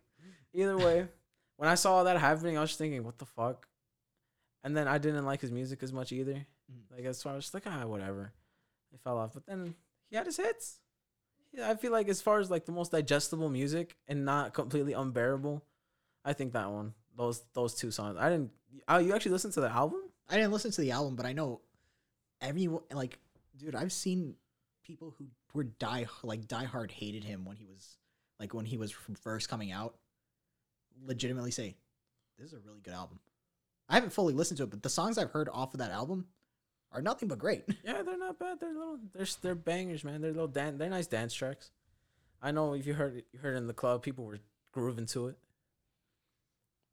Either 0.53 0.79
way, 0.79 1.07
when 1.57 1.69
I 1.69 1.75
saw 1.75 2.03
that 2.05 2.19
happening, 2.19 2.57
I 2.59 2.61
was 2.61 2.71
just 2.71 2.79
thinking, 2.79 3.05
what 3.05 3.19
the 3.19 3.27
fuck? 3.27 3.69
And 4.63 4.77
then 4.77 4.89
I 4.89 4.99
didn't 4.99 5.27
like 5.27 5.41
his 5.41 5.53
music 5.53 5.83
as 5.83 5.93
much 5.93 6.11
either. 6.11 6.47
Mm. 6.73 7.05
Like 7.05 7.15
so 7.15 7.31
I 7.31 7.35
was 7.35 7.45
just 7.45 7.55
like, 7.55 7.65
ah, 7.67 7.87
whatever. 7.87 8.33
It 8.93 9.01
fell 9.03 9.19
off. 9.19 9.35
But 9.35 9.47
then 9.47 9.75
he 10.11 10.17
had 10.17 10.27
his 10.27 10.37
hits. 10.37 10.81
Yeah, 11.53 11.71
I 11.71 11.77
feel 11.77 11.93
like 11.93 12.09
as 12.09 12.21
far 12.21 12.41
as 12.41 12.51
like 12.51 12.67
the 12.67 12.73
most 12.73 12.93
digestible 12.93 13.49
music 13.49 13.97
and 14.09 14.25
not 14.25 14.55
completely 14.55 14.93
unbearable, 14.93 15.65
I 16.25 16.33
think 16.33 16.53
that 16.53 16.71
one. 16.71 16.95
Those 17.17 17.43
those 17.55 17.75
two 17.75 17.91
songs. 17.91 18.17
I 18.19 18.29
didn't. 18.29 18.51
Oh, 18.89 18.99
you 18.99 19.15
actually 19.15 19.33
listened 19.33 19.55
to 19.55 19.61
the 19.61 19.71
album? 19.71 20.01
I 20.29 20.37
didn't 20.37 20.53
listen 20.53 20.73
to 20.73 20.81
the 20.81 20.91
album, 20.91 21.17
but 21.17 21.27
I 21.27 21.33
know 21.33 21.61
everyone 22.41 22.83
like, 22.93 23.19
dude, 23.57 23.77
I've 23.77 23.93
seen 23.93 24.35
people 24.85 25.15
who 25.17 25.27
were 25.53 25.65
die 25.65 26.07
like 26.23 26.47
diehard 26.47 26.91
hated 26.91 27.25
him 27.25 27.45
when 27.45 27.57
he 27.57 27.67
was 27.67 27.99
like 28.41 28.53
when 28.53 28.67
he 28.67 28.77
was 28.77 28.93
first 29.23 29.49
coming 29.49 29.71
out. 29.71 29.95
Legitimately 31.05 31.51
say, 31.51 31.77
this 32.39 32.49
is 32.49 32.55
a 32.55 32.61
really 32.61 32.81
good 32.81 32.95
album. 32.95 33.21
I 33.89 33.95
haven't 33.95 34.13
fully 34.13 34.35
listened 34.35 34.59
to 34.59 34.65
it, 34.65 34.71
but 34.71 34.83
the 34.83 34.89
songs 34.89 35.19
I've 35.19 35.31
heard 35.31 35.49
off 35.53 35.75
of 35.75 35.81
that 35.81 35.91
album 35.91 36.27
are 36.95 37.03
nothing 37.03 37.29
but 37.29 37.39
great. 37.39 37.65
Yeah, 37.85 38.01
they're 38.03 38.17
not 38.17 38.39
bad. 38.39 38.61
They're 38.61 38.73
little. 38.73 38.99
They're 39.15 39.27
they're 39.43 39.55
bangers, 39.55 40.05
man. 40.05 40.21
They're 40.23 40.33
little 40.33 40.49
dan. 40.49 40.79
They're 40.79 40.89
nice 40.89 41.07
dance 41.07 41.35
tracks. 41.35 41.71
I 42.41 42.51
know 42.51 42.75
if 42.75 42.87
you 42.87 42.95
heard 42.95 43.17
it, 43.17 43.27
you 43.33 43.39
heard 43.41 43.55
it 43.55 43.59
in 43.59 43.67
the 43.67 43.75
club, 43.75 44.03
people 44.03 44.25
were 44.25 44.39
grooving 44.73 45.07
to 45.07 45.29
it. 45.29 45.37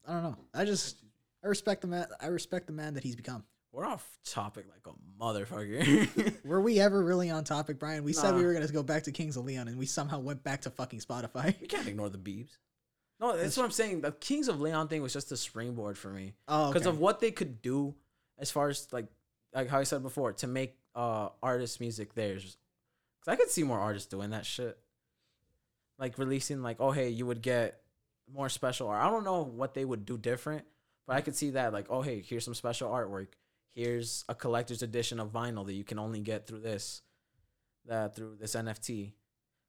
I 0.08 0.14
don't 0.14 0.24
know. 0.24 0.38
I 0.54 0.66
just 0.66 0.98
I 1.44 1.48
respect 1.48 1.82
the 1.82 1.88
man. 1.88 2.08
I 2.20 2.28
respect 2.28 2.68
the 2.68 2.74
man 2.74 2.96
that 2.96 3.04
he's 3.04 3.16
become. 3.16 3.44
We're 3.72 3.86
off 3.86 4.06
topic 4.26 4.66
like 4.70 4.86
a 4.94 5.24
motherfucker. 5.24 6.44
Were 6.46 6.60
we 6.60 6.82
ever 6.82 7.02
really 7.02 7.30
on 7.30 7.46
topic, 7.46 7.80
Brian? 7.80 8.04
We 8.04 8.12
said 8.12 8.36
we 8.36 8.44
were 8.44 8.54
gonna 8.54 8.68
go 8.68 8.84
back 8.84 9.04
to 9.04 9.14
Kings 9.14 9.38
of 9.38 9.46
Leon, 9.46 9.70
and 9.70 9.78
we 9.78 9.86
somehow 9.86 10.20
went 10.20 10.44
back 10.44 10.62
to 10.64 10.70
fucking 10.70 11.00
Spotify. 11.00 11.56
you 11.62 11.68
can't 11.68 11.88
ignore 11.88 12.10
the 12.10 12.18
Beebs. 12.18 12.58
No, 13.22 13.28
that's 13.28 13.38
That's- 13.38 13.58
what 13.58 13.64
I'm 13.66 13.72
saying. 13.72 14.02
The 14.02 14.12
Kings 14.14 14.50
of 14.50 14.60
Leon 14.60 14.88
thing 14.90 15.02
was 15.02 15.14
just 15.14 15.32
a 15.32 15.38
springboard 15.38 15.98
for 15.98 16.10
me 16.10 16.34
Oh, 16.50 16.68
because 16.74 16.86
okay. 16.88 16.94
of 16.94 17.00
what 17.00 17.20
they 17.22 17.32
could 17.32 17.62
do, 17.62 17.96
as 18.40 18.52
far 18.52 18.68
as 18.68 18.88
like 18.92 19.06
like 19.54 19.70
how 19.70 19.80
I 19.80 19.84
said 19.84 20.04
before, 20.04 20.34
to 20.34 20.48
make 20.48 20.78
uh 20.96 21.30
artist 21.42 21.80
music 21.80 22.14
theirs. 22.14 22.58
Cause 23.24 23.34
I 23.34 23.36
could 23.36 23.50
see 23.50 23.64
more 23.64 23.80
artists 23.80 24.10
doing 24.10 24.32
that 24.32 24.46
shit, 24.46 24.78
like 26.00 26.18
releasing 26.18 26.62
like 26.62 26.78
oh 26.80 26.92
hey 26.92 27.10
you 27.10 27.26
would 27.26 27.42
get 27.42 27.82
more 28.34 28.50
special 28.50 28.88
art. 28.88 29.04
I 29.04 29.10
don't 29.10 29.24
know 29.24 29.44
what 29.44 29.74
they 29.74 29.86
would 29.86 30.06
do 30.06 30.18
different, 30.18 30.66
but 31.06 31.16
I 31.16 31.22
could 31.22 31.36
see 31.36 31.52
that 31.52 31.74
like 31.74 31.88
oh 31.90 32.02
hey 32.02 32.22
here's 32.22 32.46
some 32.46 32.56
special 32.56 32.90
artwork. 32.90 33.28
Here's 33.74 34.26
a 34.28 34.36
collector's 34.36 34.82
edition 34.82 35.20
of 35.20 35.32
vinyl 35.32 35.66
that 35.66 35.74
you 35.74 35.86
can 35.86 35.98
only 35.98 36.20
get 36.20 36.46
through 36.46 36.60
this, 36.60 37.02
that 37.86 38.16
through 38.16 38.36
this 38.40 38.56
NFT. 38.56 39.14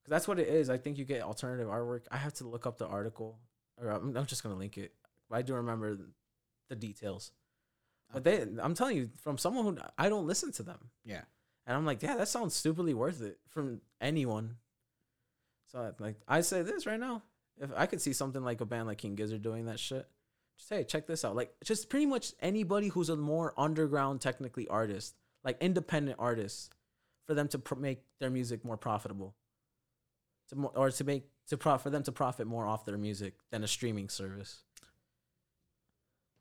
Cause 0.04 0.10
that's 0.10 0.26
what 0.26 0.40
it 0.40 0.48
is. 0.48 0.68
I 0.70 0.78
think 0.78 0.98
you 0.98 1.04
get 1.04 1.22
alternative 1.22 1.68
artwork. 1.68 2.02
I 2.10 2.16
have 2.16 2.34
to 2.34 2.48
look 2.48 2.66
up 2.66 2.78
the 2.78 2.86
article, 2.86 3.38
or 3.80 3.90
I'm, 3.90 4.16
I'm 4.16 4.26
just 4.26 4.42
gonna 4.42 4.56
link 4.56 4.76
it. 4.76 4.92
But 5.30 5.36
I 5.36 5.42
do 5.42 5.54
remember 5.54 5.96
the 6.68 6.74
details. 6.74 7.30
But 8.12 8.24
they, 8.24 8.44
I'm 8.62 8.74
telling 8.74 8.96
you, 8.96 9.10
from 9.22 9.38
someone 9.38 9.64
who 9.64 9.82
I 9.96 10.08
don't 10.08 10.26
listen 10.26 10.52
to 10.52 10.62
them, 10.62 10.90
yeah. 11.04 11.22
and 11.66 11.76
I'm 11.76 11.86
like, 11.86 12.02
yeah, 12.02 12.16
that 12.16 12.28
sounds 12.28 12.54
stupidly 12.54 12.94
worth 12.94 13.22
it 13.22 13.38
from 13.48 13.80
anyone. 14.00 14.56
So 15.68 15.94
like, 15.98 16.16
I 16.28 16.42
say 16.42 16.62
this 16.62 16.86
right 16.86 17.00
now, 17.00 17.22
if 17.60 17.70
I 17.76 17.86
could 17.86 18.00
see 18.00 18.12
something 18.12 18.42
like 18.42 18.60
a 18.60 18.66
band 18.66 18.86
like 18.86 18.98
King 18.98 19.14
Gizzard 19.14 19.42
doing 19.42 19.66
that 19.66 19.78
shit, 19.78 20.06
just 20.58 20.70
hey, 20.70 20.84
check 20.84 21.06
this 21.06 21.24
out. 21.24 21.34
Like, 21.34 21.54
just 21.64 21.88
pretty 21.88 22.06
much 22.06 22.32
anybody 22.40 22.88
who's 22.88 23.08
a 23.08 23.16
more 23.16 23.54
underground, 23.56 24.20
technically 24.20 24.68
artist, 24.68 25.14
like 25.44 25.56
independent 25.60 26.16
artists, 26.18 26.70
for 27.26 27.34
them 27.34 27.48
to 27.48 27.58
pr- 27.58 27.76
make 27.76 28.02
their 28.20 28.30
music 28.30 28.64
more 28.64 28.76
profitable, 28.76 29.34
to 30.50 30.56
or 30.74 30.90
to 30.90 31.04
make 31.04 31.28
to 31.48 31.56
pro- 31.56 31.78
for 31.78 31.88
them 31.88 32.02
to 32.02 32.12
profit 32.12 32.46
more 32.46 32.66
off 32.66 32.84
their 32.84 32.98
music 32.98 33.34
than 33.50 33.64
a 33.64 33.68
streaming 33.68 34.08
service. 34.08 34.64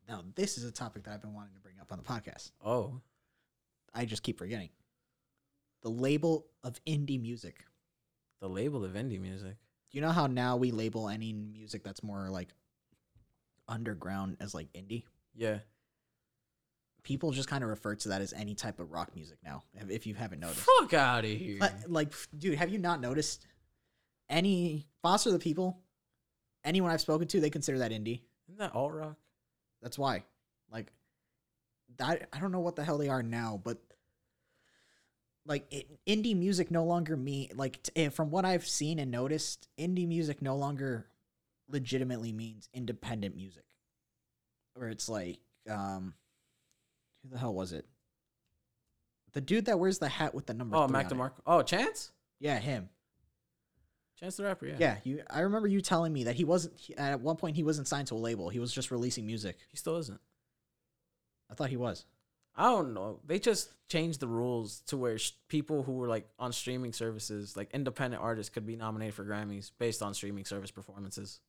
Now, 0.08 0.22
this 0.34 0.58
is 0.58 0.64
a 0.64 0.72
topic 0.72 1.04
that 1.04 1.12
I've 1.14 1.22
been 1.22 1.34
wanting 1.34 1.54
to 1.54 1.60
bring 1.60 1.76
up 1.80 1.92
on 1.92 1.98
the 1.98 2.04
podcast. 2.04 2.50
Oh, 2.64 3.00
I 3.94 4.04
just 4.04 4.22
keep 4.22 4.38
forgetting. 4.38 4.70
The 5.82 5.90
label 5.90 6.46
of 6.62 6.82
indie 6.84 7.20
music. 7.20 7.64
the 8.40 8.48
label 8.48 8.84
of 8.84 8.92
indie 8.92 9.20
music. 9.20 9.56
You 9.92 10.00
know 10.00 10.10
how 10.10 10.26
now 10.26 10.56
we 10.56 10.70
label 10.72 11.08
any 11.08 11.32
music 11.32 11.84
that's 11.84 12.02
more 12.02 12.28
like 12.30 12.48
underground 13.68 14.36
as 14.40 14.54
like 14.54 14.72
indie. 14.72 15.04
Yeah. 15.34 15.58
People 17.02 17.32
just 17.32 17.48
kind 17.48 17.62
of 17.64 17.70
refer 17.70 17.94
to 17.96 18.08
that 18.10 18.20
as 18.20 18.32
any 18.32 18.54
type 18.54 18.78
of 18.80 18.92
rock 18.92 19.14
music 19.14 19.38
now. 19.44 19.62
If, 19.74 19.90
if 19.90 20.06
you 20.06 20.14
haven't 20.14 20.40
noticed, 20.40 20.66
Fuck 20.78 20.94
out 20.94 21.24
of 21.24 21.30
here. 21.30 21.56
But, 21.58 21.74
like, 21.88 22.12
dude, 22.36 22.56
have 22.58 22.70
you 22.70 22.78
not 22.78 23.00
noticed? 23.00 23.46
Any 24.30 24.86
Foster 25.02 25.30
the 25.30 25.38
People, 25.38 25.78
anyone 26.64 26.90
I've 26.90 27.00
spoken 27.00 27.26
to, 27.28 27.40
they 27.40 27.50
consider 27.50 27.78
that 27.78 27.90
indie. 27.90 28.22
Isn't 28.48 28.58
that 28.58 28.74
alt 28.74 28.92
rock? 28.94 29.16
That's 29.82 29.98
why. 29.98 30.24
Like 30.70 30.92
that 31.98 32.28
I 32.32 32.38
don't 32.38 32.52
know 32.52 32.60
what 32.60 32.76
the 32.76 32.84
hell 32.84 32.98
they 32.98 33.08
are 33.08 33.22
now, 33.22 33.60
but 33.62 33.78
like 35.44 35.66
it, 35.72 35.88
indie 36.06 36.36
music 36.36 36.70
no 36.70 36.84
longer 36.84 37.16
mean 37.16 37.50
like 37.54 37.82
t- 37.82 38.08
from 38.08 38.30
what 38.30 38.44
I've 38.44 38.66
seen 38.66 38.98
and 38.98 39.10
noticed, 39.10 39.68
indie 39.78 40.06
music 40.08 40.40
no 40.40 40.56
longer 40.56 41.06
legitimately 41.68 42.32
means 42.32 42.68
independent 42.72 43.34
music. 43.36 43.64
Where 44.74 44.88
it's 44.88 45.08
like 45.08 45.40
um 45.68 46.14
who 47.22 47.30
the 47.30 47.38
hell 47.38 47.54
was 47.54 47.72
it? 47.72 47.86
The 49.32 49.40
dude 49.40 49.64
that 49.66 49.78
wears 49.78 49.98
the 49.98 50.08
hat 50.08 50.34
with 50.34 50.46
the 50.46 50.54
number 50.54 50.76
Oh, 50.76 50.86
Mac. 50.88 51.08
DeMarco. 51.08 51.40
Oh, 51.46 51.62
Chance? 51.62 52.12
Yeah, 52.38 52.58
him. 52.58 52.88
Chance 54.22 54.36
the 54.36 54.44
rapper, 54.44 54.66
yeah. 54.66 54.76
Yeah, 54.78 54.96
you. 55.02 55.22
I 55.28 55.40
remember 55.40 55.66
you 55.66 55.80
telling 55.80 56.12
me 56.12 56.24
that 56.24 56.36
he 56.36 56.44
wasn't. 56.44 56.78
He, 56.78 56.96
at 56.96 57.20
one 57.20 57.34
point, 57.34 57.56
he 57.56 57.64
wasn't 57.64 57.88
signed 57.88 58.06
to 58.08 58.14
a 58.14 58.16
label. 58.16 58.50
He 58.50 58.60
was 58.60 58.72
just 58.72 58.92
releasing 58.92 59.26
music. 59.26 59.58
He 59.68 59.76
still 59.76 59.96
isn't. 59.96 60.20
I 61.50 61.54
thought 61.54 61.70
he 61.70 61.76
was. 61.76 62.04
I 62.54 62.70
don't 62.70 62.94
know. 62.94 63.18
They 63.26 63.40
just 63.40 63.70
changed 63.88 64.20
the 64.20 64.28
rules 64.28 64.82
to 64.86 64.96
where 64.96 65.18
sh- 65.18 65.32
people 65.48 65.82
who 65.82 65.94
were 65.94 66.06
like 66.06 66.28
on 66.38 66.52
streaming 66.52 66.92
services, 66.92 67.56
like 67.56 67.72
independent 67.72 68.22
artists, 68.22 68.48
could 68.48 68.64
be 68.64 68.76
nominated 68.76 69.14
for 69.14 69.24
Grammys 69.24 69.72
based 69.76 70.02
on 70.02 70.14
streaming 70.14 70.44
service 70.44 70.70
performances. 70.70 71.40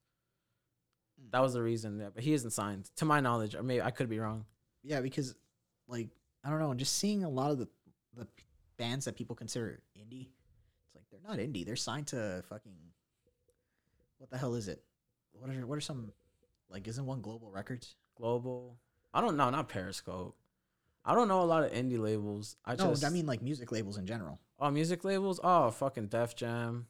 Mm. 1.22 1.32
That 1.32 1.44
was 1.44 1.54
the 1.54 1.62
reason. 1.62 2.00
Yeah, 2.00 2.10
but 2.12 2.24
he 2.24 2.34
isn't 2.34 2.52
signed, 2.52 2.90
to 2.96 3.06
my 3.06 3.20
knowledge. 3.20 3.54
Or 3.54 3.62
maybe 3.62 3.84
I 3.84 3.92
could 3.92 4.10
be 4.10 4.18
wrong. 4.18 4.46
Yeah, 4.82 5.02
because 5.02 5.36
like 5.88 6.08
I 6.44 6.50
don't 6.50 6.60
know, 6.60 6.74
just 6.74 6.98
seeing 6.98 7.24
a 7.24 7.30
lot 7.30 7.52
of 7.52 7.60
the 7.60 7.68
the 8.16 8.28
bands 8.78 9.06
that 9.06 9.16
people 9.16 9.36
consider 9.36 9.80
indie, 9.96 10.30
it's 10.94 10.96
like 10.96 11.06
they're 11.10 11.30
not 11.30 11.40
indie. 11.40 11.66
They're 11.66 11.76
signed 11.76 12.08
to 12.08 12.44
fucking 12.50 12.74
what 14.18 14.30
the 14.30 14.38
hell 14.38 14.56
is 14.56 14.68
it? 14.68 14.84
What 15.34 15.50
are 15.50 15.66
what 15.66 15.78
are 15.78 15.82
some 15.82 16.12
like? 16.70 16.88
Isn't 16.88 17.06
one 17.06 17.22
Global 17.22 17.52
Records? 17.52 17.96
Global. 18.16 18.78
I 19.14 19.22
don't 19.22 19.38
know. 19.38 19.50
Not 19.50 19.70
Periscope. 19.70 20.36
I 21.06 21.14
don't 21.14 21.28
know 21.28 21.42
a 21.42 21.44
lot 21.44 21.64
of 21.64 21.72
indie 21.72 22.00
labels. 22.00 22.56
I 22.66 22.76
no, 22.76 22.92
just 22.92 23.04
I 23.04 23.10
mean 23.10 23.26
like 23.26 23.42
music 23.42 23.72
labels 23.72 23.98
in 23.98 24.06
general. 24.06 24.40
Oh, 24.60 24.72
music 24.72 25.04
labels? 25.04 25.40
Oh, 25.44 25.72
fucking 25.72 26.08
Def 26.08 26.36
Jam. 26.36 26.88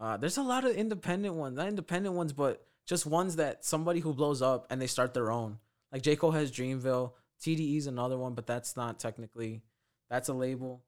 Uh, 0.00 0.16
there's 0.16 0.38
a 0.38 0.42
lot 0.42 0.64
of 0.64 0.74
independent 0.74 1.34
ones. 1.34 1.56
Not 1.56 1.68
independent 1.68 2.14
ones, 2.14 2.32
but 2.32 2.66
just 2.86 3.04
ones 3.04 3.36
that 3.36 3.64
somebody 3.64 4.00
who 4.00 4.14
blows 4.14 4.40
up 4.40 4.66
and 4.70 4.80
they 4.80 4.86
start 4.86 5.12
their 5.14 5.30
own. 5.30 5.58
Like 5.92 6.02
J. 6.02 6.16
Cole 6.16 6.30
has 6.30 6.50
Dreamville. 6.50 7.12
TDE's 7.40 7.86
another 7.86 8.16
one, 8.16 8.34
but 8.34 8.46
that's 8.46 8.76
not 8.76 8.98
technically 8.98 9.62
that's 10.08 10.28
a 10.28 10.34
label. 10.34 10.82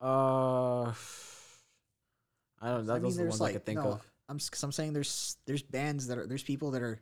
Uh 0.00 0.92
I 2.60 2.68
don't 2.68 2.86
know. 2.86 2.94
I 2.94 2.98
Those 2.98 3.16
mean, 3.18 3.26
are 3.26 3.30
the 3.30 3.30
ones 3.30 3.40
I 3.40 3.44
like 3.44 3.52
could 3.54 3.66
think 3.66 3.80
no, 3.80 3.92
of. 3.92 4.10
I'm 4.28 4.38
I'm 4.62 4.72
saying 4.72 4.92
there's 4.92 5.36
there's 5.46 5.62
bands 5.62 6.08
that 6.08 6.18
are 6.18 6.26
there's 6.26 6.42
people 6.42 6.72
that 6.72 6.82
are 6.82 7.00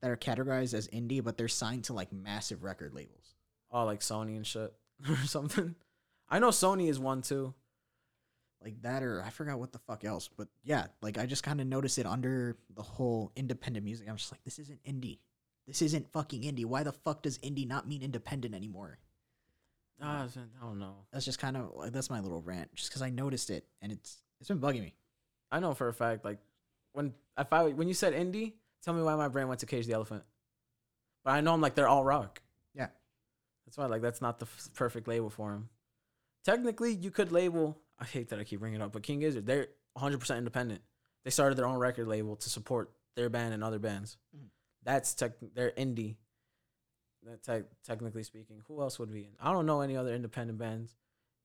that 0.00 0.10
are 0.10 0.16
categorized 0.16 0.74
as 0.74 0.88
indie, 0.88 1.22
but 1.22 1.36
they're 1.36 1.48
signed 1.48 1.84
to 1.84 1.92
like 1.92 2.12
massive 2.12 2.64
record 2.64 2.94
labels. 2.94 3.34
Oh, 3.70 3.84
like 3.84 4.00
Sony 4.00 4.36
and 4.36 4.46
shit 4.46 4.72
or 5.08 5.16
something. 5.18 5.74
I 6.28 6.38
know 6.38 6.48
Sony 6.48 6.88
is 6.88 6.98
one 6.98 7.22
too. 7.22 7.54
like 8.62 8.80
that 8.82 9.02
or 9.02 9.22
I 9.22 9.30
forgot 9.30 9.58
what 9.58 9.72
the 9.72 9.78
fuck 9.78 10.04
else. 10.04 10.28
But 10.28 10.48
yeah, 10.62 10.86
like 11.00 11.18
I 11.18 11.26
just 11.26 11.42
kind 11.42 11.60
of 11.60 11.66
noticed 11.66 11.98
it 11.98 12.06
under 12.06 12.56
the 12.74 12.82
whole 12.82 13.32
independent 13.36 13.84
music. 13.84 14.08
I'm 14.08 14.16
just 14.16 14.32
like, 14.32 14.42
this 14.44 14.58
isn't 14.58 14.82
indie. 14.84 15.18
This 15.66 15.82
isn't 15.82 16.12
fucking 16.12 16.42
indie. 16.42 16.64
Why 16.64 16.82
the 16.82 16.92
fuck 16.92 17.22
does 17.22 17.38
indie 17.38 17.66
not 17.66 17.86
mean 17.88 18.02
independent 18.02 18.54
anymore? 18.54 18.98
Ah, 20.00 20.26
I 20.26 20.64
don't 20.66 20.78
know. 20.80 21.06
That's 21.12 21.24
just 21.24 21.38
kind 21.38 21.56
of 21.56 21.70
like 21.76 21.92
that's 21.92 22.10
my 22.10 22.20
little 22.20 22.42
rant, 22.42 22.74
just 22.74 22.90
because 22.90 23.02
I 23.02 23.10
noticed 23.10 23.50
it 23.50 23.66
and 23.80 23.92
it's 23.92 24.20
it's 24.42 24.48
been 24.48 24.58
bugging 24.60 24.80
me. 24.82 24.92
I 25.52 25.60
know 25.60 25.72
for 25.72 25.86
a 25.88 25.92
fact, 25.94 26.24
like 26.24 26.38
when 26.92 27.14
if 27.38 27.52
I 27.52 27.64
when 27.68 27.86
you 27.88 27.94
said 27.94 28.12
indie, 28.12 28.54
tell 28.82 28.92
me 28.92 29.02
why 29.02 29.14
my 29.14 29.28
brain 29.28 29.46
went 29.48 29.60
to 29.60 29.66
Cage 29.66 29.86
the 29.86 29.92
Elephant. 29.94 30.24
But 31.24 31.30
I 31.34 31.40
know 31.40 31.54
I'm 31.54 31.60
like 31.60 31.76
they're 31.76 31.88
all 31.88 32.02
rock. 32.04 32.42
Yeah. 32.74 32.88
That's 33.64 33.76
why 33.78 33.86
like 33.86 34.02
that's 34.02 34.20
not 34.20 34.40
the 34.40 34.46
f- 34.46 34.68
perfect 34.74 35.06
label 35.06 35.30
for 35.30 35.52
him. 35.52 35.68
Technically, 36.44 36.92
you 36.94 37.10
could 37.12 37.30
label. 37.30 37.78
I 38.00 38.04
hate 38.04 38.30
that 38.30 38.40
I 38.40 38.44
keep 38.44 38.58
bringing 38.60 38.80
it 38.80 38.84
up, 38.84 38.92
but 38.92 39.04
King 39.04 39.20
Gizzard, 39.20 39.46
they're 39.46 39.68
100 39.92 40.18
percent 40.18 40.38
independent. 40.38 40.80
They 41.24 41.30
started 41.30 41.56
their 41.56 41.66
own 41.66 41.78
record 41.78 42.08
label 42.08 42.34
to 42.36 42.50
support 42.50 42.90
their 43.14 43.30
band 43.30 43.54
and 43.54 43.62
other 43.62 43.78
bands. 43.78 44.16
Mhm. 44.36 44.48
That's 44.82 45.14
tech. 45.14 45.32
They're 45.54 45.70
indie. 45.72 46.16
That 47.24 47.44
tech, 47.44 47.62
technically 47.84 48.24
speaking, 48.24 48.62
who 48.66 48.80
else 48.80 48.98
would 48.98 49.12
be 49.12 49.20
in? 49.20 49.30
I 49.38 49.52
don't 49.52 49.66
know 49.66 49.80
any 49.82 49.96
other 49.96 50.12
independent 50.12 50.58
bands. 50.58 50.96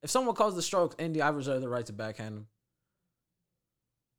If 0.02 0.10
someone 0.10 0.34
calls 0.34 0.56
the 0.56 0.64
Strokes 0.64 0.95
indie, 0.95 1.22
I 1.22 1.30
reserve 1.30 1.62
the 1.62 1.70
right 1.70 1.86
to 1.86 1.93
backhand 1.93 2.36
them. 2.36 2.48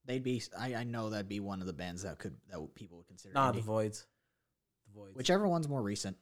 They'd 0.09 0.23
be. 0.23 0.43
I, 0.59 0.75
I 0.75 0.85
know 0.85 1.11
that'd 1.11 1.29
be 1.29 1.39
one 1.39 1.61
of 1.61 1.67
the 1.67 1.75
bands 1.75 2.03
that 2.03 2.19
could 2.19 2.35
that 2.51 2.75
people 2.75 2.97
would 2.97 3.07
consider. 3.07 3.35
Nah, 3.35 3.53
indie. 3.53 3.57
the 3.57 3.71
Voidz. 3.71 4.07
The 4.87 4.99
Voidz. 4.99 5.15
Whichever 5.15 5.47
one's 5.47 5.69
more 5.69 5.83
recent. 5.83 6.17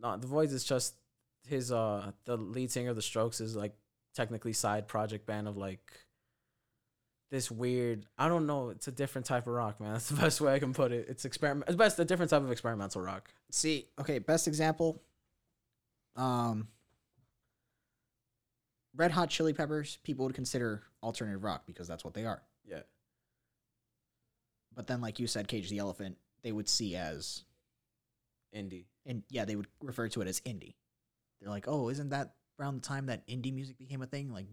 no, 0.00 0.16
the 0.16 0.28
Voidz 0.28 0.52
is 0.52 0.62
just 0.62 0.94
his 1.48 1.72
uh 1.72 2.12
the 2.24 2.36
lead 2.36 2.70
singer 2.70 2.90
of 2.90 2.96
the 2.96 3.02
Strokes 3.02 3.40
is 3.40 3.56
like 3.56 3.74
technically 4.14 4.52
side 4.52 4.86
project 4.86 5.26
band 5.26 5.48
of 5.48 5.56
like 5.56 5.80
this 7.32 7.50
weird 7.50 8.06
I 8.16 8.28
don't 8.28 8.46
know, 8.46 8.70
it's 8.70 8.86
a 8.86 8.92
different 8.92 9.26
type 9.26 9.48
of 9.48 9.54
rock, 9.54 9.80
man. 9.80 9.92
That's 9.94 10.08
the 10.08 10.20
best 10.20 10.40
way 10.40 10.54
I 10.54 10.60
can 10.60 10.72
put 10.72 10.92
it. 10.92 11.06
It's 11.08 11.24
experiment 11.24 11.68
it's 11.68 11.76
best 11.76 11.98
a 11.98 12.04
different 12.04 12.30
type 12.30 12.42
of 12.42 12.52
experimental 12.52 13.00
rock. 13.00 13.28
See, 13.50 13.88
okay, 14.00 14.20
best 14.20 14.46
example. 14.46 15.02
Um, 16.14 16.68
Red 18.94 19.10
Hot 19.10 19.30
Chili 19.30 19.52
Peppers, 19.52 19.98
people 20.04 20.26
would 20.26 20.34
consider 20.34 20.84
alternative 21.02 21.42
rock 21.42 21.64
because 21.66 21.88
that's 21.88 22.04
what 22.04 22.14
they 22.14 22.24
are. 22.24 22.42
Yeah. 22.64 22.82
But 24.76 24.86
then, 24.86 25.00
like 25.00 25.18
you 25.18 25.26
said, 25.26 25.48
Cage 25.48 25.70
the 25.70 25.78
Elephant, 25.78 26.18
they 26.42 26.52
would 26.52 26.68
see 26.68 26.94
as, 26.94 27.44
Indie. 28.54 28.84
and 29.06 29.22
yeah, 29.30 29.44
they 29.44 29.56
would 29.56 29.66
refer 29.82 30.08
to 30.08 30.20
it 30.20 30.28
as 30.28 30.40
indie. 30.40 30.74
They're 31.40 31.50
like, 31.50 31.66
oh, 31.66 31.88
isn't 31.88 32.10
that 32.10 32.34
around 32.60 32.76
the 32.76 32.88
time 32.88 33.06
that 33.06 33.26
indie 33.26 33.52
music 33.52 33.78
became 33.78 34.02
a 34.02 34.06
thing? 34.06 34.32
Like, 34.32 34.46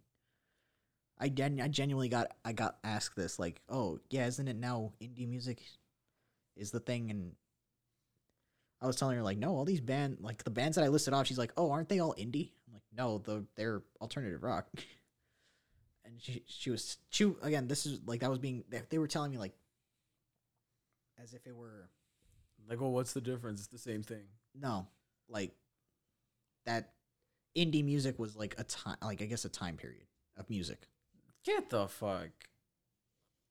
I 1.19 1.29
gen- 1.29 1.61
I 1.61 1.67
genuinely 1.67 2.09
got 2.09 2.31
I 2.43 2.53
got 2.53 2.77
asked 2.83 3.15
this, 3.15 3.37
like, 3.39 3.61
oh 3.69 3.99
yeah, 4.09 4.25
isn't 4.27 4.47
it 4.47 4.55
now 4.55 4.93
indie 5.01 5.27
music 5.27 5.61
is 6.55 6.71
the 6.71 6.79
thing? 6.79 7.11
And 7.11 7.33
I 8.81 8.87
was 8.87 8.95
telling 8.95 9.15
her 9.15 9.23
like, 9.23 9.37
no, 9.37 9.55
all 9.55 9.65
these 9.65 9.81
band 9.81 10.17
like 10.21 10.43
the 10.43 10.49
bands 10.49 10.75
that 10.75 10.83
I 10.83 10.89
listed 10.89 11.13
off, 11.13 11.27
she's 11.27 11.37
like, 11.37 11.53
oh, 11.55 11.71
aren't 11.71 11.89
they 11.89 11.99
all 11.99 12.13
indie? 12.15 12.51
I'm 12.67 12.73
like, 12.73 12.83
no, 12.95 13.19
the 13.19 13.45
they're 13.55 13.83
alternative 14.01 14.43
rock. 14.43 14.67
and 16.05 16.15
she 16.19 16.43
she 16.45 16.69
was 16.69 16.97
she 17.09 17.31
again. 17.41 17.67
This 17.67 17.85
is 17.85 17.99
like 18.05 18.21
that 18.21 18.29
was 18.29 18.39
being 18.39 18.63
they, 18.69 18.81
they 18.89 18.97
were 18.97 19.07
telling 19.07 19.31
me 19.31 19.37
like 19.37 19.53
as 21.23 21.33
if 21.33 21.47
it 21.47 21.55
were 21.55 21.89
Like, 22.67 22.81
well, 22.81 22.91
what's 22.91 23.13
the 23.13 23.21
difference? 23.21 23.61
It's 23.61 23.69
the 23.69 23.77
same 23.77 24.03
thing. 24.03 24.25
no 24.53 24.87
like 25.29 25.51
that 26.65 26.91
indie 27.57 27.83
music 27.83 28.19
was 28.19 28.35
like 28.35 28.55
a 28.57 28.63
time 28.63 28.97
like 29.01 29.21
I 29.21 29.25
guess 29.25 29.45
a 29.45 29.49
time 29.49 29.77
period 29.77 30.05
of 30.37 30.49
music. 30.49 30.87
Get 31.45 31.69
the 31.69 31.87
fuck. 31.87 32.29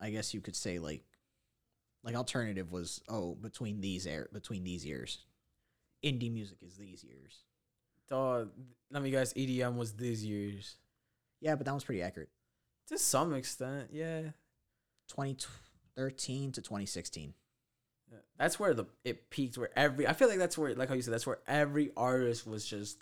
I 0.01 0.11
guess 0.11 0.35
you 0.35 0.40
could 0.40 0.57
say 0.57 0.78
like 0.78 1.05
like 2.03 2.15
alternative 2.15 2.73
was 2.73 3.01
oh 3.09 3.35
between 3.35 3.81
these 3.81 4.07
air 4.07 4.28
between 4.32 4.65
these 4.65 4.85
years. 4.85 5.19
Indie 6.05 6.32
music 6.32 6.59
is 6.62 6.77
these 6.77 7.05
years. 7.05 7.44
Dog, 8.09 8.51
let 8.90 9.03
me 9.03 9.11
guess, 9.11 9.32
EDM 9.35 9.77
was 9.77 9.93
these 9.93 10.24
years. 10.24 10.77
Yeah, 11.40 11.55
but 11.55 11.65
that 11.65 11.74
was 11.74 11.85
pretty 11.85 12.03
accurate. 12.03 12.28
To 12.89 12.99
some 12.99 13.32
extent, 13.32 13.90
yeah. 13.93 14.23
2013 15.09 16.53
to 16.53 16.61
2016. 16.61 17.35
That's 18.39 18.59
where 18.59 18.74
the 18.74 18.84
it 19.05 19.30
peaked. 19.30 19.56
Where 19.59 19.70
every 19.76 20.06
I 20.06 20.12
feel 20.12 20.28
like 20.28 20.39
that's 20.39 20.59
where 20.59 20.74
like 20.74 20.89
how 20.89 20.94
you 20.94 21.02
said 21.02 21.14
that's 21.14 21.26
where 21.26 21.40
every 21.47 21.90
artist 21.97 22.47
was 22.47 22.64
just 22.64 22.98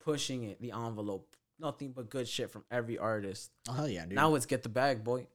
pushing 0.00 0.44
it 0.44 0.60
the 0.60 0.72
envelope. 0.72 1.34
Nothing 1.58 1.92
but 1.92 2.10
good 2.10 2.28
shit 2.28 2.50
from 2.50 2.64
every 2.70 2.98
artist. 2.98 3.50
Oh 3.68 3.72
hell 3.72 3.88
yeah, 3.88 4.04
dude. 4.04 4.14
Now 4.14 4.34
it's 4.34 4.46
get 4.46 4.62
the 4.62 4.68
bag, 4.68 5.04
boy. 5.04 5.26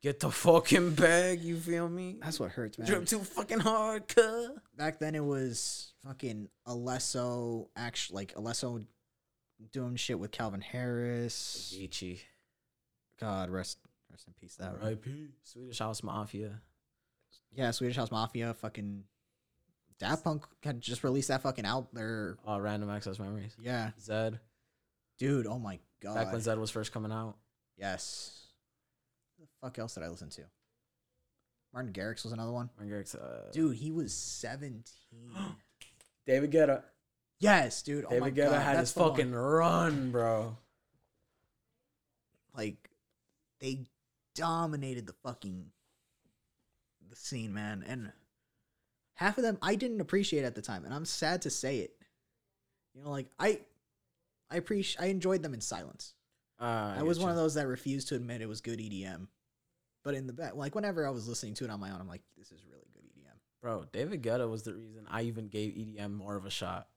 Get 0.00 0.20
the 0.20 0.30
fucking 0.30 0.92
bag. 0.94 1.40
You 1.40 1.56
feel 1.56 1.88
me? 1.88 2.18
that's 2.22 2.38
what 2.38 2.50
hurts, 2.50 2.78
man. 2.78 2.86
Drip 2.86 3.06
too 3.06 3.18
fucking 3.18 3.58
hard, 3.60 4.06
cuh. 4.08 4.48
Back 4.76 5.00
then 5.00 5.14
it 5.14 5.24
was 5.24 5.92
fucking 6.06 6.48
Alesso 6.66 7.68
actually 7.76 8.16
like 8.16 8.34
Alesso 8.34 8.84
doing 9.72 9.96
shit 9.96 10.18
with 10.18 10.30
Calvin 10.30 10.60
Harris. 10.60 11.74
Avicii. 11.76 12.20
God 13.20 13.50
rest 13.50 13.78
rest 14.10 14.26
in 14.28 14.34
peace 14.40 14.56
that. 14.56 14.80
right? 14.80 14.98
Swedish 15.42 15.78
House 15.78 16.02
Mafia. 16.02 16.60
Yeah, 17.54 17.70
Swedish 17.72 17.96
House 17.96 18.10
Mafia 18.10 18.54
fucking 18.54 19.04
Daft 19.98 20.24
Punk 20.24 20.44
had 20.62 20.80
just 20.80 21.02
released 21.02 21.28
that 21.28 21.42
fucking 21.42 21.64
out 21.66 21.92
there. 21.94 22.36
Uh, 22.48 22.60
Random 22.60 22.90
Access 22.90 23.18
Memories. 23.18 23.56
Yeah, 23.60 23.90
Zedd. 24.00 24.38
dude. 25.18 25.46
Oh 25.46 25.58
my 25.58 25.78
god. 26.02 26.14
Back 26.14 26.32
when 26.32 26.40
Zedd 26.40 26.58
was 26.58 26.70
first 26.70 26.92
coming 26.92 27.10
out. 27.12 27.36
Yes. 27.76 28.46
The 29.40 29.46
fuck 29.60 29.78
else 29.78 29.94
did 29.94 30.02
I 30.04 30.08
listen 30.08 30.28
to? 30.30 30.42
Martin 31.72 31.92
Garrix 31.92 32.22
was 32.24 32.32
another 32.32 32.52
one. 32.52 32.70
Martin 32.78 32.94
Garrix, 32.94 33.14
uh, 33.14 33.50
Dude, 33.52 33.76
he 33.76 33.90
was 33.92 34.12
17. 34.14 34.82
David 36.26 36.50
Guetta. 36.50 36.82
yes, 37.40 37.82
dude. 37.82 38.04
Oh 38.10 38.18
my 38.20 38.30
David 38.30 38.34
Guetta 38.36 38.50
God, 38.52 38.62
had 38.62 38.78
his 38.78 38.92
the 38.92 39.00
one. 39.00 39.10
fucking 39.10 39.32
run, 39.32 40.10
bro. 40.10 40.56
like 42.56 42.90
they 43.60 43.86
dominated 44.34 45.06
the 45.06 45.14
fucking 45.24 45.66
the 47.10 47.16
scene, 47.16 47.52
man. 47.52 47.84
And 47.86 48.12
half 49.14 49.38
of 49.38 49.44
them 49.44 49.58
I 49.62 49.74
didn't 49.74 50.00
appreciate 50.00 50.44
at 50.44 50.54
the 50.54 50.62
time, 50.62 50.84
and 50.84 50.94
I'm 50.94 51.04
sad 51.04 51.42
to 51.42 51.50
say 51.50 51.78
it. 51.78 51.92
You 52.94 53.02
know, 53.02 53.10
like 53.10 53.26
I 53.38 53.60
I 54.50 54.56
appreciate 54.56 55.02
I 55.02 55.06
enjoyed 55.08 55.42
them 55.42 55.54
in 55.54 55.60
silence. 55.60 56.14
Uh, 56.60 56.94
I 56.98 57.02
was 57.02 57.20
one 57.20 57.30
of 57.30 57.36
those 57.36 57.54
that 57.54 57.68
refused 57.68 58.08
to 58.08 58.16
admit 58.16 58.42
it 58.42 58.48
was 58.48 58.60
good 58.60 58.80
EDM. 58.80 59.28
But 60.04 60.14
in 60.14 60.26
the 60.26 60.32
back, 60.32 60.56
like 60.56 60.74
whenever 60.74 61.06
I 61.06 61.10
was 61.10 61.28
listening 61.28 61.54
to 61.54 61.64
it 61.64 61.70
on 61.70 61.80
my 61.80 61.90
own, 61.90 62.00
I'm 62.00 62.08
like, 62.08 62.22
this 62.36 62.50
is 62.50 62.64
really 62.64 62.86
good 62.92 63.04
EDM. 63.04 63.36
Bro, 63.62 63.86
David 63.92 64.22
Guetta 64.22 64.48
was 64.48 64.62
the 64.62 64.74
reason 64.74 65.06
I 65.08 65.22
even 65.22 65.48
gave 65.48 65.74
EDM 65.74 66.14
more 66.14 66.36
of 66.36 66.46
a 66.46 66.50
shot. 66.50 66.88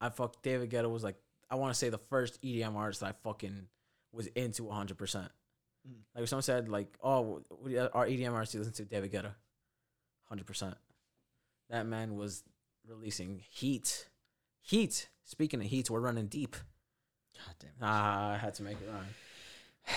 I 0.00 0.10
fuck 0.10 0.42
David 0.42 0.70
Guetta 0.70 0.90
was 0.90 1.04
like 1.04 1.16
I 1.50 1.56
want 1.56 1.72
to 1.72 1.78
say 1.78 1.88
the 1.88 1.98
first 1.98 2.42
EDM 2.42 2.74
artist 2.74 3.00
that 3.00 3.06
I 3.06 3.12
fucking 3.22 3.68
was 4.12 4.26
into 4.28 4.64
100. 4.64 4.98
percent 4.98 5.30
Mm. 5.88 5.96
Like 6.14 6.22
if 6.24 6.28
someone 6.28 6.42
said 6.42 6.68
like, 6.68 6.96
"Oh, 7.02 7.42
what 7.48 7.64
do 7.64 7.70
you- 7.70 7.88
our 7.92 8.06
EDM 8.06 8.32
artist 8.32 8.54
listen 8.54 8.72
to?" 8.74 8.84
David 8.84 9.12
Guetta, 9.12 9.34
100. 10.28 10.46
percent 10.46 10.76
That 11.70 11.86
man 11.86 12.16
was 12.16 12.42
releasing 12.86 13.40
heat, 13.50 14.08
heat. 14.60 15.08
Speaking 15.24 15.60
of 15.60 15.66
heat, 15.66 15.88
we're 15.90 16.00
running 16.00 16.26
deep. 16.26 16.56
God 17.36 17.54
damn. 17.58 17.70
It. 17.70 17.76
Ah, 17.82 18.32
I 18.32 18.36
had 18.36 18.54
to 18.54 18.62
make 18.62 18.76
it 18.80 18.88
rhyme. 18.90 19.06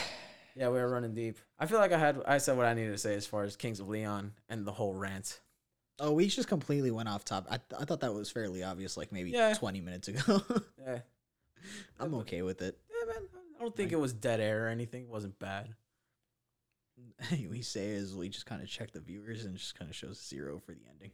Yeah, 0.56 0.70
we 0.70 0.80
were 0.80 0.90
running 0.90 1.14
deep. 1.14 1.38
I 1.60 1.68
feel 1.68 1.78
like 1.78 1.92
I 1.92 2.00
had 2.00 2.20
I 2.26 2.40
said 2.40 2.58
what 2.58 2.66
I 2.66 2.74
needed 2.74 2.92
to 2.92 2.98
say 2.98 3.14
as 3.14 3.28
far 3.28 3.44
as 3.44 3.56
Kings 3.56 3.80
of 3.80 3.88
Leon 3.90 4.34
and 4.50 4.66
the 4.66 4.72
whole 4.72 4.96
rant. 4.96 5.40
Oh, 6.00 6.12
we 6.14 6.28
just 6.28 6.48
completely 6.48 6.90
went 6.90 7.08
off 7.10 7.24
top. 7.24 7.46
I, 7.48 7.58
th- 7.58 7.80
I 7.80 7.86
thought 7.86 8.00
that 8.00 8.12
was 8.14 8.32
fairly 8.32 8.64
obvious, 8.64 8.98
like 8.98 9.12
maybe 9.12 9.30
Yeah. 9.30 9.54
20 9.54 9.82
minutes 9.82 10.08
ago. 10.08 10.42
Yeah. 10.84 11.00
I'm 12.00 12.14
okay 12.16 12.42
with 12.44 12.62
it. 12.64 12.80
Yeah, 13.68 13.70
man. 13.70 13.70
I 13.70 13.70
don't 13.70 13.76
think 13.76 13.88
Like- 13.88 13.94
it 13.94 14.02
was 14.02 14.14
dead 14.14 14.40
air 14.40 14.66
or 14.66 14.70
anything. 14.70 15.04
It 15.04 15.10
wasn't 15.10 15.38
bad. 15.40 15.76
we 17.50 17.62
say 17.62 17.90
is 17.90 18.16
we 18.16 18.30
just 18.30 18.46
kind 18.46 18.62
of 18.62 18.68
check 18.68 18.92
the 18.92 19.00
viewers 19.00 19.46
and 19.46 19.56
just 19.58 19.78
kind 19.78 19.90
of 19.90 19.96
shows 19.96 20.20
zero 20.24 20.60
for 20.60 20.74
the 20.74 20.82
ending. 20.90 21.12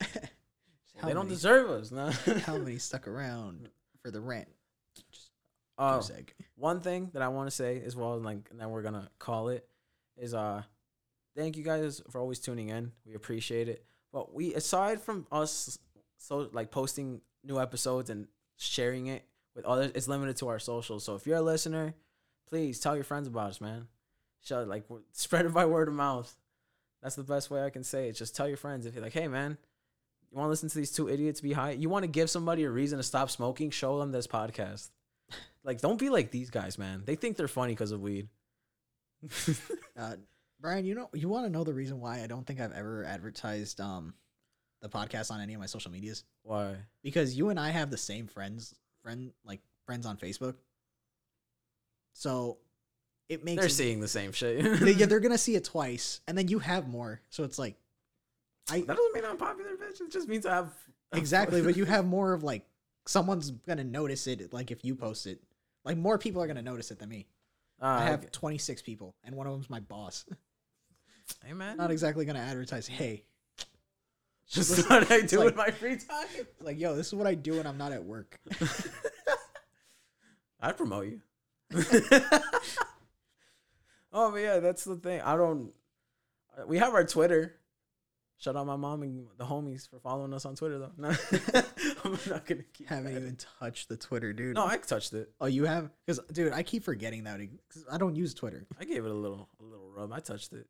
they 1.04 1.12
don't 1.12 1.28
deserve 1.28 1.70
us, 1.70 1.90
no. 1.90 2.10
how 2.46 2.56
many 2.56 2.78
stuck 2.78 3.06
around 3.08 3.68
for 4.02 4.10
the 4.10 4.20
rant? 4.20 4.48
Just 5.10 5.30
Oh, 5.78 6.02
egg. 6.14 6.34
one 6.56 6.80
thing 6.80 7.10
that 7.14 7.22
I 7.22 7.28
want 7.28 7.48
to 7.48 7.54
say 7.56 7.80
as 7.82 7.96
well, 7.96 8.14
and 8.14 8.24
like, 8.24 8.48
and 8.50 8.60
then 8.60 8.70
we're 8.70 8.82
gonna 8.82 9.08
call 9.18 9.48
it, 9.48 9.66
is 10.18 10.34
uh, 10.34 10.62
thank 11.34 11.56
you 11.56 11.64
guys 11.64 12.02
for 12.10 12.20
always 12.20 12.38
tuning 12.38 12.68
in. 12.68 12.92
We 13.06 13.14
appreciate 13.14 13.68
it. 13.68 13.84
But 14.12 14.34
we, 14.34 14.52
aside 14.54 15.00
from 15.00 15.26
us, 15.32 15.78
so 16.18 16.50
like 16.52 16.70
posting 16.70 17.22
new 17.44 17.58
episodes 17.58 18.10
and 18.10 18.26
sharing 18.58 19.06
it 19.06 19.24
with 19.54 19.64
others, 19.64 19.92
it's 19.94 20.08
limited 20.08 20.36
to 20.36 20.48
our 20.48 20.58
socials. 20.58 21.04
So 21.04 21.14
if 21.14 21.26
you're 21.26 21.38
a 21.38 21.42
listener, 21.42 21.94
please 22.48 22.80
tell 22.80 22.94
your 22.94 23.04
friends 23.04 23.28
about 23.28 23.50
us, 23.50 23.60
man. 23.60 23.88
Show 24.42 24.62
like 24.64 24.84
spread 25.12 25.46
it 25.46 25.52
by 25.54 25.66
word 25.66 25.88
of 25.88 25.94
mouth. 25.94 26.34
That's 27.02 27.16
the 27.16 27.22
best 27.22 27.50
way 27.50 27.64
I 27.64 27.70
can 27.70 27.84
say 27.84 28.08
it. 28.08 28.12
Just 28.12 28.36
tell 28.36 28.48
your 28.48 28.56
friends 28.56 28.86
if 28.86 28.94
you're 28.94 29.02
like, 29.02 29.12
hey, 29.12 29.28
man. 29.28 29.56
You 30.30 30.38
want 30.38 30.46
to 30.46 30.50
listen 30.50 30.68
to 30.68 30.78
these 30.78 30.92
two 30.92 31.08
idiots 31.08 31.40
be 31.40 31.52
high? 31.52 31.72
You 31.72 31.88
want 31.88 32.04
to 32.04 32.08
give 32.10 32.30
somebody 32.30 32.62
a 32.62 32.70
reason 32.70 32.98
to 32.98 33.02
stop 33.02 33.30
smoking? 33.30 33.70
Show 33.70 33.98
them 33.98 34.12
this 34.12 34.26
podcast. 34.26 34.90
Like, 35.62 35.82
don't 35.82 35.98
be 35.98 36.08
like 36.08 36.30
these 36.30 36.48
guys, 36.48 36.78
man. 36.78 37.02
They 37.04 37.16
think 37.16 37.36
they're 37.36 37.46
funny 37.46 37.74
because 37.74 37.92
of 37.92 38.00
weed. 38.00 38.28
Uh, 39.98 40.14
Brian, 40.58 40.86
you 40.86 40.94
know, 40.94 41.10
you 41.12 41.28
want 41.28 41.44
to 41.44 41.52
know 41.52 41.64
the 41.64 41.74
reason 41.74 42.00
why 42.00 42.22
I 42.22 42.26
don't 42.26 42.46
think 42.46 42.60
I've 42.60 42.72
ever 42.72 43.04
advertised 43.04 43.78
um 43.80 44.14
the 44.80 44.88
podcast 44.88 45.30
on 45.30 45.40
any 45.40 45.52
of 45.54 45.60
my 45.60 45.66
social 45.66 45.90
medias 45.90 46.24
Why? 46.42 46.76
because 47.02 47.36
you 47.36 47.50
and 47.50 47.60
I 47.60 47.68
have 47.68 47.90
the 47.90 47.98
same 47.98 48.26
friends, 48.26 48.74
friend 49.02 49.32
like 49.44 49.60
friends 49.86 50.06
on 50.06 50.16
Facebook. 50.16 50.54
So 52.12 52.58
it 53.28 53.44
makes 53.44 53.58
They're 53.60 53.66
it- 53.66 53.72
seeing 53.72 54.00
the 54.00 54.08
same 54.08 54.32
shit. 54.32 54.80
they, 54.80 54.92
yeah, 54.92 55.06
they're 55.06 55.20
gonna 55.26 55.38
see 55.38 55.54
it 55.56 55.64
twice, 55.64 56.20
and 56.26 56.36
then 56.36 56.48
you 56.48 56.58
have 56.58 56.88
more. 56.88 57.20
So 57.30 57.44
it's 57.44 57.58
like, 57.58 57.76
I 58.70 58.80
that 58.80 58.96
doesn't 58.96 59.14
mean 59.14 59.24
I'm 59.24 59.36
popular, 59.36 59.70
bitch. 59.72 60.00
It 60.00 60.10
just 60.12 60.28
means 60.28 60.46
I 60.46 60.54
have 60.56 60.72
exactly, 61.12 61.62
but 61.62 61.76
you 61.76 61.84
have 61.86 62.06
more 62.06 62.32
of 62.32 62.42
like 62.42 62.64
someone's 63.06 63.50
gonna 63.50 63.84
notice 63.84 64.26
it. 64.26 64.52
Like 64.52 64.70
if 64.70 64.84
you 64.84 64.94
post 64.94 65.26
it, 65.26 65.40
like 65.84 65.96
more 65.96 66.18
people 66.18 66.42
are 66.42 66.46
gonna 66.46 66.62
notice 66.62 66.90
it 66.90 66.98
than 66.98 67.08
me. 67.08 67.26
Uh, 67.82 67.86
I 67.86 68.04
have 68.04 68.30
26 68.30 68.82
people, 68.82 69.14
and 69.24 69.34
one 69.34 69.46
of 69.46 69.52
them's 69.54 69.70
my 69.70 69.80
boss. 69.80 70.26
Hey 71.44 71.52
man, 71.54 71.76
Not 71.76 71.90
exactly 71.90 72.24
gonna 72.24 72.40
advertise. 72.40 72.86
Hey, 72.86 73.22
just 74.50 74.90
what 74.90 75.10
I 75.10 75.22
do 75.22 75.38
like- 75.38 75.52
in 75.52 75.56
my 75.56 75.70
free 75.70 75.96
time. 75.96 76.26
like 76.60 76.78
yo, 76.78 76.94
this 76.94 77.06
is 77.06 77.14
what 77.14 77.26
I 77.26 77.34
do 77.34 77.56
when 77.56 77.66
I'm 77.66 77.78
not 77.78 77.92
at 77.92 78.04
work. 78.04 78.38
I'd 80.60 80.76
promote 80.76 81.06
you. 81.06 81.20
oh, 84.12 84.32
but 84.32 84.38
yeah, 84.38 84.58
that's 84.58 84.84
the 84.84 84.96
thing. 84.96 85.20
I 85.20 85.36
don't. 85.36 85.72
We 86.66 86.78
have 86.78 86.94
our 86.94 87.04
Twitter. 87.04 87.56
Shout 88.38 88.56
out 88.56 88.66
my 88.66 88.76
mom 88.76 89.02
and 89.02 89.26
the 89.36 89.44
homies 89.44 89.88
for 89.88 90.00
following 90.00 90.32
us 90.32 90.46
on 90.46 90.56
Twitter, 90.56 90.78
though. 90.78 90.92
No, 90.96 91.10
I'm 92.04 92.18
not 92.28 92.46
gonna 92.46 92.62
keep. 92.72 92.88
Haven't 92.88 93.14
even 93.14 93.36
touched 93.60 93.88
the 93.88 93.96
Twitter, 93.96 94.32
dude. 94.32 94.56
No, 94.56 94.66
I 94.66 94.78
touched 94.78 95.12
it. 95.12 95.30
Oh, 95.40 95.46
you 95.46 95.66
have? 95.66 95.90
Because 96.04 96.20
dude, 96.32 96.52
I 96.52 96.62
keep 96.62 96.82
forgetting 96.82 97.24
that 97.24 97.38
because 97.38 97.84
I 97.90 97.98
don't 97.98 98.16
use 98.16 98.34
Twitter. 98.34 98.66
I 98.80 98.84
gave 98.84 99.04
it 99.04 99.10
a 99.10 99.14
little, 99.14 99.48
a 99.60 99.64
little 99.64 99.90
rub. 99.90 100.12
I 100.12 100.20
touched 100.20 100.52
it. 100.54 100.66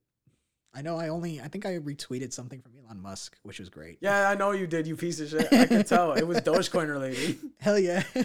I 0.73 0.83
know 0.83 0.97
I 0.97 1.09
only 1.09 1.41
I 1.41 1.49
think 1.49 1.67
I 1.67 1.79
retweeted 1.79 2.33
something 2.33 2.61
from 2.61 2.73
Elon 2.85 3.01
Musk, 3.01 3.37
which 3.43 3.59
was 3.59 3.69
great. 3.69 3.99
Yeah, 4.01 4.29
I 4.29 4.35
know 4.35 4.53
you 4.53 4.67
did. 4.67 4.87
You 4.87 4.97
piece 4.97 5.21
of 5.21 5.29
shit. 5.29 5.53
I 5.53 5.67
can 5.67 5.85
tell. 5.85 6.13
It 6.13 6.27
was 6.27 6.39
Dogecoin 6.43 6.89
related. 6.89 7.39
Hell 7.59 7.79
yeah. 7.79 8.03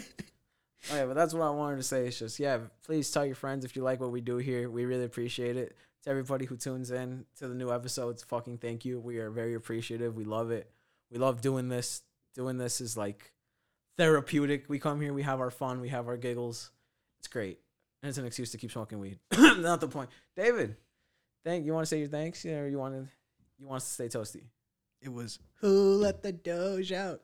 Oh, 0.92 0.96
yeah, 0.96 1.06
but 1.06 1.16
that's 1.16 1.34
what 1.34 1.42
I 1.42 1.50
wanted 1.50 1.78
to 1.78 1.84
say. 1.84 2.06
It's 2.06 2.20
just, 2.20 2.40
yeah, 2.40 2.60
please 2.86 3.10
tell 3.10 3.26
your 3.26 3.34
friends 3.34 3.66
if 3.66 3.76
you 3.76 3.82
like 3.82 4.00
what 4.00 4.12
we 4.12 4.22
do 4.22 4.38
here. 4.38 4.70
We 4.70 4.86
really 4.86 5.06
appreciate 5.06 5.58
it. 5.58 5.76
To 6.04 6.12
everybody 6.12 6.46
who 6.46 6.58
tunes 6.58 6.92
in 6.92 7.26
to 7.40 7.48
the 7.48 7.56
new 7.56 7.72
episodes, 7.72 8.24
fucking 8.24 8.60
thank 8.60 8.86
you. 8.86 9.00
We 9.00 9.18
are 9.18 9.32
very 9.32 9.56
appreciative. 9.56 10.16
We 10.16 10.26
love 10.26 10.52
it. 10.52 10.70
We 11.10 11.18
love 11.18 11.42
doing 11.42 11.70
this. 11.70 12.04
Doing 12.36 12.60
this 12.60 12.82
is 12.82 12.96
like 12.96 13.34
therapeutic. 13.98 14.66
We 14.68 14.78
come 14.78 15.02
here, 15.02 15.14
we 15.14 15.24
have 15.24 15.40
our 15.40 15.50
fun, 15.50 15.82
we 15.82 15.90
have 15.90 16.08
our 16.08 16.18
giggles. 16.18 16.70
It's 17.18 17.28
great. 17.28 17.60
And 18.04 18.10
it's 18.10 18.20
an 18.20 18.26
excuse 18.26 18.52
to 18.52 18.58
keep 18.60 18.72
smoking 18.72 19.00
weed. 19.00 19.18
Not 19.38 19.82
the 19.82 19.88
point. 19.88 20.12
David, 20.36 20.76
thank 21.46 21.66
you 21.66 21.74
want 21.74 21.86
to 21.86 21.90
say 21.90 22.00
your 22.00 22.10
thanks? 22.10 22.44
Yeah, 22.44 22.60
or 22.60 22.68
you 22.68 22.80
want 22.80 22.96
to 22.96 23.08
you 23.58 23.68
want 23.68 23.78
us 23.78 23.88
to 23.88 23.94
stay 23.94 24.08
toasty? 24.10 24.42
it 25.06 25.14
was 25.14 25.40
who 25.62 25.98
let 25.98 26.24
the 26.24 26.32
doge 26.32 26.92
out. 26.92 27.22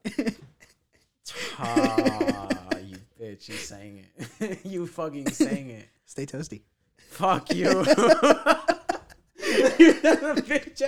Ah, 1.58 2.48
you 2.80 2.98
bitch, 3.20 3.50
you 3.50 3.56
sang 3.56 4.06
it. 4.40 4.60
you 4.66 4.86
fucking 4.86 5.30
sang 5.32 5.72
it. 5.72 5.88
Stay 6.06 6.26
toasty. 6.26 6.62
Fuck 7.10 7.52
you. 7.54 7.66
you 7.70 7.84
bitch. 10.46 10.82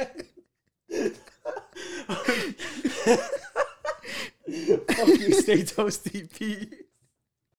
Fuck 4.95 5.07
you, 5.07 5.33
stay 5.33 5.63
toasty, 5.63 6.31
Pete. 6.31 6.85